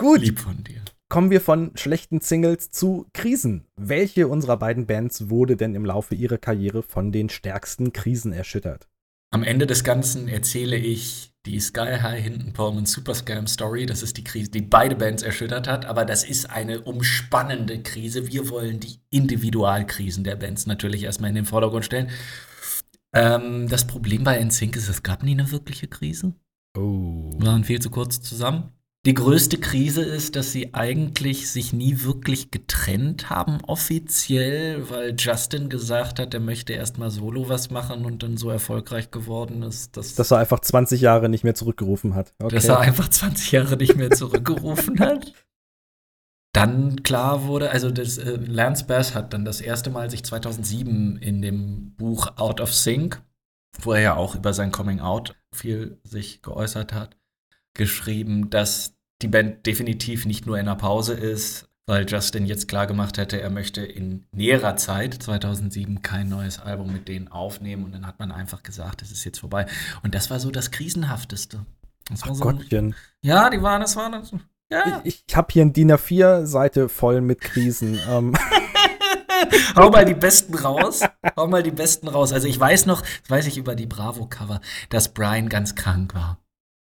Gut, 0.00 0.22
Lieb 0.22 0.38
von 0.38 0.64
dir. 0.64 0.83
Kommen 1.14 1.30
wir 1.30 1.40
von 1.40 1.70
schlechten 1.76 2.20
Singles 2.20 2.70
zu 2.70 3.06
Krisen. 3.12 3.68
Welche 3.76 4.26
unserer 4.26 4.56
beiden 4.56 4.84
Bands 4.86 5.30
wurde 5.30 5.56
denn 5.56 5.76
im 5.76 5.84
Laufe 5.84 6.16
ihrer 6.16 6.38
Karriere 6.38 6.82
von 6.82 7.12
den 7.12 7.28
stärksten 7.28 7.92
Krisen 7.92 8.32
erschüttert? 8.32 8.88
Am 9.30 9.44
Ende 9.44 9.68
des 9.68 9.84
Ganzen 9.84 10.26
erzähle 10.26 10.74
ich 10.74 11.30
die 11.46 11.60
Sky 11.60 11.98
High 12.02 12.20
Hinton 12.20 12.52
Pullman 12.52 12.86
Super 12.86 13.14
Scam 13.14 13.46
Story. 13.46 13.86
Das 13.86 14.02
ist 14.02 14.16
die 14.16 14.24
Krise, 14.24 14.50
die 14.50 14.62
beide 14.62 14.96
Bands 14.96 15.22
erschüttert 15.22 15.68
hat. 15.68 15.84
Aber 15.84 16.04
das 16.04 16.24
ist 16.24 16.50
eine 16.50 16.80
umspannende 16.80 17.80
Krise. 17.84 18.26
Wir 18.26 18.48
wollen 18.48 18.80
die 18.80 18.98
Individualkrisen 19.10 20.24
der 20.24 20.34
Bands 20.34 20.66
natürlich 20.66 21.04
erstmal 21.04 21.30
in 21.30 21.36
den 21.36 21.44
Vordergrund 21.44 21.84
stellen. 21.84 22.10
Ähm, 23.12 23.68
das 23.68 23.86
Problem 23.86 24.24
bei 24.24 24.42
NSYNC 24.44 24.74
ist, 24.74 24.88
es 24.88 25.04
gab 25.04 25.22
nie 25.22 25.38
eine 25.38 25.52
wirkliche 25.52 25.86
Krise. 25.86 26.34
Oh. 26.76 27.30
Wir 27.38 27.46
waren 27.46 27.62
viel 27.62 27.80
zu 27.80 27.90
kurz 27.90 28.20
zusammen. 28.20 28.72
Die 29.06 29.12
größte 29.12 29.58
Krise 29.58 30.02
ist, 30.02 30.34
dass 30.34 30.50
sie 30.50 30.72
eigentlich 30.72 31.50
sich 31.50 31.74
nie 31.74 32.02
wirklich 32.04 32.50
getrennt 32.50 33.28
haben, 33.28 33.60
offiziell, 33.66 34.88
weil 34.88 35.14
Justin 35.18 35.68
gesagt 35.68 36.18
hat, 36.18 36.32
er 36.32 36.40
möchte 36.40 36.72
erstmal 36.72 37.10
solo 37.10 37.50
was 37.50 37.68
machen 37.68 38.06
und 38.06 38.22
dann 38.22 38.38
so 38.38 38.48
erfolgreich 38.48 39.10
geworden 39.10 39.62
ist, 39.62 39.98
dass, 39.98 40.14
Dass 40.14 40.30
er 40.30 40.38
einfach 40.38 40.60
20 40.60 41.02
Jahre 41.02 41.28
nicht 41.28 41.44
mehr 41.44 41.54
zurückgerufen 41.54 42.14
hat. 42.14 42.32
Okay. 42.38 42.54
dass 42.54 42.64
er 42.64 42.80
einfach 42.80 43.08
20 43.08 43.52
Jahre 43.52 43.76
nicht 43.76 43.94
mehr 43.94 44.10
zurückgerufen 44.10 44.98
hat. 45.00 45.34
Dann 46.54 47.02
klar 47.02 47.46
wurde, 47.46 47.70
also 47.70 47.90
das, 47.90 48.16
äh, 48.16 48.36
Lance 48.36 48.86
Bass 48.86 49.14
hat 49.14 49.34
dann 49.34 49.44
das 49.44 49.60
erste 49.60 49.90
Mal 49.90 50.08
sich 50.08 50.24
2007 50.24 51.16
in 51.16 51.42
dem 51.42 51.94
Buch 51.96 52.38
Out 52.38 52.62
of 52.62 52.72
Sync, 52.72 53.20
wo 53.80 53.92
er 53.92 54.00
ja 54.00 54.16
auch 54.16 54.34
über 54.34 54.54
sein 54.54 54.72
Coming 54.72 55.00
Out 55.00 55.34
viel 55.52 55.98
sich 56.04 56.40
geäußert 56.40 56.94
hat, 56.94 57.18
geschrieben, 57.74 58.50
dass 58.50 58.93
die 59.22 59.28
Band 59.28 59.66
definitiv 59.66 60.26
nicht 60.26 60.46
nur 60.46 60.58
in 60.58 60.66
der 60.66 60.74
Pause 60.74 61.14
ist, 61.14 61.68
weil 61.86 62.08
Justin 62.08 62.46
jetzt 62.46 62.66
klar 62.68 62.86
gemacht 62.86 63.18
hätte, 63.18 63.40
er 63.40 63.50
möchte 63.50 63.84
in 63.84 64.26
näherer 64.32 64.76
Zeit, 64.76 65.14
2007, 65.14 66.02
kein 66.02 66.28
neues 66.28 66.58
Album 66.58 66.92
mit 66.92 67.08
denen 67.08 67.28
aufnehmen. 67.28 67.84
Und 67.84 67.92
dann 67.92 68.06
hat 68.06 68.18
man 68.18 68.32
einfach 68.32 68.62
gesagt, 68.62 69.02
es 69.02 69.12
ist 69.12 69.24
jetzt 69.24 69.40
vorbei. 69.40 69.66
Und 70.02 70.14
das 70.14 70.30
war 70.30 70.40
so 70.40 70.50
das 70.50 70.70
Krisenhafteste. 70.70 71.66
Das 72.08 72.22
Ach 72.22 72.34
so, 72.34 72.42
Gottchen. 72.42 72.94
ja, 73.22 73.50
die 73.50 73.62
waren, 73.62 73.80
das 73.80 73.96
waren, 73.96 74.14
ja. 74.70 75.00
Ich, 75.04 75.24
ich 75.26 75.36
habe 75.36 75.48
hier 75.52 75.62
ein 75.62 75.72
DIN 75.72 75.92
A4-Seite 75.92 76.88
voll 76.88 77.20
mit 77.20 77.40
Krisen. 77.40 77.98
ähm, 78.08 78.34
Hau 79.76 79.90
mal 79.90 80.04
die 80.04 80.14
besten 80.14 80.54
raus. 80.54 81.00
Hau 81.36 81.46
mal 81.48 81.62
die 81.62 81.70
besten 81.70 82.08
raus. 82.08 82.32
Also 82.32 82.48
ich 82.48 82.58
weiß 82.58 82.86
noch, 82.86 83.02
das 83.02 83.30
weiß 83.30 83.46
ich 83.46 83.58
über 83.58 83.74
die 83.74 83.86
Bravo-Cover, 83.86 84.60
dass 84.88 85.12
Brian 85.12 85.48
ganz 85.48 85.74
krank 85.74 86.14
war. 86.14 86.38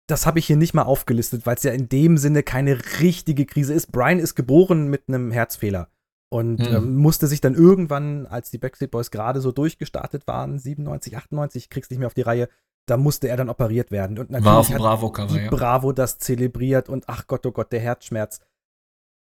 Das 0.07 0.27
habe 0.27 0.39
ich 0.39 0.47
hier 0.47 0.57
nicht 0.57 0.75
mal 0.75 0.83
aufgelistet, 0.83 1.47
weil 1.47 1.57
es 1.57 1.63
ja 1.63 1.73
in 1.73 1.89
dem 1.89 2.19
Sinne 2.19 2.43
keine 2.43 2.79
richtige 3.01 3.47
Krise 3.47 3.73
ist. 3.75 3.91
Brian 3.93 4.19
ist 4.19 4.35
geboren 4.35 4.89
mit 4.89 5.05
einem 5.09 5.31
Herzfehler 5.31 5.89
und 6.31 6.59
Mhm. 6.61 6.67
ähm, 6.77 6.97
musste 6.97 7.27
sich 7.27 7.41
dann 7.41 7.55
irgendwann, 7.55 8.27
als 8.27 8.51
die 8.51 8.59
Backstreet 8.59 8.91
Boys 8.91 9.11
gerade 9.11 9.41
so 9.41 9.53
durchgestartet 9.53 10.27
waren, 10.27 10.59
97, 10.59 11.17
98, 11.17 11.65
ich 11.65 11.71
krieg's 11.71 11.91
nicht 11.91 11.99
mehr 11.99 12.07
auf 12.09 12.15
die 12.15 12.23
Reihe, 12.23 12.49
da 12.87 12.97
musste 12.99 13.29
er 13.29 13.37
dann 13.39 13.49
operiert 13.49 13.91
werden. 13.91 14.19
Und 14.19 14.31
natürlich 14.31 14.45
War 14.45 14.59
auf 14.59 14.69
hat 14.69 14.79
Bravo-Cover, 14.79 15.33
die 15.35 15.45
ja. 15.45 15.51
Bravo 15.51 15.93
das 15.93 16.19
zelebriert 16.19 16.89
und 16.91 17.05
ach 17.07 17.27
Gott, 17.27 17.47
oh 17.47 17.53
Gott, 17.53 17.73
der 17.73 17.81
Herzschmerz. 17.81 18.41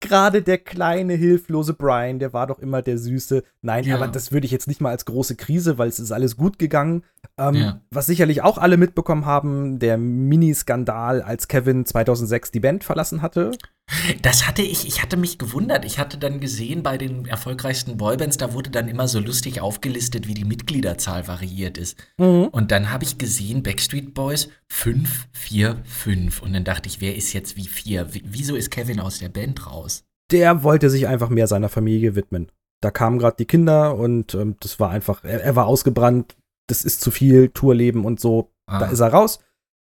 Gerade 0.03 0.43
der 0.43 0.59
kleine, 0.59 1.15
hilflose 1.15 1.75
Brian, 1.75 2.19
der 2.19 2.33
war 2.33 2.47
doch 2.47 2.59
immer 2.59 2.83
der 2.83 2.99
Süße. 2.99 3.43
Nein, 3.63 3.85
Ja. 3.85 3.97
aber 3.97 4.09
das 4.09 4.33
würde 4.33 4.45
ich 4.45 4.51
jetzt 4.51 4.67
nicht 4.69 4.81
mal 4.81 4.91
als 4.91 5.05
große 5.05 5.37
Krise, 5.37 5.79
weil 5.79 5.89
es 5.89 5.99
ist 6.01 6.13
alles 6.13 6.37
gut 6.37 6.59
gegangen. 6.59 7.05
Ähm, 7.39 7.55
Ja. 7.55 7.81
Was 7.91 8.07
sicherlich 8.07 8.43
auch 8.43 8.59
alle 8.59 8.77
mitbekommen 8.77 9.25
haben, 9.27 9.79
der 9.79 9.97
Mini-Skandal, 9.99 11.23
als 11.23 11.49
Kevin 11.49 11.87
2006 11.87 12.51
die 12.51 12.61
Band 12.61 12.85
verlassen 12.85 13.23
hatte. 13.23 13.53
Das 14.23 14.47
hatte 14.47 14.63
ich, 14.63 14.87
ich 14.87 15.03
hatte 15.03 15.17
mich 15.17 15.39
gewundert. 15.39 15.85
Ich 15.85 15.99
hatte 15.99 16.17
dann 16.17 16.41
gesehen, 16.41 16.83
bei 16.83 16.97
den 16.97 17.27
erfolgreichsten 17.27 17.97
Boybands, 17.99 18.37
da 18.39 18.55
wurde 18.55 18.71
dann 18.71 18.89
immer 18.89 19.07
so 19.07 19.21
lustig 19.21 19.61
aufgelistet, 19.61 20.27
wie 20.27 20.35
die 20.35 20.45
Mitgliederzahl 20.45 21.29
variiert 21.29 21.77
ist. 21.79 21.97
Und 22.17 22.71
dann 22.71 22.91
habe 22.91 23.05
ich 23.05 23.19
gesehen, 23.19 23.63
Backstreet 23.63 24.15
Boys 24.15 24.49
5, 24.69 25.29
4, 25.33 25.77
5. 25.85 26.43
Und 26.43 26.53
dann 26.55 26.65
dachte 26.65 26.89
ich, 26.89 27.01
wer 27.01 27.15
ist 27.17 27.33
jetzt 27.33 27.57
wie 27.57 27.67
4? 27.69 28.15
Wie- 28.15 28.23
Wieso 28.25 28.55
ist 28.57 28.71
Kevin 28.71 28.99
aus 29.01 29.19
der 29.19 29.29
Band 29.29 29.67
raus? 29.67 30.05
Der 30.31 30.63
wollte 30.63 30.89
sich 30.89 31.07
einfach 31.07 31.29
mehr 31.29 31.47
seiner 31.47 31.69
Familie 31.69 32.15
widmen. 32.15 32.51
Da 32.81 32.91
kamen 32.91 33.19
gerade 33.19 33.37
die 33.39 33.45
Kinder 33.47 33.97
und 33.97 34.35
ähm, 34.35 34.57
das 34.61 34.81
war 34.81 34.91
einfach, 34.91 35.23
er, 35.23 35.43
er 35.43 35.55
war 35.57 35.67
ausgebrannt, 35.67 36.35
das 36.69 36.85
ist 36.85 37.01
zu 37.03 37.11
viel, 37.11 37.49
Tourleben 37.51 38.05
und 38.05 38.19
so. 38.21 38.51
Da 38.67 38.79
Ah. 38.81 38.85
ist 38.87 39.01
er 39.01 39.09
raus. 39.13 39.39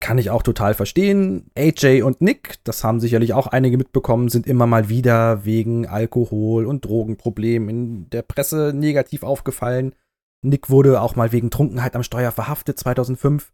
Kann 0.01 0.17
ich 0.17 0.31
auch 0.31 0.43
total 0.43 0.73
verstehen. 0.75 1.51
AJ 1.57 2.03
und 2.03 2.23
Nick, 2.23 2.57
das 2.65 2.83
haben 2.85 3.01
sicherlich 3.01 3.35
auch 3.35 3.47
einige 3.47 3.77
mitbekommen, 3.77 4.29
sind 4.29 4.47
immer 4.47 4.67
mal 4.67 4.89
wieder 4.89 5.45
wegen 5.45 5.87
Alkohol- 5.87 6.67
und 6.67 6.85
Drogenproblemen 6.85 7.69
in 7.69 8.11
der 8.11 8.23
Presse 8.23 8.73
negativ 8.75 9.23
aufgefallen. 9.23 9.95
Nick 10.43 10.71
wurde 10.71 11.03
auch 11.03 11.17
mal 11.17 11.33
wegen 11.33 11.51
Trunkenheit 11.51 11.95
am 11.95 12.03
Steuer 12.03 12.33
verhaftet 12.33 12.79
2005. 12.79 13.53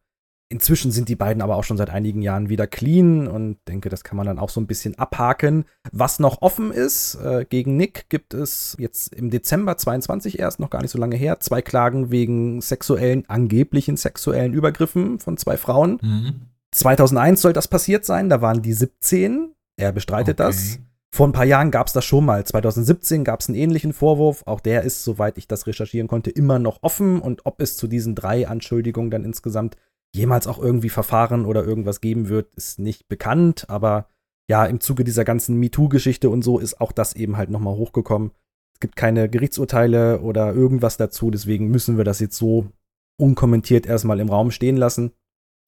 Inzwischen 0.48 0.92
sind 0.92 1.08
die 1.08 1.16
beiden 1.16 1.42
aber 1.42 1.56
auch 1.56 1.64
schon 1.64 1.76
seit 1.76 1.90
einigen 1.90 2.22
Jahren 2.22 2.48
wieder 2.48 2.68
clean 2.68 3.26
und 3.26 3.58
denke, 3.66 3.88
das 3.88 4.04
kann 4.04 4.16
man 4.16 4.26
dann 4.26 4.38
auch 4.38 4.48
so 4.48 4.60
ein 4.60 4.68
bisschen 4.68 4.96
abhaken. 4.96 5.64
Was 5.90 6.20
noch 6.20 6.40
offen 6.40 6.70
ist, 6.70 7.16
äh, 7.16 7.44
gegen 7.48 7.76
Nick 7.76 8.08
gibt 8.08 8.32
es 8.32 8.76
jetzt 8.78 9.12
im 9.12 9.30
Dezember 9.30 9.76
22 9.76 10.38
erst, 10.38 10.60
noch 10.60 10.70
gar 10.70 10.82
nicht 10.82 10.92
so 10.92 10.98
lange 10.98 11.16
her, 11.16 11.40
zwei 11.40 11.62
Klagen 11.62 12.12
wegen 12.12 12.60
sexuellen, 12.60 13.28
angeblichen 13.28 13.96
sexuellen 13.96 14.52
Übergriffen 14.52 15.18
von 15.18 15.36
zwei 15.36 15.56
Frauen. 15.56 15.98
Mhm. 16.00 16.34
2001 16.70 17.40
soll 17.42 17.52
das 17.52 17.66
passiert 17.66 18.04
sein, 18.04 18.28
da 18.28 18.40
waren 18.40 18.62
die 18.62 18.72
17. 18.72 19.52
Er 19.76 19.90
bestreitet 19.92 20.40
Okay. 20.40 20.48
das. 20.48 20.78
Vor 21.10 21.26
ein 21.26 21.32
paar 21.32 21.44
Jahren 21.44 21.70
gab 21.70 21.86
es 21.86 21.92
das 21.92 22.04
schon 22.04 22.24
mal. 22.24 22.44
2017 22.44 23.24
gab 23.24 23.40
es 23.40 23.48
einen 23.48 23.56
ähnlichen 23.56 23.92
Vorwurf. 23.94 24.42
Auch 24.46 24.60
der 24.60 24.82
ist, 24.82 25.02
soweit 25.02 25.38
ich 25.38 25.48
das 25.48 25.66
recherchieren 25.66 26.08
konnte, 26.08 26.30
immer 26.30 26.58
noch 26.58 26.82
offen. 26.82 27.20
Und 27.20 27.46
ob 27.46 27.60
es 27.62 27.76
zu 27.78 27.86
diesen 27.86 28.14
drei 28.14 28.46
Anschuldigungen 28.46 29.10
dann 29.10 29.24
insgesamt 29.24 29.76
jemals 30.16 30.46
auch 30.46 30.58
irgendwie 30.58 30.88
Verfahren 30.88 31.44
oder 31.44 31.64
irgendwas 31.64 32.00
geben 32.00 32.28
wird, 32.28 32.52
ist 32.54 32.78
nicht 32.78 33.08
bekannt. 33.08 33.66
Aber 33.68 34.08
ja, 34.48 34.64
im 34.66 34.80
Zuge 34.80 35.04
dieser 35.04 35.24
ganzen 35.24 35.58
MeToo-Geschichte 35.58 36.30
und 36.30 36.42
so 36.42 36.58
ist 36.58 36.80
auch 36.80 36.92
das 36.92 37.14
eben 37.14 37.36
halt 37.36 37.50
nochmal 37.50 37.74
hochgekommen. 37.74 38.30
Es 38.74 38.80
gibt 38.80 38.96
keine 38.96 39.28
Gerichtsurteile 39.28 40.20
oder 40.20 40.52
irgendwas 40.52 40.96
dazu. 40.96 41.30
Deswegen 41.30 41.68
müssen 41.68 41.96
wir 41.96 42.04
das 42.04 42.20
jetzt 42.20 42.36
so 42.36 42.66
unkommentiert 43.18 43.86
erstmal 43.86 44.20
im 44.20 44.28
Raum 44.28 44.50
stehen 44.50 44.76
lassen. 44.76 45.12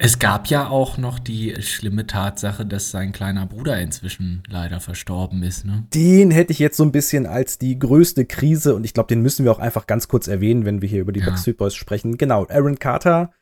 Es 0.00 0.20
gab 0.20 0.46
ja 0.46 0.68
auch 0.68 0.96
noch 0.96 1.18
die 1.18 1.60
schlimme 1.60 2.06
Tatsache, 2.06 2.64
dass 2.64 2.92
sein 2.92 3.10
kleiner 3.10 3.46
Bruder 3.46 3.80
inzwischen 3.80 4.44
leider 4.48 4.78
verstorben 4.78 5.42
ist, 5.42 5.64
ne? 5.64 5.88
Den 5.92 6.30
hätte 6.30 6.52
ich 6.52 6.60
jetzt 6.60 6.76
so 6.76 6.84
ein 6.84 6.92
bisschen 6.92 7.26
als 7.26 7.58
die 7.58 7.76
größte 7.80 8.24
Krise 8.24 8.76
und 8.76 8.84
ich 8.84 8.94
glaube, 8.94 9.08
den 9.08 9.22
müssen 9.22 9.44
wir 9.44 9.50
auch 9.50 9.58
einfach 9.58 9.88
ganz 9.88 10.06
kurz 10.06 10.28
erwähnen, 10.28 10.64
wenn 10.64 10.82
wir 10.82 10.88
hier 10.88 11.00
über 11.00 11.10
die 11.10 11.18
Ja. 11.18 11.26
Backstreet 11.26 11.56
Boys 11.56 11.74
sprechen. 11.74 12.16
Genau, 12.16 12.46
Aaron 12.48 12.78
Carter, 12.78 13.32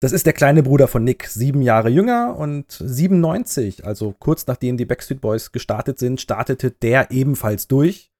das 0.00 0.12
ist 0.12 0.26
der 0.26 0.32
kleine 0.32 0.62
Bruder 0.62 0.86
von 0.86 1.02
Nick, 1.02 1.26
sieben 1.26 1.60
Jahre 1.60 1.88
jünger 1.88 2.36
und 2.36 2.66
97, 2.70 3.84
also 3.84 4.14
kurz 4.18 4.46
nachdem 4.46 4.76
die 4.76 4.84
Backstreet 4.84 5.20
Boys 5.20 5.50
gestartet 5.50 5.98
sind, 5.98 6.20
startete 6.20 6.70
der 6.70 7.10
ebenfalls 7.10 7.66
durch. 7.66 8.12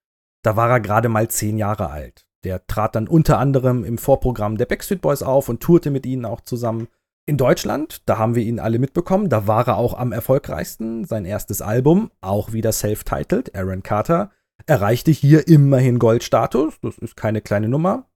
Da 0.43 0.57
war 0.57 0.71
er 0.71 0.81
gerade 0.81 1.09
mal 1.09 1.29
zehn 1.29 1.57
Jahre 1.57 1.91
alt. 1.91 2.27
Der 2.45 2.67
trat 2.67 2.97
dann 2.97 3.07
unter 3.07 3.39
anderem 3.39 3.85
im 3.85 3.99
Vorprogramm 3.99 4.57
der 4.57 4.67
Backstreet 4.67 5.01
Boys 5.01 5.23
auf 5.23 5.49
und 5.49 5.61
tourte 5.61 5.91
mit 5.91 6.05
ihnen 6.05 6.25
auch 6.25 6.41
zusammen. 6.41 6.89
In 7.27 7.37
Deutschland, 7.37 8.03
da 8.07 8.19
haben 8.19 8.35
wir 8.35 8.43
ihn 8.43 8.59
alle 8.59 8.79
mitbekommen, 8.79 9.29
da 9.29 9.47
war 9.47 9.69
er 9.69 9.77
auch 9.77 9.95
am 9.95 10.13
erfolgreichsten. 10.13 11.05
Sein 11.05 11.25
erstes 11.25 11.63
Album, 11.63 12.11
auch 12.21 12.53
wieder 12.53 12.73
self-titled, 12.73 13.55
Aaron 13.55 13.83
Carter, 13.83 14.31
erreichte 14.67 15.11
hier 15.11 15.47
immerhin 15.47 15.99
Goldstatus. 15.99 16.81
Das 16.81 16.99
ist 16.99 17.17
keine 17.17 17.41
kleine 17.41 17.69
Nummer. 17.69 18.08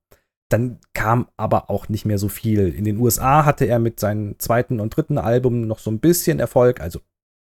Dann 0.53 0.77
kam 0.93 1.29
aber 1.35 1.71
auch 1.71 1.89
nicht 1.89 2.05
mehr 2.05 2.19
so 2.19 2.29
viel. 2.29 2.67
In 2.67 2.85
den 2.85 2.97
USA 2.99 3.43
hatte 3.43 3.65
er 3.65 3.79
mit 3.79 3.99
seinem 3.99 4.37
zweiten 4.37 4.79
und 4.79 4.95
dritten 4.95 5.17
Album 5.17 5.65
noch 5.65 5.79
so 5.79 5.89
ein 5.89 5.97
bisschen 5.97 6.39
Erfolg. 6.39 6.79
Also, 6.79 6.99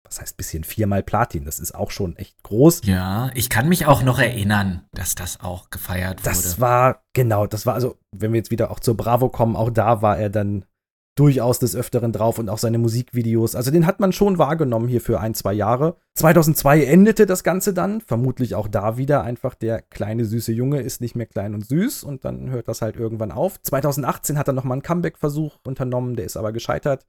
was 0.03 0.19
heißt 0.19 0.35
bisschen? 0.35 0.65
Viermal 0.65 1.03
Platin. 1.03 1.45
Das 1.45 1.59
ist 1.59 1.73
auch 1.73 1.91
schon 1.91 2.17
echt 2.17 2.43
groß. 2.43 2.81
Ja, 2.83 3.31
ich 3.33 3.49
kann 3.49 3.69
mich 3.69 3.85
auch 3.85 4.03
noch 4.03 4.19
erinnern, 4.19 4.83
dass 4.91 5.15
das 5.15 5.39
auch 5.39 5.69
gefeiert 5.69 6.19
wurde. 6.19 6.35
Das 6.35 6.59
war, 6.59 7.01
genau, 7.13 7.47
das 7.47 7.65
war 7.65 7.75
also, 7.75 7.97
wenn 8.13 8.33
wir 8.33 8.39
jetzt 8.39 8.51
wieder 8.51 8.71
auch 8.71 8.81
zur 8.81 8.97
Bravo 8.97 9.29
kommen, 9.29 9.55
auch 9.55 9.69
da 9.69 10.01
war 10.01 10.17
er 10.17 10.29
dann 10.29 10.65
durchaus 11.18 11.59
des 11.59 11.76
Öfteren 11.76 12.13
drauf 12.13 12.39
und 12.39 12.49
auch 12.49 12.57
seine 12.59 12.78
Musikvideos. 12.78 13.55
Also 13.55 13.72
den 13.72 13.86
hat 13.86 13.99
man 13.99 14.13
schon 14.13 14.38
wahrgenommen 14.38 14.88
hier 14.88 15.01
für 15.01 15.20
ein, 15.20 15.34
zwei 15.34 15.53
Jahre. 15.53 15.97
2002 16.15 16.84
endete 16.84 17.26
das 17.26 17.43
Ganze 17.43 17.74
dann. 17.74 18.01
Vermutlich 18.01 18.55
auch 18.55 18.68
da 18.68 18.97
wieder 18.97 19.24
einfach 19.24 19.55
der 19.55 19.82
kleine 19.82 20.26
süße 20.26 20.51
Junge 20.53 20.82
ist 20.82 21.01
nicht 21.01 21.15
mehr 21.15 21.26
klein 21.26 21.53
und 21.55 21.65
süß 21.65 22.03
und 22.03 22.24
dann 22.24 22.49
hört 22.51 22.68
das 22.68 22.82
halt 22.82 22.95
irgendwann 22.95 23.32
auf. 23.32 23.61
2018 23.61 24.38
hat 24.38 24.47
er 24.47 24.53
nochmal 24.53 24.76
einen 24.76 24.84
Comeback-Versuch 24.84 25.57
unternommen, 25.65 26.15
der 26.15 26.26
ist 26.26 26.38
aber 26.38 26.51
gescheitert. 26.51 27.05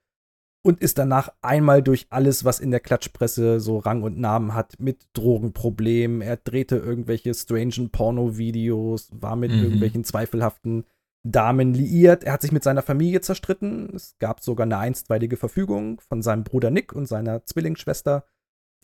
Und 0.65 0.81
ist 0.81 0.99
danach 0.99 1.29
einmal 1.41 1.83
durch 1.83 2.09
alles, 2.11 2.45
was 2.45 2.59
in 2.59 2.73
der 2.73 2.81
Klatschpresse 2.81 3.61
so 3.61 3.79
Rang 3.79 4.03
und 4.03 4.19
Namen 4.19 4.55
hat, 4.55 4.75
mit 4.81 5.07
Drogenproblemen. 5.13 6.21
Er 6.21 6.37
drehte 6.37 6.77
irgendwelche 6.77 7.33
strangen 7.33 7.91
Porno-Videos, 7.91 9.11
war 9.13 9.37
mit 9.37 9.53
Mhm. 9.53 9.63
irgendwelchen 9.63 10.03
zweifelhaften 10.05 10.85
Damen 11.25 11.75
liiert. 11.75 12.25
Er 12.25 12.33
hat 12.33 12.43
sich 12.43 12.53
mit 12.53 12.63
seiner 12.63 12.83
Familie 12.83 13.21
zerstritten. 13.21 13.91
Es 13.95 14.17
gab 14.19 14.41
sogar 14.41 14.65
eine 14.65 14.79
einstweilige 14.79 15.37
Verfügung 15.37 16.01
von 16.01 16.23
seinem 16.23 16.45
Bruder 16.45 16.71
Nick 16.71 16.93
und 16.93 17.07
seiner 17.07 17.45
Zwillingsschwester, 17.45 18.25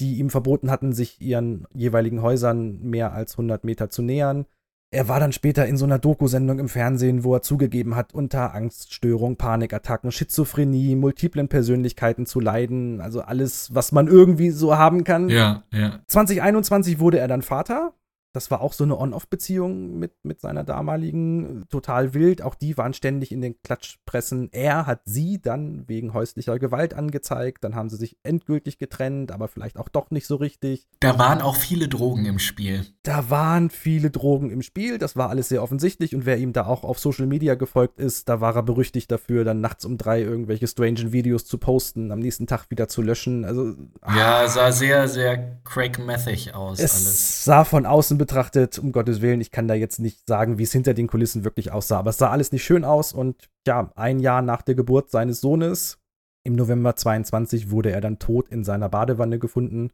die 0.01 0.19
ihm 0.19 0.31
verboten 0.31 0.71
hatten, 0.71 0.93
sich 0.93 1.21
ihren 1.21 1.67
jeweiligen 1.73 2.23
Häusern 2.23 2.81
mehr 2.81 3.13
als 3.13 3.35
100 3.35 3.65
Meter 3.65 3.91
zu 3.91 4.03
nähern. 4.03 4.47
Er 4.91 5.09
war 5.09 5.19
dann 5.19 5.33
später 5.33 5.67
in 5.67 5.77
so 5.77 5.85
einer 5.85 5.99
Doku-Sendung 5.99 6.61
im 6.61 6.69
Fernsehen, 6.69 7.25
wo 7.25 7.35
er 7.35 7.43
zugegeben 7.43 7.97
hat, 7.97 8.15
unter 8.15 8.55
Angststörung, 8.55 9.37
Panikattacken, 9.37 10.13
Schizophrenie, 10.13 10.95
multiplen 10.95 11.49
Persönlichkeiten 11.49 12.27
zu 12.27 12.39
leiden. 12.39 13.01
Also 13.01 13.21
alles, 13.21 13.75
was 13.75 13.91
man 13.91 14.07
irgendwie 14.07 14.51
so 14.51 14.79
haben 14.79 15.03
kann. 15.03 15.29
Ja, 15.31 15.65
ja. 15.73 15.99
2021 16.07 17.01
wurde 17.01 17.19
er 17.19 17.27
dann 17.27 17.43
Vater. 17.43 17.95
Das 18.35 18.51
war 18.51 18.61
auch 18.61 18.73
so 18.73 18.85
eine 18.85 18.99
On-Off-Beziehung 18.99 19.99
mit, 19.99 20.13
mit 20.25 20.41
seiner 20.41 20.65
damaligen, 20.65 21.65
total 21.71 22.13
wild. 22.13 22.43
Auch 22.43 22.55
die 22.55 22.77
waren 22.77 22.93
ständig 22.93 23.33
in 23.33 23.41
den 23.41 23.55
Klatschpressen. 23.63 24.51
Er 24.53 24.87
hat 24.87 25.01
sie 25.07 25.41
dann 25.41 25.89
wegen 25.89 26.13
häuslicher 26.13 26.59
Gewalt 26.59 26.93
angezeigt. 26.95 27.65
Dann 27.65 27.75
haben 27.75 27.89
sie 27.89 27.97
sich 27.97 28.19
endgültig 28.25 28.79
getrennt, 28.79 29.33
aber 29.33 29.49
vielleicht 29.49 29.79
auch 29.79 29.89
doch 29.89 30.11
nicht 30.11 30.27
so 30.27 30.37
richtig. 30.37 30.87
Da 31.01 31.19
waren 31.19 31.41
auch 31.41 31.57
viele 31.57 31.89
Drogen 31.89 32.27
im 32.27 32.39
Spiel. 32.39 32.85
Da 33.05 33.31
waren 33.31 33.71
viele 33.71 34.11
Drogen 34.11 34.51
im 34.51 34.63
Spiel, 34.63 34.99
das 34.99 35.15
war 35.15 35.29
alles 35.29 35.49
sehr 35.49 35.63
offensichtlich 35.63 36.15
und 36.15 36.27
wer 36.27 36.39
ihm 36.39 36.53
da 36.53 36.67
auch 36.67 36.85
auf 36.85 36.99
Social 36.99 37.27
Media 37.27 37.55
gefolgt 37.55 38.01
ist, 38.01 38.29
da 38.29 38.41
war 38.41 38.57
er 38.57 38.63
berüchtigt 38.63 39.13
dafür, 39.13 39.45
dann 39.45 39.61
nachts 39.61 39.85
um 39.85 39.99
drei 39.99 40.23
irgendwelche 40.23 40.67
strangen 40.67 41.13
Videos 41.13 41.45
zu 41.45 41.59
posten, 41.59 42.11
am 42.11 42.19
nächsten 42.19 42.47
Tag 42.47 42.71
wieder 42.71 42.89
zu 42.89 43.03
löschen. 43.03 43.45
Also 43.45 43.75
Ja, 44.07 44.49
sah 44.49 44.73
sehr, 44.73 45.07
sehr 45.09 45.59
Craig 45.65 45.99
Methig 45.99 46.55
aus 46.55 46.79
es 46.79 46.95
alles. 46.95 47.45
sah 47.45 47.65
von 47.65 47.87
außen 47.87 48.17
betrachtet, 48.25 48.79
um 48.79 48.91
Gottes 48.91 49.21
Willen, 49.21 49.43
ich 49.43 49.51
kann 49.51 49.69
da 49.69 49.75
jetzt 49.75 49.99
nicht 49.99 50.27
sagen, 50.27 50.57
wie 50.57 50.63
es 50.63 50.73
hinter 50.73 50.95
den 50.95 51.09
Kulissen 51.09 51.45
wirklich 51.45 51.73
aussah, 51.73 51.99
aber 51.99 52.09
es 52.09 52.17
sah 52.17 52.31
alles 52.31 52.53
nicht 52.53 52.65
schön 52.65 52.83
aus 52.83 53.13
und 53.13 53.51
ja, 53.67 53.93
ein 53.97 54.19
Jahr 54.19 54.41
nach 54.41 54.63
der 54.63 54.75
Geburt 54.75 55.11
seines 55.11 55.43
Sohnes, 55.43 55.99
im 56.43 56.55
November 56.55 56.97
22, 56.97 57.71
wurde 57.71 57.93
er 57.93 58.01
dann 58.01 58.19
tot 58.19 58.49
in 58.49 58.65
seiner 58.65 58.89
Badewanne 58.89 59.39
gefunden. 59.39 59.91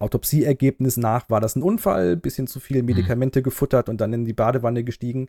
Autopsieergebnis 0.00 0.96
nach 0.96 1.30
war 1.30 1.40
das 1.40 1.54
ein 1.54 1.62
Unfall, 1.62 2.16
bisschen 2.16 2.48
zu 2.48 2.58
viele 2.58 2.82
Medikamente 2.82 3.40
gefuttert 3.40 3.88
und 3.88 4.00
dann 4.00 4.12
in 4.12 4.24
die 4.24 4.32
Badewanne 4.32 4.82
gestiegen. 4.82 5.28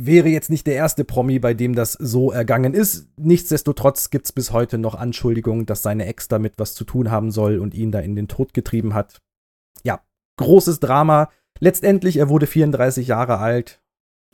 Wäre 0.00 0.28
jetzt 0.28 0.48
nicht 0.48 0.66
der 0.66 0.76
erste 0.76 1.04
Promi, 1.04 1.40
bei 1.40 1.52
dem 1.52 1.74
das 1.74 1.92
so 1.92 2.30
ergangen 2.30 2.72
ist. 2.72 3.08
Nichtsdestotrotz 3.18 4.08
gibt 4.08 4.26
es 4.26 4.32
bis 4.32 4.52
heute 4.52 4.78
noch 4.78 4.94
Anschuldigungen, 4.94 5.66
dass 5.66 5.82
seine 5.82 6.06
Ex 6.06 6.28
damit 6.28 6.54
was 6.56 6.74
zu 6.74 6.84
tun 6.84 7.10
haben 7.10 7.30
soll 7.30 7.58
und 7.58 7.74
ihn 7.74 7.92
da 7.92 8.00
in 8.00 8.16
den 8.16 8.28
Tod 8.28 8.54
getrieben 8.54 8.94
hat. 8.94 9.20
Großes 10.38 10.80
Drama. 10.80 11.30
Letztendlich, 11.60 12.16
er 12.16 12.28
wurde 12.28 12.46
34 12.46 13.06
Jahre 13.08 13.38
alt 13.38 13.80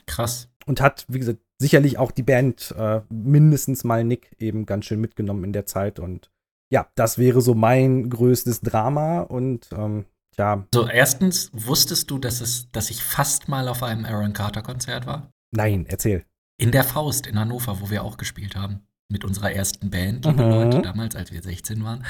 Krass. 0.07 0.49
und 0.67 0.81
hat, 0.81 1.05
wie 1.09 1.19
gesagt, 1.19 1.41
sicherlich 1.59 1.99
auch 1.99 2.11
die 2.13 2.23
Band, 2.23 2.75
äh, 2.79 3.01
mindestens 3.09 3.85
mal 3.85 4.05
Nick, 4.05 4.37
eben 4.39 4.67
ganz 4.67 4.85
schön 4.85 5.01
mitgenommen 5.01 5.45
in 5.45 5.53
der 5.53 5.67
Zeit. 5.67 5.99
Und 5.99 6.31
ja, 6.71 6.87
das 6.95 7.19
wäre 7.19 7.41
so 7.41 7.55
mein 7.55 8.11
größtes 8.11 8.61
Drama. 8.61 9.21
Und 9.21 9.69
ähm, 9.73 10.05
ja, 10.37 10.67
So, 10.75 10.89
erstens, 10.89 11.51
wusstest 11.53 12.11
du, 12.11 12.19
dass, 12.19 12.41
es, 12.41 12.71
dass 12.73 12.91
ich 12.91 13.03
fast 13.03 13.49
mal 13.49 13.69
auf 13.69 13.83
einem 13.83 14.05
Aaron 14.05 14.33
Carter-Konzert 14.33 15.07
war? 15.07 15.31
nein, 15.53 15.87
erzähl. 15.89 16.25
In 16.61 16.73
der 16.73 16.85
Faust 16.85 17.27
in 17.27 17.39
Hannover, 17.39 17.81
wo 17.81 17.91
wir 17.91 18.05
auch 18.05 18.17
gespielt 18.17 18.57
haben. 18.57 18.87
Mit 19.11 19.23
unserer 19.25 19.53
ersten 19.53 19.91
Band, 19.91 20.25
liebe 20.25 20.43
Mhm. 20.43 20.51
Leute, 20.51 20.83
damals, 20.83 21.15
als 21.15 21.31
wir 21.31 21.43
16 21.43 21.85
waren. 21.85 22.05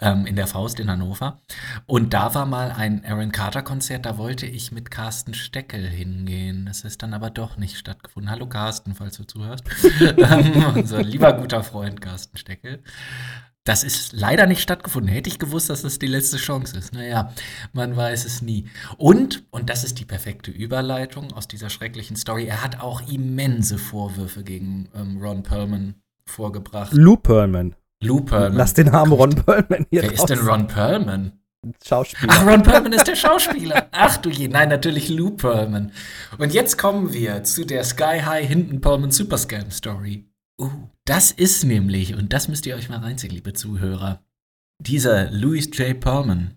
Ähm, 0.00 0.26
in 0.26 0.36
der 0.36 0.46
Faust 0.46 0.78
in 0.78 0.90
Hannover. 0.90 1.40
Und 1.86 2.12
da 2.12 2.34
war 2.34 2.44
mal 2.44 2.72
ein 2.72 3.04
Aaron 3.06 3.32
Carter-Konzert, 3.32 4.04
da 4.04 4.18
wollte 4.18 4.44
ich 4.44 4.70
mit 4.70 4.90
Carsten 4.90 5.32
Steckel 5.32 5.88
hingehen. 5.88 6.66
Das 6.66 6.82
ist 6.82 7.02
dann 7.02 7.14
aber 7.14 7.30
doch 7.30 7.56
nicht 7.56 7.78
stattgefunden. 7.78 8.30
Hallo 8.30 8.46
Carsten, 8.46 8.94
falls 8.94 9.16
du 9.16 9.24
zuhörst. 9.24 9.64
ähm, 10.00 10.64
unser 10.74 11.02
lieber 11.02 11.32
guter 11.32 11.62
Freund 11.62 12.02
Carsten 12.02 12.36
Steckel. 12.36 12.82
Das 13.64 13.82
ist 13.82 14.12
leider 14.12 14.46
nicht 14.46 14.60
stattgefunden. 14.60 15.10
Hätte 15.10 15.30
ich 15.30 15.38
gewusst, 15.38 15.70
dass 15.70 15.82
das 15.82 15.98
die 15.98 16.06
letzte 16.06 16.36
Chance 16.36 16.76
ist. 16.78 16.92
Naja, 16.92 17.32
man 17.72 17.96
weiß 17.96 18.26
es 18.26 18.42
nie. 18.42 18.68
Und, 18.98 19.42
und 19.50 19.70
das 19.70 19.82
ist 19.84 19.98
die 19.98 20.04
perfekte 20.04 20.50
Überleitung 20.50 21.32
aus 21.32 21.48
dieser 21.48 21.70
schrecklichen 21.70 22.16
Story, 22.16 22.44
er 22.44 22.62
hat 22.62 22.78
auch 22.80 23.08
immense 23.08 23.78
Vorwürfe 23.78 24.44
gegen 24.44 24.88
ähm, 24.94 25.18
Ron 25.20 25.42
Perlman 25.42 25.94
vorgebracht. 26.28 26.92
Lou 26.92 27.16
Pearlman. 27.16 27.74
Lou 28.02 28.20
Perlman. 28.20 28.56
Lass 28.56 28.74
den 28.74 28.88
Namen 28.88 29.12
Ron 29.12 29.34
Pearlman 29.34 29.86
hier 29.90 30.02
Wer 30.02 30.12
ist 30.12 30.26
denn. 30.26 30.38
Ron 30.40 30.66
Perlman? 30.66 31.32
Schauspieler. 31.84 32.32
Ach, 32.32 32.46
Ron 32.46 32.62
Perlman 32.62 32.92
ist 32.92 33.08
der 33.08 33.16
Schauspieler. 33.16 33.88
Ach 33.92 34.16
du 34.18 34.30
je, 34.30 34.48
nein, 34.48 34.68
natürlich 34.68 35.08
Lou 35.08 35.30
Pearlman. 35.30 35.92
Und 36.38 36.52
jetzt 36.52 36.78
kommen 36.78 37.12
wir 37.12 37.42
zu 37.44 37.64
der 37.64 37.82
Sky 37.84 38.20
High 38.24 38.46
Hinton 38.46 38.80
Perlman 38.80 39.10
Superscam 39.10 39.70
Story. 39.70 40.28
Uh, 40.60 40.70
das 41.04 41.32
ist 41.32 41.64
nämlich, 41.64 42.14
und 42.14 42.32
das 42.32 42.48
müsst 42.48 42.66
ihr 42.66 42.76
euch 42.76 42.88
mal 42.88 43.00
reinziehen, 43.00 43.32
liebe 43.32 43.52
Zuhörer, 43.52 44.22
dieser 44.78 45.30
Louis 45.30 45.70
J. 45.76 45.98
Perlman 45.98 46.54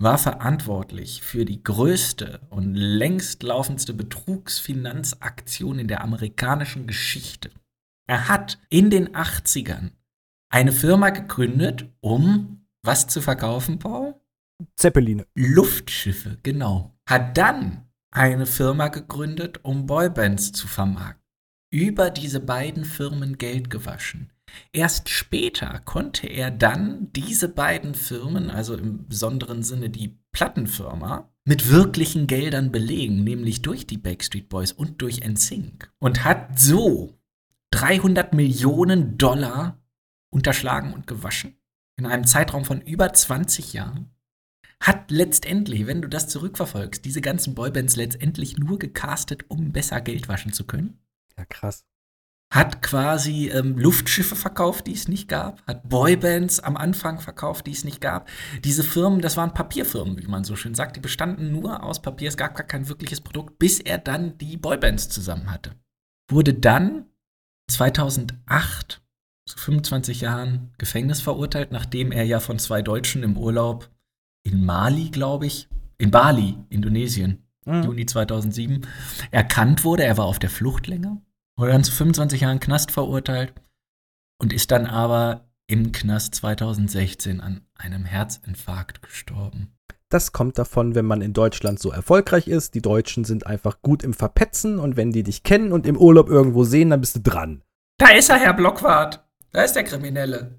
war 0.00 0.18
verantwortlich 0.18 1.22
für 1.22 1.44
die 1.44 1.62
größte 1.62 2.40
und 2.50 2.74
längst 2.74 3.42
laufendste 3.42 3.94
Betrugsfinanzaktion 3.94 5.80
in 5.80 5.88
der 5.88 6.04
amerikanischen 6.04 6.86
Geschichte. 6.86 7.50
Er 8.08 8.28
hat 8.28 8.58
in 8.70 8.88
den 8.88 9.10
80ern 9.14 9.90
eine 10.50 10.72
Firma 10.72 11.10
gegründet, 11.10 11.88
um 12.00 12.66
was 12.82 13.06
zu 13.06 13.20
verkaufen, 13.20 13.78
Paul? 13.78 14.14
Zeppeline. 14.76 15.26
Luftschiffe, 15.34 16.38
genau. 16.42 16.98
Hat 17.06 17.36
dann 17.36 17.86
eine 18.10 18.46
Firma 18.46 18.88
gegründet, 18.88 19.62
um 19.62 19.86
Boybands 19.86 20.52
zu 20.52 20.66
vermarkten. 20.66 21.22
Über 21.70 22.08
diese 22.10 22.40
beiden 22.40 22.86
Firmen 22.86 23.36
Geld 23.36 23.68
gewaschen. 23.68 24.32
Erst 24.72 25.10
später 25.10 25.82
konnte 25.84 26.26
er 26.26 26.50
dann 26.50 27.12
diese 27.12 27.50
beiden 27.50 27.94
Firmen, 27.94 28.48
also 28.48 28.74
im 28.74 29.06
besonderen 29.06 29.62
Sinne 29.62 29.90
die 29.90 30.18
Plattenfirma, 30.32 31.30
mit 31.44 31.70
wirklichen 31.70 32.26
Geldern 32.26 32.72
belegen, 32.72 33.22
nämlich 33.22 33.60
durch 33.60 33.86
die 33.86 33.98
Backstreet 33.98 34.48
Boys 34.48 34.72
und 34.72 35.02
durch 35.02 35.20
NSYNC. 35.26 35.90
Und 35.98 36.24
hat 36.24 36.58
so 36.58 37.17
300 37.70 38.34
Millionen 38.34 39.18
Dollar 39.18 39.80
unterschlagen 40.30 40.92
und 40.92 41.06
gewaschen 41.06 41.58
in 41.98 42.06
einem 42.06 42.24
Zeitraum 42.24 42.64
von 42.64 42.80
über 42.80 43.12
20 43.12 43.72
Jahren 43.74 44.14
hat 44.80 45.10
letztendlich, 45.10 45.86
wenn 45.86 46.00
du 46.00 46.08
das 46.08 46.28
zurückverfolgst, 46.28 47.04
diese 47.04 47.20
ganzen 47.20 47.56
Boybands 47.56 47.96
letztendlich 47.96 48.56
nur 48.56 48.78
gecastet, 48.78 49.44
um 49.48 49.72
besser 49.72 50.00
Geld 50.00 50.28
waschen 50.28 50.52
zu 50.52 50.64
können. 50.64 51.00
Ja, 51.36 51.44
krass. 51.44 51.84
Hat 52.54 52.80
quasi 52.80 53.48
ähm, 53.48 53.76
Luftschiffe 53.76 54.36
verkauft, 54.36 54.86
die 54.86 54.92
es 54.92 55.08
nicht 55.08 55.28
gab. 55.28 55.66
Hat 55.66 55.88
Boybands 55.88 56.60
am 56.60 56.76
Anfang 56.76 57.20
verkauft, 57.20 57.66
die 57.66 57.72
es 57.72 57.84
nicht 57.84 58.00
gab. 58.00 58.30
Diese 58.62 58.84
Firmen, 58.84 59.20
das 59.20 59.36
waren 59.36 59.52
Papierfirmen, 59.52 60.16
wie 60.18 60.28
man 60.28 60.44
so 60.44 60.54
schön 60.54 60.74
sagt. 60.74 60.96
Die 60.96 61.00
bestanden 61.00 61.50
nur 61.50 61.82
aus 61.82 62.00
Papier. 62.00 62.28
Es 62.28 62.36
gab 62.36 62.54
gar 62.54 62.66
kein 62.66 62.88
wirkliches 62.88 63.20
Produkt, 63.20 63.58
bis 63.58 63.80
er 63.80 63.98
dann 63.98 64.38
die 64.38 64.56
Boybands 64.56 65.08
zusammen 65.08 65.50
hatte. 65.50 65.74
Wurde 66.30 66.54
dann 66.54 67.06
2008 67.68 69.02
zu 69.46 69.58
25 69.58 70.20
Jahren 70.20 70.72
Gefängnis 70.78 71.20
verurteilt, 71.20 71.72
nachdem 71.72 72.12
er 72.12 72.24
ja 72.24 72.40
von 72.40 72.58
zwei 72.58 72.82
Deutschen 72.82 73.22
im 73.22 73.36
Urlaub 73.36 73.90
in 74.44 74.64
Mali, 74.64 75.10
glaube 75.10 75.46
ich, 75.46 75.68
in 75.98 76.10
Bali, 76.10 76.58
Indonesien, 76.68 77.48
Mhm. 77.68 77.82
Juni 77.82 78.06
2007, 78.06 78.86
erkannt 79.30 79.84
wurde. 79.84 80.04
Er 80.04 80.16
war 80.16 80.24
auf 80.24 80.38
der 80.38 80.50
Flucht 80.50 80.86
länger, 80.86 81.20
wurde 81.56 81.72
dann 81.72 81.84
zu 81.84 81.92
25 81.92 82.40
Jahren 82.40 82.60
Knast 82.60 82.90
verurteilt 82.90 83.52
und 84.40 84.52
ist 84.52 84.70
dann 84.70 84.86
aber 84.86 85.50
im 85.66 85.92
Knast 85.92 86.34
2016 86.34 87.40
an 87.40 87.60
einem 87.74 88.06
Herzinfarkt 88.06 89.02
gestorben. 89.02 89.77
Das 90.10 90.32
kommt 90.32 90.58
davon, 90.58 90.94
wenn 90.94 91.04
man 91.04 91.20
in 91.20 91.34
Deutschland 91.34 91.78
so 91.78 91.90
erfolgreich 91.90 92.48
ist. 92.48 92.74
Die 92.74 92.80
Deutschen 92.80 93.24
sind 93.24 93.46
einfach 93.46 93.82
gut 93.82 94.02
im 94.02 94.14
Verpetzen 94.14 94.78
und 94.78 94.96
wenn 94.96 95.12
die 95.12 95.22
dich 95.22 95.42
kennen 95.42 95.70
und 95.70 95.86
im 95.86 95.98
Urlaub 95.98 96.30
irgendwo 96.30 96.64
sehen, 96.64 96.90
dann 96.90 97.00
bist 97.00 97.16
du 97.16 97.20
dran. 97.20 97.62
Da 97.98 98.08
ist 98.10 98.30
er, 98.30 98.36
Herr 98.36 98.54
Blockwart. 98.54 99.22
Da 99.52 99.62
ist 99.64 99.74
der 99.74 99.84
Kriminelle. 99.84 100.56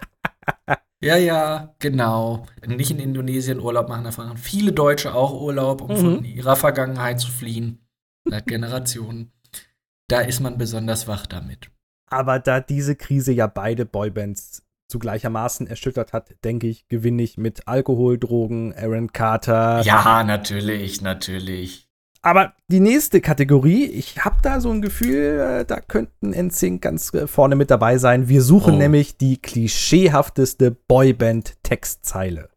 ja, 1.01 1.17
ja, 1.17 1.73
genau. 1.79 2.45
Nicht 2.67 2.91
in 2.91 2.99
Indonesien 2.99 3.59
Urlaub 3.59 3.89
machen, 3.89 4.03
da 4.03 4.11
fahren 4.11 4.37
viele 4.37 4.71
Deutsche 4.71 5.15
auch 5.15 5.39
Urlaub, 5.39 5.81
um 5.81 5.97
von 5.97 6.25
ihrer 6.25 6.55
Vergangenheit 6.55 7.19
zu 7.19 7.31
fliehen. 7.31 7.79
Seit 8.29 8.45
Generationen. 8.45 9.31
Da 10.07 10.21
ist 10.21 10.41
man 10.41 10.57
besonders 10.57 11.07
wach 11.07 11.25
damit. 11.25 11.71
Aber 12.11 12.39
da 12.39 12.59
diese 12.59 12.95
Krise 12.95 13.31
ja 13.31 13.47
beide 13.47 13.85
Boybands 13.85 14.63
zu 14.89 14.99
gleichermaßen 14.99 15.67
erschüttert 15.67 16.11
hat, 16.11 16.35
denke 16.43 16.67
ich, 16.67 16.87
gewinne 16.89 17.23
ich 17.23 17.37
mit 17.37 17.67
Alkohol, 17.67 18.17
Drogen, 18.17 18.73
Aaron 18.75 19.13
Carter. 19.13 19.81
Ja, 19.81 20.23
natürlich, 20.25 21.01
natürlich. 21.01 21.85
Aber 22.21 22.53
die 22.67 22.81
nächste 22.81 23.21
Kategorie, 23.21 23.85
ich 23.85 24.17
habe 24.25 24.35
da 24.43 24.59
so 24.59 24.69
ein 24.71 24.81
Gefühl, 24.81 25.39
äh, 25.61 25.65
da 25.65 25.79
könnten 25.79 26.31
NSYNC 26.33 26.81
ganz 26.81 27.13
äh, 27.13 27.27
vorne 27.27 27.55
mit 27.55 27.71
dabei 27.71 27.97
sein. 27.97 28.27
Wir 28.27 28.41
suchen 28.41 28.73
Oh. 28.73 28.77
nämlich 28.77 29.15
die 29.15 29.37
klischeehafteste 29.41 30.71
Boyband-Textzeile. 30.71 32.49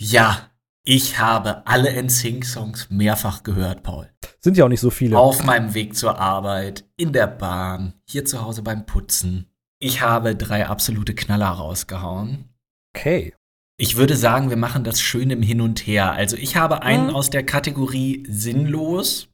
Ja, 0.00 0.50
Ich 0.90 1.18
habe 1.18 1.66
alle 1.66 1.90
NSYNC-Songs 2.02 2.88
mehrfach 2.88 3.42
gehört, 3.42 3.82
Paul. 3.82 4.08
Sind 4.40 4.56
ja 4.56 4.64
auch 4.64 4.68
nicht 4.70 4.80
so 4.80 4.88
viele. 4.88 5.18
Auf 5.18 5.44
meinem 5.44 5.74
Weg 5.74 5.94
zur 5.94 6.18
Arbeit, 6.18 6.86
in 6.96 7.12
der 7.12 7.26
Bahn, 7.26 7.92
hier 8.08 8.24
zu 8.24 8.40
Hause 8.42 8.62
beim 8.62 8.86
Putzen. 8.86 9.47
Ich 9.80 10.00
habe 10.00 10.34
drei 10.34 10.66
absolute 10.66 11.14
Knaller 11.14 11.48
rausgehauen. 11.48 12.48
Okay. 12.96 13.34
Ich 13.80 13.96
würde 13.96 14.16
sagen, 14.16 14.50
wir 14.50 14.56
machen 14.56 14.82
das 14.82 15.00
schön 15.00 15.30
im 15.30 15.42
Hin 15.42 15.60
und 15.60 15.86
Her. 15.86 16.10
Also 16.12 16.36
ich 16.36 16.56
habe 16.56 16.82
einen 16.82 17.08
Mhm. 17.08 17.14
aus 17.14 17.30
der 17.30 17.46
Kategorie 17.46 18.24
sinnlos. 18.28 19.28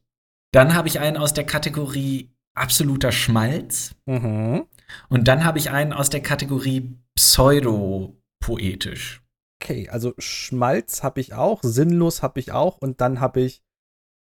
Dann 0.51 0.75
habe 0.75 0.87
ich 0.87 0.99
einen 0.99 1.17
aus 1.17 1.33
der 1.33 1.45
Kategorie 1.45 2.29
absoluter 2.55 3.11
Schmalz. 3.11 3.95
Mhm. 4.05 4.65
Und 5.09 5.27
dann 5.27 5.43
habe 5.43 5.57
ich 5.57 5.71
einen 5.71 5.93
aus 5.93 6.11
der 6.11 6.21
Kategorie 6.21 6.95
pseudo-poetisch. 7.15 9.23
Okay, 9.61 9.89
also 9.89 10.13
Schmalz 10.19 11.01
habe 11.01 11.21
ich 11.21 11.33
auch, 11.33 11.63
sinnlos 11.63 12.21
habe 12.21 12.39
ich 12.39 12.51
auch 12.51 12.77
und 12.77 13.01
dann 13.01 13.19
habe 13.19 13.41
ich, 13.41 13.63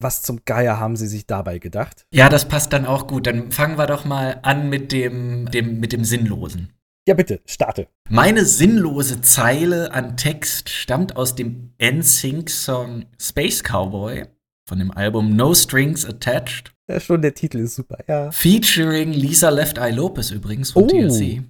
was 0.02 0.22
zum 0.22 0.40
Geier 0.44 0.78
haben 0.78 0.96
sie 0.96 1.06
sich 1.06 1.26
dabei 1.26 1.58
gedacht? 1.58 2.06
Ja, 2.12 2.28
das 2.28 2.46
passt 2.48 2.72
dann 2.72 2.86
auch 2.86 3.06
gut. 3.06 3.26
Dann 3.26 3.52
fangen 3.52 3.78
wir 3.78 3.86
doch 3.86 4.04
mal 4.04 4.38
an 4.42 4.68
mit 4.68 4.92
dem, 4.92 5.50
dem, 5.50 5.80
mit 5.80 5.92
dem 5.92 6.04
Sinnlosen. 6.04 6.72
Ja, 7.08 7.14
bitte, 7.14 7.40
starte. 7.46 7.88
Meine 8.08 8.44
sinnlose 8.44 9.20
Zeile 9.22 9.92
an 9.92 10.16
Text 10.16 10.68
stammt 10.68 11.16
aus 11.16 11.34
dem 11.34 11.72
NSYNC-Song 11.82 13.06
Space 13.20 13.62
Cowboy 13.62 14.26
von 14.68 14.78
dem 14.78 14.92
Album 14.92 15.34
No 15.34 15.52
Strings 15.54 16.04
Attached, 16.06 16.72
Ja, 16.88 17.00
schon 17.00 17.20
der 17.22 17.34
Titel 17.34 17.58
ist 17.58 17.74
super, 17.74 17.98
ja. 18.06 18.30
featuring 18.30 19.12
Lisa 19.12 19.48
Left 19.50 19.78
Eye 19.78 19.90
Lopez 19.90 20.30
übrigens 20.30 20.70
von 20.70 20.84
Oh. 20.84 20.86
TLC. 20.86 21.42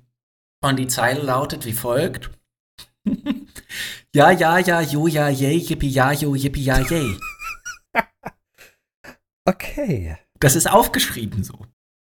Und 0.65 0.79
die 0.79 0.87
Zeile 0.87 1.21
lautet 1.21 1.67
wie 1.67 1.73
folgt. 1.73 2.31
ja, 4.15 4.31
ja, 4.31 4.59
ja, 4.59 4.81
jo, 4.81 5.07
ja, 5.07 5.29
yay, 5.29 5.59
yippie, 5.59 5.89
ja, 5.89 6.13
jo, 6.13 6.35
yippie, 6.35 6.63
ja, 6.63 6.79
yay. 6.79 7.17
Okay. 9.47 10.17
Das 10.41 10.57
ist 10.57 10.71
aufgeschrieben 10.71 11.45
so. 11.45 11.59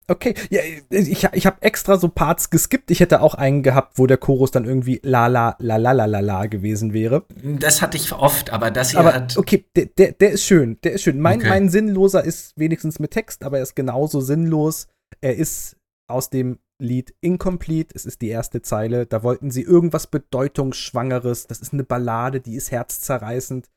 Okay, 0.08 0.34
ja, 0.50 0.62
ich, 0.90 1.24
ich 1.32 1.46
habe 1.46 1.62
extra 1.62 1.98
so 1.98 2.10
Parts 2.10 2.50
geskippt. 2.50 2.92
Ich 2.92 3.00
hätte 3.00 3.22
auch 3.22 3.34
einen 3.36 3.64
gehabt, 3.64 3.98
wo 3.98 4.08
der 4.08 4.18
Chorus 4.18 4.52
dann 4.52 4.66
irgendwie 4.66 5.00
la 5.04 5.28
la 5.28 5.56
la 5.60 5.78
la 5.78 5.94
la 5.94 6.06
la 6.06 6.20
la 6.20 6.46
gewesen 6.48 6.92
wäre. 6.92 7.26
Das 7.44 7.82
hatte 7.82 7.96
ich 7.96 8.12
oft, 8.12 8.50
aber 8.50 8.72
das 8.72 8.92
hier 8.92 9.00
Aber 9.00 9.14
hat. 9.14 9.38
okay, 9.38 9.64
der, 9.76 9.86
der, 9.86 10.12
der 10.12 10.32
ist 10.32 10.44
schön, 10.44 10.78
der 10.84 10.94
ist 10.94 11.04
schön. 11.04 11.22
Mein, 11.22 11.40
Okay. 11.40 11.50
mein 11.50 11.70
Sinnloser 11.70 12.24
ist 12.26 12.58
wenigstens 12.58 13.00
mit 13.00 13.12
Text, 13.12 13.44
aber 13.46 13.58
er 13.58 13.64
ist 13.64 13.76
genauso 13.76 14.20
sinnlos. 14.20 14.88
Er 15.22 15.36
ist 15.38 15.78
aus 16.10 16.30
dem 16.30 16.60
Lied 16.82 17.14
Incomplete. 17.22 17.94
Es 17.96 18.06
ist 18.06 18.22
die 18.22 18.30
erste 18.30 18.62
Zeile. 18.62 19.06
Da 19.06 19.24
wollten 19.24 19.50
sie 19.50 19.62
irgendwas 19.62 20.08
Bedeutungsschwangeres. 20.08 21.48
Das 21.48 21.60
ist 21.62 21.72
eine 21.72 21.84
Ballade, 21.86 22.42
die 22.42 22.56
ist 22.56 22.72
herzzerreißend. 22.72 23.70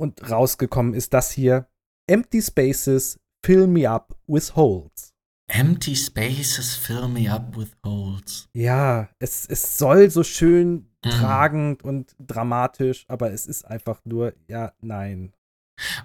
Und 0.00 0.30
rausgekommen 0.30 0.94
ist 0.94 1.12
das 1.12 1.30
hier. 1.30 1.66
Empty 2.08 2.40
Spaces, 2.40 3.18
fill 3.44 3.66
me 3.66 3.86
up 3.86 4.16
with 4.26 4.54
holes. 4.56 5.12
Empty 5.50 5.94
spaces 5.94 6.74
fill 6.76 7.08
me 7.08 7.26
up 7.30 7.56
with 7.56 7.70
holes. 7.84 8.48
Ja, 8.54 9.08
es, 9.18 9.46
es 9.46 9.78
soll 9.78 10.10
so 10.10 10.22
schön 10.22 10.84
Mhm. 11.04 11.10
tragend 11.10 11.84
und 11.84 12.14
dramatisch, 12.18 13.04
aber 13.08 13.30
es 13.32 13.46
ist 13.46 13.64
einfach 13.64 14.00
nur, 14.04 14.34
ja, 14.48 14.72
nein. 14.80 15.32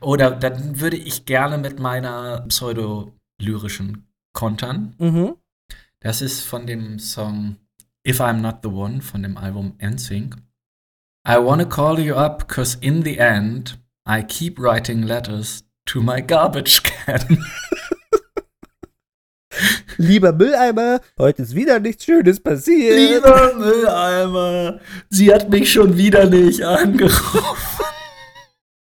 Oder 0.01 0.31
dann 0.31 0.79
würde 0.79 0.97
ich 0.97 1.25
gerne 1.25 1.57
mit 1.57 1.79
meiner 1.79 2.41
pseudo-lyrischen 2.47 4.07
kontern. 4.33 4.95
Mhm. 4.99 5.35
Das 5.99 6.21
ist 6.21 6.41
von 6.43 6.65
dem 6.67 6.99
Song 6.99 7.57
If 8.07 8.21
I'm 8.21 8.39
Not 8.41 8.59
the 8.63 8.69
One 8.69 9.01
von 9.01 9.23
dem 9.23 9.35
Album 9.37 9.75
NSYNC. 9.81 10.35
I 11.27 11.35
wanna 11.37 11.65
call 11.65 11.99
you 11.99 12.15
up, 12.15 12.47
cause 12.47 12.77
in 12.81 13.03
the 13.03 13.17
end, 13.17 13.79
I 14.07 14.21
keep 14.23 14.59
writing 14.59 15.01
letters 15.03 15.63
to 15.85 16.01
my 16.01 16.21
garbage 16.21 16.81
can. 16.83 17.43
Lieber 19.97 20.33
Mülleimer, 20.33 21.01
heute 21.19 21.43
ist 21.43 21.53
wieder 21.53 21.79
nichts 21.79 22.05
Schönes 22.05 22.39
passiert. 22.39 22.95
Lieber 22.97 23.53
Mülleimer, 23.53 24.79
sie 25.09 25.31
hat 25.31 25.49
mich 25.51 25.71
schon 25.71 25.95
wieder 25.95 26.25
nicht 26.27 26.63
angerufen. 26.63 27.39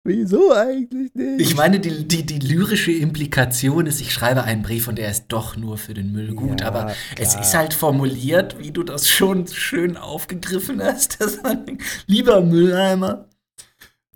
Wieso 0.03 0.53
eigentlich 0.53 1.13
nicht? 1.15 1.41
Ich 1.41 1.55
meine, 1.55 1.79
die, 1.79 2.07
die, 2.07 2.25
die 2.25 2.39
lyrische 2.39 2.91
Implikation 2.91 3.85
ist, 3.87 3.99
ich 3.99 4.13
schreibe 4.13 4.43
einen 4.43 4.61
Brief 4.61 4.87
und 4.87 4.99
er 4.99 5.09
ist 5.09 5.25
doch 5.29 5.57
nur 5.57 5.77
für 5.77 5.93
den 5.95 6.11
Müll 6.11 6.35
gut. 6.35 6.61
Ja, 6.61 6.67
aber 6.67 6.93
es 7.17 7.31
klar. 7.31 7.41
ist 7.41 7.53
halt 7.55 7.73
formuliert, 7.73 8.57
wie 8.59 8.71
du 8.71 8.83
das 8.83 9.09
schon 9.09 9.47
schön 9.47 9.97
aufgegriffen 9.97 10.81
hast. 10.83 11.19
Das 11.19 11.43
war- 11.43 11.57
Lieber 12.05 12.41
Mülleimer, 12.41 13.27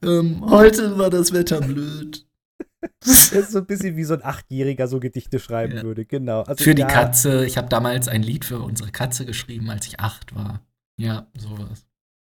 ähm, 0.03 0.43
heute 0.47 0.97
war 0.99 1.09
das 1.09 1.33
Wetter 1.33 1.59
blöd. 1.61 2.25
Das 2.99 3.31
ist 3.31 3.51
so 3.51 3.59
ein 3.59 3.65
bisschen 3.65 3.95
wie 3.95 4.03
so 4.03 4.13
ein 4.13 4.23
Achtjähriger 4.23 4.87
so 4.87 4.99
Gedichte 4.99 5.39
schreiben 5.39 5.77
Ja. 5.77 5.83
würde, 5.83 6.05
genau. 6.05 6.41
Also, 6.41 6.63
Für 6.63 6.75
die 6.75 6.81
ja, 6.81 6.87
Katze. 6.87 7.45
Ich 7.45 7.57
habe 7.57 7.69
damals 7.69 8.07
ein 8.07 8.23
Lied 8.23 8.45
für 8.45 8.59
unsere 8.59 8.91
Katze 8.91 9.25
geschrieben, 9.25 9.69
als 9.69 9.87
ich 9.87 9.99
acht 9.99 10.35
war. 10.35 10.61
Ja, 10.99 11.27
sowas. 11.37 11.85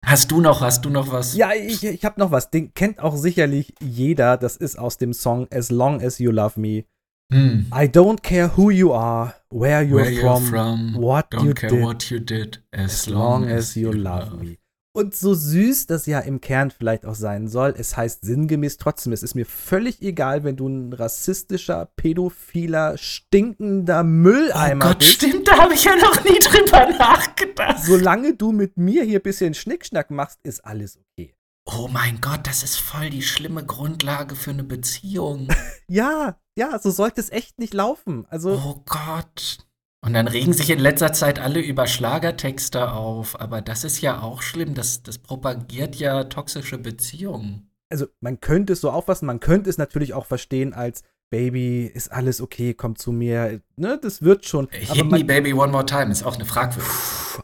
Hast 0.05 0.31
du 0.31 0.41
noch, 0.41 0.61
hast 0.61 0.85
du 0.85 0.91
noch 0.91 1.11
was? 1.13 1.37
Ja, 1.37 1.51
ich, 1.53 1.85
ich 1.85 2.05
habe 2.05 2.21
noch 2.21 2.31
was. 2.31 2.51
Den 2.51 2.73
kennt 2.73 3.01
auch 3.01 3.17
sicherlich 3.17 3.75
jeder. 3.81 4.37
Das 4.37 4.57
ist 4.57 4.79
aus 4.79 4.97
dem 4.97 5.13
Song 5.13 5.49
As 5.53 5.71
Long 5.71 6.01
as 6.01 6.19
You 6.19 6.31
Love 6.31 6.59
Me. 6.61 6.85
Hm. 7.33 7.67
I 7.75 7.85
don't 7.85 8.23
care 8.23 8.57
who 8.57 8.71
you 8.71 8.95
are, 8.95 9.35
where 9.51 9.83
you're, 9.83 9.97
Where 10.05 10.21
from, 10.21 10.45
you're 10.45 10.49
from, 10.49 10.95
what 10.95 11.27
don't 11.31 11.45
you 11.45 11.53
care 11.53 11.69
did, 11.69 11.83
what 11.83 12.11
you 12.11 12.19
did, 12.21 12.63
as, 12.73 13.07
as 13.07 13.07
long 13.09 13.45
as 13.47 13.77
you 13.77 13.93
love 13.93 14.41
me. 14.41 14.59
Und 14.99 15.15
so 15.15 15.33
süß 15.33 15.87
das 15.87 16.07
ja 16.07 16.19
im 16.19 16.41
Kern 16.41 16.73
vielleicht 16.73 17.07
auch 17.07 17.15
sein 17.15 17.47
soll, 17.47 17.73
es 17.79 17.97
heißt 17.97 18.25
sinngemäß 18.25 18.79
trotzdem, 18.79 19.13
es 19.13 19.23
ist 19.23 19.37
mir 19.37 19.47
völlig 19.47 20.03
egal, 20.03 20.43
wenn 20.43 20.57
du 20.57 20.67
ein 20.69 20.93
rassistischer, 20.93 21.89
pädophiler, 21.95 22.99
stinkender 22.99 24.01
Oh 24.01 24.03
Mülleimer 24.03 24.87
Gott, 24.89 24.99
bist. 24.99 25.13
stimmt, 25.13 25.47
da 25.47 25.57
habe 25.59 25.75
ich 25.75 25.85
ja 25.85 25.95
noch 25.95 26.25
nie 26.25 26.41
drüber 26.41 26.89
nachgedacht. 26.99 27.85
Solange 27.85 28.35
du 28.35 28.51
mit 28.51 28.77
mir 28.77 29.05
hier 29.05 29.21
ein 29.21 29.23
bisschen 29.23 29.55
Schnickschnack 29.55 30.11
machst, 30.11 30.41
ist 30.43 30.65
alles 30.65 30.99
okay. 30.99 31.33
Oh 31.65 31.87
mein 31.93 32.21
Gott, 32.21 32.41
das 32.49 32.65
ist 32.65 32.81
voll 32.81 33.09
die 33.11 33.23
schlimme 33.23 33.65
Grundlage 33.65 34.35
für 34.35 34.51
eine 34.51 34.65
Beziehung. 34.65 35.47
Ja, 35.91 36.39
ja, 36.59 36.79
so 36.81 36.91
sollte 36.91 37.21
es 37.21 37.31
echt 37.31 37.59
nicht 37.61 37.73
laufen. 37.73 38.27
Also, 38.29 38.51
Oh 38.63 38.83
Gott. 38.85 39.59
Und 40.05 40.13
dann 40.15 40.29
regen 40.29 40.53
sich 40.53 40.71
in 40.71 40.79
letzter 40.79 41.13
Zeit 41.13 41.39
alle 41.41 41.61
über 41.61 41.87
Schlagertexte 41.87 42.93
auf. 42.93 43.41
Aber 43.41 43.61
das 43.61 43.83
ist 43.85 44.01
ja 44.01 44.21
auch 44.23 44.43
schlimm. 44.43 44.75
Das, 44.75 45.03
das 45.03 45.19
propagiert 45.19 45.97
ja 45.97 46.25
toxische 46.25 46.79
Beziehungen. 46.79 47.69
also 47.91 48.07
man 48.21 48.41
könnte 48.41 48.75
es 48.75 48.81
so 48.81 48.91
auffassen, 48.91 49.27
man 49.27 49.41
könnte 49.41 49.69
es 49.71 49.77
natürlich 49.79 50.15
auch 50.15 50.27
verstehen 50.27 50.73
als 50.73 51.03
Baby, 51.31 51.85
ist 51.87 52.11
alles 52.11 52.41
okay, 52.41 52.73
komm 52.75 52.97
zu 52.97 53.13
mir. 53.13 53.61
Ne, 53.77 53.99
das 54.01 54.23
wird 54.23 54.47
schon. 54.47 54.67
Aber 54.67 54.95
Hit 54.95 55.11
man, 55.11 55.21
me, 55.21 55.25
baby, 55.27 55.53
one 55.53 55.71
more 55.73 55.85
time 55.85 56.11
ist 56.11 56.23
auch 56.23 56.37
eine 56.37 56.47
fragwürdige. 56.47 56.95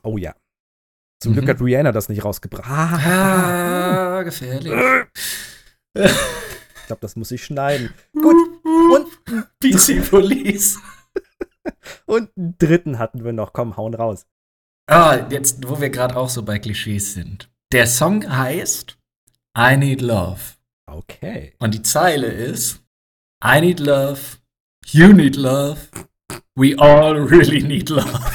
oh 0.02 0.16
ja. 0.16 0.34
Zum 1.20 1.32
Mhm. 1.32 1.36
Glück 1.36 1.48
hat 1.50 1.60
Rihanna 1.60 1.92
das 1.92 2.08
nicht 2.08 2.24
rausgebracht. 2.24 2.64
Ah, 2.70 4.18
Ah, 4.18 4.22
gefährlich. 4.22 4.72
ich 5.94 6.86
glaube, 6.86 7.00
das 7.00 7.16
muss 7.16 7.30
ich 7.30 7.44
schneiden. 7.44 7.92
Gut, 8.12 8.36
und, 8.64 9.06
PC 9.60 10.08
Police. 10.08 10.78
und 12.06 12.30
einen 12.36 12.56
dritten 12.58 12.98
hatten 12.98 13.24
wir 13.24 13.32
noch. 13.32 13.52
Komm, 13.52 13.76
hauen 13.76 13.94
raus. 13.94 14.26
Ah, 14.86 15.26
jetzt, 15.30 15.66
wo 15.68 15.80
wir 15.80 15.90
gerade 15.90 16.16
auch 16.16 16.28
so 16.28 16.42
bei 16.42 16.58
Klischees 16.58 17.14
sind. 17.14 17.50
Der 17.72 17.86
Song 17.86 18.28
heißt 18.28 18.98
I 19.56 19.76
Need 19.76 20.00
Love. 20.00 20.40
Okay. 20.86 21.54
Und 21.58 21.74
die 21.74 21.82
Zeile 21.82 22.26
ist 22.26 22.84
I 23.44 23.60
need 23.60 23.78
love, 23.78 24.38
you 24.86 25.12
need 25.12 25.36
love, 25.36 25.90
we 26.56 26.74
all 26.78 27.14
really 27.16 27.62
need 27.62 27.90
love. 27.90 28.08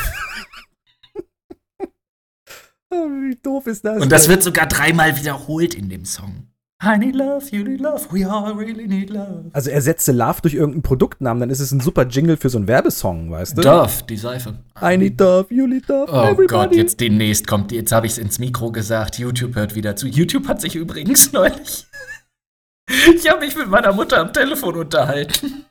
Oh, 2.92 3.06
wie 3.06 3.36
doof 3.36 3.68
ist 3.68 3.86
das? 3.86 4.02
Und 4.02 4.12
das 4.12 4.28
wird 4.30 4.42
sogar 4.42 4.66
dreimal 4.66 5.16
wiederholt 5.16 5.76
in 5.76 5.90
dem 5.90 6.06
Song. 6.06 6.49
I 6.82 6.98
need 6.98 7.14
love, 7.14 7.50
you 7.52 7.62
need 7.66 7.82
love, 7.82 8.08
we 8.10 8.24
all 8.26 8.54
really 8.54 8.88
need 8.88 9.10
love. 9.10 9.50
Also 9.52 9.70
ersetze 9.70 10.14
Love 10.14 10.42
durch 10.42 10.54
irgendeinen 10.54 10.82
Produktnamen, 10.82 11.42
dann 11.42 11.50
ist 11.50 11.60
es 11.60 11.74
ein 11.74 11.82
super 11.82 12.08
Jingle 12.08 12.38
für 12.38 12.50
so 12.50 12.58
einen 12.58 12.68
Werbesong, 12.70 13.32
weißt 13.32 13.58
du? 13.58 13.62
Dove, 13.62 14.04
die 14.08 14.16
Seife. 14.16 14.60
I 14.82 14.96
need 14.96 15.20
love, 15.20 15.54
you 15.54 15.68
need 15.68 15.90
love, 15.90 16.10
Oh 16.10 16.24
everybody. 16.24 16.48
Gott, 16.48 16.76
jetzt 16.76 17.02
demnächst 17.02 17.48
kommt, 17.48 17.74
jetzt 17.74 17.92
habe 17.92 18.06
ich 18.06 18.14
es 18.14 18.18
ins 18.18 18.40
Mikro 18.40 18.72
gesagt, 18.72 19.20
YouTube 19.20 19.56
hört 19.56 19.76
wieder 19.76 19.98
zu. 19.98 20.08
YouTube 20.08 20.48
hat 20.48 20.62
sich 20.62 20.76
übrigens 20.76 21.34
neulich. 21.34 21.86
Ich 23.14 23.30
habe 23.30 23.42
mich 23.42 23.58
mit 23.58 23.70
meiner 23.70 23.92
Mutter 23.92 24.18
am 24.20 24.32
Telefon 24.32 24.76
unterhalten. 24.76 25.66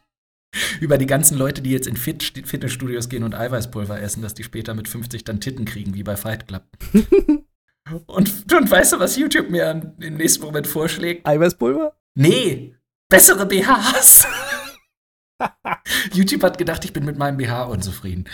Über 0.80 0.98
die 0.98 1.06
ganzen 1.06 1.38
Leute, 1.38 1.62
die 1.62 1.70
jetzt 1.70 1.86
in 1.86 1.96
Fit 1.96 2.42
Fitnessstudios 2.44 3.09
gehen 3.09 3.22
und 3.24 3.34
Eiweißpulver 3.34 3.98
essen, 4.00 4.22
dass 4.22 4.34
die 4.34 4.44
später 4.44 4.74
mit 4.74 4.88
50 4.88 5.24
dann 5.24 5.40
Titten 5.40 5.64
kriegen, 5.64 5.94
wie 5.94 6.02
bei 6.02 6.16
Fight 6.16 6.46
Club. 6.46 6.64
und, 8.07 8.53
und 8.53 8.70
weißt 8.70 8.93
du, 8.95 8.99
was 9.01 9.16
YouTube 9.16 9.51
mir 9.51 9.70
im 10.01 10.16
nächsten 10.16 10.45
Moment 10.45 10.66
vorschlägt? 10.66 11.26
Eiweißpulver? 11.26 11.97
Nee, 12.14 12.74
bessere 13.09 13.47
BHs. 13.47 14.26
YouTube 16.12 16.43
hat 16.43 16.59
gedacht, 16.59 16.84
ich 16.84 16.93
bin 16.93 17.05
mit 17.05 17.16
meinem 17.16 17.36
BH 17.36 17.64
unzufrieden. 17.64 18.24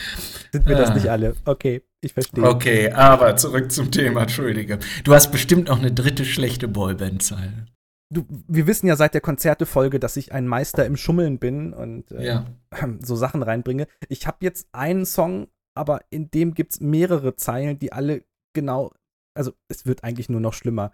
Sind 0.53 0.67
wir 0.67 0.77
das 0.77 0.91
Ah. 0.91 0.95
nicht 0.95 1.09
alle? 1.09 1.35
Okay, 1.45 1.83
ich 2.01 2.15
verstehe. 2.15 2.45
Okay, 2.45 2.91
aber 2.93 3.37
zurück 3.37 3.71
zum 3.71 3.91
Thema, 3.91 4.23
entschuldige. 4.23 4.79
Du 5.05 5.13
hast 5.15 5.31
bestimmt 5.31 5.69
noch 5.69 5.79
eine 5.79 5.93
dritte 5.93 6.25
schlechte 6.25 6.67
Boyband-Zeile. 6.69 7.67
du, 8.11 8.25
wir 8.49 8.67
wissen 8.67 8.87
ja 8.87 8.97
seit 8.97 9.13
der 9.15 9.21
Konzertefolge, 9.21 9.99
dass 10.01 10.17
ich 10.17 10.33
ein 10.33 10.47
Meister 10.47 10.87
im 10.87 10.97
Schummeln 10.97 11.39
bin 11.39 11.73
und 11.75 12.11
äh, 12.13 12.25
Ja. 12.27 12.47
so 13.03 13.17
Sachen 13.17 13.43
reinbringe. 13.43 13.87
Ich 14.09 14.27
habe 14.27 14.39
jetzt 14.41 14.69
einen 14.73 15.05
Song, 15.05 15.49
aber 15.77 16.01
in 16.11 16.31
dem 16.31 16.55
gibt 16.55 16.73
es 16.75 16.81
mehrere 16.81 17.37
Zeilen, 17.37 17.79
die 17.79 17.93
alle 17.93 18.25
genau, 18.55 18.93
also 19.35 19.53
es 19.69 19.87
wird 19.87 20.05
eigentlich 20.05 20.29
nur 20.29 20.41
noch 20.41 20.55
schlimmer. 20.55 20.93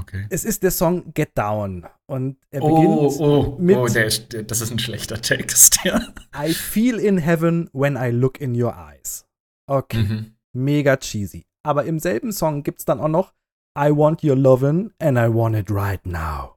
Okay. 0.00 0.26
Es 0.30 0.44
ist 0.44 0.62
der 0.62 0.70
Song 0.70 1.12
Get 1.14 1.36
Down 1.36 1.86
und 2.06 2.36
er 2.50 2.62
Oh, 2.62 2.68
beginnt 2.74 3.20
oh, 3.20 3.56
mit- 3.58 3.76
oh, 3.76 3.86
der 3.88 4.04
ist, 4.06 4.32
der, 4.32 4.42
das 4.44 4.60
ist 4.60 4.70
ein 4.70 4.78
schlechter 4.78 5.20
Text, 5.20 5.80
ja. 5.84 6.00
I 6.36 6.52
feel 6.52 6.98
in 6.98 7.18
heaven 7.18 7.68
when 7.72 7.96
I 7.96 8.10
look 8.10 8.40
in 8.40 8.60
your 8.60 8.74
eyes. 8.76 9.24
Okay, 9.68 10.02
Mhm. 10.02 10.34
mega 10.52 10.96
cheesy. 10.96 11.46
Aber 11.64 11.84
im 11.84 11.98
selben 11.98 12.32
Song 12.32 12.62
gibt's 12.62 12.84
dann 12.84 13.00
auch 13.00 13.08
noch 13.08 13.32
I 13.78 13.90
want 13.90 14.22
your 14.24 14.36
lovin' 14.36 14.92
and 14.98 15.16
I 15.18 15.32
want 15.32 15.56
it 15.56 15.70
right 15.70 16.04
now. 16.04 16.56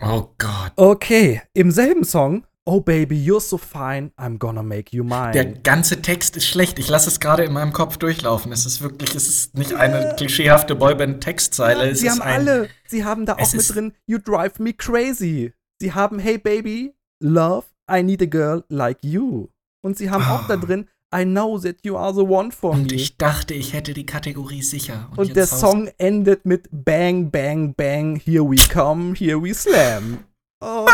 Oh 0.00 0.32
Gott. 0.38 0.72
Okay, 0.76 1.42
im 1.54 1.70
selben 1.70 2.04
Song 2.04 2.46
Oh 2.68 2.80
baby, 2.80 3.16
you're 3.16 3.40
so 3.40 3.56
fine, 3.58 4.10
I'm 4.18 4.38
gonna 4.38 4.62
make 4.62 4.90
you 4.94 5.04
mine. 5.04 5.30
Der 5.32 5.44
ganze 5.44 6.02
Text 6.02 6.36
ist 6.36 6.46
schlecht. 6.48 6.80
Ich 6.80 6.88
lasse 6.88 7.08
es 7.08 7.20
gerade 7.20 7.44
in 7.44 7.52
meinem 7.52 7.72
Kopf 7.72 7.96
durchlaufen. 7.96 8.50
Es 8.50 8.66
ist 8.66 8.80
wirklich, 8.80 9.14
es 9.14 9.28
ist 9.28 9.56
nicht 9.56 9.72
eine 9.74 10.14
klischeehafte 10.16 10.74
Boyband-Textzeile. 10.74 11.88
Ja, 11.88 11.94
sie 11.94 12.10
haben 12.10 12.22
ein, 12.22 12.40
alle, 12.48 12.68
sie 12.88 13.04
haben 13.04 13.24
da 13.24 13.34
auch 13.38 13.52
mit 13.54 13.72
drin, 13.74 13.92
You 14.06 14.18
drive 14.18 14.58
me 14.58 14.72
crazy. 14.72 15.52
Sie 15.80 15.92
haben 15.92 16.18
Hey 16.18 16.38
baby, 16.38 16.92
love, 17.22 17.66
I 17.88 18.02
need 18.02 18.20
a 18.20 18.26
girl 18.26 18.64
like 18.68 18.98
you. 19.02 19.46
Und 19.84 19.96
sie 19.96 20.10
haben 20.10 20.24
auch 20.24 20.48
da 20.48 20.54
Ah. 20.54 20.56
drin 20.56 20.88
I 21.14 21.24
know 21.24 21.56
that 21.60 21.76
you 21.84 21.96
are 21.96 22.12
the 22.12 22.22
one 22.22 22.50
for 22.50 22.72
Und 22.72 22.90
me. 22.90 22.96
ich 22.96 23.16
dachte, 23.16 23.54
ich 23.54 23.74
hätte 23.74 23.94
die 23.94 24.06
Kategorie 24.06 24.62
sicher. 24.62 25.08
Und 25.16 25.28
jetzt 25.28 25.36
der 25.36 25.46
Song 25.46 25.88
endet 25.98 26.44
mit 26.44 26.68
Bang, 26.72 27.30
Bang, 27.30 27.74
Bang, 27.74 28.16
here 28.16 28.42
we 28.42 28.56
come, 28.72 29.14
here 29.14 29.40
we 29.40 29.54
slam. 29.54 30.24
Oh. 30.60 30.86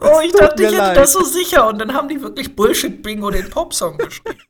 Oh, 0.00 0.20
ich 0.24 0.32
dachte, 0.32 0.62
ich 0.62 0.68
hätte 0.68 0.78
leid. 0.78 0.96
das 0.96 1.12
so 1.12 1.24
sicher. 1.24 1.66
Und 1.68 1.78
dann 1.78 1.92
haben 1.92 2.08
die 2.08 2.20
wirklich 2.22 2.54
Bullshit-Bingo 2.54 3.30
den 3.30 3.50
Popsong 3.50 3.98
geschrieben. 3.98 4.38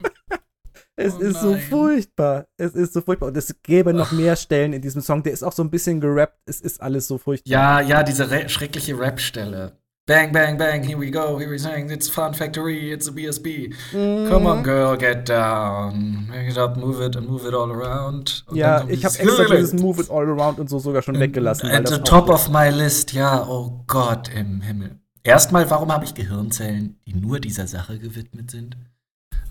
Es 0.96 1.14
Oh 1.14 1.20
ist 1.20 1.40
so 1.40 1.52
nein. 1.52 1.62
furchtbar. 1.62 2.46
Es 2.58 2.74
ist 2.74 2.92
so 2.92 3.00
furchtbar. 3.00 3.28
Und 3.28 3.36
es 3.38 3.54
gäbe 3.62 3.94
noch 3.94 4.12
mehr 4.12 4.36
Stellen 4.36 4.74
in 4.74 4.82
diesem 4.82 5.00
Song. 5.00 5.22
Der 5.22 5.32
ist 5.32 5.42
auch 5.42 5.52
so 5.52 5.62
ein 5.64 5.70
bisschen 5.70 5.98
gerappt. 5.98 6.38
Es 6.44 6.60
ist 6.60 6.82
alles 6.82 7.08
so 7.08 7.16
furchtbar. 7.16 7.50
Ja, 7.50 7.80
ja, 7.80 8.02
diese 8.02 8.30
re 8.30 8.50
schreckliche 8.50 8.98
Rap-Stelle. 8.98 9.79
Bang, 10.10 10.32
bang, 10.32 10.56
bang, 10.58 10.82
here 10.82 10.98
we 10.98 11.08
go, 11.08 11.38
here 11.38 11.48
we 11.48 11.56
sing, 11.56 11.88
it's 11.88 12.10
Fun 12.10 12.34
Factory, 12.34 12.90
it's 12.90 13.06
a 13.06 13.12
BSB. 13.12 13.72
Come 13.92 14.42
Mhm. 14.42 14.46
on, 14.46 14.62
girl, 14.64 14.96
get 14.98 15.28
down. 15.28 16.26
Make 16.28 16.48
it 16.50 16.58
up, 16.58 16.76
move 16.76 17.00
it 17.00 17.14
and 17.14 17.28
move 17.28 17.46
it 17.46 17.54
all 17.54 17.70
around. 17.70 18.42
Und 18.48 18.56
Ja, 18.56 18.84
ich 18.88 19.04
habe 19.04 19.16
extra 19.16 19.44
dieses 19.44 19.72
Move 19.74 20.00
it 20.02 20.10
all 20.10 20.28
around 20.28 20.58
und 20.58 20.68
so 20.68 20.80
sogar 20.80 21.02
schon 21.02 21.16
weggelassen. 21.20 21.70
weil 21.70 21.76
At 21.76 21.86
the 21.86 21.98
top 21.98 22.28
of 22.28 22.48
my 22.48 22.70
list, 22.70 23.12
ja, 23.12 23.46
oh 23.46 23.84
Gott 23.86 24.28
im 24.34 24.62
Himmel. 24.62 24.98
Erstmal, 25.22 25.70
warum 25.70 25.92
habe 25.92 26.04
ich 26.04 26.12
Gehirnzellen, 26.14 26.98
die 27.06 27.14
nur 27.14 27.38
dieser 27.38 27.68
Sache 27.68 28.00
gewidmet 28.00 28.50
sind? 28.50 28.76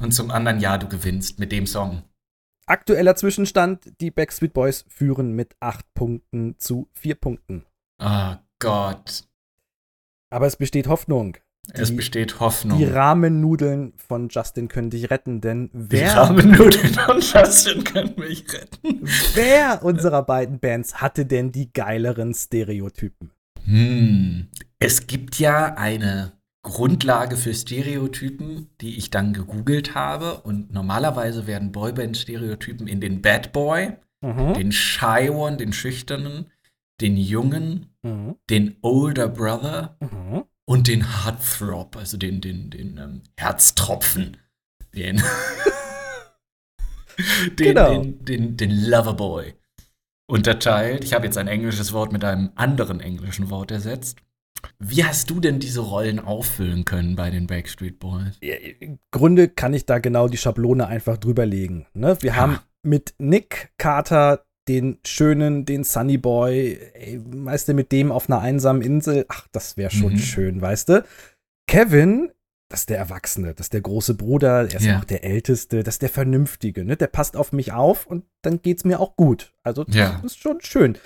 Und 0.02 0.14
zum 0.14 0.30
anderen, 0.30 0.60
ja, 0.60 0.78
du 0.78 0.90
gewinnst 0.90 1.40
mit 1.40 1.54
dem 1.54 1.68
Song. 1.68 2.04
Aktueller 2.66 3.16
Zwischenstand: 3.16 3.94
Die 4.02 4.12
Backstreet 4.12 4.52
Boys 4.52 4.84
führen 4.90 5.38
mit 5.38 5.56
8 5.62 5.86
Punkten 5.94 6.56
zu 6.58 6.90
4 6.96 7.16
Punkten. 7.16 7.66
Oh 8.04 8.34
Gott, 8.60 9.24
Aber 10.30 10.46
es 10.48 10.56
besteht 10.58 10.88
Hoffnung. 10.88 11.38
es 11.74 11.90
Die- 11.90 11.96
besteht 11.96 12.40
Hoffnung. 12.40 12.78
Die 12.80 12.86
Rahmennudeln 12.86 13.94
von 13.98 14.30
Justin 14.30 14.68
können 14.70 14.90
dich 14.90 15.10
retten, 15.12 15.40
denn 15.42 15.70
Die 15.74 15.92
wer, 15.92 16.18
Rahmennudeln 16.18 16.94
von 16.94 17.20
Justin 17.22 17.84
können 17.84 18.14
mich 18.18 18.46
retten. 18.54 19.08
wer 19.36 19.84
unserer 19.84 20.24
beiden 20.24 20.60
Bands 20.60 20.96
hatte 21.02 21.26
denn 21.26 21.52
die 21.52 21.72
geileren 21.72 22.34
Stereotypen? 22.34 23.32
Hm. 23.66 24.48
Es 24.80 25.06
gibt 25.08 25.38
ja 25.40 25.76
eine 25.76 26.32
Grundlage 26.64 27.36
für 27.38 27.54
Stereotypen, 27.54 28.70
die 28.82 28.98
ich 28.98 29.10
dann 29.12 29.34
gegoogelt 29.34 29.96
habe. 29.96 30.42
Und 30.42 30.74
normalerweise 30.74 31.46
werden 31.48 31.72
Boyband-Stereotypen 31.72 32.88
in 32.88 33.00
den 33.02 33.22
Bad 33.22 33.52
Boy, 33.52 33.94
Mhm. 34.22 34.54
den 34.56 34.72
Shy 34.72 35.30
One, 35.30 35.58
den 35.58 35.72
Schüchternen, 35.72 36.48
den 37.02 37.18
Jungen, 37.18 37.88
Mhm. 38.04 38.36
den 38.50 38.78
Older 38.82 39.28
Brother 39.28 39.98
Mhm. 40.02 40.44
und 40.66 40.88
den 40.88 41.24
Heartthrob, 41.24 41.96
also 41.98 42.18
den, 42.18 42.40
den, 42.42 42.70
den 42.70 42.98
ähm, 42.98 43.22
Herztropfen. 43.38 44.38
Den, 44.96 45.22
den, 47.18 47.56
Genau. 47.56 48.02
den, 48.02 48.26
den, 48.26 48.58
den 48.58 48.72
Loverboy 48.90 49.54
unterteilt. 50.30 51.04
Ich 51.04 51.14
habe 51.14 51.26
jetzt 51.26 51.38
ein 51.38 51.48
englisches 51.48 51.92
Wort 51.94 52.12
mit 52.14 52.24
einem 52.24 52.52
anderen 52.56 53.00
englischen 53.02 53.50
Wort 53.50 53.72
ersetzt. 53.72 54.18
Wie 54.78 55.04
hast 55.06 55.30
du 55.30 55.40
denn 55.40 55.60
diese 55.60 55.80
Rollen 55.82 56.20
auffüllen 56.20 56.84
können 56.86 57.16
bei 57.16 57.30
den 57.30 57.48
Backstreet 57.48 58.00
Boys? 58.00 58.38
Im 58.42 59.00
Grunde 59.12 59.48
kann 59.48 59.74
ich 59.74 59.86
da 59.86 60.00
genau 60.00 60.28
die 60.28 60.38
Schablone 60.38 60.86
einfach 60.88 61.18
drüberlegen. 61.18 61.88
Ne? 61.94 62.18
Wir 62.22 62.32
Ja. 62.32 62.36
haben 62.36 62.60
mit 62.84 63.16
Nick 63.20 63.72
Carter 63.78 64.46
den 64.70 65.00
schönen, 65.06 65.66
den 65.66 65.84
Sunny 65.84 66.18
Boy, 66.18 66.80
ey, 66.94 67.20
weißt 67.26 67.68
du, 67.68 67.74
mit 67.74 67.92
dem 67.92 68.12
auf 68.12 68.30
einer 68.30 68.40
einsamen 68.40 68.82
Insel, 68.82 69.26
ach, 69.28 69.48
das 69.52 69.76
wäre 69.76 69.92
schon 69.92 70.14
Mhm. 70.14 70.18
schön, 70.20 70.62
weißt 70.62 70.90
du. 70.90 71.04
Kevin, 71.68 72.32
das 72.72 72.82
ist 72.82 72.90
der 72.90 73.00
Erwachsene, 73.00 73.54
das 73.56 73.66
ist 73.68 73.74
der 73.74 73.82
große 73.82 74.14
Bruder, 74.14 74.70
er 74.70 74.76
ist 74.76 74.86
Ja. 74.86 75.00
auch 75.00 75.04
der 75.04 75.24
Älteste, 75.24 75.84
das 75.84 75.96
ist 75.96 76.02
der 76.04 76.10
Vernünftige, 76.10 76.86
ne? 76.86 76.96
Der 76.96 77.08
passt 77.08 77.36
auf 77.36 77.52
mich 77.52 77.74
auf 77.74 78.06
und 78.06 78.26
dann 78.44 78.62
geht's 78.62 78.86
mir 78.86 79.00
auch 79.00 79.16
gut. 79.16 79.54
Also, 79.64 79.84
das 79.84 79.96
Ja. 79.96 80.22
ist 80.24 80.38
schon 80.40 80.62
schön. 80.62 80.98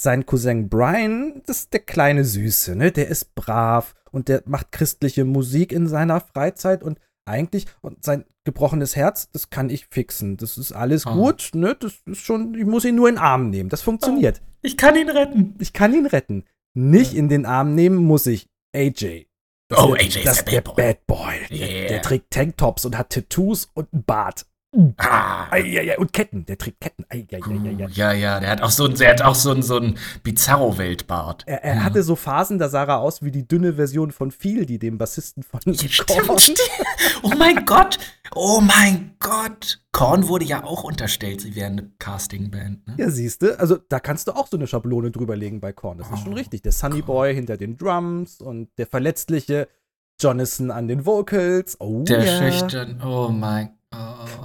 Sein 0.00 0.24
Cousin 0.26 0.68
Brian, 0.68 1.42
das 1.46 1.58
ist 1.60 1.72
der 1.74 1.80
kleine 1.80 2.24
Süße, 2.24 2.74
ne? 2.74 2.90
Der 2.90 3.08
ist 3.08 3.34
brav 3.34 3.94
und 4.10 4.28
der 4.28 4.42
macht 4.46 4.72
christliche 4.72 5.24
Musik 5.26 5.72
in 5.72 5.86
seiner 5.86 6.20
Freizeit 6.20 6.82
und 6.82 6.98
eigentlich, 7.28 7.66
und 7.82 8.04
sein 8.04 8.24
gebrochenes 8.44 8.96
Herz, 8.96 9.28
das 9.32 9.50
kann 9.50 9.68
ich 9.70 9.86
fixen. 9.86 10.36
Das 10.36 10.56
ist 10.58 10.72
alles 10.72 11.06
Oh. 11.06 11.12
gut, 11.12 11.50
ne? 11.54 11.76
Das 11.78 11.94
ist 12.06 12.20
schon, 12.20 12.54
ich 12.54 12.64
muss 12.64 12.84
ihn 12.84 12.94
nur 12.94 13.08
in 13.08 13.16
den 13.16 13.20
Arm 13.22 13.50
nehmen. 13.50 13.68
Das 13.68 13.82
funktioniert. 13.82 14.40
Ich 14.62 14.76
kann 14.76 14.96
ihn 14.96 15.08
retten. 15.08 15.54
Ich 15.58 15.72
kann 15.72 15.94
ihn 15.94 16.06
retten. 16.06 16.44
Nicht 16.74 17.14
in 17.14 17.28
den 17.28 17.46
Arm 17.46 17.74
nehmen 17.74 17.96
muss 17.96 18.26
ich 18.26 18.48
AJ. 18.74 19.26
Das 19.68 19.78
Oh, 19.84 19.92
AJ 19.94 20.24
das 20.24 20.38
ist 20.38 20.50
der 20.50 20.62
Bad 20.62 20.74
Boy. 20.74 20.76
Bad 20.76 21.06
Boy. 21.06 21.58
Der, 21.58 21.68
Yeah. 21.68 21.88
der 21.88 22.02
trägt 22.02 22.30
Tanktops 22.30 22.84
und 22.86 22.96
hat 22.96 23.10
Tattoos 23.10 23.68
und 23.74 23.92
einen 23.92 24.04
Bart. 24.04 24.46
Ah. 24.98 25.46
Eieiei, 25.50 25.96
und 25.98 26.12
Ketten. 26.12 26.44
Der 26.44 26.58
trägt 26.58 26.80
Ketten. 26.80 27.04
Eieiei. 27.08 27.40
Oh, 27.48 27.88
ja, 27.90 28.12
ja, 28.12 28.38
der 28.38 28.50
hat 28.50 28.62
auch 28.62 28.70
so, 28.70 28.84
ein- 28.86 28.94
der 28.94 29.10
hat 29.12 29.22
auch 29.22 29.34
so 29.34 29.50
ein, 29.52 29.62
so 29.62 29.78
ein 29.78 29.96
Bizarro-Weltbart. 30.22 31.44
Er, 31.46 31.64
er 31.64 31.76
ja. 31.76 31.82
hatte 31.84 32.02
so 32.02 32.16
Phasen, 32.16 32.58
da 32.58 32.68
sah 32.68 32.84
er 32.84 32.98
aus 32.98 33.22
wie 33.22 33.30
die 33.30 33.46
dünne 33.48 33.74
Version 33.74 34.10
von 34.12 34.30
Fieldy, 34.30 34.78
dem 34.78 34.98
Bassisten 34.98 35.42
von 35.42 35.60
Ja. 35.64 35.72
Stimmt, 35.88 36.40
stimmt. 36.40 36.60
Oh 37.22 37.32
mein 37.38 37.64
Gott. 37.64 37.98
Oh 38.34 38.60
mein 38.60 39.14
Gott. 39.20 39.80
Korn 39.92 40.28
wurde 40.28 40.44
ja 40.44 40.62
auch 40.64 40.84
unterstellt, 40.84 41.40
sie 41.40 41.54
wären 41.56 41.72
eine 41.78 41.90
Castingband. 41.98 42.86
Ne? 42.88 42.94
Ja, 42.98 43.10
siehst 43.10 43.42
du, 43.42 43.58
also 43.58 43.78
da 43.88 44.00
kannst 44.00 44.28
du 44.28 44.32
auch 44.32 44.46
so 44.48 44.56
eine 44.58 44.66
Schablone 44.66 45.10
drüberlegen 45.10 45.60
bei 45.60 45.72
Korn. 45.72 45.98
Das 45.98 46.10
ist 46.10 46.18
schon 46.20 46.32
Oh, 46.32 46.36
richtig. 46.36 46.62
Der 46.62 46.72
Sunny 46.72 46.98
Gott. 46.98 47.06
Boy 47.06 47.34
hinter 47.34 47.56
den 47.56 47.76
Drums 47.78 48.40
und 48.40 48.68
der 48.78 48.86
verletzliche 48.86 49.68
Jonathan 50.20 50.70
an 50.70 50.88
den 50.88 51.06
Vocals. 51.06 51.76
Oh, 51.80 52.02
Der 52.02 52.22
ja. 52.24 52.38
schüchtern. 52.52 53.00
Oh 53.04 53.28
mein 53.30 53.70
Oh. 53.70 53.77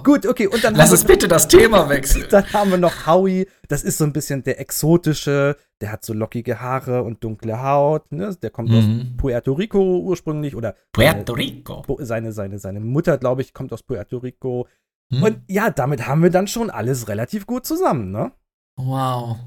Gut, 0.02 0.26
okay, 0.26 0.46
und 0.46 0.62
dann 0.62 0.74
Lass 0.74 0.90
wir, 0.90 1.06
bitte 1.06 1.28
das 1.28 1.48
Thema 1.48 1.88
wechseln. 1.88 2.26
dann 2.30 2.52
haben 2.52 2.70
wir 2.70 2.76
noch 2.78 3.06
Howie. 3.06 3.48
Das 3.68 3.82
ist 3.82 3.96
so 3.98 4.04
ein 4.04 4.12
bisschen 4.12 4.42
der 4.42 4.60
exotische. 4.60 5.56
Der 5.80 5.92
hat 5.92 6.04
so 6.04 6.12
lockige 6.12 6.60
Haare 6.60 7.02
und 7.02 7.24
dunkle 7.24 7.62
Haut. 7.62 8.12
Ne? 8.12 8.36
Der 8.42 8.50
kommt 8.50 8.70
aus 8.70 8.84
Mhm. 8.84 9.16
Puerto 9.16 9.52
Rico 9.54 9.98
ursprünglich 10.00 10.54
oder 10.56 10.76
Puerto 10.92 11.32
Rico. 11.32 11.82
Bo- 11.82 11.98
seine, 12.00 12.32
seine, 12.32 12.58
seine 12.58 12.80
Mutter, 12.80 13.16
glaube 13.18 13.42
ich, 13.42 13.54
kommt 13.54 13.72
aus 13.72 13.82
Puerto 13.82 14.18
Rico. 14.18 14.68
Hm? 15.12 15.22
Und 15.22 15.38
ja, 15.48 15.70
damit 15.70 16.06
haben 16.06 16.22
wir 16.22 16.30
dann 16.30 16.46
schon 16.48 16.70
alles 16.70 17.08
relativ 17.08 17.46
gut 17.46 17.64
zusammen, 17.66 18.10
ne? 18.10 18.32
Wow. 18.76 19.38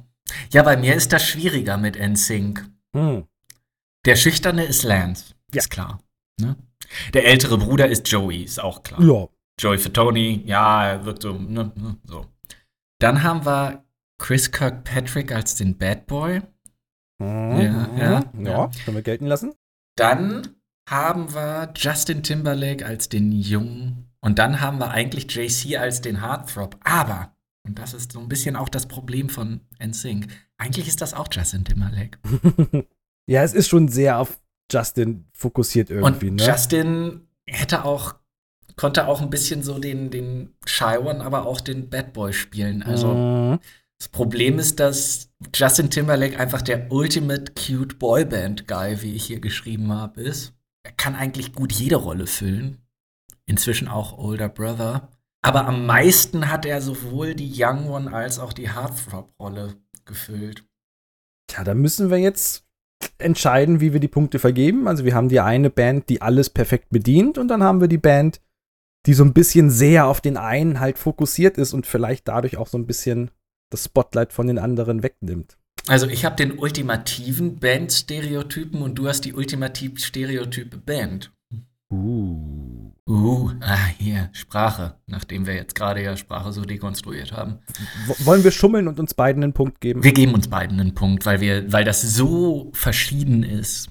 Ja, 0.51 0.63
bei 0.63 0.75
mir 0.77 0.95
ist 0.95 1.13
das 1.13 1.23
schwieriger 1.25 1.77
mit 1.77 1.95
NSYNC. 1.97 2.65
Hm. 2.95 3.25
Der 4.05 4.15
Schüchterne 4.15 4.65
ist 4.65 4.83
Lance. 4.83 5.33
Ja. 5.53 5.59
Ist 5.59 5.69
klar. 5.69 5.99
Ne? 6.39 6.55
Der 7.13 7.25
ältere 7.25 7.57
Bruder 7.57 7.87
ist 7.87 8.07
Joey, 8.11 8.43
ist 8.43 8.61
auch 8.61 8.83
klar. 8.83 9.01
Ja. 9.01 9.27
Joey 9.59 9.77
für 9.77 9.91
Tony, 9.91 10.43
ja, 10.45 10.85
er 10.85 11.05
wirkt 11.05 11.23
so, 11.23 11.33
ne, 11.33 11.71
ne, 11.75 11.97
so. 12.03 12.25
Dann 12.99 13.23
haben 13.23 13.45
wir 13.45 13.83
Chris 14.19 14.51
Kirkpatrick 14.51 15.31
als 15.31 15.55
den 15.55 15.77
Bad 15.77 16.07
Boy. 16.07 16.41
Ja, 17.19 17.25
mhm. 17.25 17.59
ja, 17.59 17.89
ja, 17.97 18.23
ja. 18.39 18.71
können 18.85 18.97
wir 18.97 19.03
gelten 19.03 19.25
lassen. 19.25 19.53
Dann 19.95 20.47
haben 20.87 21.33
wir 21.33 21.73
Justin 21.75 22.23
Timberlake 22.23 22.85
als 22.85 23.09
den 23.09 23.31
Jungen. 23.31 24.09
Und 24.21 24.39
dann 24.39 24.61
haben 24.61 24.79
wir 24.79 24.91
eigentlich 24.91 25.33
JC 25.33 25.77
als 25.77 26.01
den 26.01 26.21
Heartthrob. 26.21 26.77
Aber, 26.83 27.35
und 27.65 27.77
das 27.77 27.93
ist 27.93 28.13
so 28.13 28.19
ein 28.19 28.29
bisschen 28.29 28.55
auch 28.55 28.69
das 28.69 28.87
Problem 28.87 29.29
von 29.29 29.61
NSYNC, 29.83 30.27
eigentlich 30.57 30.87
ist 30.87 31.01
das 31.01 31.13
auch 31.13 31.27
Justin 31.31 31.65
Timberlake. 31.65 32.17
ja, 33.27 33.43
es 33.43 33.53
ist 33.53 33.67
schon 33.67 33.87
sehr 33.87 34.19
auf 34.19 34.39
Justin 34.71 35.27
fokussiert 35.33 35.89
irgendwie, 35.89 36.29
und 36.29 36.37
ne? 36.37 36.45
Justin 36.45 37.27
hätte 37.45 37.85
auch, 37.85 38.15
konnte 38.77 39.07
auch 39.07 39.21
ein 39.21 39.29
bisschen 39.29 39.63
so 39.63 39.79
den, 39.79 40.09
den 40.09 40.55
Shy 40.65 40.97
One, 40.97 41.23
aber 41.23 41.45
auch 41.45 41.59
den 41.59 41.89
Bad 41.89 42.13
Boy 42.13 42.31
spielen. 42.31 42.83
Also, 42.83 43.13
Mhm. 43.13 43.59
Das 43.99 44.09
Problem 44.09 44.59
ist, 44.59 44.79
dass 44.79 45.31
Justin 45.55 45.89
Timberlake 45.89 46.39
einfach 46.39 46.61
der 46.61 46.91
Ultimate 46.91 47.53
Cute 47.53 47.97
Boyband 47.97 48.67
Guy, 48.67 49.01
wie 49.01 49.15
ich 49.15 49.25
hier 49.25 49.39
geschrieben 49.39 49.91
habe, 49.91 50.21
ist. 50.21 50.53
Er 50.83 50.91
kann 50.91 51.15
eigentlich 51.15 51.53
gut 51.53 51.71
jede 51.73 51.95
Rolle 51.95 52.27
füllen. 52.27 52.77
Inzwischen 53.47 53.87
auch 53.87 54.17
Older 54.17 54.49
Brother. 54.49 55.09
Aber 55.41 55.65
am 55.65 55.85
meisten 55.85 56.51
hat 56.51 56.65
er 56.65 56.81
sowohl 56.81 57.33
die 57.33 57.51
Young 57.55 57.89
One 57.89 58.13
als 58.13 58.39
auch 58.39 58.53
die 58.53 58.73
Heartthrob-Rolle 58.73 59.75
gefüllt. 60.05 60.63
Tja, 61.47 61.63
da 61.63 61.73
müssen 61.73 62.09
wir 62.09 62.17
jetzt 62.17 62.65
entscheiden, 63.17 63.79
wie 63.79 63.93
wir 63.93 63.99
die 63.99 64.07
Punkte 64.07 64.37
vergeben. 64.37 64.87
Also 64.87 65.05
wir 65.05 65.15
haben 65.15 65.29
die 65.29 65.39
eine 65.39 65.69
Band, 65.69 66.09
die 66.09 66.21
alles 66.21 66.49
perfekt 66.49 66.89
bedient 66.89 67.37
und 67.37 67.47
dann 67.47 67.63
haben 67.63 67.81
wir 67.81 67.87
die 67.87 67.97
Band, 67.97 68.41
die 69.05 69.13
so 69.13 69.23
ein 69.23 69.33
bisschen 69.33 69.69
sehr 69.69 70.07
auf 70.07 70.21
den 70.21 70.37
einen 70.37 70.79
halt 70.79 70.97
fokussiert 70.97 71.57
ist 71.57 71.73
und 71.73 71.85
vielleicht 71.85 72.27
dadurch 72.27 72.57
auch 72.57 72.67
so 72.67 72.77
ein 72.77 72.87
bisschen 72.87 73.31
das 73.69 73.85
Spotlight 73.85 74.33
von 74.33 74.47
den 74.47 74.59
anderen 74.59 75.03
wegnimmt. 75.03 75.57
Also 75.87 76.07
ich 76.07 76.25
habe 76.25 76.35
den 76.35 76.59
ultimativen 76.59 77.59
Band-Stereotypen 77.59 78.81
und 78.81 78.95
du 78.95 79.07
hast 79.07 79.21
die 79.21 79.33
ultimativ 79.33 80.03
stereotype 80.03 80.77
Band. 80.77 81.31
Uh. 81.89 82.91
Uh, 83.09 83.51
ah, 83.61 83.87
hier, 83.97 84.29
Sprache, 84.33 84.95
nachdem 85.05 85.47
wir 85.47 85.55
jetzt 85.55 85.75
gerade 85.75 86.03
ja 86.03 86.17
Sprache 86.17 86.51
so 86.51 86.65
dekonstruiert 86.65 87.31
haben. 87.31 87.59
W 88.05 88.25
wollen 88.25 88.43
wir 88.43 88.51
schummeln 88.51 88.89
und 88.89 88.99
uns 88.99 89.13
beiden 89.13 89.43
einen 89.43 89.53
Punkt 89.53 89.79
geben? 89.79 90.03
Wir 90.03 90.11
geben 90.11 90.33
uns 90.33 90.49
beiden 90.49 90.77
einen 90.77 90.93
Punkt, 90.93 91.25
weil, 91.25 91.39
wir, 91.39 91.71
weil 91.71 91.85
das 91.85 92.01
so 92.01 92.69
verschieden 92.73 93.43
ist. 93.43 93.87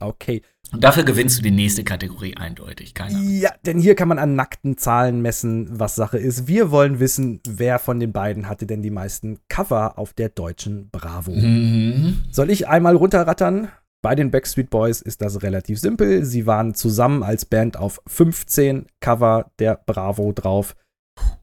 Okay. 0.00 0.42
Und 0.70 0.84
dafür 0.84 1.02
gewinnst 1.04 1.38
du 1.38 1.42
die 1.42 1.50
nächste 1.50 1.82
Kategorie 1.82 2.36
eindeutig, 2.36 2.92
keine 2.92 3.16
Ahnung. 3.16 3.30
Ja, 3.40 3.50
denn 3.64 3.78
hier 3.78 3.94
kann 3.94 4.08
man 4.08 4.18
an 4.18 4.34
nackten 4.34 4.76
Zahlen 4.76 5.22
messen, 5.22 5.66
was 5.80 5.94
Sache 5.96 6.18
ist. 6.18 6.46
Wir 6.46 6.70
wollen 6.70 7.00
wissen, 7.00 7.40
wer 7.48 7.78
von 7.78 7.98
den 8.00 8.12
beiden 8.12 8.48
hatte 8.50 8.66
denn 8.66 8.82
die 8.82 8.90
meisten 8.90 9.38
Cover 9.48 9.98
auf 9.98 10.12
der 10.12 10.28
deutschen 10.28 10.90
Bravo. 10.90 11.32
Mhm. 11.32 12.22
Soll 12.30 12.50
ich 12.50 12.68
einmal 12.68 12.96
runterrattern? 12.96 13.68
Bei 14.02 14.14
den 14.14 14.30
Backstreet 14.30 14.68
Boys 14.70 15.00
ist 15.00 15.22
das 15.22 15.42
relativ 15.42 15.80
simpel. 15.80 16.24
Sie 16.24 16.46
waren 16.46 16.74
zusammen 16.74 17.22
als 17.22 17.46
Band 17.46 17.76
auf 17.78 18.00
15 18.06 18.86
Cover 19.00 19.50
der 19.58 19.80
Bravo 19.86 20.32
drauf. 20.32 20.76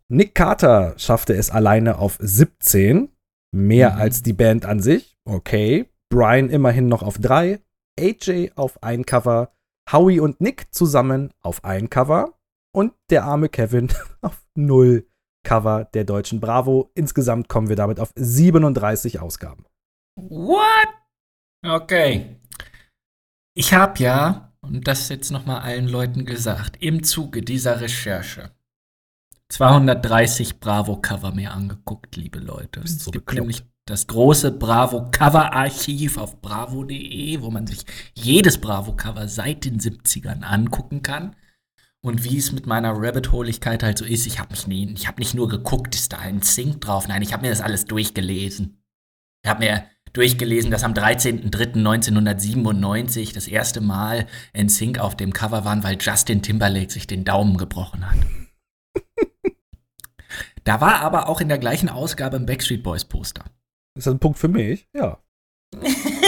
Nick 0.07 0.35
Carter 0.35 0.93
schaffte 0.97 1.33
es 1.33 1.49
alleine 1.49 1.97
auf 1.97 2.17
17. 2.21 3.09
Mehr 3.51 3.93
Mhm. 3.93 4.01
als 4.01 4.21
die 4.21 4.33
Band 4.33 4.65
an 4.65 4.81
sich. 4.81 5.17
Okay. 5.25 5.85
Brian 6.09 6.49
immerhin 6.49 6.87
noch 6.87 7.01
auf 7.03 7.17
3. 7.17 7.59
AJ 7.99 8.51
auf 8.55 8.81
ein 8.83 9.05
Cover. 9.05 9.51
Howie 9.91 10.19
und 10.19 10.41
Nick 10.41 10.73
zusammen 10.73 11.33
auf 11.41 11.63
ein 11.63 11.89
Cover. 11.89 12.33
Und 12.73 12.93
der 13.09 13.23
arme 13.23 13.49
Kevin 13.49 13.89
auf 14.21 14.45
0 14.55 15.07
Cover 15.43 15.85
der 15.85 16.03
deutschen 16.03 16.39
Bravo. 16.39 16.91
Insgesamt 16.95 17.47
kommen 17.47 17.69
wir 17.69 17.75
damit 17.75 17.99
auf 17.99 18.11
37 18.15 19.19
Ausgaben. 19.19 19.65
What? 20.15 20.87
Okay. 21.65 22.39
Ich 23.55 23.73
habe 23.73 23.99
ja, 23.99 24.53
und 24.61 24.87
das 24.87 25.09
jetzt 25.09 25.31
noch 25.31 25.45
mal 25.45 25.59
allen 25.59 25.87
Leuten 25.87 26.25
gesagt, 26.25 26.81
im 26.81 27.03
Zuge 27.03 27.41
dieser 27.41 27.79
Recherche 27.79 28.51
230 29.49 30.59
Bravo-Cover 30.59 31.31
mir 31.33 31.53
angeguckt, 31.53 32.15
liebe 32.15 32.39
Leute. 32.39 32.81
Bist 32.81 32.99
es 32.99 33.05
so 33.05 33.11
gibt 33.11 33.27
bekloppt. 33.27 33.41
nämlich 33.41 33.74
das 33.85 34.07
große 34.07 34.51
Bravo-Cover-Archiv 34.51 36.17
auf 36.17 36.41
bravo.de, 36.41 37.41
wo 37.41 37.51
man 37.51 37.67
sich 37.67 37.85
jedes 38.15 38.57
Bravo-Cover 38.57 39.27
seit 39.27 39.65
den 39.65 39.79
70ern 39.79 40.41
angucken 40.41 41.03
kann. 41.03 41.35
Und 42.01 42.23
wie 42.23 42.37
es 42.37 42.51
mit 42.51 42.65
meiner 42.65 42.93
Rabbit-Holigkeit 42.95 43.83
halt 43.83 43.99
so 43.99 44.05
ist, 44.05 44.25
ich 44.25 44.39
habe 44.39 44.49
mich 44.51 44.65
nie, 44.67 44.91
ich 44.93 45.07
habe 45.07 45.19
nicht 45.19 45.35
nur 45.35 45.47
geguckt, 45.47 45.95
ist 45.95 46.13
da 46.13 46.17
ein 46.17 46.41
Sync 46.41 46.81
drauf, 46.81 47.07
nein, 47.07 47.21
ich 47.21 47.33
habe 47.33 47.43
mir 47.43 47.49
das 47.49 47.61
alles 47.61 47.85
durchgelesen. 47.85 48.81
Ich 49.43 49.49
habe 49.49 49.63
mir 49.63 49.85
durchgelesen, 50.13 50.71
dass 50.71 50.83
am 50.83 50.93
13.03.1997 50.93 53.33
das 53.33 53.47
erste 53.47 53.81
Mal 53.81 54.25
NSYNC 54.57 54.97
auf 54.99 55.15
dem 55.15 55.31
Cover 55.33 55.63
waren, 55.65 55.83
weil 55.83 55.97
Justin 55.99 56.41
Timberlake 56.41 56.91
sich 56.91 57.05
den 57.05 57.23
Daumen 57.23 57.57
gebrochen 57.57 58.09
hat. 58.09 58.17
da 60.63 60.81
war 60.81 61.01
aber 61.01 61.29
auch 61.29 61.39
in 61.41 61.49
der 61.49 61.59
gleichen 61.59 61.89
Ausgabe 61.89 62.37
ein 62.37 62.47
Backstreet 62.47 62.81
Boys 62.81 63.05
Poster. 63.05 63.45
Ist 63.97 64.07
das 64.07 64.13
ein 64.13 64.19
Punkt 64.19 64.37
für 64.37 64.49
mich? 64.49 64.87
Ja. 64.93 65.19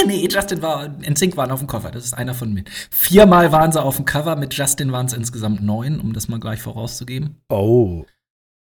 nee, 0.07 0.27
Justin 0.29 0.61
war, 0.61 0.87
NSYNC 0.87 1.37
waren 1.37 1.51
auf 1.51 1.59
dem 1.59 1.67
Cover, 1.67 1.91
das 1.91 2.05
ist 2.05 2.13
einer 2.13 2.33
von 2.33 2.53
mir. 2.53 2.63
Viermal 2.91 3.51
waren 3.51 3.71
sie 3.71 3.81
auf 3.81 3.97
dem 3.97 4.05
Cover, 4.05 4.35
mit 4.35 4.53
Justin 4.53 4.91
waren 4.91 5.05
es 5.05 5.13
insgesamt 5.13 5.61
neun, 5.61 5.99
um 5.99 6.13
das 6.13 6.27
mal 6.27 6.39
gleich 6.39 6.61
vorauszugeben. 6.61 7.41
Oh. 7.49 8.05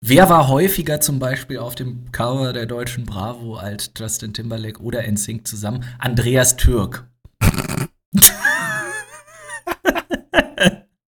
Wer 0.04 0.28
war 0.28 0.48
häufiger 0.48 1.00
zum 1.00 1.18
Beispiel 1.18 1.58
auf 1.58 1.74
dem 1.74 2.12
Cover 2.12 2.52
der 2.52 2.66
deutschen 2.66 3.06
Bravo 3.06 3.56
als 3.56 3.92
Justin 3.96 4.34
Timberlake 4.34 4.82
oder 4.82 5.10
NSYNC 5.10 5.46
zusammen? 5.46 5.84
Andreas 5.98 6.56
Türk. 6.56 7.08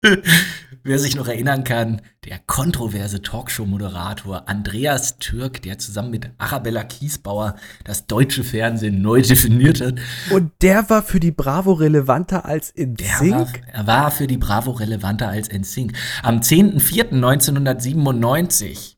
Wer 0.87 0.99
sich 1.01 1.17
noch 1.17 1.27
erinnern 1.27 1.65
kann, 1.65 2.01
der 2.27 2.39
kontroverse 2.39 3.21
Talkshow-Moderator 3.21 4.49
Andreas 4.49 5.19
Türk, 5.19 5.61
der 5.63 5.81
zusammen 5.81 6.13
mit 6.13 6.31
Arabella 6.39 6.85
Kiesbauer 6.85 7.57
das 7.83 8.07
deutsche 8.07 8.45
Fernsehen 8.45 9.03
neu 9.03 9.21
definiert 9.21 9.81
hat, 9.81 9.97
Und 10.31 10.53
der 10.63 10.89
war 10.89 11.03
für 11.03 11.19
die 11.19 11.33
Bravo 11.33 11.73
relevanter 11.73 12.45
als 12.45 12.71
in 12.71 12.95
Sync? 12.97 13.65
er 13.73 13.89
war 13.89 14.13
für 14.13 14.29
die 14.29 14.37
Bravo 14.37 14.71
relevanter 14.71 15.29
als 15.29 15.53
NSYNC. 15.53 15.93
Am 16.23 16.39
10.04.1997 16.39 18.95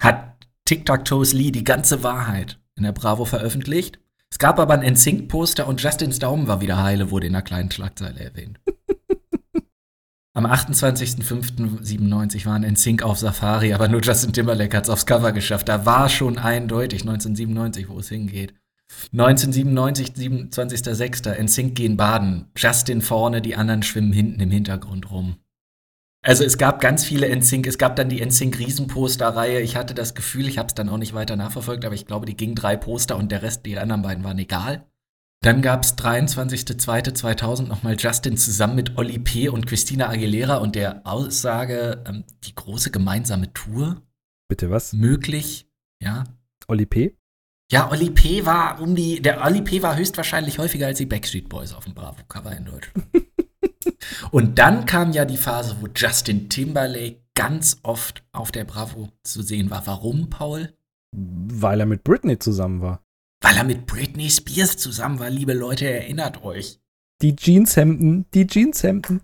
hat 0.00 0.46
TikTok-Toes 0.64 1.34
Lee 1.34 1.50
die 1.50 1.64
ganze 1.64 2.02
Wahrheit 2.04 2.58
in 2.74 2.84
der 2.84 2.92
Bravo 2.92 3.26
veröffentlicht. 3.26 3.98
Es 4.30 4.38
gab 4.38 4.58
aber 4.58 4.72
ein 4.72 4.94
NSYNC-Poster 4.94 5.68
und 5.68 5.82
Justins 5.82 6.20
Daumen 6.20 6.48
war 6.48 6.62
wieder 6.62 6.82
heile, 6.82 7.10
wurde 7.10 7.26
in 7.26 7.34
einer 7.34 7.42
kleinen 7.42 7.70
Schlagzeile 7.70 8.18
erwähnt. 8.18 8.58
Am 10.36 10.44
28.05.97 10.44 12.44
waren 12.44 12.62
NSYNC 12.62 13.02
auf 13.02 13.18
Safari, 13.18 13.72
aber 13.72 13.88
nur 13.88 14.02
Justin 14.02 14.34
Timberlake 14.34 14.76
hat 14.76 14.84
es 14.84 14.90
aufs 14.90 15.06
Cover 15.06 15.32
geschafft. 15.32 15.66
Da 15.66 15.86
war 15.86 16.10
schon 16.10 16.36
eindeutig 16.36 17.00
1997, 17.00 17.88
wo 17.88 18.00
es 18.00 18.10
hingeht. 18.10 18.52
1997, 19.14 20.08
27.06. 20.08 21.42
NSYNC 21.42 21.74
gehen 21.74 21.96
baden. 21.96 22.50
Justin 22.54 23.00
vorne, 23.00 23.40
die 23.40 23.56
anderen 23.56 23.82
schwimmen 23.82 24.12
hinten 24.12 24.38
im 24.40 24.50
Hintergrund 24.50 25.10
rum. 25.10 25.36
Also 26.20 26.44
es 26.44 26.58
gab 26.58 26.82
ganz 26.82 27.02
viele 27.02 27.34
NSYNC, 27.34 27.66
es 27.66 27.78
gab 27.78 27.96
dann 27.96 28.10
die 28.10 28.22
NSYNC 28.22 28.58
Riesenposter-Reihe. 28.58 29.62
Ich 29.62 29.74
hatte 29.74 29.94
das 29.94 30.14
Gefühl, 30.14 30.48
ich 30.48 30.58
habe 30.58 30.66
es 30.66 30.74
dann 30.74 30.90
auch 30.90 30.98
nicht 30.98 31.14
weiter 31.14 31.36
nachverfolgt, 31.36 31.86
aber 31.86 31.94
ich 31.94 32.04
glaube, 32.04 32.26
die 32.26 32.36
ging 32.36 32.54
drei 32.54 32.76
Poster 32.76 33.16
und 33.16 33.32
der 33.32 33.40
Rest, 33.40 33.64
die 33.64 33.78
anderen 33.78 34.02
beiden 34.02 34.22
waren 34.22 34.38
egal. 34.38 34.84
Dann 35.42 35.62
gab 35.62 35.84
es 35.84 35.96
23.02.2000 35.96 37.66
nochmal 37.68 37.96
Justin 37.98 38.36
zusammen 38.36 38.74
mit 38.74 38.96
Oli 38.98 39.18
P. 39.18 39.48
und 39.48 39.66
Christina 39.66 40.08
Aguilera 40.08 40.56
und 40.56 40.74
der 40.74 41.06
Aussage, 41.06 42.02
ähm, 42.06 42.24
die 42.44 42.54
große 42.54 42.90
gemeinsame 42.90 43.52
Tour 43.52 44.02
Bitte 44.48 44.70
was? 44.70 44.92
möglich. 44.92 45.68
Ja, 46.02 46.24
Oli 46.68 46.86
P? 46.86 47.16
ja, 47.70 47.90
Oli 47.90 48.10
P. 48.10 48.44
war 48.46 48.80
um 48.80 48.94
die, 48.94 49.20
der 49.20 49.44
Oli 49.44 49.62
P. 49.62 49.82
war 49.82 49.96
höchstwahrscheinlich 49.96 50.58
häufiger 50.58 50.86
als 50.86 50.98
die 50.98 51.06
Backstreet 51.06 51.48
Boys 51.48 51.72
auf 51.72 51.84
dem 51.84 51.94
Bravo-Cover 51.94 52.56
in 52.56 52.64
Deutschland. 52.64 53.06
Und 54.30 54.58
dann 54.58 54.84
kam 54.86 55.12
ja 55.12 55.24
die 55.24 55.36
Phase, 55.36 55.76
wo 55.80 55.88
Justin 55.94 56.48
Timberlake 56.48 57.22
ganz 57.34 57.78
oft 57.82 58.24
auf 58.32 58.50
der 58.52 58.64
Bravo 58.64 59.10
zu 59.22 59.42
sehen 59.42 59.70
war. 59.70 59.86
Warum, 59.86 60.30
Paul? 60.30 60.74
Weil 61.12 61.80
er 61.80 61.86
mit 61.86 62.04
Britney 62.04 62.38
zusammen 62.38 62.80
war. 62.80 63.05
Weil 63.42 63.56
er 63.56 63.64
mit 63.64 63.86
Britney 63.86 64.30
Spears 64.30 64.76
zusammen 64.76 65.18
war, 65.18 65.30
liebe 65.30 65.52
Leute, 65.52 65.88
erinnert 65.88 66.42
euch. 66.42 66.80
Die 67.22 67.34
Jeanshemden, 67.36 68.26
die 68.34 68.46
Jeanshemden. 68.46 69.20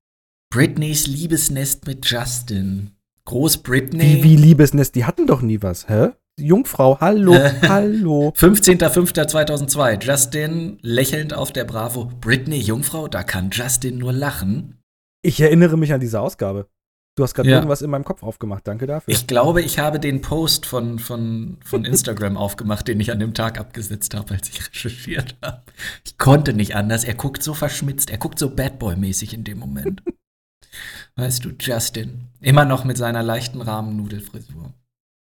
Britneys 0.53 1.07
Liebesnest 1.07 1.87
mit 1.87 2.05
Justin. 2.05 2.93
Groß 3.25 3.59
Britney. 3.59 4.23
Wie, 4.23 4.23
wie 4.23 4.37
Liebesnest, 4.37 4.95
die 4.95 5.05
hatten 5.05 5.27
doch 5.27 5.41
nie 5.41 5.63
was, 5.63 5.89
hä? 5.89 6.11
Jungfrau, 6.39 7.01
hallo, 7.01 7.35
hallo. 7.63 8.33
15.05.2002. 8.37 10.03
Justin 10.03 10.79
lächelnd 10.83 11.35
auf 11.35 11.53
der 11.53 11.65
Bravo. 11.65 12.11
Britney 12.21 12.59
Jungfrau, 12.59 13.09
da 13.09 13.23
kann 13.23 13.51
Justin 13.51 13.99
nur 13.99 14.13
lachen. 14.13 14.79
Ich 15.23 15.41
erinnere 15.41 15.79
mich 15.79 15.93
an 15.93 16.01
diese 16.01 16.21
Ausgabe. 16.21 16.69
Du 17.15 17.23
hast 17.23 17.35
gerade 17.35 17.51
Ja. 17.51 17.57
irgendwas 17.57 17.83
in 17.83 17.91
meinem 17.91 18.05
Kopf 18.05 18.23
aufgemacht, 18.23 18.67
danke 18.67 18.87
dafür. 18.87 19.13
Ich 19.13 19.27
glaube, 19.27 19.61
ich 19.61 19.79
habe 19.79 20.01
den 20.01 20.23
Post 20.23 20.65
von, 20.65 20.99
von, 20.99 21.59
von 21.65 21.85
Instagram 21.85 22.37
aufgemacht, 22.39 22.89
den 22.89 23.01
ich 23.01 23.13
an 23.13 23.21
dem 23.21 23.35
Tag 23.35 23.61
abgesetzt 23.61 24.15
habe, 24.15 24.35
als 24.35 24.49
ich 24.49 24.67
recherchiert 24.71 25.37
habe. 25.43 25.63
Ich 26.07 26.17
konnte 26.17 26.55
nicht 26.55 26.75
anders. 26.75 27.05
Er 27.05 27.15
guckt 27.15 27.43
so 27.43 27.53
verschmitzt. 27.53 28.09
Er 28.11 28.17
guckt 28.19 28.39
so 28.39 28.55
Bad 28.55 28.79
Boy-mäßig 28.79 29.35
in 29.35 29.45
dem 29.45 29.59
Moment. 29.59 30.03
Weißt 31.17 31.45
du, 31.45 31.51
Justin. 31.61 32.29
Immer 32.41 32.65
noch 32.65 32.85
mit 32.85 32.97
seiner 32.97 33.23
leichten 33.23 33.61
Rahmennudelfrisur. 33.61 34.73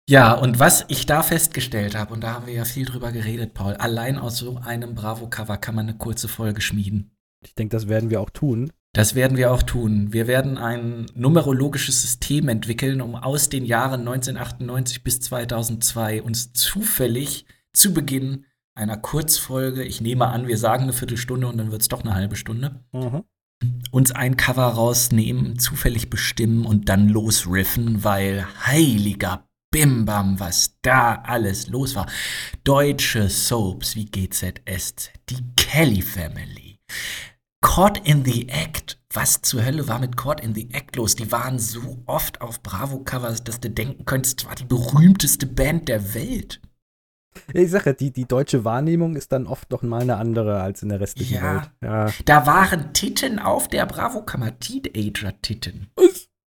Ja, 0.09 0.33
und 0.33 0.59
was 0.59 0.87
ich 0.89 1.05
da 1.05 1.23
festgestellt 1.23 1.95
habe, 1.95 2.15
und 2.15 2.23
da 2.23 2.33
haben 2.35 2.47
wir 2.47 2.55
ja 2.55 2.65
viel 2.65 2.87
drüber 2.87 3.13
geredet, 3.13 3.53
Paul, 3.55 3.75
allein 3.75 4.19
aus 4.19 4.39
so 4.39 4.57
einem 4.59 4.95
Bravo-Cover 4.95 5.59
kann 5.59 5.75
man 5.75 5.89
eine 5.89 5.99
kurze 5.99 6.29
Folge 6.29 6.61
schmieden. 6.63 7.11
ich 7.45 7.55
denke, 7.55 7.77
das 7.77 7.89
werden 7.89 8.09
wir 8.09 8.21
auch 8.23 8.31
tun. 8.31 8.71
Das 8.95 9.17
werden 9.17 9.37
wir 9.37 9.53
auch 9.53 9.65
tun. 9.65 10.13
Wir 10.13 10.29
werden 10.29 10.57
ein 10.57 11.07
numerologisches 11.17 12.01
System 12.01 12.49
entwickeln, 12.49 13.01
um 13.01 13.17
aus 13.17 13.49
den 13.49 13.65
Jahren 13.65 14.01
1998 14.03 15.03
bis 15.03 15.21
2002 15.21 16.23
uns 16.23 16.53
zufällig 16.53 17.45
zu 17.73 17.93
Beginn 17.93 18.47
einer 18.77 18.97
Kurzfolge, 18.97 19.83
ich 19.83 20.01
nehme 20.01 20.29
an, 20.29 20.47
wir 20.47 20.59
sagen 20.59 20.85
eine 20.85 20.93
Viertelstunde 20.93 21.49
und 21.49 21.59
dann 21.59 21.73
wird 21.73 21.83
es 21.83 21.89
doch 21.89 22.03
eine 22.05 22.15
halbe 22.15 22.37
Stunde, 22.37 22.85
Mhm. 22.93 23.25
uns 23.91 24.13
ein 24.13 24.37
Cover 24.37 24.67
rausnehmen, 24.67 25.59
zufällig 25.59 26.09
bestimmen 26.09 26.65
und 26.65 26.89
dann 26.89 27.09
losriffen, 27.09 28.05
weil 28.05 28.47
heiliger 28.65 29.49
Bimbam, 29.73 30.39
was 30.39 30.79
da 30.83 31.17
alles 31.17 31.67
los 31.67 31.97
war. 31.97 32.07
Deutsche 32.63 33.29
Soaps 33.29 33.97
wie 33.97 34.05
GZSZ, 34.05 35.11
die 35.31 35.43
Kelly 35.57 36.03
Family, 36.03 36.79
Caught 37.65 38.07
in 38.07 38.25
the 38.27 38.47
Act. 38.51 39.01
Was 39.15 39.41
zur 39.41 39.65
Hölle 39.65 39.89
war 39.89 39.99
mit 39.99 40.19
Caught 40.19 40.41
in 40.41 40.55
the 40.55 40.69
Act 40.73 40.97
los? 40.97 41.17
Die 41.17 41.33
waren 41.33 41.59
so 41.59 42.03
oft 42.05 42.43
auf 42.43 42.63
Bravo-Covers, 42.63 43.43
dass 43.43 43.59
du 43.59 43.71
denken 43.71 44.05
könntest, 44.05 44.43
es 44.43 44.47
war 44.47 44.55
die 44.55 44.67
berühmteste 44.67 45.47
Band 45.47 45.89
der 45.89 46.15
Welt. 46.15 46.61
Ich 47.53 47.71
sage 47.71 47.95
die, 47.95 48.13
die 48.13 48.27
deutsche 48.27 48.65
Wahrnehmung 48.65 49.17
ist 49.17 49.33
dann 49.33 49.47
oft 49.47 49.71
noch 49.71 49.83
mal 49.83 50.03
eine 50.03 50.19
andere 50.19 50.61
als 50.61 50.83
in 50.83 50.91
der 50.91 51.01
restlichen 51.01 51.37
Ja. 51.37 51.55
Welt. 51.55 51.71
Ja. 51.83 52.13
Da 52.27 52.47
waren 52.47 52.93
Titten 52.93 53.39
auf 53.39 53.67
der 53.67 53.87
Bravo-Kammer, 53.87 54.59
Teenager-Titten. 54.61 55.89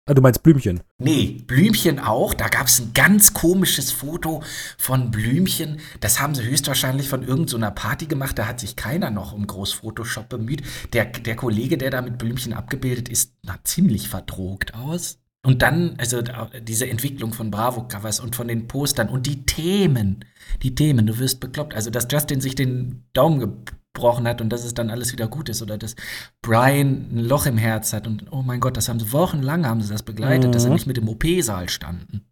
Ah, 0.09 0.15
du 0.15 0.23
meinst 0.23 0.41
Blümchen. 0.41 0.79
Nee, 0.97 1.43
Blümchen 1.45 1.99
auch. 1.99 2.33
Da 2.33 2.47
gab 2.47 2.65
es 2.65 2.79
ein 2.79 2.93
ganz 2.95 3.31
komisches 3.35 3.91
Foto 3.91 4.41
von 4.79 5.11
Blümchen. 5.11 5.79
Das 5.99 6.19
haben 6.19 6.33
sie 6.33 6.41
höchstwahrscheinlich 6.43 7.07
von 7.07 7.21
irgendeiner 7.21 7.69
Party 7.69 8.07
gemacht. 8.07 8.39
Da 8.39 8.47
hat 8.47 8.59
sich 8.59 8.75
keiner 8.75 9.11
noch 9.11 9.33
um 9.33 9.45
Groß-Photoshop 9.45 10.27
bemüht. 10.27 10.63
Der, 10.93 11.05
der 11.05 11.35
Kollege, 11.35 11.77
der 11.77 11.91
da 11.91 12.01
mit 12.01 12.17
Blümchen 12.17 12.53
abgebildet 12.53 13.07
ist, 13.07 13.33
na, 13.43 13.59
ziemlich 13.63 14.09
verdrogt 14.09 14.73
aus. 14.73 15.19
Und 15.45 15.61
dann, 15.61 15.93
also 15.99 16.23
da- 16.23 16.49
diese 16.59 16.89
Entwicklung 16.89 17.31
von 17.31 17.51
Bravo-Covers 17.51 18.19
und 18.19 18.35
von 18.35 18.47
den 18.47 18.67
Postern 18.67 19.09
und 19.09 19.27
die 19.27 19.45
Themen. 19.45 20.25
Die 20.63 20.73
Themen, 20.73 21.05
du 21.05 21.19
wirst 21.19 21.39
bekloppt. 21.39 21.75
Also, 21.75 21.91
dass 21.91 22.07
Justin 22.11 22.41
sich 22.41 22.55
den 22.55 23.03
Daumen 23.13 23.63
gebrochen 23.93 24.27
hat 24.27 24.41
und 24.41 24.49
dass 24.49 24.65
es 24.65 24.73
dann 24.73 24.89
alles 24.89 25.11
wieder 25.11 25.27
gut 25.27 25.49
ist. 25.49 25.61
Oder 25.61 25.77
dass 25.77 25.95
Brian 26.41 27.09
ein 27.11 27.19
Loch 27.19 27.45
im 27.45 27.57
Herz 27.57 27.93
hat. 27.93 28.07
Und 28.07 28.25
oh 28.31 28.41
mein 28.41 28.59
Gott, 28.59 28.77
das 28.77 28.89
haben 28.89 28.99
sie 28.99 29.11
wochenlang 29.11 29.65
haben 29.65 29.81
sie 29.81 29.91
das 29.91 30.03
begleitet, 30.03 30.53
dass 30.55 30.63
sie 30.63 30.69
Mhm. 30.69 30.75
nicht 30.75 30.87
mit 30.87 30.97
im 30.97 31.09
OP-Saal 31.09 31.69
standen. 31.69 32.25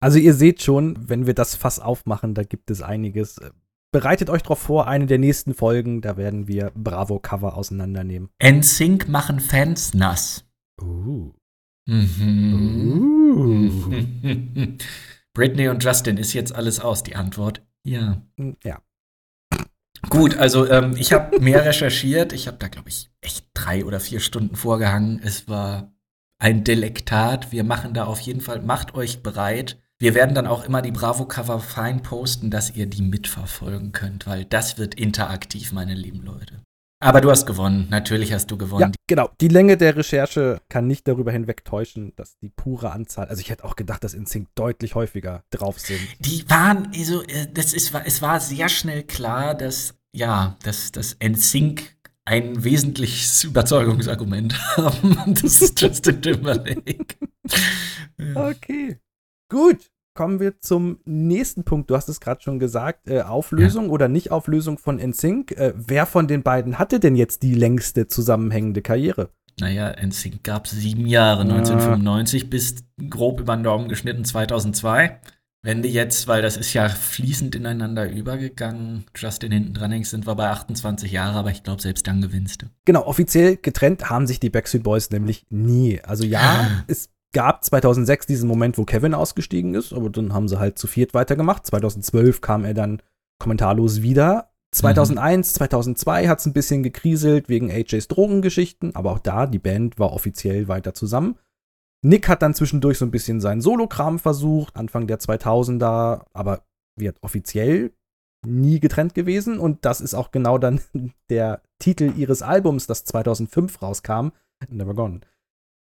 Also 0.00 0.18
ihr 0.18 0.34
seht 0.34 0.62
schon, 0.62 1.08
wenn 1.08 1.26
wir 1.26 1.34
das 1.34 1.56
Fass 1.56 1.80
aufmachen, 1.80 2.34
da 2.34 2.44
gibt 2.44 2.70
es 2.70 2.82
einiges. 2.82 3.40
Bereitet 3.90 4.30
euch 4.30 4.42
drauf 4.42 4.58
vor, 4.58 4.86
eine 4.86 5.06
der 5.06 5.18
nächsten 5.18 5.54
Folgen, 5.54 6.02
da 6.02 6.16
werden 6.16 6.46
wir 6.46 6.70
Bravo-Cover 6.76 7.56
auseinandernehmen. 7.56 8.28
NSYNC 8.42 9.08
machen 9.08 9.40
Fans 9.40 9.94
nass. 9.94 10.44
Uh. 10.80 11.32
Mhm. 11.86 13.48
Britney 15.34 15.68
und 15.68 15.82
Justin, 15.82 16.16
ist 16.18 16.32
jetzt 16.32 16.54
alles 16.54 16.80
aus? 16.80 17.02
Die 17.02 17.16
Antwort 17.16 17.62
ja. 17.84 18.22
Ja. 18.62 18.80
Gut, 20.08 20.36
also 20.36 20.68
ähm, 20.68 20.94
ich 20.96 21.12
habe 21.12 21.40
mehr 21.40 21.64
recherchiert. 21.64 22.32
Ich 22.32 22.46
habe 22.46 22.58
da, 22.58 22.68
glaube 22.68 22.88
ich, 22.88 23.10
echt 23.20 23.46
drei 23.54 23.84
oder 23.84 24.00
vier 24.00 24.20
Stunden 24.20 24.56
vorgehangen. 24.56 25.20
Es 25.22 25.48
war 25.48 25.92
ein 26.38 26.64
Delektat. 26.64 27.52
Wir 27.52 27.64
machen 27.64 27.94
da 27.94 28.04
auf 28.04 28.20
jeden 28.20 28.40
Fall, 28.40 28.60
macht 28.60 28.94
euch 28.94 29.22
bereit. 29.22 29.78
Wir 29.98 30.14
werden 30.14 30.34
dann 30.34 30.46
auch 30.46 30.64
immer 30.64 30.80
die 30.80 30.92
Bravo-Cover 30.92 31.58
fein 31.58 32.02
posten, 32.02 32.50
dass 32.50 32.76
ihr 32.76 32.86
die 32.86 33.02
mitverfolgen 33.02 33.90
könnt, 33.90 34.28
weil 34.28 34.44
das 34.44 34.78
wird 34.78 34.94
interaktiv, 34.94 35.72
meine 35.72 35.94
lieben 35.94 36.22
Leute. 36.22 36.62
Aber 37.00 37.20
du 37.20 37.30
hast 37.30 37.46
gewonnen. 37.46 37.86
Natürlich 37.90 38.32
hast 38.32 38.50
du 38.50 38.56
Ja, 38.56 38.58
gewonnen. 38.58 38.92
genau. 39.06 39.30
Die 39.40 39.48
Länge 39.48 39.76
der 39.76 39.96
Recherche 39.96 40.60
kann 40.68 40.86
nicht 40.88 41.06
darüber 41.06 41.30
hinwegtäuschen, 41.30 42.12
dass 42.16 42.36
die 42.38 42.48
pure 42.48 42.90
Anzahl, 42.90 43.28
also 43.28 43.40
ich 43.40 43.50
hätte 43.50 43.64
auch 43.64 43.76
gedacht, 43.76 44.02
dass 44.02 44.14
InSync 44.14 44.48
deutlich 44.56 44.94
häufiger 44.96 45.44
drauf 45.50 45.78
sind. 45.78 46.00
Die 46.18 46.48
waren, 46.50 46.90
also, 46.94 47.22
äh, 47.22 47.46
das 47.52 47.72
ist, 47.72 47.92
es 48.04 48.20
war 48.20 48.40
sehr 48.40 48.68
schnell 48.68 49.04
klar, 49.04 49.54
dass, 49.54 49.94
ja, 50.12 50.56
dass 50.64 50.90
das 50.90 51.16
NSYNC 51.22 51.96
ein 52.24 52.64
wesentliches 52.64 53.44
Überzeugungsargument 53.44 54.76
haben. 54.76 55.16
Das 55.40 55.62
ist 55.62 55.80
Justin 55.80 56.20
Timberlake. 56.20 56.82
Ja. 58.18 58.34
Okay. 58.48 58.98
Gut. 59.48 59.78
Kommen 60.18 60.40
wir 60.40 60.60
zum 60.60 60.98
nächsten 61.04 61.62
Punkt. 61.62 61.90
Du 61.90 61.94
hast 61.94 62.08
es 62.08 62.18
gerade 62.18 62.42
schon 62.42 62.58
gesagt, 62.58 63.08
äh, 63.08 63.20
Auflösung 63.20 63.88
oder 63.88 64.08
Nicht-Auflösung 64.08 64.76
von 64.76 64.98
NSYNC. 64.98 65.52
Äh, 65.52 65.74
wer 65.76 66.06
von 66.06 66.26
den 66.26 66.42
beiden 66.42 66.80
hatte 66.80 66.98
denn 66.98 67.14
jetzt 67.14 67.44
die 67.44 67.54
längste 67.54 68.08
zusammenhängende 68.08 68.82
Karriere? 68.82 69.28
Naja, 69.60 69.94
NSYNC 70.04 70.42
gab 70.42 70.66
es 70.66 70.72
sieben 70.72 71.06
Jahre, 71.06 71.46
Ja. 71.46 71.54
1995 71.54 72.50
bis 72.50 72.74
grob 73.08 73.38
über 73.38 73.54
den 73.54 73.62
Daumen 73.62 73.88
geschnitten 73.88 74.24
2002. 74.24 75.20
Wenn 75.62 75.82
du 75.82 75.88
jetzt, 75.88 76.26
weil 76.26 76.42
das 76.42 76.56
ist 76.56 76.72
ja 76.72 76.88
fließend 76.88 77.54
ineinander 77.54 78.10
übergegangen, 78.10 79.04
Justin 79.16 79.52
hinten 79.52 79.74
dran 79.74 79.92
hängst, 79.92 80.10
sind 80.10 80.26
wir 80.26 80.34
bei 80.34 80.48
28 80.48 81.12
Jahre, 81.12 81.38
aber 81.38 81.52
ich 81.52 81.62
glaube, 81.62 81.80
selbst 81.80 82.08
dann 82.08 82.20
gewinnst 82.20 82.62
du. 82.62 82.66
Genau, 82.84 83.06
offiziell 83.06 83.56
getrennt 83.56 84.10
haben 84.10 84.26
sich 84.26 84.40
die 84.40 84.50
Backstreet 84.50 84.82
Boys 84.82 85.10
nämlich 85.10 85.46
nie. 85.48 86.00
Also 86.02 86.24
ja, 86.24 86.84
es 86.88 87.08
gab 87.32 87.64
2006 87.64 88.26
diesen 88.26 88.48
Moment, 88.48 88.78
wo 88.78 88.84
Kevin 88.84 89.14
ausgestiegen 89.14 89.74
ist, 89.74 89.92
aber 89.92 90.10
dann 90.10 90.32
haben 90.32 90.48
sie 90.48 90.58
halt 90.58 90.78
zu 90.78 90.86
viert 90.86 91.14
weitergemacht. 91.14 91.66
2012 91.66 92.40
kam 92.40 92.64
er 92.64 92.74
dann 92.74 93.02
kommentarlos 93.38 94.02
wieder. 94.02 94.50
2001, 94.74 95.54
2002 95.54 96.28
hat 96.28 96.40
es 96.40 96.46
ein 96.46 96.52
bisschen 96.52 96.82
gekriselt 96.82 97.48
wegen 97.48 97.70
AJs 97.70 98.08
Drogengeschichten, 98.08 98.94
aber 98.94 99.12
auch 99.12 99.18
da, 99.18 99.46
die 99.46 99.58
Band 99.58 99.98
war 99.98 100.12
offiziell 100.12 100.68
weiter 100.68 100.92
zusammen. 100.92 101.36
Nick 102.02 102.28
hat 102.28 102.42
dann 102.42 102.54
zwischendurch 102.54 102.98
so 102.98 103.04
ein 103.04 103.10
bisschen 103.10 103.40
seinen 103.40 103.60
Solokram 103.60 104.18
versucht, 104.18 104.76
Anfang 104.76 105.06
der 105.06 105.18
2000er, 105.18 106.26
aber 106.32 106.62
wird 106.96 107.16
offiziell 107.22 107.92
nie 108.46 108.78
getrennt 108.78 109.14
gewesen 109.14 109.58
und 109.58 109.84
das 109.84 110.00
ist 110.00 110.14
auch 110.14 110.30
genau 110.30 110.58
dann 110.58 110.80
der 111.30 111.62
Titel 111.78 112.12
ihres 112.16 112.42
Albums, 112.42 112.86
das 112.86 113.04
2005 113.04 113.82
rauskam, 113.82 114.28
Never 114.68 114.94
Gone. 114.94 115.20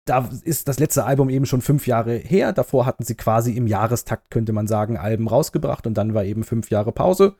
Da 0.05 0.29
ist 0.43 0.67
das 0.67 0.79
letzte 0.79 1.05
Album 1.05 1.29
eben 1.29 1.45
schon 1.45 1.61
fünf 1.61 1.87
Jahre 1.87 2.15
her. 2.15 2.51
Davor 2.51 2.85
hatten 2.85 3.03
sie 3.05 3.15
quasi 3.15 3.53
im 3.53 3.67
Jahrestakt, 3.67 4.31
könnte 4.31 4.51
man 4.51 4.67
sagen, 4.67 4.97
Alben 4.97 5.27
rausgebracht 5.27 5.87
und 5.87 5.93
dann 5.95 6.13
war 6.13 6.25
eben 6.25 6.43
fünf 6.43 6.69
Jahre 6.69 6.91
Pause. 6.91 7.35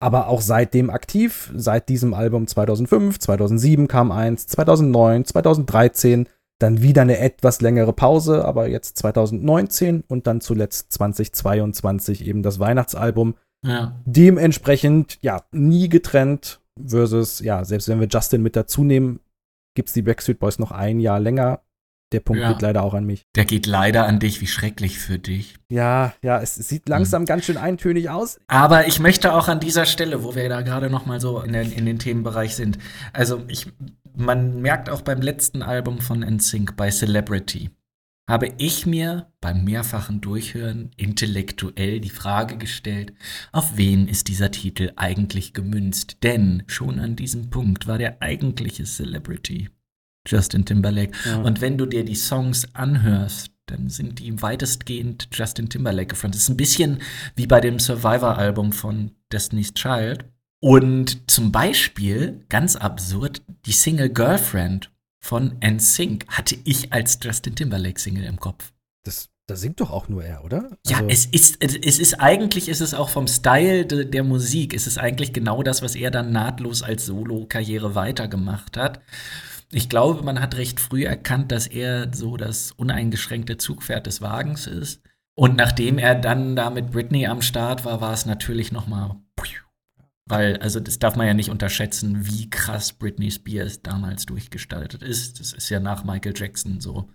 Aber 0.00 0.28
auch 0.28 0.40
seitdem 0.40 0.90
aktiv, 0.90 1.52
seit 1.54 1.88
diesem 1.88 2.14
Album 2.14 2.46
2005, 2.46 3.18
2007 3.18 3.88
kam 3.88 4.12
eins, 4.12 4.46
2009, 4.46 5.24
2013, 5.24 6.28
dann 6.60 6.82
wieder 6.82 7.02
eine 7.02 7.18
etwas 7.18 7.60
längere 7.60 7.92
Pause, 7.92 8.44
aber 8.44 8.68
jetzt 8.68 8.96
2019 8.98 10.02
und 10.08 10.26
dann 10.26 10.40
zuletzt 10.40 10.92
2022 10.92 12.26
eben 12.26 12.42
das 12.42 12.58
Weihnachtsalbum 12.58 13.34
Ja. 13.64 14.00
dementsprechend, 14.06 15.18
ja, 15.20 15.42
nie 15.52 15.88
getrennt 15.88 16.60
versus, 16.84 17.40
ja, 17.40 17.64
selbst 17.64 17.88
wenn 17.88 18.00
wir 18.00 18.08
Justin 18.08 18.42
mit 18.42 18.56
dazu 18.56 18.84
nehmen, 18.84 19.20
gibt 19.74 19.88
es 19.88 19.94
die 19.94 20.02
Backstreet 20.02 20.38
Boys 20.38 20.58
noch 20.58 20.70
ein 20.72 21.00
Jahr 21.00 21.20
länger. 21.20 21.60
Der 22.12 22.20
Punkt 22.20 22.40
Ja. 22.40 22.52
geht 22.52 22.62
leider 22.62 22.82
auch 22.82 22.94
an 22.94 23.04
mich. 23.04 23.26
Der 23.34 23.44
geht 23.44 23.66
leider 23.66 24.06
an 24.06 24.18
dich, 24.18 24.40
wie 24.40 24.46
schrecklich 24.46 24.98
für 24.98 25.18
dich. 25.18 25.56
Ja, 25.70 26.14
ja, 26.22 26.40
es 26.40 26.54
sieht 26.54 26.88
langsam 26.88 27.26
ganz 27.26 27.44
schön 27.44 27.58
eintönig 27.58 28.08
aus. 28.08 28.38
Aber 28.46 28.86
ich 28.86 28.98
möchte 28.98 29.34
auch 29.34 29.48
an 29.48 29.60
dieser 29.60 29.84
Stelle, 29.84 30.24
wo 30.24 30.34
wir 30.34 30.48
da 30.48 30.62
gerade 30.62 30.88
noch 30.88 31.04
mal 31.04 31.20
so 31.20 31.40
in 31.40 31.52
den, 31.52 31.70
in 31.70 31.84
den 31.84 31.98
Themenbereich 31.98 32.56
sind, 32.56 32.78
also 33.12 33.42
ich, 33.48 33.66
man 34.16 34.62
merkt 34.62 34.88
auch 34.88 35.02
beim 35.02 35.20
letzten 35.20 35.62
Album 35.62 36.00
von 36.00 36.20
NSYNC, 36.20 36.76
bei 36.76 36.90
Celebrity, 36.90 37.70
habe 38.28 38.52
ich 38.58 38.84
mir 38.84 39.32
beim 39.40 39.64
mehrfachen 39.64 40.20
Durchhören 40.20 40.90
intellektuell 40.96 42.00
die 42.00 42.10
Frage 42.10 42.58
gestellt, 42.58 43.14
auf 43.52 43.76
wen 43.76 44.06
ist 44.06 44.28
dieser 44.28 44.50
Titel 44.50 44.92
eigentlich 44.96 45.54
gemünzt? 45.54 46.18
Denn 46.22 46.62
schon 46.66 46.98
an 47.00 47.16
diesem 47.16 47.48
Punkt 47.50 47.86
war 47.86 47.96
der 47.96 48.20
eigentliche 48.20 48.84
Celebrity 48.84 49.70
Justin 50.28 50.64
Timberlake. 50.64 51.12
Ja. 51.24 51.38
Und 51.38 51.60
wenn 51.60 51.78
du 51.78 51.86
dir 51.86 52.04
die 52.04 52.14
Songs 52.14 52.66
anhörst, 52.74 53.50
dann 53.66 53.88
sind 53.88 54.18
die 54.18 54.40
weitestgehend 54.40 55.28
Justin 55.32 55.68
Timberlake 55.68 56.08
gefrontet. 56.08 56.36
Das 56.36 56.44
ist 56.44 56.48
ein 56.48 56.56
bisschen 56.56 57.00
wie 57.36 57.46
bei 57.46 57.60
dem 57.60 57.78
Survivor-Album 57.78 58.72
von 58.72 59.12
Destiny's 59.32 59.74
Child. 59.74 60.24
Und 60.60 61.30
zum 61.30 61.52
Beispiel, 61.52 62.44
ganz 62.48 62.76
absurd, 62.76 63.42
die 63.66 63.72
Single 63.72 64.08
Girlfriend 64.08 64.90
von 65.20 65.56
NSYNC 65.64 66.26
hatte 66.28 66.56
ich 66.64 66.92
als 66.92 67.18
Justin 67.22 67.54
Timberlake-Single 67.54 68.24
im 68.24 68.40
Kopf. 68.40 68.72
Das, 69.04 69.28
das 69.46 69.60
singt 69.60 69.80
doch 69.80 69.90
auch 69.90 70.08
nur 70.08 70.24
er, 70.24 70.44
oder? 70.44 70.70
Ja, 70.86 70.98
Also, 70.98 71.08
es 71.08 71.26
ist, 71.26 71.62
es 71.62 71.98
ist 71.98 72.14
eigentlich, 72.14 72.68
ist 72.68 72.80
es 72.80 72.94
auch 72.94 73.08
vom 73.08 73.28
Style 73.28 73.86
de, 73.86 74.04
der 74.04 74.24
Musik, 74.24 74.72
ist 74.72 74.86
es 74.86 74.98
eigentlich 74.98 75.32
genau 75.32 75.62
das, 75.62 75.82
was 75.82 75.94
er 75.94 76.10
dann 76.10 76.32
nahtlos 76.32 76.82
als 76.82 77.06
Solo-Karriere 77.06 77.94
weitergemacht 77.94 78.76
hat. 78.76 79.00
Ich 79.70 79.88
glaube, 79.88 80.22
man 80.22 80.40
hat 80.40 80.56
recht 80.56 80.80
früh 80.80 81.04
erkannt, 81.04 81.52
dass 81.52 81.66
er 81.66 82.12
so 82.14 82.36
das 82.36 82.72
uneingeschränkte 82.72 83.58
Zugpferd 83.58 84.06
des 84.06 84.22
Wagens 84.22 84.66
ist. 84.66 85.02
Und 85.34 85.56
nachdem 85.56 85.98
er 85.98 86.14
dann 86.14 86.56
da 86.56 86.70
mit 86.70 86.90
Britney 86.90 87.26
am 87.26 87.42
Start 87.42 87.84
war, 87.84 88.00
war 88.00 88.12
es 88.12 88.26
natürlich 88.26 88.72
noch 88.72 88.86
mal 88.86 89.16
weil, 90.28 90.58
also 90.58 90.78
das 90.78 90.98
darf 90.98 91.16
man 91.16 91.26
ja 91.26 91.34
nicht 91.34 91.50
unterschätzen, 91.50 92.26
wie 92.26 92.50
krass 92.50 92.92
Britney 92.92 93.30
Spears 93.30 93.82
damals 93.82 94.26
durchgestaltet 94.26 95.02
ist. 95.02 95.40
Das 95.40 95.52
ist 95.52 95.70
ja 95.70 95.80
nach 95.80 96.04
Michael 96.04 96.34
Jackson 96.36 96.80
so 96.80 97.08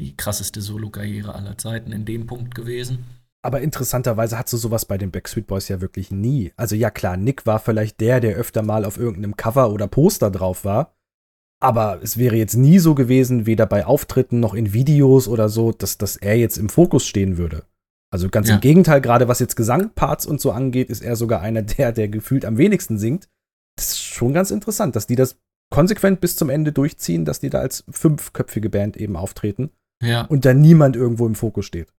die 0.00 0.16
krasseste 0.16 0.60
Solo-Karriere 0.60 1.34
aller 1.34 1.58
Zeiten 1.58 1.92
in 1.92 2.04
dem 2.04 2.26
Punkt 2.26 2.54
gewesen. 2.54 3.04
Aber 3.42 3.60
interessanterweise 3.60 4.38
hat 4.38 4.48
so 4.48 4.56
sowas 4.56 4.86
bei 4.86 4.96
den 4.96 5.10
Backstreet 5.10 5.46
Boys 5.46 5.68
ja 5.68 5.80
wirklich 5.80 6.10
nie. 6.10 6.52
Also 6.56 6.76
ja 6.76 6.90
klar, 6.90 7.16
Nick 7.16 7.44
war 7.44 7.58
vielleicht 7.58 8.00
der, 8.00 8.20
der 8.20 8.36
öfter 8.36 8.62
mal 8.62 8.84
auf 8.84 8.96
irgendeinem 8.96 9.36
Cover 9.36 9.70
oder 9.70 9.86
Poster 9.86 10.30
drauf 10.30 10.64
war. 10.64 10.93
Aber 11.64 12.00
es 12.02 12.18
wäre 12.18 12.36
jetzt 12.36 12.56
nie 12.56 12.78
so 12.78 12.94
gewesen, 12.94 13.46
weder 13.46 13.66
bei 13.66 13.86
Auftritten 13.86 14.38
noch 14.40 14.54
in 14.54 14.72
Videos 14.72 15.28
oder 15.28 15.48
so, 15.48 15.72
dass, 15.72 15.98
dass 15.98 16.16
er 16.16 16.36
jetzt 16.36 16.58
im 16.58 16.68
Fokus 16.68 17.06
stehen 17.06 17.38
würde. 17.38 17.64
Also 18.12 18.28
ganz 18.28 18.48
Ja. 18.48 18.56
im 18.56 18.60
Gegenteil, 18.60 19.00
gerade 19.00 19.26
was 19.28 19.40
jetzt 19.40 19.56
Gesangparts 19.56 20.26
und 20.26 20.40
so 20.40 20.52
angeht, 20.52 20.90
ist 20.90 21.02
er 21.02 21.16
sogar 21.16 21.40
einer 21.40 21.62
der, 21.62 21.92
der 21.92 22.08
gefühlt 22.08 22.44
am 22.44 22.58
wenigsten 22.58 22.98
singt. 22.98 23.28
Das 23.76 23.88
ist 23.92 24.02
schon 24.04 24.32
ganz 24.34 24.50
interessant, 24.50 24.94
dass 24.94 25.06
die 25.06 25.16
das 25.16 25.36
konsequent 25.72 26.20
bis 26.20 26.36
zum 26.36 26.50
Ende 26.50 26.70
durchziehen, 26.70 27.24
dass 27.24 27.40
die 27.40 27.50
da 27.50 27.58
als 27.58 27.84
fünfköpfige 27.90 28.70
Band 28.70 28.96
eben 28.96 29.16
auftreten 29.16 29.70
Ja. 30.02 30.22
und 30.26 30.44
da 30.44 30.54
niemand 30.54 30.94
irgendwo 30.94 31.26
im 31.26 31.34
Fokus 31.34 31.66
steht. 31.66 31.92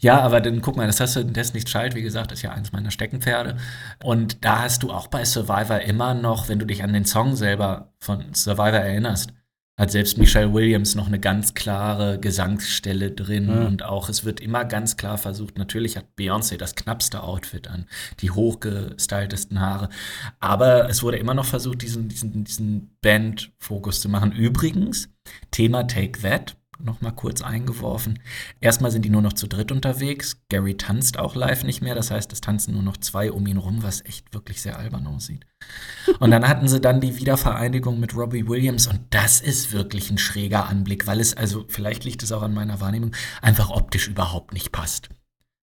Ja, 0.00 0.20
aber 0.20 0.40
dann 0.40 0.60
guck 0.60 0.76
mal, 0.76 0.86
das 0.86 1.00
hast 1.00 1.16
du 1.16 1.20
in 1.20 1.32
Destiny's 1.32 1.64
Child, 1.64 1.94
wie 1.94 2.02
gesagt, 2.02 2.32
ist 2.32 2.42
ja 2.42 2.52
eines 2.52 2.72
meiner 2.72 2.90
Steckenpferde. 2.90 3.56
Und 4.02 4.44
da 4.44 4.62
hast 4.62 4.82
du 4.82 4.90
auch 4.90 5.06
bei 5.06 5.24
Survivor 5.24 5.80
immer 5.80 6.14
noch, 6.14 6.48
wenn 6.48 6.58
du 6.58 6.66
dich 6.66 6.82
an 6.82 6.92
den 6.92 7.04
Song 7.04 7.36
selber 7.36 7.92
von 7.98 8.34
Survivor 8.34 8.78
erinnerst, 8.78 9.32
hat 9.78 9.90
selbst 9.90 10.18
Michelle 10.18 10.52
Williams 10.52 10.94
noch 10.94 11.06
eine 11.06 11.18
ganz 11.18 11.54
klare 11.54 12.20
Gesangsstelle 12.20 13.10
drin. 13.10 13.46
Mhm. 13.46 13.66
Und 13.66 13.82
auch 13.82 14.08
es 14.08 14.24
wird 14.24 14.40
immer 14.40 14.64
ganz 14.64 14.96
klar 14.96 15.16
versucht, 15.16 15.56
natürlich 15.56 15.96
hat 15.96 16.04
Beyoncé 16.18 16.58
das 16.58 16.74
knappste 16.74 17.22
Outfit 17.22 17.68
an, 17.68 17.86
die 18.20 18.30
hochgestyltesten 18.30 19.60
Haare. 19.60 19.88
Aber 20.40 20.88
es 20.90 21.02
wurde 21.02 21.16
immer 21.16 21.34
noch 21.34 21.46
versucht, 21.46 21.82
diesen, 21.82 22.08
diesen, 22.08 22.44
diesen 22.44 22.96
Band-Fokus 23.00 24.00
zu 24.00 24.08
machen. 24.08 24.32
Übrigens, 24.32 25.08
Thema 25.50 25.86
Take 25.86 26.20
That, 26.20 26.56
noch 26.84 27.00
mal 27.00 27.12
kurz 27.12 27.42
eingeworfen. 27.42 28.18
Erstmal 28.60 28.90
sind 28.90 29.04
die 29.04 29.10
nur 29.10 29.22
noch 29.22 29.32
zu 29.32 29.46
dritt 29.46 29.72
unterwegs. 29.72 30.42
Gary 30.48 30.76
tanzt 30.76 31.18
auch 31.18 31.34
live 31.34 31.64
nicht 31.64 31.82
mehr. 31.82 31.94
Das 31.94 32.10
heißt, 32.10 32.32
es 32.32 32.40
tanzen 32.40 32.74
nur 32.74 32.82
noch 32.82 32.96
zwei 32.96 33.32
um 33.32 33.46
ihn 33.46 33.56
rum, 33.56 33.82
was 33.82 34.04
echt 34.04 34.32
wirklich 34.34 34.62
sehr 34.62 34.78
albern 34.78 35.06
aussieht. 35.06 35.46
Und 36.18 36.30
dann 36.30 36.48
hatten 36.48 36.68
sie 36.68 36.80
dann 36.80 37.00
die 37.00 37.16
Wiedervereinigung 37.18 38.00
mit 38.00 38.16
Robbie 38.16 38.48
Williams 38.48 38.86
und 38.86 39.00
das 39.10 39.40
ist 39.40 39.72
wirklich 39.72 40.10
ein 40.10 40.18
schräger 40.18 40.68
Anblick, 40.68 41.06
weil 41.06 41.20
es, 41.20 41.36
also 41.36 41.64
vielleicht 41.68 42.04
liegt 42.04 42.22
es 42.22 42.32
auch 42.32 42.42
an 42.42 42.54
meiner 42.54 42.80
Wahrnehmung, 42.80 43.14
einfach 43.40 43.70
optisch 43.70 44.08
überhaupt 44.08 44.52
nicht 44.52 44.72
passt. 44.72 45.08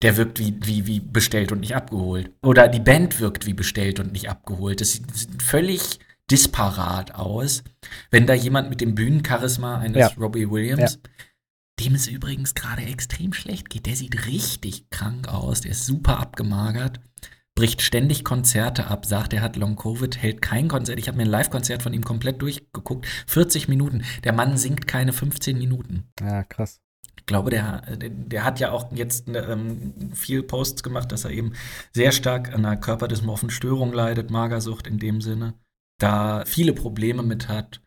Der 0.03 0.17
wirkt 0.17 0.39
wie, 0.39 0.59
wie, 0.63 0.87
wie 0.87 1.01
bestellt 1.01 1.53
und 1.53 1.61
nicht 1.61 1.77
abgeholt. 1.77 2.31
Oder 2.43 2.69
die 2.69 2.81
Band 2.81 3.21
wirkt 3.21 3.47
wie 3.47 3.55
bestellt 3.55 4.01
und 4.01 4.13
nicht 4.13 4.29
abgeholt. 4.29 4.81
Das 4.81 4.93
sieht 4.93 5.43
völlig 5.43 6.01
disparat 6.31 7.15
aus. 7.15 7.63
Wenn 8.11 8.27
da 8.27 8.35
jemand 8.35 8.71
mit 8.71 8.81
dem 8.81 8.95
Bühnencharisma 8.95 9.79
eines 9.79 9.99
Ja. 9.99 10.09
Robbie 10.19 10.51
Williams, 10.51 10.99
dem 11.81 11.95
es 11.95 12.07
übrigens 12.07 12.55
gerade 12.55 12.83
extrem 12.83 13.33
schlecht 13.33 13.69
geht, 13.69 13.87
der 13.87 13.97
sieht 13.97 14.27
richtig 14.27 14.89
krank 14.91 15.29
aus, 15.29 15.63
der 15.63 15.73
ist 15.73 15.87
super 15.87 16.19
abgemagert, 16.21 17.01
bricht 17.55 17.83
ständig 17.83 18.25
Konzerte 18.25 18.89
ab, 18.89 19.07
sagt, 19.07 19.33
er 19.33 19.43
hat 19.43 19.57
Long-Covid, 19.57 20.21
hält 20.21 20.43
kein 20.43 20.69
Konzert. 20.69 20.99
Ich 20.99 21.09
habe 21.09 21.17
mir 21.17 21.25
ein 21.25 21.31
Live-Konzert 21.31 21.83
von 21.83 21.93
ihm 21.93 22.05
komplett 22.05 22.43
durchgeguckt. 22.43 23.07
40 23.27 23.69
Minuten. 23.69 24.03
Der 24.25 24.33
Mann 24.33 24.57
singt 24.57 24.89
keine 24.89 25.13
15 25.13 25.59
Minuten. 25.59 26.09
Ja, 26.21 26.43
krass. 26.43 26.81
Ich 27.17 27.27
glaube, 27.27 27.51
der, 27.51 27.83
der, 27.97 28.11
der 28.11 28.45
hat 28.45 28.61
ja 28.61 28.73
auch 28.73 28.93
jetzt 28.93 29.29
ähm, 29.29 30.13
viel 30.15 30.43
Posts 30.43 30.83
gemacht, 30.83 31.13
dass 31.13 31.25
er 31.25 31.31
eben 31.31 31.53
sehr 31.93 32.13
stark 32.13 32.49
an 32.53 32.67
einer 32.67 32.77
körperdysmorphen 32.77 33.51
Störung 33.51 33.93
leidet, 33.93 34.31
Magersucht 34.31 34.87
in 34.87 34.99
dem 34.99 35.21
Sinne, 35.21 35.55
da 35.99 36.45
viele 36.47 36.73
Probleme 36.73 37.23
mit 37.23 37.49
hat. 37.49 37.81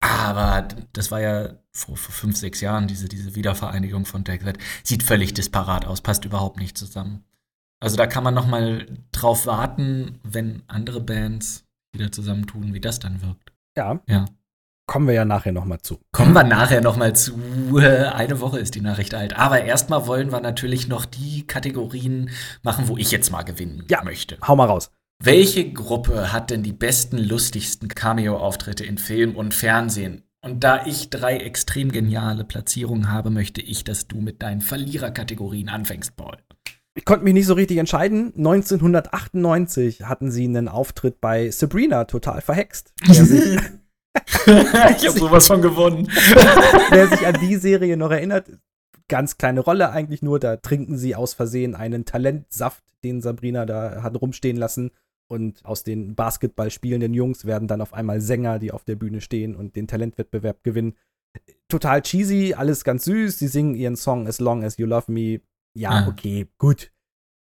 Aber 0.00 0.66
das 0.92 1.10
war 1.10 1.20
ja 1.20 1.54
vor, 1.72 1.96
vor 1.96 2.14
fünf, 2.14 2.36
sechs 2.36 2.60
Jahren, 2.60 2.86
diese, 2.86 3.08
diese 3.08 3.34
Wiedervereinigung 3.34 4.04
von 4.06 4.24
Take 4.24 4.44
That. 4.44 4.58
Sieht 4.84 5.02
völlig 5.02 5.34
disparat 5.34 5.86
aus, 5.86 6.00
passt 6.00 6.24
überhaupt 6.24 6.58
nicht 6.58 6.78
zusammen. 6.78 7.24
Also 7.80 7.96
da 7.96 8.06
kann 8.06 8.24
man 8.24 8.34
noch 8.34 8.46
mal 8.46 8.86
drauf 9.12 9.46
warten, 9.46 10.18
wenn 10.22 10.62
andere 10.68 11.00
Bands 11.00 11.64
wieder 11.92 12.12
zusammentun, 12.12 12.74
wie 12.74 12.80
das 12.80 12.98
dann 13.00 13.22
wirkt. 13.22 13.52
Ja, 13.76 14.00
Ja. 14.08 14.26
kommen 14.86 15.06
wir 15.06 15.14
ja 15.14 15.24
nachher 15.24 15.52
noch 15.52 15.64
mal 15.64 15.80
zu. 15.80 16.00
Kommen 16.12 16.32
wir 16.32 16.44
nachher 16.44 16.80
noch 16.80 16.96
mal 16.96 17.14
zu. 17.14 17.38
Äh, 17.78 18.06
Eine 18.06 18.40
Woche 18.40 18.58
ist 18.58 18.74
die 18.74 18.80
Nachricht 18.80 19.14
alt. 19.14 19.34
Aber 19.36 19.62
erstmal 19.62 20.06
wollen 20.06 20.32
wir 20.32 20.40
natürlich 20.40 20.88
noch 20.88 21.04
die 21.06 21.46
Kategorien 21.46 22.30
machen, 22.62 22.88
wo 22.88 22.96
ich 22.96 23.10
jetzt 23.10 23.30
mal 23.30 23.42
gewinnen 23.42 23.84
Ja. 23.88 24.02
möchte. 24.04 24.38
Hau 24.46 24.56
mal 24.56 24.66
raus. 24.66 24.90
Welche 25.20 25.72
Gruppe 25.72 26.32
hat 26.32 26.50
denn 26.50 26.62
die 26.62 26.72
besten, 26.72 27.18
lustigsten 27.18 27.88
Cameo-Auftritte 27.88 28.84
in 28.84 28.98
Film 28.98 29.34
und 29.34 29.52
Fernsehen? 29.52 30.22
Und 30.40 30.62
da 30.62 30.86
ich 30.86 31.10
drei 31.10 31.38
extrem 31.38 31.90
geniale 31.90 32.44
Platzierungen 32.44 33.10
habe, 33.10 33.28
möchte 33.30 33.60
ich, 33.60 33.82
dass 33.82 34.06
du 34.06 34.20
mit 34.20 34.42
deinen 34.42 34.60
Verliererkategorien 34.60 35.70
anfängst, 35.70 36.16
Paul. 36.16 36.36
Ich 36.94 37.04
konnte 37.04 37.24
mich 37.24 37.34
nicht 37.34 37.46
so 37.46 37.54
richtig 37.54 37.78
entscheiden. 37.78 38.32
1998 38.36 40.02
hatten 40.02 40.30
sie 40.30 40.44
einen 40.44 40.68
Auftritt 40.68 41.20
bei 41.20 41.50
Sabrina, 41.50 42.04
total 42.04 42.40
verhext. 42.40 42.92
Ich 44.56 45.06
habe 45.06 45.18
sowas 45.18 45.46
von 45.46 45.62
gewonnen. 45.62 46.10
wer 46.90 47.06
sich 47.08 47.24
an 47.24 47.38
die 47.40 47.54
Serie 47.56 47.96
noch 47.96 48.10
erinnert, 48.10 48.50
ganz 49.06 49.36
kleine 49.36 49.60
Rolle 49.60 49.90
eigentlich 49.90 50.22
nur. 50.22 50.40
Da 50.40 50.56
trinken 50.56 50.96
sie 50.96 51.14
aus 51.14 51.34
Versehen 51.34 51.76
einen 51.76 52.04
Talentsaft, 52.04 52.82
den 53.04 53.20
Sabrina 53.20 53.64
da 53.64 54.02
hat 54.02 54.20
rumstehen 54.20 54.56
lassen. 54.56 54.90
Und 55.30 55.64
aus 55.64 55.84
den 55.84 56.14
Basketball 56.14 56.70
spielenden 56.70 57.12
Jungs 57.14 57.44
werden 57.44 57.68
dann 57.68 57.80
auf 57.82 57.92
einmal 57.92 58.20
Sänger, 58.20 58.58
die 58.58 58.72
auf 58.72 58.84
der 58.84 58.96
Bühne 58.96 59.20
stehen 59.20 59.54
und 59.54 59.76
den 59.76 59.86
Talentwettbewerb 59.86 60.62
gewinnen. 60.64 60.94
Total 61.68 62.00
cheesy, 62.00 62.54
alles 62.54 62.82
ganz 62.82 63.04
süß. 63.04 63.38
Sie 63.38 63.48
singen 63.48 63.74
ihren 63.74 63.96
Song 63.96 64.26
As 64.26 64.40
Long 64.40 64.64
as 64.64 64.78
You 64.78 64.86
Love 64.86 65.12
Me. 65.12 65.40
Ja, 65.76 65.90
Ah. 65.90 66.08
okay, 66.08 66.46
gut. 66.58 66.90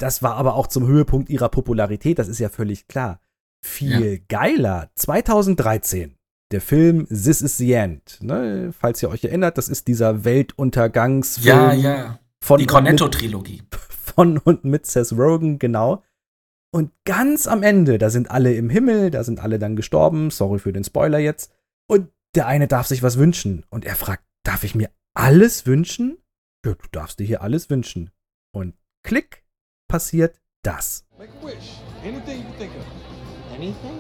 Das 0.01 0.23
war 0.23 0.35
aber 0.35 0.55
auch 0.55 0.67
zum 0.67 0.87
Höhepunkt 0.87 1.31
ihrer 1.31 1.49
Popularität, 1.49 2.19
das 2.19 2.27
ist 2.29 2.39
ja 2.41 2.49
völlig 2.49 2.89
klar. 2.89 3.21
Viel 3.65 4.21
geiler. 4.29 4.91
2013. 4.97 6.17
Der 6.51 6.61
Film 6.61 7.07
This 7.07 7.43
is 7.43 7.59
the 7.59 7.73
End. 7.75 8.19
Ne? 8.21 8.73
Falls 8.77 9.01
ihr 9.03 9.11
euch 9.11 9.23
erinnert, 9.23 9.59
das 9.59 9.69
ist 9.69 9.87
dieser 9.87 10.25
Weltuntergangsfilm 10.25 11.47
Ja, 11.57 11.73
ja. 11.73 12.19
von, 12.43 12.59
Die 12.59 12.67
Cornetto-Trilogie. 12.67 13.63
von 13.91 14.39
und 14.39 14.65
mit 14.65 14.87
Seth 14.87 15.13
Rogen, 15.13 15.59
genau. 15.61 16.03
Und 16.73 16.93
ganz 17.05 17.47
am 17.47 17.63
Ende, 17.63 17.99
da 17.99 18.11
sind 18.11 18.31
alle 18.31 18.55
im 18.55 18.71
Himmel, 18.71 19.11
da 19.11 19.25
sind 19.25 19.41
alle 19.41 19.59
dann 19.59 19.75
gestorben. 19.77 20.31
Sorry 20.31 20.59
für 20.59 20.73
den 20.73 20.85
Spoiler 20.85 21.19
jetzt. 21.19 21.53
Und 21.89 22.11
der 22.37 22.47
eine 22.47 22.69
darf 22.69 22.87
sich 22.87 23.03
was 23.03 23.19
wünschen. 23.19 23.65
Und 23.71 23.85
er 23.85 23.97
fragt, 23.97 24.25
darf 24.45 24.63
ich 24.63 24.75
mir 24.75 24.91
alles 25.15 25.67
wünschen? 25.67 26.19
Ja, 26.65 26.75
du 26.75 26.87
darfst 26.93 27.19
dir 27.19 27.27
hier 27.27 27.43
alles 27.43 27.71
wünschen. 27.71 28.11
Und 28.53 28.75
klick, 29.03 29.45
passiert 29.89 30.41
das. 30.63 31.07
Make 31.19 31.33
a 31.43 31.47
wish. 31.47 31.81
Anything 32.05 32.43
you 32.43 32.53
think 32.59 32.71
of. 32.77 32.87
Anything? 33.57 33.99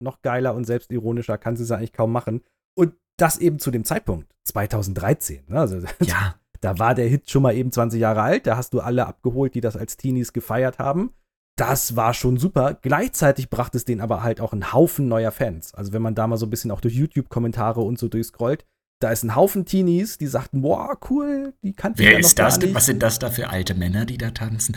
Noch 0.00 0.22
geiler 0.22 0.54
und 0.54 0.64
selbstironischer 0.64 1.36
kann 1.36 1.56
sie 1.56 1.64
es 1.64 1.70
eigentlich 1.70 1.92
kaum 1.92 2.12
machen. 2.12 2.42
Und 2.74 2.94
das 3.18 3.36
eben 3.36 3.58
zu 3.58 3.70
dem 3.70 3.84
Zeitpunkt, 3.84 4.32
2013. 4.44 5.44
Ne? 5.48 5.60
Also, 5.60 5.80
Ja. 6.02 6.36
Da 6.60 6.78
war 6.78 6.94
der 6.94 7.08
Hit 7.08 7.30
schon 7.30 7.42
mal 7.42 7.54
eben 7.54 7.70
20 7.70 8.00
Jahre 8.00 8.22
alt. 8.22 8.46
Da 8.46 8.56
hast 8.56 8.72
du 8.72 8.80
alle 8.80 9.06
abgeholt, 9.06 9.54
die 9.54 9.60
das 9.60 9.76
als 9.76 9.98
Teenies 9.98 10.32
gefeiert 10.32 10.78
haben. 10.78 11.12
Das 11.58 11.96
war 11.96 12.14
schon 12.14 12.36
super. 12.36 12.78
Gleichzeitig 12.80 13.50
brachte 13.50 13.78
es 13.78 13.84
denen 13.84 14.00
aber 14.00 14.22
halt 14.22 14.40
auch 14.40 14.52
einen 14.52 14.72
Haufen 14.72 15.08
neuer 15.08 15.32
Fans. 15.32 15.74
Also 15.74 15.92
wenn 15.92 16.02
man 16.02 16.14
da 16.14 16.28
mal 16.28 16.36
so 16.36 16.46
ein 16.46 16.50
bisschen 16.50 16.70
auch 16.70 16.80
durch 16.80 16.94
YouTube-Kommentare 16.94 17.80
und 17.80 17.98
so 17.98 18.06
durchscrollt, 18.08 18.64
da 19.00 19.10
ist 19.10 19.24
ein 19.24 19.34
Haufen 19.34 19.64
Teenies, 19.64 20.18
die 20.18 20.28
sagten, 20.28 20.62
boah, 20.62 20.96
cool, 21.10 21.54
die 21.64 21.72
kannten 21.72 21.98
Wer 21.98 22.12
ja 22.12 22.18
noch 22.18 22.26
ist 22.26 22.38
das 22.38 22.60
nicht. 22.60 22.74
Was 22.74 22.86
sind 22.86 23.02
das 23.02 23.18
da 23.18 23.30
für 23.30 23.50
alte 23.50 23.74
Männer, 23.74 24.06
die 24.06 24.18
da 24.18 24.30
tanzen? 24.30 24.76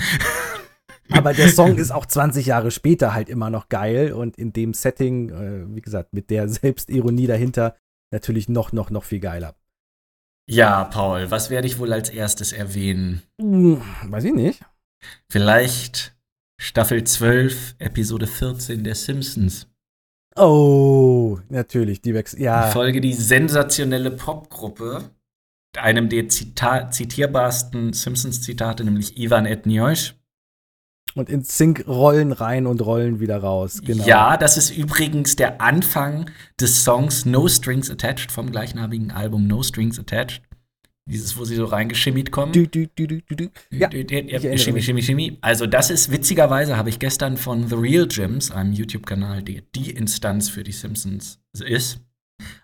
Aber 1.12 1.34
der 1.34 1.50
Song 1.50 1.78
ist 1.78 1.92
auch 1.92 2.08
20 2.08 2.48
Jahre 2.48 2.72
später 2.72 3.14
halt 3.14 3.30
immer 3.30 3.52
noch 3.52 3.70
geil 3.70 4.12
und 4.14 4.38
in 4.38 4.52
dem 4.52 4.74
Setting, 4.74 5.30
äh, 5.30 5.76
wie 5.76 5.82
gesagt, 5.82 6.14
mit 6.14 6.32
der 6.32 6.50
Selbstironie 6.50 7.28
dahinter, 7.28 7.76
natürlich 8.12 8.50
noch, 8.50 8.72
noch, 8.72 8.90
noch 8.90 9.04
viel 9.04 9.20
geiler. 9.20 9.54
Ja, 10.50 10.86
Paul, 10.86 11.30
was 11.30 11.52
werde 11.52 11.68
ich 11.68 11.78
wohl 11.78 11.94
als 11.94 12.10
erstes 12.10 12.54
erwähnen? 12.54 13.22
Hm, 13.40 13.84
weiß 14.08 14.24
ich 14.24 14.34
nicht. 14.34 14.66
Vielleicht 15.30 16.16
Staffel 16.64 17.04
12, 17.04 17.74
Episode 17.80 18.28
14 18.28 18.84
der 18.84 18.94
Simpsons. 18.94 19.68
Oh, 20.36 21.40
natürlich, 21.50 22.04
die 22.04 22.14
Wechsel. 22.14 22.40
Ja, 22.40 22.68
Folge 22.68 23.02
die 23.02 23.16
sensationelle 23.16 24.12
Popgruppe, 24.12 25.10
einem 25.76 26.08
der 26.08 26.30
Zita 26.30 26.92
zitierbarsten 26.92 27.94
Simpsons-Zitate, 27.94 28.84
nämlich 28.84 29.18
Ivan 29.18 29.48
et 29.48 29.66
Njosh. 29.66 30.14
Und 31.16 31.32
in 31.32 31.44
Sync 31.44 31.88
rollen 31.88 32.32
rein 32.32 32.68
und 32.68 32.86
rollen 32.86 33.20
wieder 33.20 33.40
raus. 33.40 33.82
Genau. 33.84 34.06
Ja, 34.06 34.38
das 34.38 34.56
ist 34.56 34.70
übrigens 34.70 35.36
der 35.36 35.62
Anfang 35.62 36.30
des 36.60 36.84
Songs 36.84 37.26
No 37.26 37.48
Strings 37.48 37.90
Attached 37.90 38.32
vom 38.32 38.52
gleichnamigen 38.52 39.10
Album 39.10 39.48
No 39.48 39.64
Strings 39.64 39.98
Attached. 39.98 40.44
Dieses, 41.06 41.38
wo 41.38 41.46
sie 41.46 41.56
so 41.56 41.66
reingeschimmit 41.66 42.32
kommen. 42.32 42.54
Du, 42.54 42.68
du, 42.68 42.88
du, 42.96 43.08
du, 43.08 43.22
du, 43.22 43.36
du. 43.36 43.50
Ja, 43.72 43.90
mich. 43.90 44.64
Shimmy, 44.64 45.02
Shimmy. 45.02 45.38
Also, 45.42 45.66
das 45.66 45.90
ist 45.90 46.12
witzigerweise, 46.12 46.78
habe 46.78 46.90
ich 46.90 47.00
gestern 47.00 47.38
von 47.38 47.68
The 47.68 47.76
Real 47.76 48.08
Gyms, 48.08 48.52
einem 48.52 48.74
YouTube-Kanal, 48.74 49.42
der 49.42 49.62
die 49.76 49.92
Instanz 49.92 50.50
für 50.50 50.64
die 50.64 50.72
Simpsons 50.72 51.40
ist, 51.60 52.00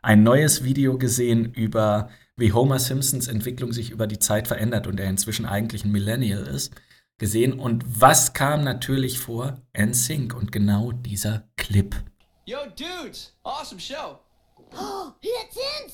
ein 0.01 0.23
neues 0.23 0.64
Video 0.64 0.97
gesehen 0.97 1.53
über, 1.53 2.09
wie 2.35 2.53
Homer 2.53 2.80
Simpsons 2.80 3.27
Entwicklung 3.27 3.73
sich 3.73 3.89
über 3.89 4.07
die 4.07 4.19
Zeit 4.19 4.47
verändert 4.47 4.88
und 4.88 4.99
er 4.99 5.09
inzwischen 5.09 5.45
eigentlich 5.45 5.84
ein 5.84 5.91
Millennial 5.91 6.43
ist, 6.43 6.73
gesehen. 7.18 7.59
Und 7.59 8.01
was 8.01 8.34
kam 8.34 8.64
natürlich 8.64 9.19
vor? 9.19 9.61
NSYNC 9.77 10.35
und 10.35 10.51
genau 10.51 10.91
dieser 10.91 11.47
Clip. 11.57 11.95
Yo, 12.45 12.59
dudes, 12.76 13.34
awesome 13.43 13.81
show. 13.81 14.19
It's 15.22 15.55
in 15.55 15.89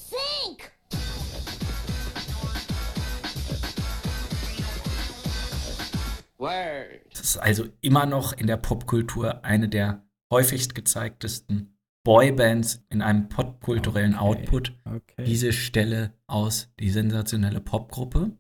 Word. 6.44 7.02
Das 7.11 7.22
ist 7.22 7.38
also 7.38 7.65
immer 7.82 8.06
noch 8.06 8.34
in 8.34 8.48
der 8.48 8.57
Popkultur 8.57 9.44
eine 9.45 9.70
der 9.70 10.06
häufigst 10.32 10.76
gezeigtesten 10.76 11.78
Boybands 12.03 12.84
in 12.90 13.02
einem 13.02 13.30
popkulturellen 13.30 14.15
Okay. 14.15 14.24
Output. 14.24 14.74
Okay. 14.86 15.24
diese 15.24 15.53
Stelle 15.53 16.14
aus, 16.28 16.70
die 16.80 16.90
sensationelle 16.90 17.61
Popgruppe, 17.61 18.32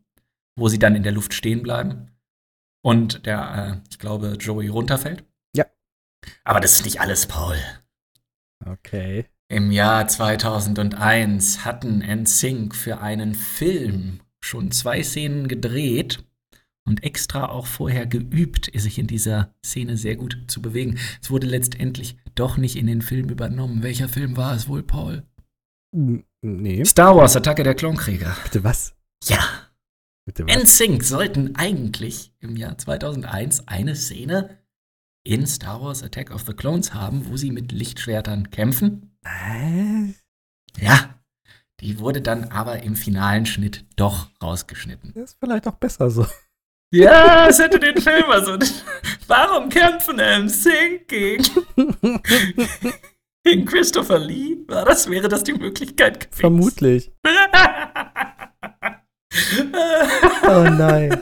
wo 0.57 0.67
sie 0.67 0.79
dann 0.79 0.95
in 0.95 1.03
der 1.03 1.13
Luft 1.13 1.33
stehen 1.33 1.63
bleiben 1.63 2.11
und 2.83 3.25
der, 3.25 3.81
äh, 3.81 3.89
ich 3.89 3.99
glaube, 3.99 4.35
Joey 4.39 4.67
runterfällt. 4.67 5.23
Ja. 5.55 5.65
Aber 6.43 6.59
das 6.59 6.73
ist 6.73 6.85
nicht 6.85 6.99
alles, 6.99 7.25
Paul. 7.25 7.57
okay. 8.65 9.25
Im 9.49 9.71
Jahr 9.71 10.07
2001 10.07 11.63
hatten 11.63 11.99
NSYNC 11.99 12.75
für 12.75 12.99
einen 13.01 13.35
Film 13.35 14.21
schon 14.39 14.71
zwei 14.71 15.03
Szenen 15.03 15.47
gedreht 15.47 16.23
und 16.85 17.03
extra 17.03 17.49
auch 17.49 17.65
vorher 17.65 18.05
geübt, 18.05 18.69
sich 18.75 18.99
in 18.99 19.07
dieser 19.07 19.53
Szene 19.65 19.97
sehr 19.97 20.15
gut 20.15 20.37
zu 20.47 20.61
bewegen. 20.61 20.97
Es 21.21 21.31
wurde 21.31 21.47
letztendlich 21.47 22.17
doch 22.35 22.57
nicht 22.57 22.75
in 22.75 22.87
den 22.87 23.01
Film 23.01 23.29
übernommen. 23.29 23.83
Welcher 23.83 24.09
Film 24.09 24.37
war 24.37 24.55
es 24.55 24.67
wohl, 24.67 24.83
Paul? 24.83 25.23
Nee. 26.41 26.83
Star 26.85 27.15
Wars, 27.15 27.35
Attacke 27.35 27.63
der 27.63 27.75
Klonkrieger. 27.75 28.35
Bitte 28.43 28.63
was? 28.63 28.95
Ja, 29.25 29.39
Bitte 30.25 30.47
was? 30.47 30.55
NSYNC 30.55 31.03
sollten 31.03 31.55
eigentlich 31.55 32.33
im 32.39 32.55
Jahr 32.55 32.77
2001 32.77 33.67
eine 33.67 33.95
Szene 33.95 34.57
in 35.23 35.45
Star 35.47 35.81
Wars 35.81 36.03
Attack 36.03 36.31
of 36.31 36.43
the 36.45 36.53
Clones 36.53 36.93
haben, 36.93 37.27
wo 37.29 37.37
sie 37.37 37.51
mit 37.51 37.71
Lichtschwertern 37.71 38.49
kämpfen. 38.49 39.17
Hä? 39.25 40.13
Ja, 40.79 41.19
die 41.79 41.99
wurde 41.99 42.21
dann 42.21 42.45
aber 42.45 42.83
im 42.83 42.95
finalen 42.95 43.45
Schnitt 43.45 43.85
doch 43.95 44.29
rausgeschnitten. 44.41 45.13
Das 45.13 45.31
ist 45.31 45.39
vielleicht 45.39 45.67
auch 45.67 45.75
besser 45.75 46.09
so. 46.09 46.25
Ja, 46.93 47.47
es 47.47 47.57
hätte 47.57 47.79
den 47.79 47.99
Film 47.99 48.25
also. 48.29 48.55
Warum 49.27 49.67
kämpfen 49.69 50.17
NSYNC 50.17 51.07
gegen, 51.07 52.21
gegen 53.43 53.65
Christopher 53.65 54.19
Lee? 54.19 54.57
War 54.67 54.85
das, 54.85 55.09
wäre 55.09 55.27
das 55.27 55.43
die 55.43 55.53
Möglichkeit 55.53 56.19
gewesen? 56.19 56.39
Vermutlich. 56.39 57.11
Oh 60.43 60.63
nein. 60.69 61.19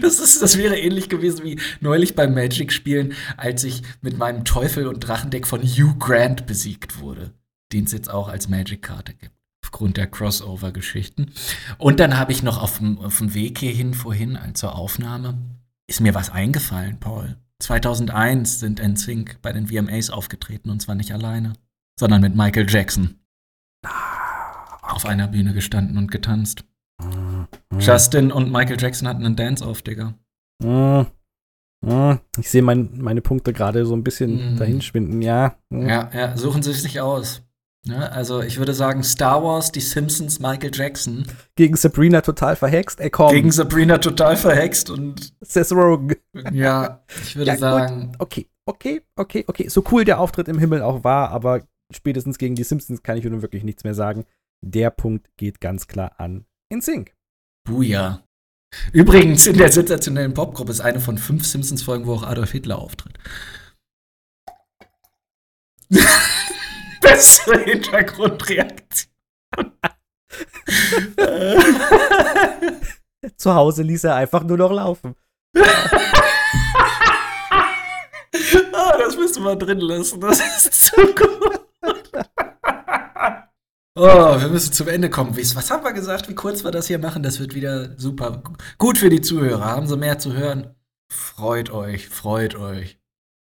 Das, 0.00 0.18
ist, 0.18 0.42
das 0.42 0.58
wäre 0.58 0.76
ähnlich 0.76 1.08
gewesen 1.08 1.44
wie 1.44 1.60
neulich 1.80 2.16
beim 2.16 2.34
Magic-Spielen, 2.34 3.14
als 3.36 3.62
ich 3.62 3.82
mit 4.00 4.18
meinem 4.18 4.44
Teufel- 4.44 4.88
und 4.88 4.98
Drachendeck 4.98 5.46
von 5.46 5.62
Hugh 5.62 5.94
Grant 6.00 6.46
besiegt 6.46 6.98
wurde, 6.98 7.34
den 7.72 7.84
es 7.84 7.92
jetzt 7.92 8.10
auch 8.10 8.26
als 8.28 8.48
Magic-Karte 8.48 9.14
gibt, 9.14 9.36
aufgrund 9.72 9.96
der 9.96 10.06
Crossover-Geschichten. 10.06 11.32
Und 11.78 11.98
dann 11.98 12.18
habe 12.18 12.30
ich 12.32 12.42
noch 12.42 12.62
auf 12.62 12.76
dem, 12.78 12.98
auf 12.98 13.18
dem 13.18 13.32
Weg 13.32 13.58
hierhin 13.58 13.94
vorhin, 13.94 14.36
also 14.36 14.52
zur 14.52 14.74
Aufnahme, 14.76 15.38
ist 15.88 16.00
mir 16.00 16.14
was 16.14 16.28
eingefallen, 16.28 17.00
Paul. 17.00 17.36
2001 17.60 18.60
sind 18.60 18.82
NSYNC 18.86 19.38
bei 19.40 19.50
den 19.52 19.68
VMAs 19.68 20.10
aufgetreten 20.10 20.68
und 20.68 20.82
zwar 20.82 20.94
nicht 20.94 21.12
alleine, 21.12 21.54
sondern 21.98 22.20
mit 22.20 22.36
Michael 22.36 22.68
Jackson. 22.68 23.18
Auf 24.82 25.06
einer 25.06 25.28
Bühne 25.28 25.54
gestanden 25.54 25.96
und 25.96 26.10
getanzt. 26.10 26.64
Justin 27.78 28.30
und 28.30 28.52
Michael 28.52 28.78
Jackson 28.78 29.08
hatten 29.08 29.24
einen 29.24 29.36
Dance-Off, 29.36 29.80
Digga. 29.80 30.12
Mm. 30.62 31.06
Mm. 31.80 32.18
Ich 32.38 32.50
sehe 32.50 32.62
mein, 32.62 32.90
meine 32.98 33.22
Punkte 33.22 33.52
gerade 33.54 33.86
so 33.86 33.94
ein 33.96 34.04
bisschen 34.04 34.54
Mm. 34.54 34.58
dahinschwinden. 34.58 35.22
Ja. 35.22 35.56
Ja, 35.70 36.10
ja, 36.12 36.36
suchen 36.36 36.62
Sie 36.62 36.70
es 36.72 36.82
sich 36.82 37.00
aus. 37.00 37.42
Ja, 37.84 37.98
also 38.10 38.42
ich 38.42 38.58
würde 38.58 38.74
sagen, 38.74 39.02
Star 39.02 39.42
Wars, 39.42 39.72
die 39.72 39.80
Simpsons, 39.80 40.38
Michael 40.38 40.70
Jackson. 40.72 41.26
Gegen 41.56 41.74
Sabrina 41.76 42.20
total 42.20 42.54
verhext. 42.54 43.00
Ey, 43.00 43.10
komm. 43.10 43.32
Gegen 43.32 43.50
Sabrina 43.50 43.98
total 43.98 44.36
verhext 44.36 44.88
und 44.88 45.32
Seth 45.40 45.72
Rogen. 45.72 46.14
ja, 46.52 47.02
ich 47.22 47.34
würde 47.34 47.48
Ja, 47.48 47.54
gut. 47.54 47.60
sagen, 47.60 48.12
Okay, 48.20 48.48
okay, 48.66 49.02
okay, 49.16 49.44
okay. 49.48 49.68
So 49.68 49.82
cool 49.90 50.04
der 50.04 50.20
Auftritt 50.20 50.46
im 50.48 50.58
Himmel 50.60 50.80
auch 50.82 51.02
war, 51.02 51.30
aber 51.30 51.66
spätestens 51.92 52.38
gegen 52.38 52.54
die 52.54 52.62
Simpsons 52.62 53.02
kann 53.02 53.16
ich 53.16 53.24
nun 53.24 53.42
wirklich 53.42 53.64
nichts 53.64 53.82
mehr 53.82 53.94
sagen. 53.94 54.26
Der 54.64 54.90
Punkt 54.90 55.28
geht 55.36 55.60
ganz 55.60 55.88
klar 55.88 56.12
an 56.18 56.44
InSync. 56.72 57.12
Buja. 57.64 58.22
Übrigens, 58.92 59.46
in 59.46 59.58
der 59.58 59.72
sensationellen 59.72 60.34
Popgruppe 60.34 60.70
ist 60.70 60.80
eine 60.80 61.00
von 61.00 61.18
fünf 61.18 61.44
Simpsons-Folgen, 61.44 62.06
wo 62.06 62.14
auch 62.14 62.22
Adolf 62.22 62.52
Hitler 62.52 62.78
auftritt. 62.78 63.18
Bessere 67.12 67.58
Hintergrundreaktion. 67.64 69.12
Zu 73.36 73.54
Hause 73.54 73.82
ließ 73.82 74.04
er 74.04 74.14
einfach 74.16 74.42
nur 74.44 74.56
noch 74.56 74.72
laufen. 74.72 75.14
Ah, 78.72 78.96
das 78.98 79.16
müssen 79.16 79.44
wir 79.44 79.56
drin 79.56 79.80
lassen. 79.80 80.20
Das 80.20 80.40
ist 80.40 80.86
zu 80.86 80.96
gut. 81.14 81.60
Oh, 83.94 84.40
wir 84.40 84.48
müssen 84.48 84.72
zum 84.72 84.88
Ende 84.88 85.10
kommen. 85.10 85.36
Was 85.36 85.70
haben 85.70 85.84
wir 85.84 85.92
gesagt? 85.92 86.30
Wie 86.30 86.34
kurz 86.34 86.64
wir 86.64 86.70
das 86.70 86.86
hier 86.86 86.98
machen? 86.98 87.22
Das 87.22 87.38
wird 87.40 87.54
wieder 87.54 87.98
super. 87.98 88.42
Gut 88.78 88.96
für 88.96 89.10
die 89.10 89.20
Zuhörer. 89.20 89.66
Haben 89.66 89.86
sie 89.86 89.98
mehr 89.98 90.18
zu 90.18 90.32
hören? 90.32 90.74
Freut 91.10 91.70
euch, 91.70 92.08
freut 92.08 92.54
euch. 92.54 93.01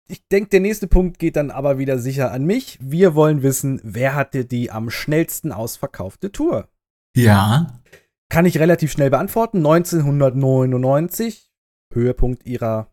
Ich 0.09 0.27
denke, 0.29 0.51
der 0.51 0.61
nächste 0.61 0.87
Punkt 0.87 1.19
geht 1.19 1.37
dann 1.37 1.51
aber 1.51 1.79
wieder 1.79 1.99
sicher 1.99 2.31
an 2.31 2.45
mich. 2.45 2.79
Wir 2.81 3.15
wollen 3.15 3.43
wissen, 3.43 3.81
wer 3.83 4.15
hatte 4.15 4.45
die 4.45 4.71
am 4.71 4.91
schnellsten 4.91 5.51
ausverkaufte 5.53 6.31
Tour? 6.31 6.69
Ja. 7.17 7.81
Kann 8.29 8.47
ich 8.47 8.59
relativ 8.59 8.93
schnell 8.93 9.11
beantworten. 9.11 9.59
1999, 9.59 11.51
Höhepunkt 11.93 12.47
ihrer 12.47 12.93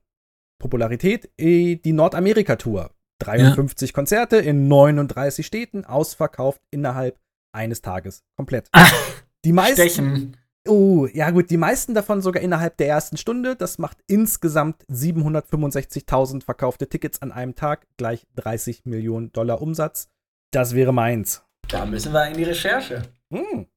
Popularität, 0.60 1.30
eh, 1.38 1.76
die 1.76 1.94
Nordamerika-Tour. 1.94 2.92
53 3.20 3.94
Konzerte 3.94 4.38
in 4.38 4.68
39 4.68 5.46
Städten, 5.46 5.86
ausverkauft 5.86 6.62
innerhalb 6.72 7.20
eines 7.54 7.82
Tages. 7.82 8.24
Komplett. 8.36 8.70
Ah, 8.72 8.88
Die 9.46 9.54
meisten, 9.54 9.76
Stechen. 9.76 10.38
Oh, 10.66 11.08
ja 11.08 11.30
gut, 11.32 11.50
die 11.50 11.58
meisten 11.58 11.94
davon 11.94 12.22
sogar 12.22 12.42
innerhalb 12.42 12.78
der 12.78 12.88
ersten 12.88 13.18
Stunde. 13.18 13.56
Das 13.56 13.80
macht 13.80 13.98
insgesamt 14.08 14.86
765.000 14.86 16.44
verkaufte 16.44 16.88
Tickets 16.88 17.22
an 17.22 17.34
einem 17.34 17.56
Tag, 17.56 17.86
gleich 17.98 18.26
30 18.36 18.86
Millionen 18.86 19.34
Dollar 19.34 19.62
Umsatz. 19.62 20.08
Das 20.52 20.74
wäre 20.74 20.94
meins. 20.94 21.44
Da 21.68 21.86
müssen 21.86 22.14
wir 22.14 22.28
in 22.28 22.38
die 22.38 22.44
Recherche. 22.44 23.04
Hm. 23.34 23.68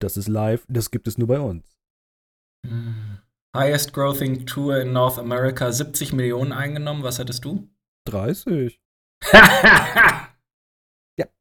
Das 0.00 0.18
ist 0.18 0.28
live, 0.28 0.66
das 0.68 0.90
gibt 0.90 1.08
es 1.08 1.16
nur 1.16 1.28
bei 1.28 1.40
uns. 1.40 1.74
Hm. 2.66 3.18
Highest 3.56 3.92
Grossing 3.94 4.46
Tour 4.46 4.78
in 4.80 4.92
North 4.92 5.18
America, 5.18 5.70
70 5.70 6.12
Millionen 6.12 6.52
eingenommen. 6.52 7.02
Was 7.02 7.18
hattest 7.18 7.44
du? 7.44 7.68
30. 8.06 8.80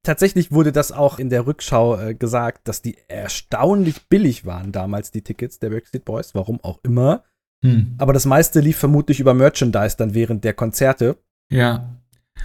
Tatsächlich 0.03 0.51
wurde 0.51 0.73
das 0.73 0.91
auch 0.91 1.17
in 1.17 1.29
der 1.29 1.47
Rückschau 1.47 1.97
äh, 1.97 2.13
gesagt, 2.13 2.67
dass 2.67 2.81
die 2.81 2.97
erstaunlich 3.07 4.07
billig 4.09 4.45
waren 4.45 4.73
damals, 4.73 5.11
die 5.11 5.21
Tickets 5.21 5.59
der 5.59 5.69
Backstreet 5.69 6.03
Boys, 6.03 6.35
warum 6.35 6.59
auch 6.61 6.79
immer. 6.83 7.23
hm. 7.63 7.95
Aber 7.97 8.11
das 8.11 8.25
meiste 8.25 8.59
lief 8.59 8.77
vermutlich 8.77 9.21
über 9.21 9.33
Merchandise 9.33 9.95
dann 9.97 10.13
während 10.13 10.43
der 10.43 10.53
Konzerte. 10.53 11.17
Ja. 11.49 11.97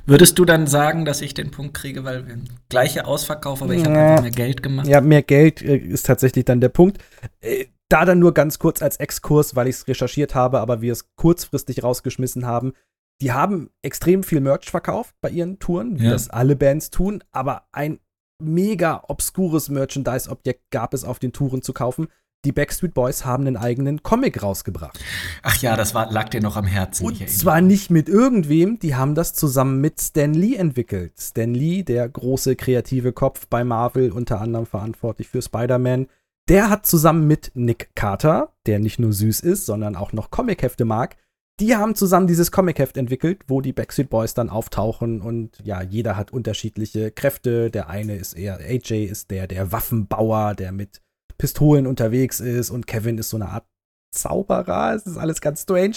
Würdest 0.07 0.39
du 0.39 0.45
dann 0.45 0.67
sagen, 0.67 1.05
dass 1.05 1.21
ich 1.21 1.35
den 1.35 1.51
Punkt 1.51 1.75
kriege, 1.75 2.05
weil 2.05 2.27
wir 2.27 2.39
gleiche 2.69 3.07
Ausverkauf, 3.07 3.63
aber 3.63 3.75
ich 3.75 3.85
habe 3.85 3.99
einfach 3.99 4.23
mehr 4.23 4.31
Geld 4.31 4.63
gemacht? 4.63 4.87
Ja, 4.87 5.01
mehr 5.01 5.23
Geld 5.23 5.61
äh, 5.63 5.77
ist 5.77 6.07
tatsächlich 6.07 6.45
dann 6.45 6.61
der 6.61 6.69
Punkt. 6.69 6.99
Äh, 7.41 7.67
da 7.89 8.05
dann 8.05 8.19
nur 8.19 8.35
ganz 8.35 8.59
kurz 8.59 8.83
als 8.83 8.99
Exkurs, 8.99 9.57
weil 9.57 9.67
ich 9.67 9.77
es 9.77 9.89
recherchiert 9.89 10.35
habe, 10.35 10.61
aber 10.61 10.83
wir 10.83 10.93
es 10.93 11.09
kurzfristig 11.17 11.83
rausgeschmissen 11.83 12.47
haben. 12.47 12.73
Die 13.21 13.33
haben 13.33 13.71
extrem 13.83 14.23
viel 14.23 14.41
Merch 14.41 14.71
verkauft 14.71 15.15
bei 15.21 15.31
ihren 15.31 15.59
Touren, 15.59 15.99
wie 15.99 16.05
Ja. 16.05 16.11
das 16.13 16.31
alle 16.31 16.57
Bands 16.57 16.91
tun, 16.91 17.23
aber 17.33 17.65
ein 17.73 17.99
mega 18.41 19.03
obskures 19.09 19.69
Merchandise-Objekt 19.69 20.71
gab 20.71 20.95
es 20.95 21.05
auf 21.05 21.19
den 21.19 21.33
Touren 21.33 21.63
zu 21.63 21.73
kaufen, 21.73 22.07
die 22.45 22.53
Backstreet 22.53 22.95
Boys 22.95 23.25
haben 23.25 23.49
einen 23.49 23.57
eigenen 23.57 24.05
Comic 24.05 24.41
rausgebracht. 24.45 24.97
Ach 25.43 25.57
ja, 25.61 25.75
das 25.77 25.93
war, 25.93 26.13
lag 26.13 26.29
dir 26.29 26.41
noch 26.41 26.57
am 26.57 26.67
Herzen. 26.67 27.05
Und 27.05 27.29
zwar 27.29 27.61
nicht 27.61 27.91
mit 27.91 28.09
irgendwem, 28.09 28.79
die 28.79 28.95
haben 28.95 29.17
das 29.17 29.35
zusammen 29.35 29.81
mit 29.81 30.01
Stan 30.01 30.33
Lee 30.33 30.55
entwickelt. 30.55 31.15
Stan 31.19 31.53
Lee, 31.53 31.83
der 31.83 32.09
große 32.09 32.55
kreative 32.55 33.13
Kopf 33.13 33.49
bei 33.49 33.65
Marvel, 33.65 34.13
unter 34.13 34.41
anderem 34.41 34.67
verantwortlich 34.67 35.29
für 35.29 35.43
Spider-Man, 35.43 36.07
der 36.49 36.71
hat 36.71 36.87
zusammen 36.87 37.27
mit 37.27 37.51
Nick 37.55 37.91
Carter, 37.97 38.53
der 38.67 38.79
nicht 38.79 39.01
nur 39.01 39.13
süß 39.13 39.41
ist, 39.41 39.67
sondern 39.67 39.97
auch 39.97 40.13
noch 40.13 40.31
Comichefte 40.31 40.85
mag, 40.85 41.17
die 41.61 41.75
haben 41.77 41.95
zusammen 41.95 42.27
dieses 42.27 42.53
Comicheft 42.53 42.97
entwickelt, 42.97 43.43
wo 43.49 43.61
die 43.61 43.73
Backstreet 43.73 44.11
Boys 44.11 44.35
dann 44.35 44.49
auftauchen 44.49 45.21
und 45.21 45.59
ja, 45.65 45.83
jeder 45.83 46.17
hat 46.17 46.33
unterschiedliche 46.33 47.11
Kräfte. 47.11 47.71
Der 47.71 47.89
eine 47.89 48.17
ist 48.17 48.35
eher, 48.35 48.59
AJ 48.59 49.05
ist 49.07 49.31
der, 49.31 49.47
der 49.47 49.73
Waffenbauer, 49.73 50.55
der 50.55 50.73
mit 50.73 51.01
Pistolen 51.37 51.87
unterwegs 51.87 52.41
ist 52.41 52.71
und 52.71 52.87
Kevin 52.87 53.19
ist 53.19 53.31
so 53.31 53.37
eine 53.37 53.49
Art 53.49 53.67
Zauberer. 54.15 54.95
Es 54.95 55.07
ist 55.07 55.17
alles 55.17 55.41
ganz 55.41 55.63
strange. 55.63 55.97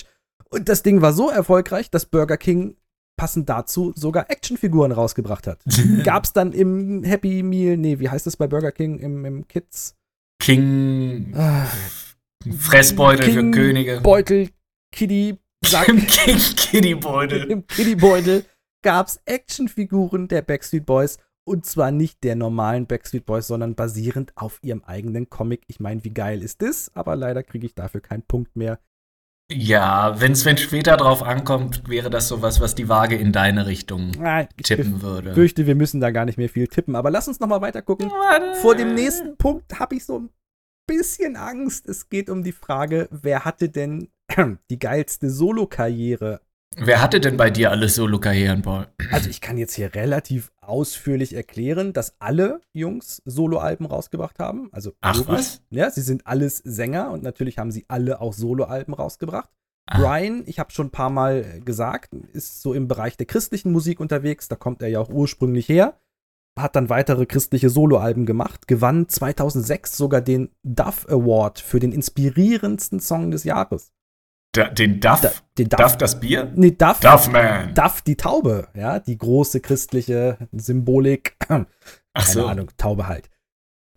Und 0.49 0.67
das 0.67 0.83
Ding 0.83 1.01
war 1.01 1.13
so 1.13 1.29
erfolgreich, 1.29 1.89
dass 1.89 2.05
Burger 2.05 2.38
King 2.38 2.75
passend 3.17 3.47
dazu 3.49 3.93
sogar 3.95 4.29
Actionfiguren 4.29 4.91
rausgebracht 4.91 5.47
hat. 5.47 5.63
Gab's 6.03 6.33
dann 6.33 6.53
im 6.53 7.03
Happy 7.03 7.43
Meal, 7.43 7.77
nee, 7.77 7.99
wie 7.99 8.09
heißt 8.09 8.25
das 8.25 8.35
bei 8.35 8.47
Burger 8.47 8.71
King 8.71 8.99
im, 8.99 9.25
im 9.25 9.47
Kids? 9.47 9.95
King, 10.41 11.33
Ah, 11.35 11.67
Fressbeutel 12.57 13.25
für 13.25 13.39
King 13.39 13.51
Könige. 13.51 14.01
Beutel, 14.01 14.49
Kitty, 14.91 15.38
Sack. 15.63 15.88
Im 15.89 15.99
Kiddybeutel. 16.05 17.43
Im 17.51 17.67
Kiddybeutel 17.67 18.45
gab's 18.83 19.21
Actionfiguren 19.25 20.27
der 20.27 20.41
Backstreet 20.41 20.85
Boys. 20.85 21.17
Und 21.43 21.65
zwar 21.65 21.91
nicht 21.91 22.23
der 22.23 22.35
normalen 22.35 22.88
Backstreet 22.88 23.25
Boys, 23.25 23.47
sondern 23.47 23.75
basierend 23.75 24.31
auf 24.35 24.59
ihrem 24.63 24.83
eigenen 24.83 25.29
Comic. 25.29 25.63
Ich 25.67 25.79
meine, 25.79 26.03
wie 26.03 26.13
geil 26.13 26.41
ist 26.41 26.61
das? 26.61 26.91
Aber 26.95 27.15
leider 27.15 27.43
kriege 27.43 27.65
ich 27.65 27.75
dafür 27.75 28.01
keinen 28.01 28.23
Punkt 28.23 28.55
mehr. 28.55 28.79
Ja, 29.51 30.19
wenn 30.21 30.31
es 30.31 30.43
später 30.61 30.95
drauf 30.97 31.23
ankommt, 31.23 31.83
wäre 31.89 32.09
das 32.09 32.27
sowas, 32.29 32.61
was 32.61 32.73
die 32.73 32.88
Waage 32.88 33.15
in 33.17 33.31
deine 33.33 33.65
Richtung 33.65 34.11
Ah, 34.23 34.41
Ich 34.55 34.63
tippen 34.63 35.01
würde. 35.01 35.33
fürchte, 35.33 35.67
wir 35.67 35.75
müssen 35.75 35.99
da 35.99 36.11
gar 36.11 36.25
nicht 36.25 36.38
mehr 36.38 36.47
viel 36.47 36.67
tippen. 36.67 36.95
Aber 36.95 37.11
lass 37.11 37.27
uns 37.27 37.39
noch 37.39 37.47
mal 37.49 37.61
weiter 37.61 37.81
gucken. 37.81 38.09
Vor 38.61 38.75
dem 38.75 38.93
nächsten 38.95 39.35
Punkt 39.38 39.79
habe 39.79 39.95
ich 39.95 40.05
so 40.05 40.19
ein 40.19 40.29
bisschen 40.88 41.35
Angst. 41.35 41.88
Es 41.88 42.07
geht 42.09 42.29
um 42.29 42.43
die 42.43 42.53
Frage, 42.53 43.09
wer 43.11 43.43
hatte 43.45 43.67
denn 43.69 44.09
die 44.70 44.80
geilste 44.80 45.30
Solo-Karriere? 45.30 46.41
Wer 46.78 47.02
hatte 47.02 47.20
denn 47.20 47.36
bei 47.36 47.49
dir 47.49 47.70
alle 47.70 47.90
Solo-Karrieren, 47.90 48.62
Paul? 48.62 48.88
Also 49.12 49.30
ich 49.30 49.41
kann 49.41 49.58
jetzt 49.58 49.74
hier 49.76 49.94
relativ 49.94 50.53
ausführlich 50.62 51.34
erklären, 51.36 51.91
dass 51.91 52.16
alle 52.20 52.62
Jungs 52.72 53.22
Soloalben 53.26 53.86
rausgebracht 53.86 54.40
haben. 54.40 54.70
Also 54.72 54.94
Ach, 55.02 55.16
logisch. 55.16 55.30
was? 55.34 55.62
Ja, 55.70 55.91
sie 55.91 56.02
sind 56.02 56.28
alles 56.28 56.60
Sänger 56.60 57.12
und 57.12 57.24
natürlich 57.24 57.58
haben 57.58 57.72
sie 57.72 57.86
alle 57.90 58.22
auch 58.22 58.32
Soloalben 58.32 58.94
rausgebracht. 58.94 59.49
Ah. 59.86 59.99
Brian, 59.99 60.44
ich 60.45 60.60
habe 60.60 60.72
schon 60.72 60.88
ein 60.88 60.91
paar 60.91 61.10
Mal 61.10 61.60
gesagt, 61.66 62.14
ist 62.32 62.62
so 62.62 62.74
im 62.74 62.88
Bereich 62.88 63.18
der 63.18 63.26
christlichen 63.26 63.74
Musik 63.74 63.99
unterwegs. 63.99 64.48
Da 64.48 64.56
kommt 64.56 64.82
er 64.82 64.88
ja 64.88 64.99
auch 64.99 65.10
ursprünglich 65.10 65.68
her. 65.68 65.99
Hat 66.58 66.76
dann 66.78 66.90
weitere 66.90 67.26
christliche 67.26 67.70
Soloalben 67.70 68.26
gemacht, 68.26 68.68
gewann 68.68 69.08
2006 69.10 69.98
sogar 69.98 70.22
den 70.22 70.49
Duff 70.64 71.08
Award 71.10 71.60
für 71.60 71.80
den 71.80 71.91
inspirierendsten 71.91 72.99
Song 72.99 73.32
des 73.32 73.44
Jahres. 73.44 73.91
Da, 74.53 74.68
den 74.68 74.99
Duff? 74.99 75.22
Da, 75.22 75.32
den 75.57 75.69
Duff, 75.69 75.80
Duff 75.80 75.98
das 75.98 76.19
Bier? 76.19 76.52
Nee, 76.56 76.72
Duff, 76.72 76.99
Duffman. 76.99 77.73
Duff 77.73 78.02
die 78.02 78.18
Taube, 78.18 78.68
ja, 78.73 78.99
die 78.99 79.18
große 79.18 79.61
christliche 79.61 80.38
Symbolik. 80.52 81.36
Ach 81.48 81.65
Keine 82.14 82.26
so. 82.26 82.45
Ahnung, 82.45 82.69
Taube 82.78 83.07
halt. 83.07 83.30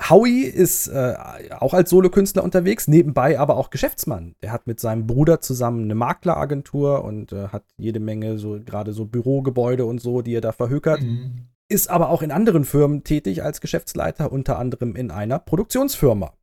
Howie 0.08 0.42
ist 0.42 0.88
äh, 0.88 1.14
auch 1.58 1.72
als 1.72 1.90
Solokünstler 1.90 2.42
unterwegs, 2.42 2.88
nebenbei 2.88 3.38
aber 3.38 3.56
auch 3.56 3.70
Geschäftsmann. 3.70 4.34
Der 4.42 4.50
hat 4.52 4.66
mit 4.66 4.80
seinem 4.80 5.06
Bruder 5.06 5.40
zusammen 5.40 5.84
eine 5.84 5.94
Makleragentur 5.94 7.04
und 7.04 7.32
äh, 7.32 7.48
hat 7.48 7.64
jede 7.76 8.00
Menge 8.00 8.38
so 8.38 8.58
gerade 8.64 8.92
so 8.92 9.06
Bürogebäude 9.06 9.84
und 9.84 10.00
so, 10.00 10.20
die 10.20 10.34
er 10.34 10.40
da 10.40 10.52
verhökert. 10.52 11.02
Mhm. 11.02 11.48
Ist 11.68 11.90
aber 11.90 12.10
auch 12.10 12.22
in 12.22 12.32
anderen 12.32 12.64
Firmen 12.64 13.04
tätig 13.04 13.42
als 13.42 13.60
Geschäftsleiter, 13.60 14.32
unter 14.32 14.58
anderem 14.58 14.96
in 14.96 15.10
einer 15.10 15.38
Produktionsfirma. 15.38 16.34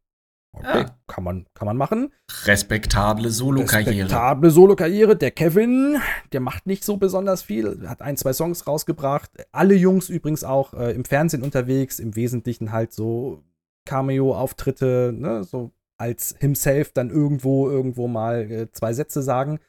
Okay, 0.53 0.85
Ah. 0.85 0.95
kann, 1.07 1.23
man, 1.23 1.45
kann 1.53 1.65
man 1.65 1.77
machen. 1.77 2.13
Respektable 2.45 3.29
Solo-Karriere. 3.29 3.89
Respektable 4.03 4.51
Solo-Karriere. 4.51 5.15
Der 5.15 5.31
Kevin, 5.31 5.97
der 6.33 6.41
macht 6.41 6.67
nicht 6.67 6.83
so 6.83 6.97
besonders 6.97 7.41
viel, 7.41 7.87
hat 7.87 8.01
ein, 8.01 8.17
zwei 8.17 8.33
Songs 8.33 8.67
rausgebracht. 8.67 9.31
Alle 9.53 9.75
Jungs 9.75 10.09
übrigens 10.09 10.43
auch 10.43 10.73
äh, 10.73 10.91
im 10.91 11.05
Fernsehen 11.05 11.43
unterwegs, 11.43 11.99
im 11.99 12.15
Wesentlichen 12.15 12.71
halt 12.71 12.91
so 12.93 13.43
Cameo-Auftritte, 13.85 15.13
ne, 15.15 15.43
so 15.43 15.71
als 15.97 16.35
himself 16.39 16.91
dann 16.93 17.09
irgendwo, 17.09 17.69
irgendwo 17.69 18.07
mal 18.07 18.51
äh, 18.51 18.71
zwei 18.71 18.93
Sätze 18.93 19.21
sagen. 19.21 19.59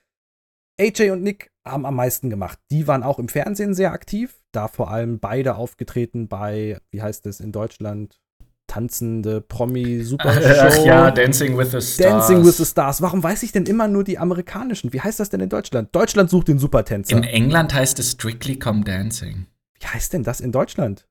AJ 0.80 1.10
und 1.10 1.22
Nick 1.22 1.52
haben 1.64 1.86
am 1.86 1.94
meisten 1.94 2.30
gemacht. 2.30 2.58
Die 2.70 2.88
waren 2.88 3.02
auch 3.02 3.18
im 3.18 3.28
Fernsehen 3.28 3.74
sehr 3.74 3.92
aktiv, 3.92 4.42
da 4.50 4.66
vor 4.68 4.90
allem 4.90 5.20
beide 5.20 5.54
aufgetreten 5.56 6.28
bei, 6.28 6.80
wie 6.90 7.02
heißt 7.02 7.26
es 7.26 7.40
in 7.40 7.52
Deutschland, 7.52 8.18
tanzende 8.72 9.42
Promi-Supershow. 9.42 10.84
Ja, 10.86 11.10
Dancing 11.10 11.58
with 11.58 11.72
the 11.72 11.80
Stars. 11.80 11.96
Dancing 12.26 12.44
with 12.44 12.56
the 12.56 12.64
Stars. 12.64 13.02
Warum 13.02 13.22
weiß 13.22 13.42
ich 13.42 13.52
denn 13.52 13.66
immer 13.66 13.86
nur 13.86 14.02
die 14.02 14.18
amerikanischen? 14.18 14.92
Wie 14.94 15.00
heißt 15.00 15.20
das 15.20 15.28
denn 15.28 15.40
in 15.40 15.50
Deutschland? 15.50 15.94
Deutschland 15.94 16.30
sucht 16.30 16.48
den 16.48 16.58
Supertänzer. 16.58 17.16
In 17.16 17.22
England 17.22 17.74
heißt 17.74 17.98
es 17.98 18.12
Strictly 18.12 18.58
Come 18.58 18.82
Dancing. 18.82 19.46
Wie 19.78 19.86
heißt 19.86 20.14
denn 20.14 20.22
das 20.22 20.40
in 20.40 20.52
Deutschland? 20.52 21.06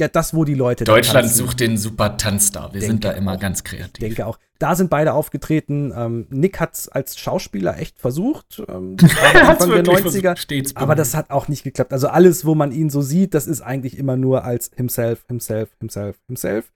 Ja, 0.00 0.08
das, 0.08 0.32
wo 0.34 0.44
die 0.44 0.54
Leute. 0.54 0.84
Deutschland 0.84 1.28
sucht 1.28 1.60
den 1.60 1.76
Super-Tanzstar. 1.76 2.72
Wir 2.72 2.80
sind 2.80 3.02
Denke 3.04 3.08
da 3.08 3.12
immer 3.14 3.34
auch. 3.34 3.40
ganz 3.40 3.58
Ich 3.60 3.64
kreativ. 3.64 3.92
denke 4.00 4.26
auch. 4.26 4.38
Da 4.60 4.74
sind 4.74 4.90
beide 4.90 5.12
aufgetreten. 5.12 5.92
Ähm, 5.96 6.26
Nick 6.30 6.60
hat 6.60 6.74
es 6.74 6.88
als 6.88 7.18
Schauspieler 7.18 7.78
echt 7.78 7.98
versucht. 7.98 8.62
Ähm, 8.68 8.96
Anfang 9.34 9.70
der 9.70 9.86
wirklich 9.86 9.98
90er. 10.24 10.36
versucht, 10.36 10.76
Aber 10.76 10.94
das 10.94 11.14
hat 11.14 11.30
auch 11.30 11.48
nicht 11.48 11.64
geklappt. 11.64 11.92
Also 11.92 12.08
alles, 12.08 12.44
wo 12.44 12.54
man 12.54 12.72
ihn 12.72 12.90
so 12.90 13.02
sieht, 13.02 13.34
das 13.34 13.46
ist 13.46 13.60
eigentlich 13.60 13.98
immer 13.98 14.16
nur 14.16 14.44
als 14.44 14.70
himself, 14.76 15.24
himself, 15.28 15.70
himself, 15.80 16.16
himself. 16.26 16.72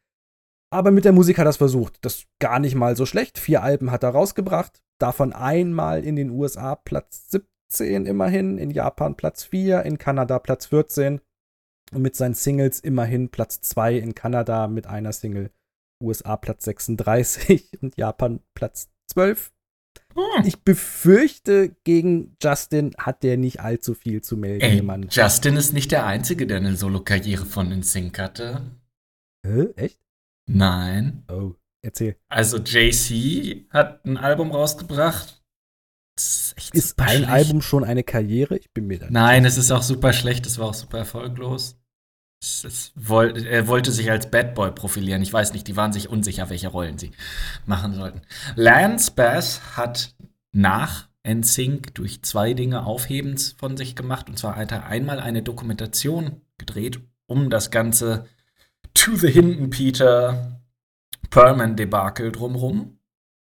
Aber 0.72 0.90
mit 0.90 1.04
der 1.04 1.12
Musik 1.12 1.38
hat 1.38 1.46
er 1.46 1.50
es 1.50 1.56
versucht. 1.58 1.98
Das 2.02 2.14
ist 2.16 2.26
gar 2.40 2.58
nicht 2.58 2.74
mal 2.74 2.96
so 2.96 3.04
schlecht. 3.06 3.38
Vier 3.38 3.62
Alben 3.62 3.90
hat 3.90 4.02
er 4.02 4.10
rausgebracht. 4.10 4.80
Davon 4.98 5.32
einmal 5.32 6.04
in 6.04 6.16
den 6.16 6.30
USA 6.30 6.76
Platz 6.76 7.26
17 7.68 8.06
immerhin, 8.06 8.58
in 8.58 8.70
Japan 8.70 9.16
Platz 9.16 9.44
4, 9.44 9.82
in 9.82 9.98
Kanada 9.98 10.38
Platz 10.38 10.66
14. 10.66 11.20
Und 11.92 12.02
mit 12.02 12.16
seinen 12.16 12.34
Singles 12.34 12.80
immerhin 12.80 13.28
Platz 13.28 13.60
2 13.60 13.96
in 13.98 14.14
Kanada 14.14 14.66
mit 14.68 14.86
einer 14.86 15.12
Single. 15.12 15.50
USA 16.02 16.36
Platz 16.36 16.64
36 16.64 17.68
und 17.82 17.96
Japan 17.96 18.40
Platz 18.54 18.90
12. 19.12 19.52
Hm. 20.14 20.46
Ich 20.46 20.62
befürchte, 20.62 21.76
gegen 21.84 22.36
Justin 22.42 22.94
hat 22.98 23.22
der 23.22 23.36
nicht 23.36 23.60
allzu 23.60 23.94
viel 23.94 24.20
zu 24.22 24.36
melden, 24.36 24.62
Ey, 24.62 24.82
Mann. 24.82 25.06
Justin 25.10 25.56
ist 25.56 25.72
nicht 25.72 25.92
der 25.92 26.04
Einzige, 26.06 26.46
der 26.46 26.58
eine 26.58 26.76
Solo-Karriere 26.76 27.46
von 27.46 27.68
NSYNC 27.70 28.18
hatte. 28.18 28.62
Hä? 29.46 29.68
Echt? 29.76 30.00
Nein. 30.50 31.24
Oh, 31.30 31.54
erzähl. 31.82 32.16
Also 32.28 32.58
JC 32.58 33.66
hat 33.70 34.04
ein 34.04 34.16
Album 34.16 34.50
rausgebracht. 34.50 35.42
Ist 36.18 36.54
Ist 36.72 36.98
ein 37.00 37.08
schlecht. 37.08 37.30
Album 37.30 37.62
schon 37.62 37.84
eine 37.84 38.02
Karriere? 38.02 38.58
Ich 38.58 38.70
bin 38.72 38.86
mir 38.86 38.98
da 38.98 39.06
Nein, 39.10 39.44
es 39.46 39.56
ist 39.56 39.70
auch 39.70 39.82
super 39.82 40.12
schlecht. 40.12 40.44
Es 40.46 40.58
war 40.58 40.68
auch 40.68 40.74
super 40.74 40.98
erfolglos. 40.98 41.78
Es, 42.42 42.64
es 42.64 42.92
woll, 42.96 43.46
er 43.46 43.68
wollte 43.68 43.92
sich 43.92 44.10
als 44.10 44.28
Bad 44.28 44.56
Boy 44.56 44.72
profilieren. 44.72 45.22
Ich 45.22 45.32
weiß 45.32 45.52
nicht, 45.52 45.68
die 45.68 45.76
waren 45.76 45.92
sich 45.92 46.08
unsicher, 46.08 46.50
welche 46.50 46.68
Rollen 46.68 46.98
sie 46.98 47.12
machen 47.66 47.94
sollten. 47.94 48.22
Lance 48.56 49.12
Bass 49.12 49.76
hat 49.76 50.16
nach 50.50 51.08
NSYNC 51.24 51.94
durch 51.94 52.22
zwei 52.22 52.52
Dinge 52.52 52.84
Aufhebens 52.84 53.54
von 53.58 53.76
sich 53.76 53.94
gemacht. 53.94 54.28
Und 54.28 54.38
zwar 54.38 54.56
hat 54.56 54.72
er 54.72 54.86
einmal 54.86 55.20
eine 55.20 55.42
Dokumentation 55.42 56.40
gedreht, 56.58 57.00
um 57.26 57.48
das 57.48 57.70
ganze 57.70 58.26
To 58.94 59.14
the 59.14 59.30
Hinton 59.30 59.70
Peter 59.70 60.60
Perlman 61.30 61.76
Debakel 61.76 62.32
drumrum. 62.32 62.98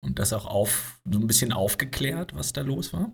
Und 0.02 0.20
das 0.20 0.32
auch 0.32 0.46
auf, 0.46 1.02
so 1.04 1.20
ein 1.20 1.28
bisschen 1.28 1.52
aufgeklärt, 1.52 2.34
was 2.34 2.54
da 2.54 2.62
los 2.62 2.94
war. 2.94 3.12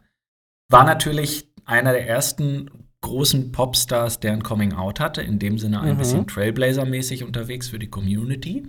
War 0.69 0.83
natürlich 0.83 1.49
einer 1.65 1.91
der 1.91 2.07
ersten 2.07 2.69
großen 3.01 3.51
Popstars, 3.51 4.19
der 4.19 4.33
ein 4.33 4.43
Coming 4.43 4.73
Out 4.73 4.99
hatte, 4.99 5.21
in 5.21 5.39
dem 5.39 5.57
Sinne 5.57 5.81
ein 5.81 5.95
Mhm. 5.95 5.99
bisschen 5.99 6.25
Trailblazer-mäßig 6.27 7.23
unterwegs 7.23 7.67
für 7.69 7.79
die 7.79 7.89
Community. 7.89 8.67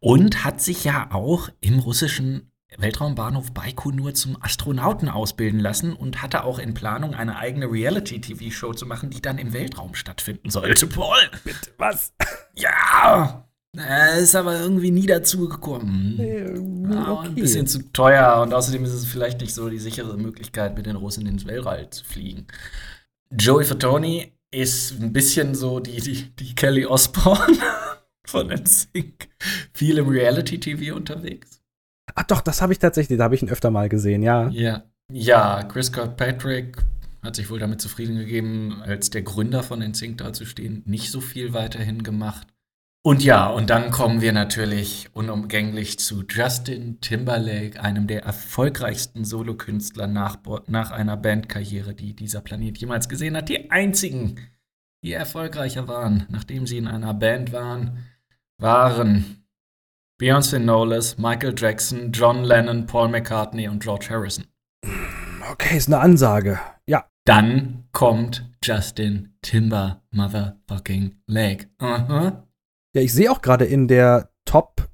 Und 0.00 0.44
hat 0.44 0.60
sich 0.60 0.84
ja 0.84 1.08
auch 1.12 1.48
im 1.60 1.78
russischen 1.80 2.50
Weltraumbahnhof 2.76 3.52
Baikonur 3.52 4.12
zum 4.14 4.36
Astronauten 4.42 5.08
ausbilden 5.08 5.58
lassen 5.58 5.94
und 5.94 6.22
hatte 6.22 6.44
auch 6.44 6.58
in 6.58 6.74
Planung, 6.74 7.14
eine 7.14 7.36
eigene 7.38 7.66
Reality-TV-Show 7.70 8.74
zu 8.74 8.86
machen, 8.86 9.10
die 9.10 9.22
dann 9.22 9.38
im 9.38 9.52
Weltraum 9.52 9.94
stattfinden 9.94 10.50
sollte. 10.50 10.86
Paul! 10.86 11.16
Bitte, 11.44 11.70
was? 11.78 12.12
Ja! 12.54 13.44
Er 13.76 14.16
ist 14.18 14.34
aber 14.34 14.58
irgendwie 14.60 14.90
nie 14.90 15.06
dazu 15.06 15.48
gekommen. 15.48 16.18
Äh, 16.18 16.58
Ja, 16.92 17.20
Ein 17.20 17.34
bisschen 17.34 17.66
zu 17.66 17.92
teuer 17.92 18.40
und 18.42 18.52
außerdem 18.54 18.82
ist 18.84 18.92
es 18.92 19.04
vielleicht 19.06 19.40
nicht 19.40 19.54
so 19.54 19.68
die 19.68 19.78
sichere 19.78 20.16
Möglichkeit, 20.16 20.74
mit 20.76 20.86
den 20.86 20.96
Russen 20.96 21.26
ins 21.26 21.46
Weltall 21.46 21.88
zu 21.90 22.04
fliegen. 22.04 22.46
Joey 23.30 23.64
Fatoni 23.64 24.32
ist 24.50 25.00
ein 25.00 25.12
bisschen 25.12 25.54
so 25.54 25.80
die, 25.80 26.00
die, 26.00 26.34
die 26.34 26.54
Kelly 26.54 26.86
Osbourne 26.86 27.58
von 28.24 28.48
NSYNC. 28.48 29.28
Viel 29.74 29.98
im 29.98 30.08
Reality-TV 30.08 30.94
unterwegs. 30.96 31.60
Ah, 32.14 32.24
doch, 32.24 32.40
das 32.40 32.62
habe 32.62 32.72
ich 32.72 32.78
tatsächlich, 32.78 33.18
da 33.18 33.24
habe 33.24 33.34
ich 33.34 33.42
ihn 33.42 33.50
öfter 33.50 33.70
mal 33.70 33.88
gesehen, 33.88 34.22
ja. 34.22 34.48
Ja. 34.48 34.84
Ja, 35.12 35.62
Chris 35.64 35.92
Kirkpatrick 35.92 36.78
hat 37.22 37.36
sich 37.36 37.50
wohl 37.50 37.58
damit 37.58 37.80
zufrieden 37.80 38.16
gegeben, 38.16 38.82
als 38.82 39.10
der 39.10 39.22
Gründer 39.22 39.62
von 39.62 39.80
NSYNC 39.80 40.18
dazustehen, 40.18 40.82
nicht 40.86 41.10
so 41.10 41.20
viel 41.20 41.52
weiterhin 41.52 42.02
gemacht. 42.02 42.46
Und 43.04 43.22
ja, 43.22 43.46
und 43.48 43.70
dann 43.70 43.90
kommen 43.90 44.20
wir 44.20 44.32
natürlich 44.32 45.08
unumgänglich 45.14 45.98
zu 45.98 46.24
Justin 46.28 47.00
Timberlake, 47.00 47.80
einem 47.80 48.06
der 48.06 48.24
erfolgreichsten 48.24 49.24
Solokünstler 49.24 50.06
nach, 50.06 50.38
nach 50.66 50.90
einer 50.90 51.16
Bandkarriere, 51.16 51.94
die 51.94 52.14
dieser 52.14 52.40
Planet 52.40 52.76
jemals 52.78 53.08
gesehen 53.08 53.36
hat. 53.36 53.48
Die 53.48 53.70
einzigen, 53.70 54.40
die 55.02 55.12
erfolgreicher 55.12 55.86
waren, 55.86 56.26
nachdem 56.28 56.66
sie 56.66 56.76
in 56.76 56.88
einer 56.88 57.14
Band 57.14 57.52
waren, 57.52 58.04
waren 58.58 59.44
Beyoncé 60.20 60.58
Knowles, 60.58 61.16
Michael 61.18 61.54
Jackson, 61.56 62.10
John 62.10 62.42
Lennon, 62.42 62.86
Paul 62.86 63.08
McCartney 63.08 63.68
und 63.68 63.80
George 63.80 64.08
Harrison. 64.10 64.44
Okay, 65.52 65.76
ist 65.76 65.86
eine 65.86 66.00
Ansage. 66.00 66.58
Ja. 66.86 67.06
Dann 67.24 67.84
kommt 67.92 68.44
Justin 68.62 69.34
Timber 69.40 70.02
Motherfucking 70.10 71.22
Lake. 71.26 71.68
Aha. 71.78 72.47
Ja, 72.98 73.04
ich 73.04 73.12
sehe 73.12 73.30
auch 73.30 73.42
gerade 73.42 73.64
in 73.64 73.86
der 73.86 74.32
Top 74.44 74.88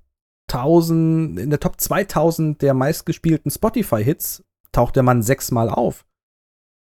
1000, 0.52 1.38
in 1.40 1.48
der 1.48 1.58
Top 1.58 1.80
2000 1.80 2.60
der 2.60 2.74
meistgespielten 2.74 3.50
Spotify-Hits 3.50 4.44
taucht 4.72 4.96
der 4.96 5.02
Mann 5.02 5.22
sechsmal 5.22 5.70
auf. 5.70 6.04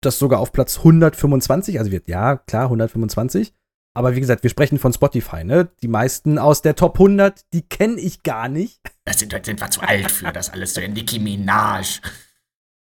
Das 0.03 0.20
sogar 0.20 0.39
auf 0.39 0.53
Platz 0.53 0.78
125, 0.78 1.81
also 1.81 1.91
wird, 1.91 2.07
ja, 2.07 2.37
klar, 2.37 2.65
125. 2.66 3.53
Aber 3.93 4.15
wie 4.15 4.20
gesagt, 4.20 4.45
wir 4.45 4.51
sprechen 4.51 4.78
von 4.78 4.93
Spotify, 4.93 5.43
ne? 5.43 5.73
Die 5.82 5.89
meisten 5.89 6.39
aus 6.39 6.62
der 6.62 6.77
Top 6.77 6.95
100, 6.95 7.45
die 7.53 7.62
kenne 7.62 8.01
ich 8.01 8.23
gar 8.23 8.49
nicht. 8.49 8.81
Da 9.05 9.12
sind, 9.12 9.32
sind 9.45 9.61
wir 9.61 9.70
zu 9.70 9.81
alt 9.81 10.12
für 10.12 10.32
das 10.32 10.51
alles. 10.51 10.74
So 10.74 10.81
Nicki 10.81 11.19
Minaj. 11.19 12.01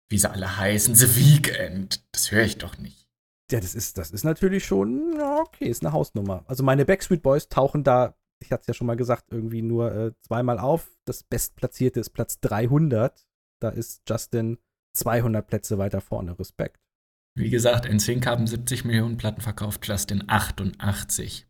Wie 0.08 0.18
sie 0.18 0.28
alle 0.28 0.56
heißen. 0.56 0.96
The 0.96 1.14
Weeknd. 1.14 2.02
Das 2.10 2.32
höre 2.32 2.42
ich 2.42 2.58
doch 2.58 2.78
nicht. 2.78 2.97
Ja, 3.50 3.60
das 3.60 3.74
ist, 3.74 3.96
das 3.96 4.10
ist 4.10 4.24
natürlich 4.24 4.66
schon, 4.66 5.14
ja, 5.16 5.38
okay, 5.38 5.66
ist 5.66 5.82
eine 5.84 5.92
Hausnummer. 5.92 6.44
Also 6.46 6.62
meine 6.62 6.84
Backstreet 6.84 7.22
Boys 7.22 7.48
tauchen 7.48 7.82
da, 7.82 8.14
ich 8.40 8.52
hatte 8.52 8.62
es 8.62 8.66
ja 8.68 8.74
schon 8.74 8.86
mal 8.86 8.96
gesagt, 8.96 9.24
irgendwie 9.30 9.62
nur 9.62 9.94
äh, 9.94 10.12
zweimal 10.20 10.58
auf. 10.58 10.90
Das 11.06 11.22
bestplatzierte 11.22 12.00
ist 12.00 12.10
Platz 12.10 12.40
300. 12.40 13.26
Da 13.60 13.70
ist 13.70 14.02
Justin 14.08 14.58
200 14.94 15.46
Plätze 15.46 15.78
weiter 15.78 16.00
vorne. 16.00 16.38
Respekt. 16.38 16.78
Wie 17.34 17.50
gesagt, 17.50 17.90
NSYNC 17.90 18.26
haben 18.26 18.46
70 18.46 18.84
Millionen 18.84 19.16
Platten 19.16 19.40
verkauft, 19.40 19.86
Justin 19.86 20.24
88. 20.26 21.46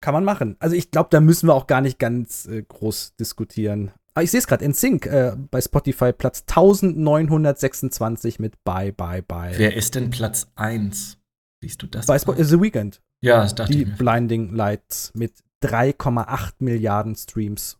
Kann 0.00 0.14
man 0.14 0.24
machen. 0.24 0.56
Also 0.58 0.74
ich 0.74 0.90
glaube, 0.90 1.08
da 1.10 1.20
müssen 1.20 1.48
wir 1.48 1.54
auch 1.54 1.66
gar 1.66 1.80
nicht 1.80 1.98
ganz 1.98 2.46
äh, 2.46 2.62
groß 2.62 3.16
diskutieren. 3.16 3.92
Aber 4.14 4.24
ich 4.24 4.30
sehe 4.30 4.38
es 4.38 4.46
gerade, 4.46 4.68
NSYNC 4.68 5.06
äh, 5.06 5.36
bei 5.50 5.60
Spotify 5.60 6.12
Platz 6.12 6.44
1926 6.48 8.38
mit 8.38 8.62
Bye, 8.64 8.92
Bye, 8.92 9.22
Bye. 9.22 9.54
Wer 9.56 9.76
ist 9.76 9.94
denn 9.94 10.10
Platz 10.10 10.46
1? 10.54 11.18
Siehst 11.62 11.80
du 11.82 11.86
das? 11.86 12.06
bei 12.06 12.16
äh, 12.16 12.44
The 12.44 12.60
Weeknd. 12.60 13.00
ja, 13.22 13.42
das 13.42 13.54
dachte 13.54 13.72
Die 13.72 13.82
ich 13.82 13.88
mir. 13.88 13.94
Blinding 13.96 14.54
Lights 14.54 15.12
mit 15.14 15.32
3,8 15.64 16.54
Milliarden 16.58 17.14
Streams. 17.14 17.78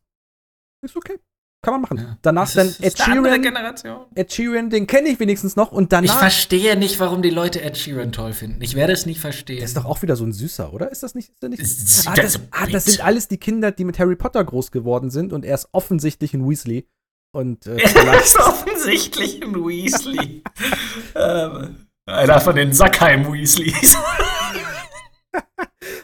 Ist 0.84 0.96
okay. 0.96 1.18
Kann 1.64 1.74
man 1.74 1.82
machen. 1.82 1.98
Ja. 1.98 2.18
Danach 2.22 2.44
Das 2.44 2.54
dann 2.54 2.66
ist- 2.68 2.80
Ed 2.80 2.86
ist 2.94 2.98
Sheeran. 3.04 4.06
Ed 4.16 4.32
Sheeran, 4.32 4.68
den 4.70 4.86
kenne 4.88 5.08
ich 5.10 5.20
wenigstens 5.20 5.54
noch. 5.54 5.70
Und 5.70 5.84
Ich 5.84 5.88
danach. 5.90 6.18
verstehe 6.18 6.76
nicht, 6.76 6.98
warum 6.98 7.22
die 7.22 7.30
Leute 7.30 7.60
Ed 7.62 7.76
Sheeran 7.76 8.10
toll 8.10 8.32
finden. 8.32 8.60
Ich 8.62 8.74
werde 8.74 8.92
es 8.92 9.06
nie 9.06 9.14
verstehen. 9.14 9.56
Der 9.58 9.64
ist 9.66 9.76
doch 9.76 9.84
auch 9.84 10.02
wieder 10.02 10.16
so 10.16 10.24
ein 10.24 10.32
Süßer, 10.32 10.72
oder? 10.72 10.90
Ist 10.90 11.04
das 11.04 11.14
nicht? 11.14 11.28
Ist 11.30 11.40
der 11.42 11.50
nicht? 11.50 11.60
Ist- 11.62 12.08
Ah, 12.08 12.14
das, 12.14 12.34
ist 12.36 12.40
ah, 12.50 12.66
das 12.66 12.84
sind 12.86 13.04
alles 13.04 13.28
die 13.28 13.36
Kinder, 13.38 13.70
die 13.70 13.84
mit 13.84 13.98
Harry 14.00 14.16
Potter 14.16 14.42
groß 14.44 14.72
geworden 14.72 15.10
sind 15.10 15.32
und 15.32 15.44
er 15.44 15.54
ist 15.54 15.68
offensichtlich 15.72 16.34
ein 16.34 16.48
Weasley. 16.48 16.88
Und 17.32 17.64
äh, 17.68 17.78
vielleicht, 17.88 18.24
ist 18.24 18.40
offensichtlich 18.40 19.40
ein 19.42 19.54
Weasley. 19.54 20.42
ähm, 21.14 21.86
einer 22.06 22.40
von 22.40 22.56
den 22.56 22.72
Sackheim 22.72 23.32
Weasleys. 23.32 23.96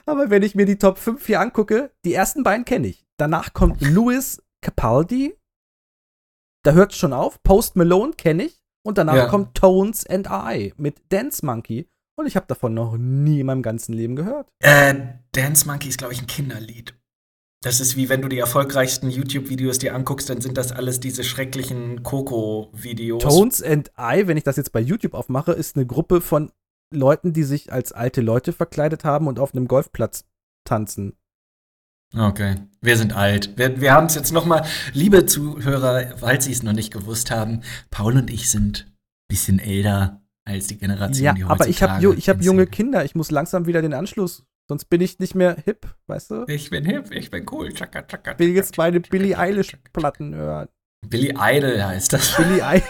aber 0.06 0.30
wenn 0.30 0.42
ich 0.42 0.54
mir 0.54 0.66
die 0.66 0.78
Top 0.78 0.98
5 0.98 1.24
hier 1.26 1.40
angucke, 1.40 1.92
die 2.04 2.14
ersten 2.14 2.42
beiden 2.42 2.64
kenne 2.64 2.88
ich. 2.88 3.04
Danach 3.18 3.52
kommt 3.52 3.80
Louis 3.80 4.42
Capaldi. 4.62 5.36
Da 6.64 6.72
hört 6.72 6.92
es 6.92 6.98
schon 6.98 7.12
auf. 7.12 7.42
Post 7.42 7.76
Malone 7.76 8.12
kenne 8.12 8.44
ich. 8.44 8.58
Und 8.86 8.98
danach 8.98 9.14
Ja. 9.16 9.26
kommt 9.26 9.56
Tones 9.56 10.06
and 10.06 10.28
I 10.30 10.72
mit 10.76 11.12
Dance 11.12 11.44
Monkey. 11.44 11.88
Und 12.16 12.26
ich 12.26 12.36
habe 12.36 12.46
davon 12.46 12.74
noch 12.74 12.96
nie 12.96 13.40
in 13.40 13.46
meinem 13.46 13.62
ganzen 13.62 13.92
Leben 13.92 14.16
gehört. 14.16 14.48
äh, 14.60 14.94
Dance 15.32 15.66
Monkey 15.66 15.88
ist, 15.88 15.98
glaube 15.98 16.14
ich, 16.14 16.20
ein 16.20 16.26
Kinderlied. 16.26 16.94
Das 17.60 17.80
ist 17.80 17.96
wie 17.96 18.08
wenn 18.08 18.22
du 18.22 18.28
die 18.28 18.38
erfolgreichsten 18.38 19.10
YouTube-Videos 19.10 19.78
dir 19.78 19.94
anguckst, 19.94 20.30
dann 20.30 20.40
sind 20.40 20.56
das 20.56 20.70
alles 20.70 21.00
diese 21.00 21.24
schrecklichen 21.24 22.04
Coco-Videos. 22.04 23.22
Tones 23.22 23.62
and 23.62 23.90
I, 23.98 24.28
wenn 24.28 24.36
ich 24.36 24.44
das 24.44 24.56
jetzt 24.56 24.70
bei 24.70 24.80
YouTube 24.80 25.14
aufmache, 25.14 25.52
ist 25.52 25.74
eine 25.74 25.84
Gruppe 25.84 26.20
von 26.20 26.52
Leuten, 26.94 27.32
die 27.32 27.42
sich 27.42 27.72
als 27.72 27.90
alte 27.90 28.20
Leute 28.20 28.52
verkleidet 28.52 29.04
haben 29.04 29.26
und 29.26 29.40
auf 29.40 29.54
einem 29.54 29.66
Golfplatz 29.66 30.24
tanzen. 30.64 31.16
Okay, 32.16 32.54
wir 32.80 32.96
sind 32.96 33.12
alt. 33.12 33.58
Wir, 33.58 33.80
wir 33.80 33.92
haben 33.92 34.06
es 34.06 34.14
jetzt 34.14 34.32
noch 34.32 34.46
mal, 34.46 34.64
liebe 34.94 35.26
Zuhörer, 35.26 36.16
falls 36.16 36.44
Sie 36.46 36.52
es 36.52 36.62
noch 36.62 36.72
nicht 36.72 36.92
gewusst 36.92 37.30
haben, 37.30 37.62
Paul 37.90 38.16
und 38.16 38.30
ich 38.30 38.50
sind 38.50 38.86
ein 38.88 38.94
bisschen 39.28 39.58
älter 39.58 40.22
als 40.44 40.68
die 40.68 40.78
Generation, 40.78 41.24
Ja, 41.24 41.32
die 41.34 41.44
aber 41.44 41.68
ich 41.68 41.82
habe 41.82 41.94
heutzutage 41.94 42.18
ich 42.18 42.28
hab 42.28 42.40
junge 42.40 42.66
Kinder. 42.66 43.04
Ich 43.04 43.14
muss 43.14 43.30
langsam 43.30 43.66
wieder 43.66 43.82
den 43.82 43.92
Anschluss. 43.92 44.46
Sonst 44.68 44.84
bin 44.86 45.00
ich 45.00 45.18
nicht 45.18 45.34
mehr 45.34 45.56
hip, 45.64 45.86
weißt 46.08 46.30
du? 46.30 46.44
Ich 46.46 46.68
bin 46.68 46.84
hip, 46.84 47.10
ich 47.10 47.30
bin 47.30 47.46
cool. 47.50 47.72
Chaka, 47.72 48.02
chaka, 48.02 48.32
Ich 48.32 48.38
will 48.38 48.54
jetzt 48.54 48.76
meine 48.76 49.00
Billie 49.00 49.32
chaka, 49.32 49.42
Eilish 49.42 49.68
chaka. 49.68 49.82
Platten 49.94 50.34
hören. 50.34 50.68
Billy 51.06 51.34
Idol 51.38 51.82
heißt 51.82 52.12
das. 52.12 52.36
Billie 52.36 52.62
Eilish. 52.66 52.84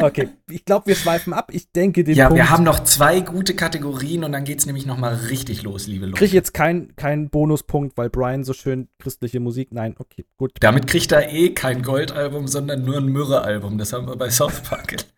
okay, 0.00 0.28
ich 0.50 0.64
glaube, 0.64 0.86
wir 0.86 0.94
schweifen 0.96 1.32
ab. 1.32 1.50
Ich 1.52 1.70
denke, 1.72 2.04
den 2.04 2.16
ja, 2.16 2.28
Punkt 2.28 2.38
wir 2.42 2.50
haben 2.50 2.64
noch 2.64 2.82
zwei 2.84 3.20
gute 3.20 3.54
Kategorien 3.54 4.24
und 4.24 4.32
dann 4.32 4.44
geht's 4.44 4.66
nämlich 4.66 4.86
noch 4.86 4.96
mal 4.98 5.14
richtig 5.14 5.62
los, 5.62 5.86
liebe 5.86 6.06
Leute. 6.06 6.16
kriege 6.16 6.26
ich 6.26 6.32
jetzt 6.32 6.54
keinen 6.54 6.96
kein 6.96 7.28
Bonuspunkt, 7.28 7.96
weil 7.98 8.08
Brian 8.10 8.44
so 8.44 8.54
schön 8.54 8.88
christliche 8.98 9.40
Musik. 9.40 9.72
Nein, 9.72 9.94
okay, 9.98 10.24
gut. 10.36 10.52
Damit 10.60 10.86
kriegt 10.86 11.12
er 11.12 11.30
eh 11.30 11.50
kein 11.50 11.82
Goldalbum, 11.82 12.48
sondern 12.48 12.84
nur 12.84 12.96
ein 12.96 13.06
Myrrhe-Album. 13.06 13.78
Das 13.78 13.92
haben 13.92 14.06
wir 14.06 14.16
bei 14.16 14.30
South 14.30 14.62
Park. 14.62 14.88
gelernt. 14.88 15.17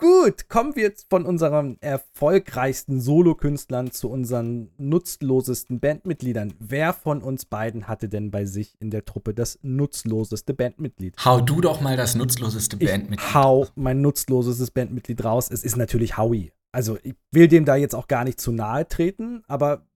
Gut, 0.00 0.48
kommen 0.48 0.76
wir 0.76 0.82
jetzt 0.84 1.10
von 1.10 1.26
unseren 1.26 1.76
erfolgreichsten 1.82 3.02
Solokünstlern 3.02 3.90
zu 3.90 4.08
unseren 4.08 4.70
nutzlosesten 4.78 5.78
Bandmitgliedern. 5.78 6.54
Wer 6.58 6.94
von 6.94 7.22
uns 7.22 7.44
beiden 7.44 7.86
hatte 7.86 8.08
denn 8.08 8.30
bei 8.30 8.46
sich 8.46 8.76
in 8.80 8.90
der 8.90 9.04
Truppe 9.04 9.34
das 9.34 9.58
nutzloseste 9.60 10.54
Bandmitglied? 10.54 11.16
Hau 11.22 11.42
du 11.42 11.60
doch 11.60 11.82
mal 11.82 11.98
das 11.98 12.14
nutzloseste 12.14 12.76
Ich 12.80 12.90
Bandmitglied. 12.90 13.34
hau 13.34 13.66
mein 13.74 14.00
nutzlosestes 14.00 14.70
Bandmitglied 14.70 15.22
raus. 15.22 15.50
Es 15.50 15.64
ist 15.64 15.76
natürlich 15.76 16.16
Howie. 16.16 16.50
Also 16.72 16.96
ich 17.02 17.14
will 17.32 17.48
dem 17.48 17.66
da 17.66 17.76
jetzt 17.76 17.94
auch 17.94 18.08
gar 18.08 18.24
nicht 18.24 18.40
zu 18.40 18.52
nahe 18.52 18.88
treten, 18.88 19.42
aber 19.48 19.86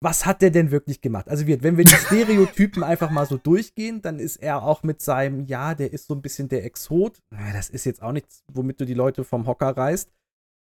was 0.00 0.26
hat 0.26 0.42
der 0.42 0.50
denn 0.50 0.70
wirklich 0.70 1.00
gemacht? 1.00 1.28
Also 1.28 1.46
wir, 1.46 1.62
wenn 1.62 1.76
wir 1.76 1.84
die 1.84 1.94
Stereotypen 2.06 2.82
einfach 2.84 3.10
mal 3.10 3.26
so 3.26 3.38
durchgehen, 3.38 4.02
dann 4.02 4.18
ist 4.18 4.36
er 4.36 4.62
auch 4.62 4.82
mit 4.82 5.00
seinem, 5.00 5.46
ja, 5.46 5.74
der 5.74 5.92
ist 5.92 6.06
so 6.06 6.14
ein 6.14 6.22
bisschen 6.22 6.48
der 6.48 6.64
Exot. 6.64 7.22
Na, 7.30 7.52
Das 7.52 7.68
ist 7.70 7.84
jetzt 7.86 8.02
auch 8.02 8.12
nichts, 8.12 8.44
womit 8.52 8.80
du 8.80 8.84
die 8.84 8.94
Leute 8.94 9.24
vom 9.24 9.46
Hocker 9.46 9.76
reißt. 9.76 10.10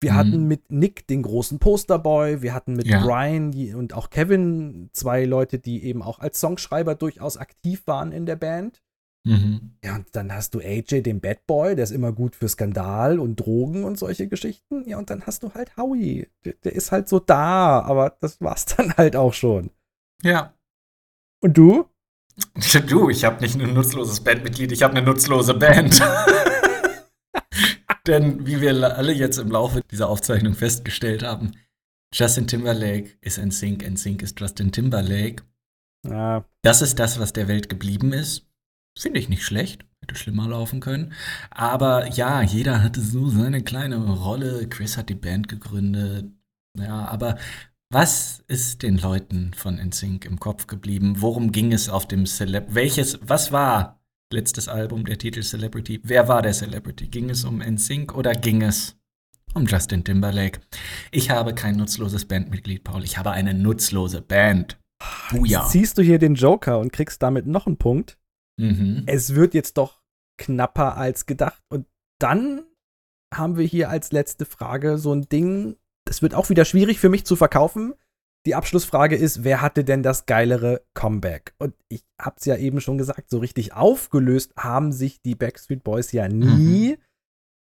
Wir 0.00 0.12
Mhm. 0.12 0.16
hatten 0.16 0.44
mit 0.46 0.70
Nick 0.70 1.06
den 1.08 1.22
großen 1.22 1.58
Posterboy, 1.58 2.40
wir 2.40 2.54
hatten 2.54 2.74
mit 2.74 2.86
Ja. 2.86 3.02
Brian 3.04 3.52
und 3.74 3.94
auch 3.94 4.10
Kevin 4.10 4.90
zwei 4.92 5.24
Leute, 5.24 5.58
die 5.58 5.84
eben 5.84 6.02
auch 6.02 6.20
als 6.20 6.38
Songschreiber 6.40 6.94
durchaus 6.94 7.36
aktiv 7.36 7.82
waren 7.86 8.12
in 8.12 8.24
der 8.24 8.36
Band. 8.36 8.80
Mhm. 9.24 9.72
Ja, 9.84 9.96
und 9.96 10.06
dann 10.12 10.32
hast 10.32 10.54
du 10.54 10.60
AJ, 10.60 11.02
den 11.02 11.20
Bad 11.20 11.46
Boy, 11.46 11.76
der 11.76 11.84
ist 11.84 11.90
immer 11.90 12.12
gut 12.12 12.36
für 12.36 12.48
Skandal 12.48 13.18
und 13.18 13.36
Drogen 13.36 13.84
und 13.84 13.98
solche 13.98 14.28
Geschichten. 14.28 14.88
Ja, 14.88 14.98
und 14.98 15.10
dann 15.10 15.26
hast 15.26 15.42
du 15.42 15.52
halt 15.52 15.76
Howie. 15.76 16.28
Der, 16.44 16.54
der 16.64 16.72
ist 16.72 16.92
halt 16.92 17.08
so 17.08 17.18
da, 17.18 17.80
aber 17.80 18.16
das 18.20 18.40
war's 18.40 18.64
dann 18.76 18.94
halt 18.96 19.16
auch 19.16 19.34
schon. 19.34 19.70
Ja. 20.22 20.54
Und 21.40 21.56
du? 21.56 21.86
Du, 22.86 23.10
ich 23.10 23.24
habe 23.24 23.40
nicht 23.40 23.60
ein 23.60 23.74
nutzloses 23.74 24.20
Bandmitglied, 24.20 24.70
ich 24.70 24.84
habe 24.84 24.94
eine 24.94 25.04
nutzlose 25.04 25.54
Band. 25.54 26.00
Denn 28.06 28.46
wie 28.46 28.60
wir 28.60 28.96
alle 28.96 29.12
jetzt 29.12 29.38
im 29.38 29.50
Laufe 29.50 29.80
dieser 29.90 30.08
Aufzeichnung 30.08 30.54
festgestellt 30.54 31.24
haben, 31.24 31.56
Justin 32.14 32.46
Timberlake 32.46 33.10
ist 33.20 33.38
NSYNC, 33.38 33.82
NSYNC 33.82 34.22
ist 34.22 34.40
Justin 34.40 34.72
Timberlake. 34.72 35.42
Ja, 36.06 36.44
Das 36.62 36.80
ist 36.80 36.98
das, 36.98 37.18
was 37.18 37.32
der 37.32 37.48
Welt 37.48 37.68
geblieben 37.68 38.12
ist. 38.12 38.47
Finde 38.98 39.20
ich 39.20 39.28
nicht 39.28 39.44
schlecht. 39.44 39.84
Hätte 40.00 40.14
schlimmer 40.14 40.48
laufen 40.48 40.80
können. 40.80 41.12
Aber 41.50 42.08
ja, 42.12 42.42
jeder 42.42 42.82
hatte 42.82 43.00
so 43.00 43.28
seine 43.28 43.62
kleine 43.62 43.96
Rolle. 43.96 44.68
Chris 44.68 44.96
hat 44.96 45.08
die 45.08 45.14
Band 45.14 45.48
gegründet. 45.48 46.32
Ja, 46.78 47.06
aber 47.06 47.38
was 47.90 48.44
ist 48.48 48.82
den 48.82 48.98
Leuten 48.98 49.52
von 49.54 49.76
NSYNC 49.76 50.24
im 50.24 50.38
Kopf 50.38 50.66
geblieben? 50.66 51.16
Worum 51.18 51.52
ging 51.52 51.72
es 51.72 51.88
auf 51.88 52.06
dem 52.06 52.26
Celeb? 52.26 52.74
Welches, 52.74 53.18
was 53.22 53.52
war 53.52 54.00
letztes 54.32 54.68
Album, 54.68 55.04
der 55.06 55.18
Titel 55.18 55.42
Celebrity? 55.42 56.00
Wer 56.02 56.28
war 56.28 56.42
der 56.42 56.52
Celebrity? 56.52 57.08
Ging 57.08 57.30
es 57.30 57.44
um 57.44 57.58
NSYNC 57.58 58.14
oder 58.14 58.32
ging 58.32 58.62
es 58.62 58.96
um 59.54 59.64
Justin 59.64 60.04
Timberlake. 60.04 60.60
Ich 61.10 61.30
habe 61.30 61.54
kein 61.54 61.76
nutzloses 61.76 62.26
Bandmitglied, 62.26 62.84
Paul. 62.84 63.04
Ich 63.04 63.16
habe 63.16 63.30
eine 63.30 63.54
nutzlose 63.54 64.20
Band. 64.20 64.78
Buja. 65.30 65.60
Jetzt 65.60 65.70
ziehst 65.70 65.98
du 65.98 66.02
hier 66.02 66.18
den 66.18 66.34
Joker 66.34 66.78
und 66.78 66.92
kriegst 66.92 67.22
damit 67.22 67.46
noch 67.46 67.66
einen 67.66 67.78
Punkt. 67.78 68.17
Mhm. 68.58 69.04
Es 69.06 69.34
wird 69.34 69.54
jetzt 69.54 69.78
doch 69.78 70.02
knapper 70.38 70.96
als 70.96 71.26
gedacht. 71.26 71.62
Und 71.70 71.86
dann 72.20 72.64
haben 73.34 73.56
wir 73.56 73.64
hier 73.66 73.90
als 73.90 74.12
letzte 74.12 74.44
Frage 74.44 74.98
so 74.98 75.12
ein 75.14 75.28
Ding, 75.28 75.76
das 76.06 76.22
wird 76.22 76.34
auch 76.34 76.48
wieder 76.50 76.64
schwierig 76.64 76.98
für 77.00 77.08
mich 77.08 77.24
zu 77.24 77.36
verkaufen. 77.36 77.94
Die 78.46 78.54
Abschlussfrage 78.54 79.16
ist, 79.16 79.44
wer 79.44 79.60
hatte 79.60 79.84
denn 79.84 80.02
das 80.02 80.24
geilere 80.26 80.82
Comeback? 80.94 81.54
Und 81.58 81.74
ich 81.88 82.04
hab's 82.20 82.44
ja 82.46 82.56
eben 82.56 82.80
schon 82.80 82.96
gesagt, 82.96 83.28
so 83.30 83.38
richtig 83.38 83.74
aufgelöst 83.74 84.52
haben 84.56 84.92
sich 84.92 85.20
die 85.22 85.34
Backstreet 85.34 85.84
Boys 85.84 86.12
ja 86.12 86.28
nie. 86.28 86.98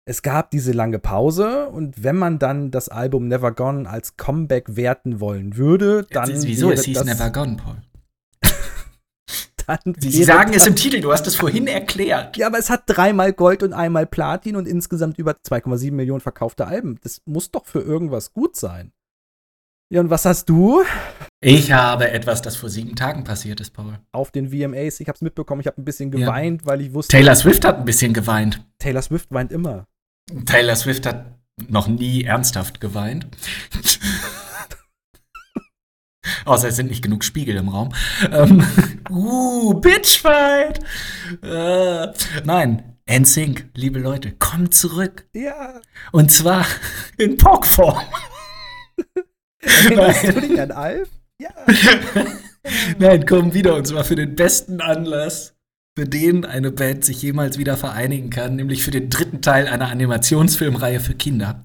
Es 0.07 0.21
gab 0.21 0.51
diese 0.51 0.71
lange 0.71 0.99
Pause 0.99 1.67
und 1.67 2.01
wenn 2.03 2.15
man 2.15 2.39
dann 2.39 2.71
das 2.71 2.87
Album 2.87 3.27
Never 3.27 3.51
Gone 3.51 3.89
als 3.89 4.15
Comeback 4.15 4.77
werten 4.77 5.19
wollen 5.19 5.57
würde, 5.57 6.07
dann 6.11 6.29
Jetzt 6.29 6.37
ist- 6.39 6.47
Wieso? 6.47 6.71
Es 6.71 6.85
hieß 6.85 6.99
das, 6.99 7.05
Never 7.05 7.29
Gone, 7.31 7.57
Paul. 7.57 7.81
Dann 9.67 9.93
Sie, 9.99 10.23
sagen 10.23 10.53
es 10.53 10.65
im 10.65 10.75
Titel, 10.75 11.01
du 11.01 11.11
hast 11.11 11.27
es 11.27 11.35
vorhin 11.35 11.67
erklärt. 11.67 12.37
Ja, 12.37 12.47
aber 12.47 12.57
es 12.57 12.69
hat 12.69 12.83
dreimal 12.87 13.33
Gold 13.33 13.63
und 13.63 13.73
einmal 13.73 14.05
Platin 14.05 14.55
und 14.55 14.67
insgesamt 14.67 15.17
über 15.17 15.33
2,7 15.33 15.91
Millionen 15.91 16.21
verkaufte 16.21 16.65
Alben. 16.67 16.97
Das 17.03 17.21
muss 17.25 17.51
doch 17.51 17.65
für 17.65 17.81
irgendwas 17.81 18.31
gut 18.33 18.55
sein. 18.55 18.91
Ja, 19.89 20.01
und 20.01 20.09
was 20.09 20.25
hast 20.25 20.49
du 20.49 20.83
Ich 21.41 21.71
habe 21.71 22.11
etwas, 22.11 22.41
das 22.41 22.55
vor 22.57 22.69
sieben 22.69 22.95
Tagen 22.95 23.23
passiert 23.23 23.59
ist, 23.61 23.71
Paul. 23.71 23.99
auf 24.11 24.31
den 24.31 24.49
VMAs? 24.51 24.99
Ich 24.99 25.07
hab's 25.07 25.21
mitbekommen, 25.21 25.61
ich 25.61 25.67
habe 25.67 25.81
ein 25.81 25.85
bisschen 25.85 26.11
Ja. 26.11 26.19
geweint, 26.27 26.65
weil 26.65 26.81
ich 26.81 26.93
wusste, 26.93 27.15
Taylor 27.15 27.35
Swift 27.35 27.63
hat 27.65 27.77
ein 27.79 27.85
bisschen 27.85 28.13
geweint. 28.13 28.65
Taylor 28.79 29.01
Swift 29.01 29.31
weint 29.31 29.51
immer. 29.51 29.85
Taylor 30.45 30.75
Swift 30.75 31.05
hat 31.05 31.25
noch 31.69 31.87
nie 31.87 32.23
ernsthaft 32.23 32.81
geweint. 32.81 33.27
Außer 36.47 36.69
es 36.69 36.77
sind 36.77 36.89
nicht 36.89 37.03
genug 37.03 37.25
Spiegel 37.25 37.57
im 37.57 37.67
Raum. 37.67 37.89
Ähm, 38.31 38.65
uh, 39.09 39.73
Bitchfight! 39.73 40.79
Äh, 41.43 42.07
nein, 42.45 42.97
NSYNC, 43.09 43.69
liebe 43.75 43.99
Leute, 43.99 44.31
kommt 44.31 44.73
zurück. 44.73 45.27
Ja. 45.33 45.81
Und 46.13 46.31
zwar 46.31 46.65
in 47.17 47.37
Pockform. 47.37 48.01
Erinnerst 49.59 50.23
Nein. 50.23 50.35
du 50.35 50.41
dich 50.41 50.61
an 50.61 50.71
Alf? 50.71 51.09
Ja. 51.39 51.49
Nein, 52.97 53.25
kommen 53.25 53.53
wieder 53.53 53.75
und 53.75 53.85
zwar 53.85 54.05
für 54.05 54.15
den 54.15 54.35
besten 54.35 54.79
Anlass, 54.79 55.55
für 55.97 56.05
den 56.05 56.45
eine 56.45 56.71
Band 56.71 57.03
sich 57.03 57.21
jemals 57.21 57.57
wieder 57.57 57.75
vereinigen 57.75 58.29
kann, 58.29 58.55
nämlich 58.55 58.83
für 58.83 58.91
den 58.91 59.09
dritten 59.09 59.41
Teil 59.41 59.67
einer 59.67 59.89
Animationsfilmreihe 59.89 61.01
für 61.01 61.13
Kinder. 61.13 61.63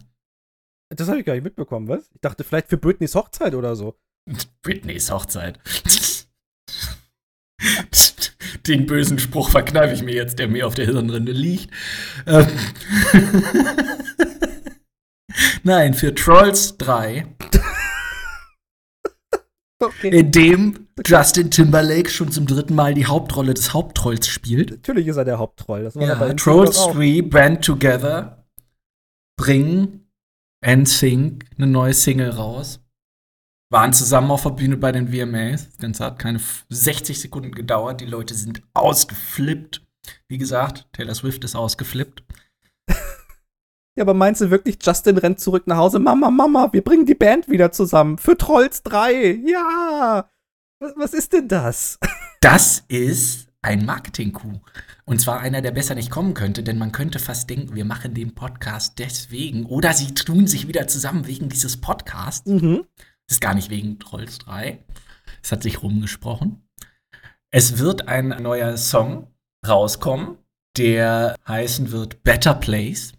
Das 0.90 1.08
habe 1.08 1.20
ich 1.20 1.24
gar 1.24 1.34
nicht 1.34 1.44
mitbekommen, 1.44 1.88
was? 1.88 2.10
Ich 2.14 2.20
dachte 2.20 2.42
vielleicht 2.42 2.68
für 2.68 2.76
Britneys 2.76 3.14
Hochzeit 3.14 3.54
oder 3.54 3.76
so. 3.76 3.96
Britneys 4.62 5.10
Hochzeit. 5.10 5.58
Den 8.66 8.86
bösen 8.86 9.18
Spruch 9.18 9.50
verkneife 9.50 9.94
ich 9.94 10.02
mir 10.02 10.14
jetzt, 10.14 10.38
der 10.38 10.48
mir 10.48 10.66
auf 10.66 10.74
der 10.74 10.86
Hirnrinde 10.86 11.32
liegt. 11.32 11.70
Ähm. 12.26 12.46
Nein, 15.62 15.94
für 15.94 16.14
Trolls 16.14 16.76
3, 16.78 17.26
Okay. 19.80 20.10
in 20.16 20.30
dem 20.30 20.86
Justin 21.04 21.50
Timberlake 21.50 22.08
schon 22.08 22.30
zum 22.30 22.46
dritten 22.46 22.74
Mal 22.76 22.94
die 22.94 23.06
Hauptrolle 23.06 23.52
des 23.54 23.72
Haupttrolls 23.74 24.28
spielt. 24.28 24.70
Natürlich 24.70 25.08
ist 25.08 25.16
er 25.16 25.24
der 25.24 25.38
Haupttroll. 25.38 25.82
Das 25.82 25.96
war 25.96 26.02
bei 26.02 26.08
Ja, 26.08 26.28
den 26.28 26.36
Trolls 26.36 26.76
Simpsons 26.76 26.94
auch. 26.96 26.96
3 26.96 27.22
Band 27.22 27.64
Together 27.64 28.44
bringen 29.36 30.08
NSYNC 30.64 31.44
eine 31.58 31.66
neue 31.66 31.94
Single 31.94 32.30
raus. 32.30 32.78
Waren 33.72 33.94
zusammen 33.94 34.30
auf 34.30 34.42
der 34.42 34.50
Bühne 34.50 34.76
bei 34.76 34.92
den 34.92 35.08
VMAs. 35.08 35.66
Das 35.70 35.78
Ganze 35.78 36.04
hat 36.04 36.18
keine 36.18 36.36
f- 36.38 36.66
60 36.68 37.18
Sekunden 37.18 37.52
gedauert. 37.52 38.02
Die 38.02 38.06
Leute 38.06 38.34
sind 38.34 38.62
ausgeflippt. 38.74 39.82
Wie 40.28 40.36
gesagt, 40.36 40.88
Taylor 40.92 41.14
Swift 41.14 41.42
ist 41.44 41.56
ausgeflippt. 41.56 42.22
Ja, 43.94 44.04
aber 44.04 44.14
meinst 44.14 44.40
du 44.40 44.50
wirklich, 44.50 44.78
Justin 44.82 45.18
rennt 45.18 45.38
zurück 45.38 45.66
nach 45.66 45.76
Hause? 45.76 45.98
Mama, 45.98 46.30
Mama, 46.30 46.72
wir 46.72 46.82
bringen 46.82 47.04
die 47.04 47.14
Band 47.14 47.50
wieder 47.50 47.72
zusammen. 47.72 48.16
Für 48.16 48.38
Trolls 48.38 48.82
3. 48.84 49.42
Ja. 49.44 50.30
Was, 50.80 50.92
was 50.96 51.12
ist 51.14 51.32
denn 51.34 51.48
das? 51.48 51.98
Das 52.40 52.82
ist 52.88 53.48
ein 53.60 53.84
Marketing-Coup. 53.84 54.60
Und 55.04 55.20
zwar 55.20 55.40
einer, 55.40 55.60
der 55.60 55.70
besser 55.72 55.94
nicht 55.94 56.10
kommen 56.10 56.32
könnte, 56.34 56.62
denn 56.64 56.78
man 56.78 56.90
könnte 56.90 57.18
fast 57.20 57.48
denken, 57.50 57.74
wir 57.76 57.84
machen 57.84 58.14
den 58.14 58.34
Podcast 58.34 58.98
deswegen. 58.98 59.66
Oder 59.66 59.92
sie 59.92 60.12
tun 60.14 60.46
sich 60.48 60.66
wieder 60.68 60.88
zusammen 60.88 61.26
wegen 61.26 61.50
dieses 61.50 61.76
Podcasts. 61.80 62.46
Mhm. 62.50 62.84
Ist 63.32 63.40
gar 63.40 63.54
nicht 63.54 63.70
wegen 63.70 63.98
Trolls 63.98 64.36
3. 64.40 64.84
Es 65.42 65.52
hat 65.52 65.62
sich 65.62 65.82
rumgesprochen. 65.82 66.68
Es 67.50 67.78
wird 67.78 68.06
ein 68.06 68.28
neuer 68.28 68.76
Song 68.76 69.32
rauskommen, 69.66 70.36
der 70.76 71.36
heißen 71.48 71.92
wird 71.92 72.24
Better 72.24 72.52
Place. 72.52 73.14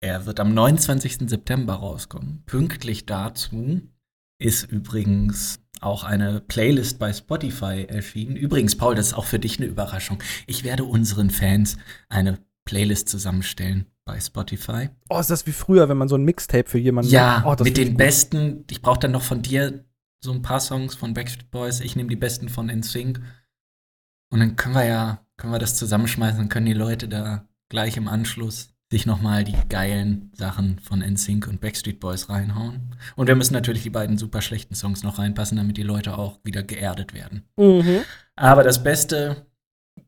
Er 0.00 0.24
wird 0.24 0.40
am 0.40 0.54
29. 0.54 1.28
September 1.28 1.74
rauskommen. 1.74 2.44
Pünktlich 2.46 3.04
dazu 3.04 3.82
ist 4.38 4.72
übrigens 4.72 5.60
auch 5.82 6.04
eine 6.04 6.40
Playlist 6.40 6.98
bei 6.98 7.12
Spotify 7.12 7.84
erschienen. 7.86 8.36
Übrigens, 8.36 8.78
Paul, 8.78 8.94
das 8.94 9.08
ist 9.08 9.14
auch 9.14 9.26
für 9.26 9.38
dich 9.38 9.58
eine 9.58 9.66
Überraschung. 9.66 10.22
Ich 10.46 10.64
werde 10.64 10.84
unseren 10.84 11.28
Fans 11.28 11.76
eine 12.08 12.38
Playlist 12.64 13.10
zusammenstellen 13.10 13.84
bei 14.06 14.18
Spotify. 14.20 14.88
Oh, 15.10 15.18
ist 15.18 15.28
das 15.30 15.46
wie 15.46 15.52
früher, 15.52 15.90
wenn 15.90 15.98
man 15.98 16.08
so 16.08 16.14
ein 16.16 16.24
Mixtape 16.24 16.68
für 16.68 16.78
jemanden 16.78 17.10
Ja, 17.10 17.42
macht? 17.44 17.60
Oh, 17.60 17.64
mit 17.64 17.76
den 17.76 17.88
gut. 17.88 17.98
besten. 17.98 18.64
Ich 18.70 18.80
brauche 18.80 19.00
dann 19.00 19.10
noch 19.10 19.22
von 19.22 19.42
dir 19.42 19.84
so 20.20 20.32
ein 20.32 20.40
paar 20.40 20.60
Songs 20.60 20.94
von 20.94 21.12
Backstreet 21.12 21.50
Boys. 21.50 21.80
Ich 21.80 21.96
nehme 21.96 22.08
die 22.08 22.16
besten 22.16 22.48
von 22.48 22.66
NSYNC. 22.68 23.20
Und 24.30 24.40
dann 24.40 24.56
können 24.56 24.74
wir 24.74 24.84
ja, 24.84 25.26
können 25.36 25.52
wir 25.52 25.58
das 25.58 25.76
zusammenschmeißen. 25.76 26.38
Dann 26.38 26.48
können 26.48 26.66
die 26.66 26.72
Leute 26.72 27.08
da 27.08 27.46
gleich 27.68 27.96
im 27.96 28.08
Anschluss 28.08 28.70
sich 28.90 29.04
nochmal 29.06 29.42
die 29.42 29.56
geilen 29.68 30.30
Sachen 30.36 30.78
von 30.78 31.00
NSYNC 31.00 31.48
und 31.48 31.60
Backstreet 31.60 31.98
Boys 31.98 32.28
reinhauen. 32.28 32.94
Und 33.16 33.26
wir 33.26 33.34
müssen 33.34 33.54
natürlich 33.54 33.82
die 33.82 33.90
beiden 33.90 34.16
super 34.16 34.40
schlechten 34.40 34.76
Songs 34.76 35.02
noch 35.02 35.18
reinpassen, 35.18 35.56
damit 35.56 35.76
die 35.76 35.82
Leute 35.82 36.16
auch 36.16 36.38
wieder 36.44 36.62
geerdet 36.62 37.12
werden. 37.12 37.42
Mhm. 37.56 38.02
Aber 38.36 38.62
das 38.62 38.84
beste 38.84 39.46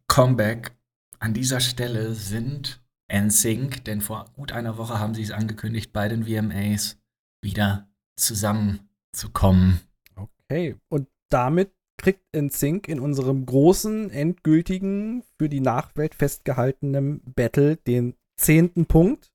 Comeback 0.06 0.70
an 1.18 1.34
dieser 1.34 1.58
Stelle 1.58 2.14
sind 2.14 2.80
NSYNC, 3.12 3.85
denn 3.85 4.01
vor 4.01 4.26
gut 4.35 4.52
einer 4.52 4.76
Woche 4.78 4.98
haben 4.98 5.14
sie 5.14 5.22
es 5.22 5.30
angekündigt, 5.30 5.93
bei 5.93 6.09
den 6.09 6.24
VMAs 6.24 6.98
wieder 7.43 7.89
zusammenzukommen. 8.16 9.80
Okay, 10.16 10.76
und 10.89 11.09
damit 11.30 11.72
kriegt 11.98 12.22
NSYNC 12.35 12.89
in 12.89 13.01
unserem 13.01 13.44
großen, 13.44 14.10
endgültigen, 14.10 15.24
für 15.39 15.48
die 15.48 15.60
Nachwelt 15.60 16.14
festgehaltenen 16.14 17.20
Battle 17.35 17.76
den 17.76 18.14
zehnten 18.36 18.86
Punkt 18.86 19.30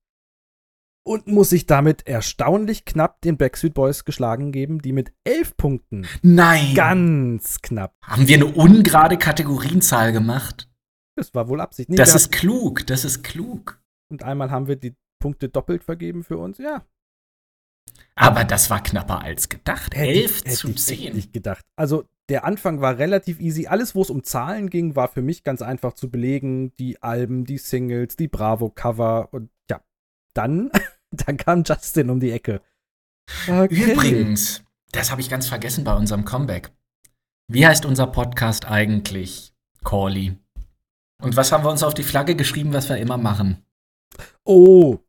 und 1.05 1.27
muss 1.27 1.49
sich 1.49 1.65
damit 1.65 2.07
erstaunlich 2.07 2.85
knapp 2.85 3.21
den 3.21 3.37
Backstreet 3.37 3.73
Boys 3.73 4.05
geschlagen 4.05 4.51
geben, 4.51 4.81
die 4.81 4.93
mit 4.93 5.13
elf 5.25 5.55
Punkten 5.57 6.07
Nein! 6.21 6.73
ganz 6.73 7.61
knapp. 7.61 7.93
haben 8.01 8.27
wir 8.27 8.37
eine 8.37 8.45
ungerade 8.45 9.17
Kategorienzahl 9.17 10.13
gemacht? 10.13 10.69
Das 11.15 11.33
war 11.35 11.47
wohl 11.47 11.61
Absicht. 11.61 11.89
Nee, 11.89 11.95
Das 11.95 12.15
ist 12.15 12.31
klug, 12.31 12.85
das 12.87 13.05
ist 13.05 13.23
klug. 13.23 13.81
Und 14.09 14.23
einmal 14.23 14.51
haben 14.51 14.67
wir 14.67 14.75
die 14.75 14.95
Punkte 15.19 15.49
doppelt 15.49 15.83
vergeben 15.83 16.23
für 16.23 16.37
uns. 16.37 16.57
Ja, 16.57 16.85
Aber 18.15 18.43
das 18.43 18.69
war 18.69 18.81
knapper 18.81 19.21
als 19.21 19.49
gedacht. 19.49 19.95
hätte 19.95 20.11
ich- 20.11 20.21
11 20.23 20.45
hätte 20.45 20.55
zu 20.55 20.67
ich 20.69 20.75
echt 20.75 20.85
10. 20.85 21.13
nicht 21.15 21.33
gedacht. 21.33 21.63
Also 21.75 22.05
der 22.29 22.45
Anfang 22.45 22.81
war 22.81 22.97
relativ 22.97 23.39
easy. 23.39 23.67
Alles, 23.67 23.95
wo 23.95 24.01
es 24.01 24.09
um 24.09 24.23
Zahlen 24.23 24.69
ging, 24.69 24.95
war 24.95 25.07
für 25.09 25.21
mich 25.21 25.43
ganz 25.43 25.61
einfach 25.61 25.93
zu 25.93 26.09
belegen. 26.09 26.73
Die 26.75 27.01
Alben, 27.03 27.45
die 27.45 27.57
Singles, 27.57 28.15
die 28.15 28.27
Bravo-Cover 28.27 29.29
und 29.33 29.49
ja, 29.69 29.81
dann, 30.33 30.71
dann 31.11 31.37
kam 31.37 31.63
Justin 31.63 32.09
um 32.09 32.19
die 32.19 32.31
Ecke. 32.31 32.61
Okay. 33.47 33.93
Übrigens, 33.93 34.63
das 34.91 35.11
habe 35.11 35.21
ich 35.21 35.29
ganz 35.29 35.47
vergessen 35.47 35.83
bei 35.83 35.93
unserem 35.95 36.25
Comeback. 36.25 36.71
Wie 37.47 37.65
heißt 37.67 37.85
unser 37.85 38.07
Podcast 38.07 38.65
eigentlich? 38.65 39.53
Corley. 39.83 40.37
Und 41.23 41.35
was 41.35 41.51
haben 41.51 41.63
wir 41.63 41.71
uns 41.71 41.83
auf 41.83 41.93
die 41.93 42.03
Flagge 42.03 42.35
geschrieben, 42.35 42.73
was 42.73 42.89
wir 42.89 42.97
immer 42.97 43.17
machen? 43.17 43.65
Oh. 44.43 44.99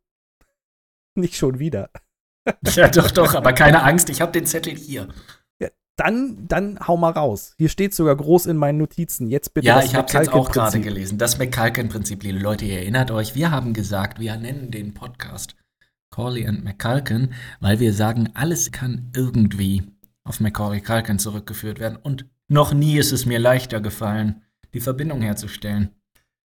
Nicht 1.14 1.36
schon 1.36 1.58
wieder. 1.58 1.90
Ja, 2.74 2.88
doch, 2.88 3.10
doch, 3.10 3.34
aber 3.34 3.54
keine 3.54 3.82
Angst, 3.84 4.10
ich 4.10 4.20
habe 4.20 4.30
den 4.30 4.44
Zettel 4.44 4.76
hier. 4.76 5.08
Dann, 5.96 6.48
dann 6.48 6.78
hau 6.86 6.96
mal 6.96 7.12
raus. 7.12 7.54
Hier 7.56 7.68
steht 7.68 7.94
sogar 7.94 8.16
groß 8.16 8.46
in 8.46 8.56
meinen 8.56 8.78
Notizen. 8.78 9.28
Jetzt 9.28 9.54
bitte 9.54 9.68
Ja, 9.68 9.76
das 9.76 9.86
ich 9.86 9.94
habe 9.94 10.08
es 10.08 10.12
jetzt 10.12 10.32
auch 10.32 10.50
gerade 10.50 10.80
gelesen. 10.80 11.18
Das 11.18 11.38
McCulkin-Prinzip, 11.38 12.22
liebe 12.22 12.40
Leute, 12.40 12.64
ihr 12.64 12.80
erinnert 12.80 13.12
euch, 13.12 13.34
wir 13.34 13.50
haben 13.52 13.72
gesagt, 13.72 14.18
wir 14.18 14.36
nennen 14.36 14.72
den 14.72 14.92
Podcast 14.92 15.54
Corley 16.10 16.46
and 16.46 16.64
McCulkin, 16.64 17.32
weil 17.60 17.78
wir 17.78 17.92
sagen, 17.92 18.30
alles 18.34 18.72
kann 18.72 19.10
irgendwie 19.14 19.84
auf 20.24 20.40
Macaulay 20.40 20.80
Culkin 20.80 21.18
zurückgeführt 21.18 21.78
werden. 21.78 21.96
Und 21.96 22.26
noch 22.48 22.72
nie 22.72 22.98
ist 22.98 23.12
es 23.12 23.24
mir 23.24 23.38
leichter 23.38 23.80
gefallen, 23.80 24.42
die 24.72 24.80
Verbindung 24.80 25.22
herzustellen. 25.22 25.90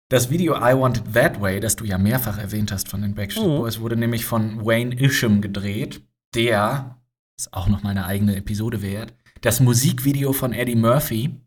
Das 0.09 0.29
Video 0.29 0.55
I 0.55 0.73
Want 0.73 0.99
It 0.99 1.13
That 1.13 1.41
Way, 1.41 1.59
das 1.59 1.75
du 1.75 1.83
ja 1.83 1.97
mehrfach 1.97 2.37
erwähnt 2.37 2.71
hast 2.71 2.87
von 2.87 3.01
den 3.01 3.13
Backstreet 3.13 3.45
Mhm. 3.45 3.57
Boys, 3.57 3.79
wurde 3.81 3.97
nämlich 3.97 4.25
von 4.25 4.65
Wayne 4.65 4.95
Isham 4.97 5.41
gedreht, 5.41 6.01
der, 6.33 7.01
ist 7.37 7.53
auch 7.53 7.67
noch 7.67 7.83
mal 7.83 7.89
eine 7.89 8.05
eigene 8.05 8.37
Episode 8.37 8.81
wert, 8.81 9.13
das 9.41 9.59
Musikvideo 9.59 10.31
von 10.31 10.53
Eddie 10.53 10.75
Murphy 10.75 11.41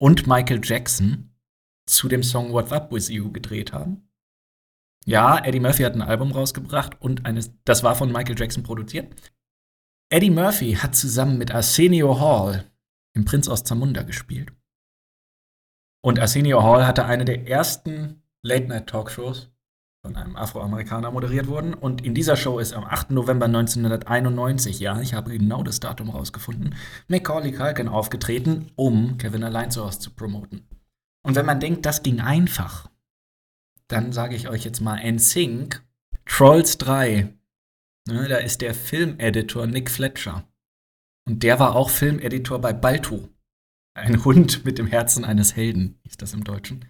und 0.00 0.26
Michael 0.26 0.60
Jackson 0.62 1.34
zu 1.86 2.08
dem 2.08 2.22
Song 2.22 2.52
What's 2.52 2.72
Up 2.72 2.90
With 2.92 3.08
You 3.08 3.30
gedreht 3.30 3.72
haben. 3.72 4.08
Ja, 5.04 5.38
Eddie 5.44 5.60
Murphy 5.60 5.82
hat 5.82 5.94
ein 5.94 6.02
Album 6.02 6.32
rausgebracht 6.32 7.00
und 7.00 7.26
eines, 7.26 7.52
das 7.64 7.82
war 7.82 7.94
von 7.94 8.10
Michael 8.10 8.38
Jackson 8.38 8.62
produziert. 8.62 9.14
Eddie 10.10 10.30
Murphy 10.30 10.74
hat 10.74 10.96
zusammen 10.96 11.36
mit 11.36 11.50
Arsenio 11.50 12.18
Hall 12.18 12.64
im 13.14 13.26
Prinz 13.26 13.48
aus 13.48 13.64
Zamunda 13.64 14.02
gespielt. 14.02 14.52
Und 16.00 16.20
Arsenio 16.20 16.62
Hall 16.62 16.86
hatte 16.86 17.04
eine 17.04 17.24
der 17.24 17.48
ersten 17.48 18.22
Late-Night-Talkshows 18.42 19.50
von 20.02 20.16
einem 20.16 20.36
Afroamerikaner 20.36 21.10
moderiert 21.10 21.48
worden. 21.48 21.74
Und 21.74 22.04
in 22.04 22.14
dieser 22.14 22.36
Show 22.36 22.58
ist 22.58 22.72
am 22.72 22.84
8. 22.84 23.10
November 23.10 23.46
1991, 23.46 24.78
ja, 24.80 25.00
ich 25.00 25.14
habe 25.14 25.36
genau 25.36 25.62
das 25.62 25.80
Datum 25.80 26.10
rausgefunden, 26.10 26.74
Macaulay 27.08 27.52
Culkin 27.52 27.88
aufgetreten, 27.88 28.70
um 28.76 29.18
Kevin 29.18 29.44
allein 29.44 29.70
zu 29.70 29.84
Hause 29.84 29.98
zu 29.98 30.10
promoten. 30.12 30.66
Und 31.22 31.34
wenn 31.34 31.46
man 31.46 31.60
denkt, 31.60 31.84
das 31.84 32.02
ging 32.02 32.20
einfach, 32.20 32.88
dann 33.88 34.12
sage 34.12 34.36
ich 34.36 34.48
euch 34.48 34.64
jetzt 34.64 34.80
mal 34.80 35.00
NSYNC, 35.02 35.82
Trolls 36.24 36.78
3. 36.78 37.34
Ne, 38.08 38.28
da 38.28 38.36
ist 38.36 38.60
der 38.60 38.74
Filmeditor 38.74 39.66
Nick 39.66 39.90
Fletcher. 39.90 40.44
Und 41.26 41.42
der 41.42 41.58
war 41.58 41.74
auch 41.74 41.90
Filmeditor 41.90 42.60
bei 42.60 42.72
Balto. 42.72 43.28
Ein 43.98 44.24
Hund 44.24 44.64
mit 44.64 44.78
dem 44.78 44.86
Herzen 44.86 45.24
eines 45.24 45.56
Helden, 45.56 45.98
hieß 46.04 46.16
das 46.18 46.32
im 46.32 46.44
Deutschen. 46.44 46.84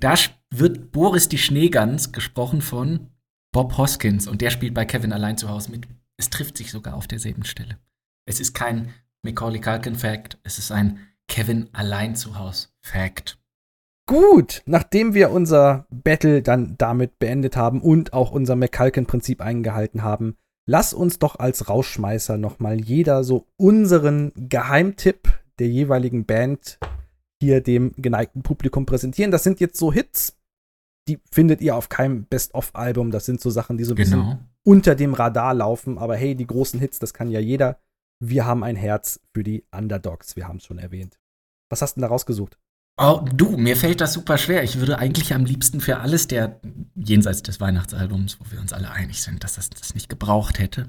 Da 0.00 0.14
wird 0.50 0.90
Boris 0.90 1.28
die 1.28 1.38
Schneegans 1.38 2.12
gesprochen 2.12 2.62
von 2.62 3.10
Bob 3.52 3.78
Hoskins 3.78 4.26
und 4.26 4.40
der 4.40 4.50
spielt 4.50 4.74
bei 4.74 4.84
Kevin 4.84 5.12
allein 5.12 5.38
zu 5.38 5.48
Hause 5.48 5.70
mit. 5.70 5.86
Es 6.16 6.30
trifft 6.30 6.56
sich 6.56 6.72
sogar 6.72 6.94
auf 6.94 7.06
derselben 7.06 7.44
Stelle. 7.44 7.78
Es 8.26 8.40
ist 8.40 8.54
kein 8.54 8.92
Macaulay 9.22 9.60
Culkin 9.60 9.94
Fact, 9.94 10.38
es 10.42 10.58
ist 10.58 10.72
ein 10.72 10.98
Kevin 11.28 11.68
allein 11.72 12.16
zu 12.16 12.38
Hause 12.38 12.68
Fact. 12.82 13.38
Gut, 14.06 14.62
nachdem 14.66 15.14
wir 15.14 15.30
unser 15.30 15.86
Battle 15.90 16.42
dann 16.42 16.76
damit 16.76 17.18
beendet 17.18 17.56
haben 17.56 17.80
und 17.80 18.12
auch 18.12 18.32
unser 18.32 18.56
McCulkin-Prinzip 18.56 19.40
eingehalten 19.40 20.02
haben, 20.02 20.36
lass 20.66 20.92
uns 20.92 21.18
doch 21.18 21.38
als 21.38 21.68
Rausschmeißer 21.68 22.36
nochmal 22.36 22.80
jeder 22.80 23.22
so 23.22 23.46
unseren 23.56 24.32
Geheimtipp 24.34 25.38
der 25.58 25.68
jeweiligen 25.68 26.24
Band 26.24 26.78
hier 27.40 27.60
dem 27.60 27.92
geneigten 27.96 28.42
Publikum 28.42 28.86
präsentieren. 28.86 29.30
Das 29.30 29.44
sind 29.44 29.60
jetzt 29.60 29.78
so 29.78 29.92
Hits, 29.92 30.36
die 31.08 31.20
findet 31.30 31.60
ihr 31.60 31.76
auf 31.76 31.88
keinem 31.88 32.24
Best-of-Album. 32.24 33.10
Das 33.10 33.24
sind 33.26 33.40
so 33.40 33.50
Sachen, 33.50 33.78
die 33.78 33.84
so 33.84 33.92
ein 33.94 33.96
bisschen 33.96 34.20
Genau. 34.20 34.38
unter 34.64 34.94
dem 34.94 35.14
Radar 35.14 35.54
laufen. 35.54 35.98
Aber 35.98 36.16
hey, 36.16 36.34
die 36.34 36.46
großen 36.46 36.80
Hits, 36.80 36.98
das 36.98 37.14
kann 37.14 37.30
ja 37.30 37.40
jeder. 37.40 37.78
Wir 38.20 38.44
haben 38.46 38.64
ein 38.64 38.76
Herz 38.76 39.20
für 39.32 39.44
die 39.44 39.64
Underdogs. 39.70 40.34
Wir 40.36 40.48
haben 40.48 40.56
es 40.56 40.64
schon 40.64 40.78
erwähnt. 40.78 41.18
Was 41.70 41.82
hast 41.82 41.94
du 41.96 42.00
denn 42.00 42.02
da 42.02 42.08
rausgesucht? 42.08 42.58
Oh, 43.00 43.24
du, 43.32 43.56
mir 43.56 43.76
fällt 43.76 44.00
das 44.00 44.12
super 44.12 44.38
schwer. 44.38 44.64
Ich 44.64 44.80
würde 44.80 44.98
eigentlich 44.98 45.32
am 45.32 45.44
liebsten 45.44 45.80
für 45.80 45.98
alles 45.98 46.26
der 46.26 46.60
jenseits 46.96 47.44
des 47.44 47.60
Weihnachtsalbums, 47.60 48.40
wo 48.40 48.50
wir 48.50 48.60
uns 48.60 48.72
alle 48.72 48.90
einig 48.90 49.22
sind, 49.22 49.44
dass 49.44 49.54
das 49.54 49.70
das 49.70 49.94
nicht 49.94 50.08
gebraucht 50.08 50.58
hätte, 50.58 50.88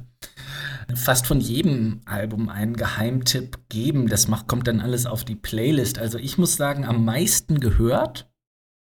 fast 0.96 1.28
von 1.28 1.40
jedem 1.40 2.02
Album 2.06 2.50
einen 2.50 2.76
Geheimtipp 2.76 3.60
geben. 3.70 4.08
Das 4.08 4.28
macht, 4.28 4.48
kommt 4.48 4.68
dann 4.68 4.82
alles 4.82 5.06
auf 5.06 5.24
die 5.24 5.36
Playlist. 5.36 6.00
Also 6.00 6.18
ich 6.18 6.40
muss 6.40 6.56
sagen, 6.56 6.84
am 6.84 7.06
meisten 7.06 7.60
gehört, 7.60 8.28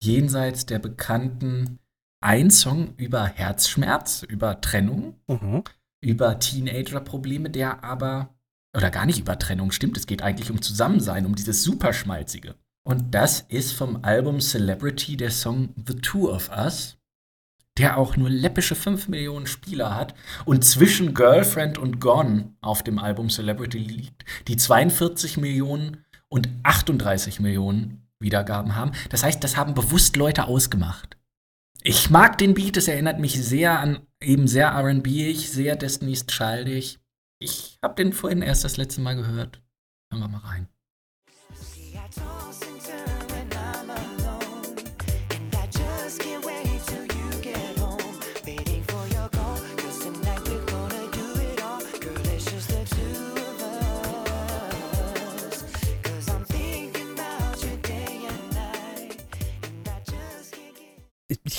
jenseits 0.00 0.66
der 0.66 0.78
bekannten, 0.78 1.80
ein 2.22 2.52
Song 2.52 2.94
über 2.96 3.26
Herzschmerz, 3.26 4.22
über 4.22 4.60
Trennung, 4.60 5.16
Mhm. 5.26 5.64
über 6.00 6.38
Teenager-Probleme, 6.38 7.50
der 7.50 7.82
aber, 7.82 8.36
oder 8.76 8.90
gar 8.90 9.06
nicht 9.06 9.18
über 9.18 9.36
Trennung, 9.36 9.72
stimmt, 9.72 9.96
es 9.96 10.06
geht 10.06 10.22
eigentlich 10.22 10.52
um 10.52 10.62
Zusammensein, 10.62 11.26
um 11.26 11.34
dieses 11.34 11.64
Superschmalzige. 11.64 12.54
Und 12.90 13.14
das 13.14 13.42
ist 13.42 13.72
vom 13.72 14.02
Album 14.02 14.40
Celebrity 14.40 15.16
der 15.16 15.30
Song 15.30 15.68
The 15.76 15.94
Two 15.94 16.28
of 16.28 16.50
Us, 16.50 16.98
der 17.78 17.96
auch 17.96 18.16
nur 18.16 18.28
läppische 18.28 18.74
5 18.74 19.06
Millionen 19.06 19.46
Spieler 19.46 19.94
hat 19.94 20.12
und 20.44 20.64
zwischen 20.64 21.14
Girlfriend 21.14 21.78
und 21.78 22.00
Gone 22.00 22.52
auf 22.60 22.82
dem 22.82 22.98
Album 22.98 23.30
Celebrity 23.30 23.78
liegt, 23.78 24.24
die 24.48 24.56
42 24.56 25.36
Millionen 25.36 26.04
und 26.28 26.48
38 26.64 27.38
Millionen 27.38 28.08
Wiedergaben 28.18 28.74
haben. 28.74 28.90
Das 29.10 29.22
heißt, 29.22 29.44
das 29.44 29.56
haben 29.56 29.74
bewusst 29.74 30.16
Leute 30.16 30.46
ausgemacht. 30.46 31.16
Ich 31.84 32.10
mag 32.10 32.38
den 32.38 32.54
Beat, 32.54 32.76
es 32.76 32.88
erinnert 32.88 33.20
mich 33.20 33.40
sehr 33.40 33.78
an 33.78 34.04
eben 34.20 34.48
sehr 34.48 34.66
R&B-ig, 34.66 35.48
sehr 35.48 35.76
Destiny's 35.76 36.26
Childig. 36.26 36.98
Ich 37.38 37.78
habe 37.84 37.94
den 37.94 38.12
vorhin 38.12 38.42
erst 38.42 38.64
das 38.64 38.78
letzte 38.78 39.00
Mal 39.00 39.14
gehört. 39.14 39.62
Hören 40.10 40.22
wir 40.22 40.28
mal 40.28 40.38
rein. 40.38 40.68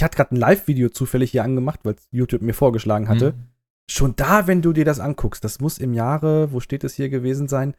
Ich, 0.02 0.04
hatte 0.04 0.18
gerade 0.18 0.36
ein 0.36 0.40
Live-Video 0.40 0.90
zufällig 0.90 1.32
hier 1.32 1.44
angemacht, 1.44 1.82
weil 1.84 1.96
YouTube 2.12 2.42
mir 2.42 2.54
vorgeschlagen 2.54 3.08
hatte. 3.08 3.28
Hm. 3.28 3.48
Schon 3.90 4.16
da, 4.16 4.48
wenn 4.48 4.62
du 4.62 4.74
dir 4.74 4.86
das 4.86 5.00
anguckst, 5.00 5.44
das 5.44 5.60
muss 5.60 5.78
im 5.78 5.94
Jahre, 5.94 6.52
wo 6.52 6.60
steht 6.60 6.84
es 6.84 6.94
hier 6.94 7.10
gewesen 7.10 7.48
sein, 7.48 7.76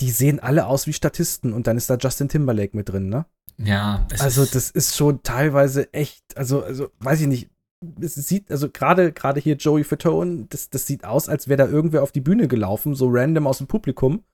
die 0.00 0.10
sehen 0.10 0.40
alle 0.40 0.66
aus 0.66 0.86
wie 0.86 0.92
Statisten 0.92 1.52
und 1.52 1.66
dann 1.66 1.76
ist 1.76 1.88
da 1.88 1.96
Justin 1.96 2.28
Timberlake 2.28 2.76
mit 2.76 2.88
drin, 2.88 3.08
ne? 3.08 3.26
Ja, 3.56 4.06
Also 4.18 4.44
das 4.44 4.70
ist 4.70 4.96
schon 4.96 5.22
teilweise 5.22 5.92
echt, 5.92 6.36
also, 6.36 6.62
also 6.62 6.90
weiß 7.00 7.20
ich 7.22 7.26
nicht. 7.26 7.50
Es 8.00 8.14
sieht, 8.14 8.50
also 8.50 8.68
gerade 8.70 9.12
gerade 9.12 9.40
hier 9.40 9.56
Joey 9.56 9.84
Fatone, 9.84 10.46
das, 10.48 10.68
das 10.68 10.86
sieht 10.86 11.04
aus, 11.04 11.28
als 11.28 11.48
wäre 11.48 11.58
da 11.58 11.68
irgendwer 11.68 12.02
auf 12.02 12.10
die 12.12 12.20
Bühne 12.20 12.48
gelaufen, 12.48 12.94
so 12.94 13.08
random 13.08 13.46
aus 13.46 13.58
dem 13.58 13.68
Publikum 13.68 14.24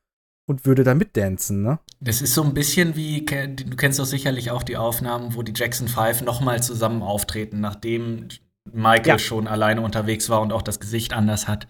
und 0.47 0.67
würde 0.67 0.85
da 0.85 0.95
mitdancen, 0.95 1.63
ne? 1.63 1.79
das 2.01 2.21
ist 2.21 2.35
so 2.35 2.43
ein 2.43 2.55
bisschen 2.55 2.97
wie, 2.97 3.25
du 3.25 3.77
kennst 3.77 3.99
doch 3.99 4.05
sicherlich 4.05 4.51
auch 4.51 4.63
die 4.63 4.77
Aufnahmen, 4.77 5.35
wo 5.35 5.43
die 5.43 5.53
Jackson 5.55 5.89
Five 5.89 6.23
nochmal 6.23 6.63
zusammen 6.63 7.03
auftreten, 7.03 7.61
nachdem 7.61 8.29
Michael 8.71 9.07
Ja. 9.09 9.19
schon 9.19 9.47
alleine 9.47 9.81
unterwegs 9.81 10.29
war 10.29 10.41
und 10.41 10.53
auch 10.53 10.63
das 10.63 10.81
Gesicht 10.81 11.13
anders 11.13 11.49
hat. 11.49 11.67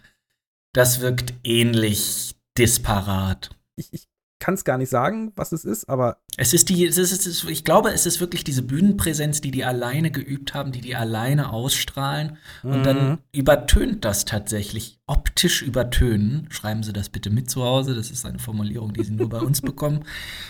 Das 0.73 1.01
wirkt 1.01 1.35
ähnlich 1.45 2.35
disparat. 2.59 3.51
Ich, 3.77 3.93
ich 3.93 4.09
kann 4.45 4.55
es 4.55 4.65
gar 4.65 4.77
nicht 4.77 4.91
sagen, 4.91 5.33
was 5.37 5.53
es 5.53 5.65
ist, 5.65 5.89
aber 5.89 6.19
Es 6.37 6.53
ist 6.53 6.69
die, 6.69 6.85
es 6.85 6.99
ist, 6.99 7.13
es 7.13 7.27
ist, 7.27 7.45
ich 7.45 7.65
glaube, 7.65 7.93
es 7.93 8.05
ist 8.05 8.21
wirklich 8.21 8.45
diese 8.45 8.61
Bühnenpräsenz, 8.63 9.41
die 9.41 9.51
die 9.51 9.65
alleine 9.65 10.11
geübt 10.11 10.53
haben, 10.53 10.71
die 10.71 10.83
die 10.83 10.95
alleine 10.97 11.51
ausstrahlen. 11.51 12.37
Und 12.63 12.81
Mhm. 12.81 12.83
dann 12.85 13.19
übertönt 13.33 14.05
das 14.05 14.27
tatsächlich. 14.27 14.99
Optisch 15.07 15.63
übertönen. 15.63 16.47
Schreiben 16.51 16.83
Sie 16.83 16.93
das 16.93 17.09
bitte 17.09 17.31
mit 17.31 17.49
zu 17.49 17.63
Hause. 17.65 17.95
Das 17.95 18.11
ist 18.11 18.27
eine 18.27 18.39
Formulierung, 18.39 18.93
die 18.93 19.05
Sie 19.05 19.13
nur 19.13 19.31
bei 19.31 19.41
uns 19.41 19.63
bekommen. 19.63 20.05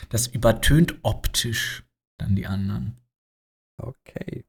Das 0.08 0.26
übertönt 0.26 0.96
optisch 1.02 1.84
dann 2.18 2.34
die 2.34 2.46
anderen. 2.46 2.96
okay. 3.80 4.44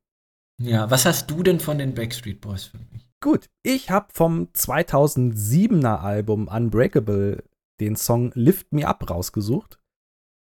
Ja, 0.61 0.89
was 0.89 1.05
hast 1.05 1.29
du 1.29 1.43
denn 1.43 1.59
von 1.59 1.77
den 1.77 1.93
Backstreet 1.93 2.39
Boys 2.41 2.63
für 2.63 2.77
mich? 2.91 3.07
Gut, 3.21 3.49
ich 3.63 3.89
habe 3.89 4.07
vom 4.13 4.47
2007er 4.53 5.99
Album 5.99 6.47
Unbreakable 6.47 7.43
den 7.79 7.95
Song 7.95 8.31
Lift 8.35 8.71
Me 8.73 8.87
Up 8.87 9.09
rausgesucht. 9.09 9.79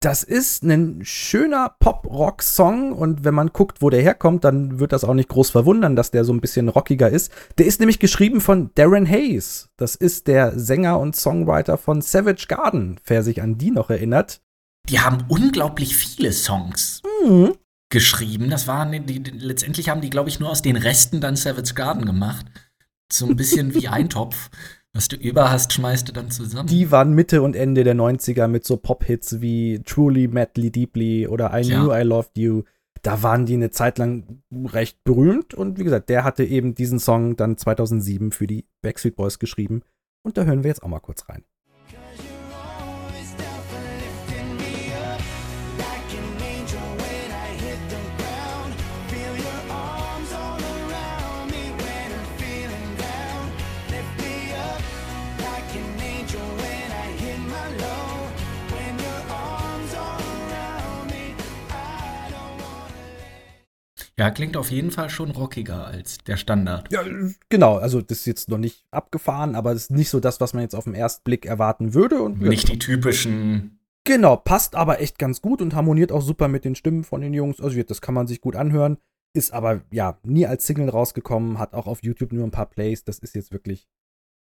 Das 0.02 0.22
ist 0.22 0.62
ein 0.62 1.00
schöner 1.04 1.74
Pop-Rock-Song 1.78 2.92
und 2.92 3.22
wenn 3.22 3.34
man 3.34 3.48
guckt, 3.48 3.82
wo 3.82 3.90
der 3.90 4.00
herkommt, 4.00 4.44
dann 4.44 4.78
wird 4.78 4.92
das 4.92 5.04
auch 5.04 5.12
nicht 5.12 5.28
groß 5.28 5.50
verwundern, 5.50 5.94
dass 5.94 6.10
der 6.10 6.24
so 6.24 6.32
ein 6.32 6.40
bisschen 6.40 6.70
rockiger 6.70 7.10
ist. 7.10 7.30
Der 7.58 7.66
ist 7.66 7.80
nämlich 7.80 7.98
geschrieben 7.98 8.40
von 8.40 8.70
Darren 8.76 9.06
Hayes. 9.06 9.68
Das 9.76 9.96
ist 9.96 10.26
der 10.26 10.58
Sänger 10.58 10.98
und 10.98 11.16
Songwriter 11.16 11.76
von 11.76 12.00
Savage 12.00 12.46
Garden, 12.48 12.98
wer 13.04 13.22
sich 13.22 13.42
an 13.42 13.58
die 13.58 13.70
noch 13.70 13.90
erinnert. 13.90 14.40
Die 14.88 15.00
haben 15.00 15.18
unglaublich 15.28 15.94
viele 15.96 16.32
Songs 16.32 17.02
Mhm. 17.26 17.52
geschrieben. 17.90 18.48
Das 18.48 18.66
waren 18.66 18.92
die, 18.92 19.22
die, 19.22 19.30
letztendlich 19.32 19.90
haben 19.90 20.00
die, 20.00 20.08
glaube 20.10 20.30
ich, 20.30 20.40
nur 20.40 20.48
aus 20.48 20.62
den 20.62 20.76
Resten 20.76 21.20
dann 21.20 21.36
Savage 21.36 21.74
Garden 21.74 22.06
gemacht. 22.06 22.46
So 23.12 23.26
ein 23.26 23.36
bisschen 23.36 23.74
wie 23.74 23.88
Eintopf. 23.88 24.48
Was 24.92 25.08
du 25.08 25.16
über 25.16 25.50
hast, 25.50 25.72
schmeißt 25.72 26.08
du 26.08 26.12
dann 26.12 26.30
zusammen. 26.30 26.68
Die 26.68 26.90
waren 26.90 27.12
Mitte 27.12 27.42
und 27.42 27.54
Ende 27.54 27.84
der 27.84 27.94
90er 27.94 28.48
mit 28.48 28.64
so 28.64 28.76
Pop-Hits 28.76 29.40
wie 29.40 29.82
Truly, 29.84 30.26
Madly, 30.26 30.70
Deeply 30.70 31.28
oder 31.28 31.56
I 31.56 31.62
Ja. 31.62 31.80
Knew 31.80 31.92
I 31.92 32.02
Loved 32.02 32.36
You. 32.36 32.62
Da 33.02 33.22
waren 33.22 33.46
die 33.46 33.54
eine 33.54 33.70
Zeit 33.70 33.98
lang 33.98 34.42
recht 34.52 35.02
berühmt 35.04 35.54
und 35.54 35.78
wie 35.78 35.84
gesagt, 35.84 36.08
der 36.10 36.24
hatte 36.24 36.44
eben 36.44 36.74
diesen 36.74 36.98
Song 36.98 37.36
dann 37.36 37.56
2007 37.56 38.32
für 38.32 38.46
die 38.46 38.66
Backstreet 38.82 39.16
Boys 39.16 39.38
geschrieben 39.38 39.82
und 40.22 40.36
da 40.36 40.44
hören 40.44 40.64
wir 40.64 40.68
jetzt 40.68 40.82
auch 40.82 40.88
mal 40.88 41.00
kurz 41.00 41.26
rein. 41.28 41.44
Ja, 64.20 64.30
klingt 64.30 64.54
auf 64.58 64.70
jeden 64.70 64.90
Fall 64.90 65.08
schon 65.08 65.30
rockiger 65.30 65.86
als 65.86 66.18
der 66.18 66.36
Standard. 66.36 66.92
Ja, 66.92 67.02
genau. 67.48 67.78
Also, 67.78 68.02
das 68.02 68.18
ist 68.18 68.26
jetzt 68.26 68.50
noch 68.50 68.58
nicht 68.58 68.84
abgefahren, 68.90 69.54
aber 69.54 69.72
es 69.72 69.84
ist 69.84 69.92
nicht 69.92 70.10
so 70.10 70.20
das, 70.20 70.42
was 70.42 70.52
man 70.52 70.62
jetzt 70.62 70.74
auf 70.74 70.84
den 70.84 70.94
ersten 70.94 71.22
Blick 71.24 71.46
erwarten 71.46 71.94
würde. 71.94 72.20
Und 72.20 72.38
Nicht 72.38 72.68
die 72.68 72.78
typischen. 72.78 73.78
Genau, 74.04 74.36
passt 74.36 74.74
aber 74.74 75.00
echt 75.00 75.18
ganz 75.18 75.40
gut 75.40 75.62
und 75.62 75.74
harmoniert 75.74 76.12
auch 76.12 76.20
super 76.20 76.48
mit 76.48 76.66
den 76.66 76.74
Stimmen 76.74 77.02
von 77.02 77.22
den 77.22 77.32
Jungs. 77.32 77.62
Also, 77.62 77.82
das 77.82 78.02
kann 78.02 78.12
man 78.12 78.26
sich 78.26 78.42
gut 78.42 78.56
anhören. 78.56 78.98
Ist 79.32 79.54
aber, 79.54 79.80
ja, 79.90 80.18
nie 80.22 80.44
als 80.44 80.66
Single 80.66 80.90
rausgekommen, 80.90 81.58
hat 81.58 81.72
auch 81.72 81.86
auf 81.86 82.02
YouTube 82.02 82.32
nur 82.32 82.44
ein 82.44 82.50
paar 82.50 82.68
Plays. 82.68 83.04
Das 83.04 83.20
ist 83.20 83.34
jetzt 83.34 83.52
wirklich 83.52 83.88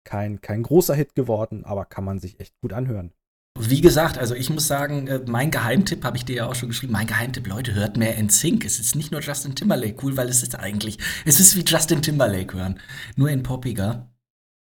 kein, 0.02 0.40
kein 0.40 0.64
großer 0.64 0.96
Hit 0.96 1.14
geworden, 1.14 1.64
aber 1.64 1.84
kann 1.84 2.02
man 2.02 2.18
sich 2.18 2.40
echt 2.40 2.58
gut 2.60 2.72
anhören. 2.72 3.12
Wie 3.60 3.80
gesagt, 3.80 4.18
also 4.18 4.34
ich 4.34 4.50
muss 4.50 4.68
sagen, 4.68 5.08
äh, 5.08 5.20
mein 5.26 5.50
Geheimtipp 5.50 6.04
habe 6.04 6.16
ich 6.16 6.24
dir 6.24 6.36
ja 6.36 6.46
auch 6.46 6.54
schon 6.54 6.68
geschrieben. 6.68 6.92
Mein 6.92 7.06
Geheimtipp, 7.06 7.46
Leute, 7.46 7.74
hört 7.74 7.96
mehr 7.96 8.22
NSYNC. 8.22 8.64
Es 8.64 8.78
ist 8.78 8.94
nicht 8.94 9.10
nur 9.10 9.20
Justin 9.20 9.54
Timberlake 9.54 9.96
cool, 10.02 10.16
weil 10.16 10.28
es 10.28 10.42
ist 10.42 10.54
eigentlich, 10.54 10.98
es 11.24 11.40
ist 11.40 11.56
wie 11.56 11.64
Justin 11.64 12.00
Timberlake 12.00 12.56
hören, 12.56 12.78
nur 13.16 13.30
in 13.30 13.42
poppiger. 13.42 14.10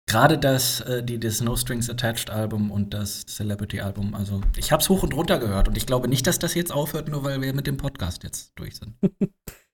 Gerade 0.09 0.39
das, 0.39 0.83
äh, 0.83 1.03
die, 1.03 1.19
das 1.19 1.41
No 1.41 1.57
Strings 1.57 1.91
Attached 1.91 2.31
Album 2.31 2.71
und 2.71 2.95
das 2.95 3.27
Celebrity 3.27 3.81
Album, 3.81 4.15
also 4.15 4.41
ich 4.57 4.71
habe 4.71 4.81
es 4.81 4.89
hoch 4.89 5.03
und 5.03 5.13
runter 5.15 5.41
gehört 5.41 5.67
und 5.67 5.77
ich 5.77 5.85
glaube 5.85 6.07
nicht, 6.07 6.29
dass 6.29 6.39
das 6.39 6.55
jetzt 6.55 6.71
aufhört, 6.71 7.09
nur 7.09 7.25
weil 7.25 7.41
wir 7.41 7.53
mit 7.53 7.67
dem 7.67 7.77
Podcast 7.77 8.23
jetzt 8.23 8.53
durch 8.57 8.77
sind. 8.77 8.95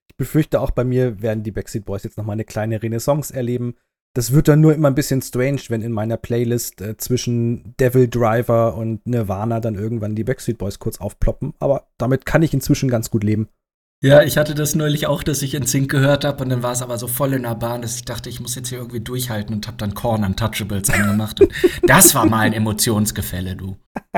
Ich 0.09 0.17
befürchte 0.17 0.61
auch 0.61 0.69
bei 0.69 0.83
mir 0.83 1.23
werden 1.23 1.41
die 1.41 1.51
Backstreet 1.51 1.85
Boys 1.85 2.03
jetzt 2.03 2.19
noch 2.19 2.23
mal 2.23 2.33
eine 2.33 2.45
kleine 2.45 2.83
Renaissance 2.83 3.33
erleben. 3.33 3.73
Das 4.15 4.31
wird 4.31 4.47
dann 4.47 4.61
nur 4.61 4.75
immer 4.75 4.89
ein 4.89 4.95
bisschen 4.95 5.21
strange, 5.23 5.61
wenn 5.69 5.81
in 5.81 5.91
meiner 5.91 6.17
Playlist 6.17 6.81
äh, 6.81 6.97
zwischen 6.97 7.75
Devil 7.79 8.07
Driver 8.07 8.75
und 8.75 9.05
Nirvana 9.07 9.59
dann 9.59 9.75
irgendwann 9.75 10.15
die 10.15 10.23
Backstreet 10.23 10.59
Boys 10.59 10.77
kurz 10.77 11.01
aufploppen. 11.01 11.53
Aber 11.59 11.87
damit 11.97 12.25
kann 12.25 12.43
ich 12.43 12.53
inzwischen 12.53 12.89
ganz 12.89 13.09
gut 13.09 13.23
leben. 13.23 13.49
Ja, 14.03 14.21
ich 14.21 14.37
hatte 14.37 14.53
das 14.53 14.75
neulich 14.75 15.07
auch, 15.07 15.23
dass 15.23 15.41
ich 15.41 15.57
NSYNC 15.57 15.89
gehört 15.89 16.25
habe 16.25 16.43
und 16.43 16.49
dann 16.49 16.61
war 16.61 16.73
es 16.73 16.81
aber 16.81 16.97
so 16.97 17.07
voll 17.07 17.33
in 17.33 17.43
der 17.43 17.55
Bahn, 17.55 17.81
dass 17.81 17.95
ich 17.95 18.03
dachte, 18.03 18.29
ich 18.29 18.41
muss 18.41 18.53
jetzt 18.53 18.67
hier 18.67 18.79
irgendwie 18.79 18.99
durchhalten 18.99 19.55
und 19.55 19.65
habe 19.65 19.77
dann 19.77 19.93
Korn 19.93 20.25
Untouchables 20.25 20.89
angemacht. 20.89 21.39
Und 21.39 21.53
das 21.87 22.13
war 22.13 22.25
mal 22.25 22.41
ein 22.41 22.53
Emotionsgefälle, 22.53 23.55
du. 23.55 23.77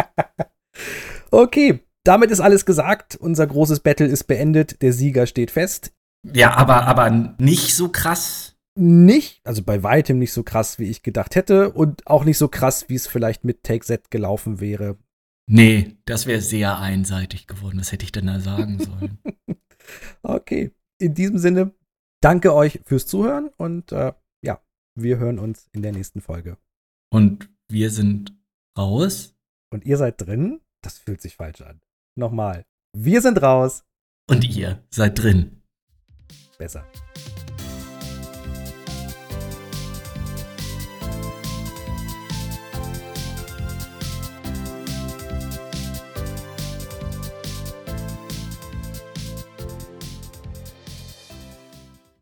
Okay, 1.32 1.84
damit 2.06 2.32
ist 2.32 2.40
alles 2.40 2.66
gesagt. 2.66 3.16
Unser 3.16 3.46
großes 3.46 3.82
Battle 3.82 4.08
ist 4.08 4.26
beendet. 4.26 4.82
Der 4.82 4.94
Sieger 4.94 5.28
steht 5.28 5.52
fest. 5.52 5.92
Ja, 6.34 6.56
aber, 6.56 6.86
aber 6.86 7.10
nicht 7.10 7.76
so 7.76 7.90
krass. 7.90 8.55
Nicht, 8.78 9.40
also 9.46 9.64
bei 9.64 9.84
weitem 9.84 10.20
nicht 10.20 10.34
so 10.34 10.44
krass, 10.44 10.80
wie 10.80 10.90
ich 10.90 11.02
gedacht 11.02 11.36
hätte. 11.36 11.72
Und 11.72 12.06
auch 12.08 12.26
nicht 12.26 12.38
so 12.38 12.48
krass, 12.50 12.90
wie 12.90 12.96
es 12.96 13.08
vielleicht 13.08 13.44
mit 13.46 13.64
Take 13.64 13.86
Z 13.86 14.12
gelaufen 14.12 14.60
wäre. 14.60 14.98
Nee, 15.48 15.96
das 16.06 16.26
wäre 16.26 16.42
sehr 16.42 16.80
einseitig 16.80 17.48
geworden. 17.48 17.80
Was 17.80 17.92
hätte 17.92 18.04
ich 18.04 18.12
denn 18.12 18.28
da 18.28 18.40
sagen 18.40 18.80
sollen? 18.80 19.20
Okay, 20.24 20.72
in 21.00 21.14
diesem 21.14 21.38
Sinne, 21.38 21.72
danke 22.20 22.56
euch 22.56 22.82
fürs 22.86 23.06
Zuhören 23.06 23.50
und 23.58 23.92
äh, 23.92 24.14
ja, 24.44 24.60
wir 24.96 25.18
hören 25.20 25.38
uns 25.38 25.70
in 25.74 25.84
der 25.84 25.92
nächsten 25.92 26.22
Folge. 26.22 26.58
Und 27.12 27.52
wir 27.70 27.92
sind 27.92 28.34
raus 28.76 29.36
Und 29.72 29.86
ihr 29.86 29.98
seid 29.98 30.20
drin? 30.20 30.60
Das 30.82 30.98
fühlt 30.98 31.22
sich 31.22 31.36
falsch 31.36 31.62
an. 31.62 31.82
Nochmal. 32.18 32.66
Wir 32.98 33.22
sind 33.22 33.40
raus. 33.44 33.84
und 34.28 34.44
ihr 34.44 34.84
seid 34.90 35.22
drin. 35.22 35.62
Besser. 36.58 36.84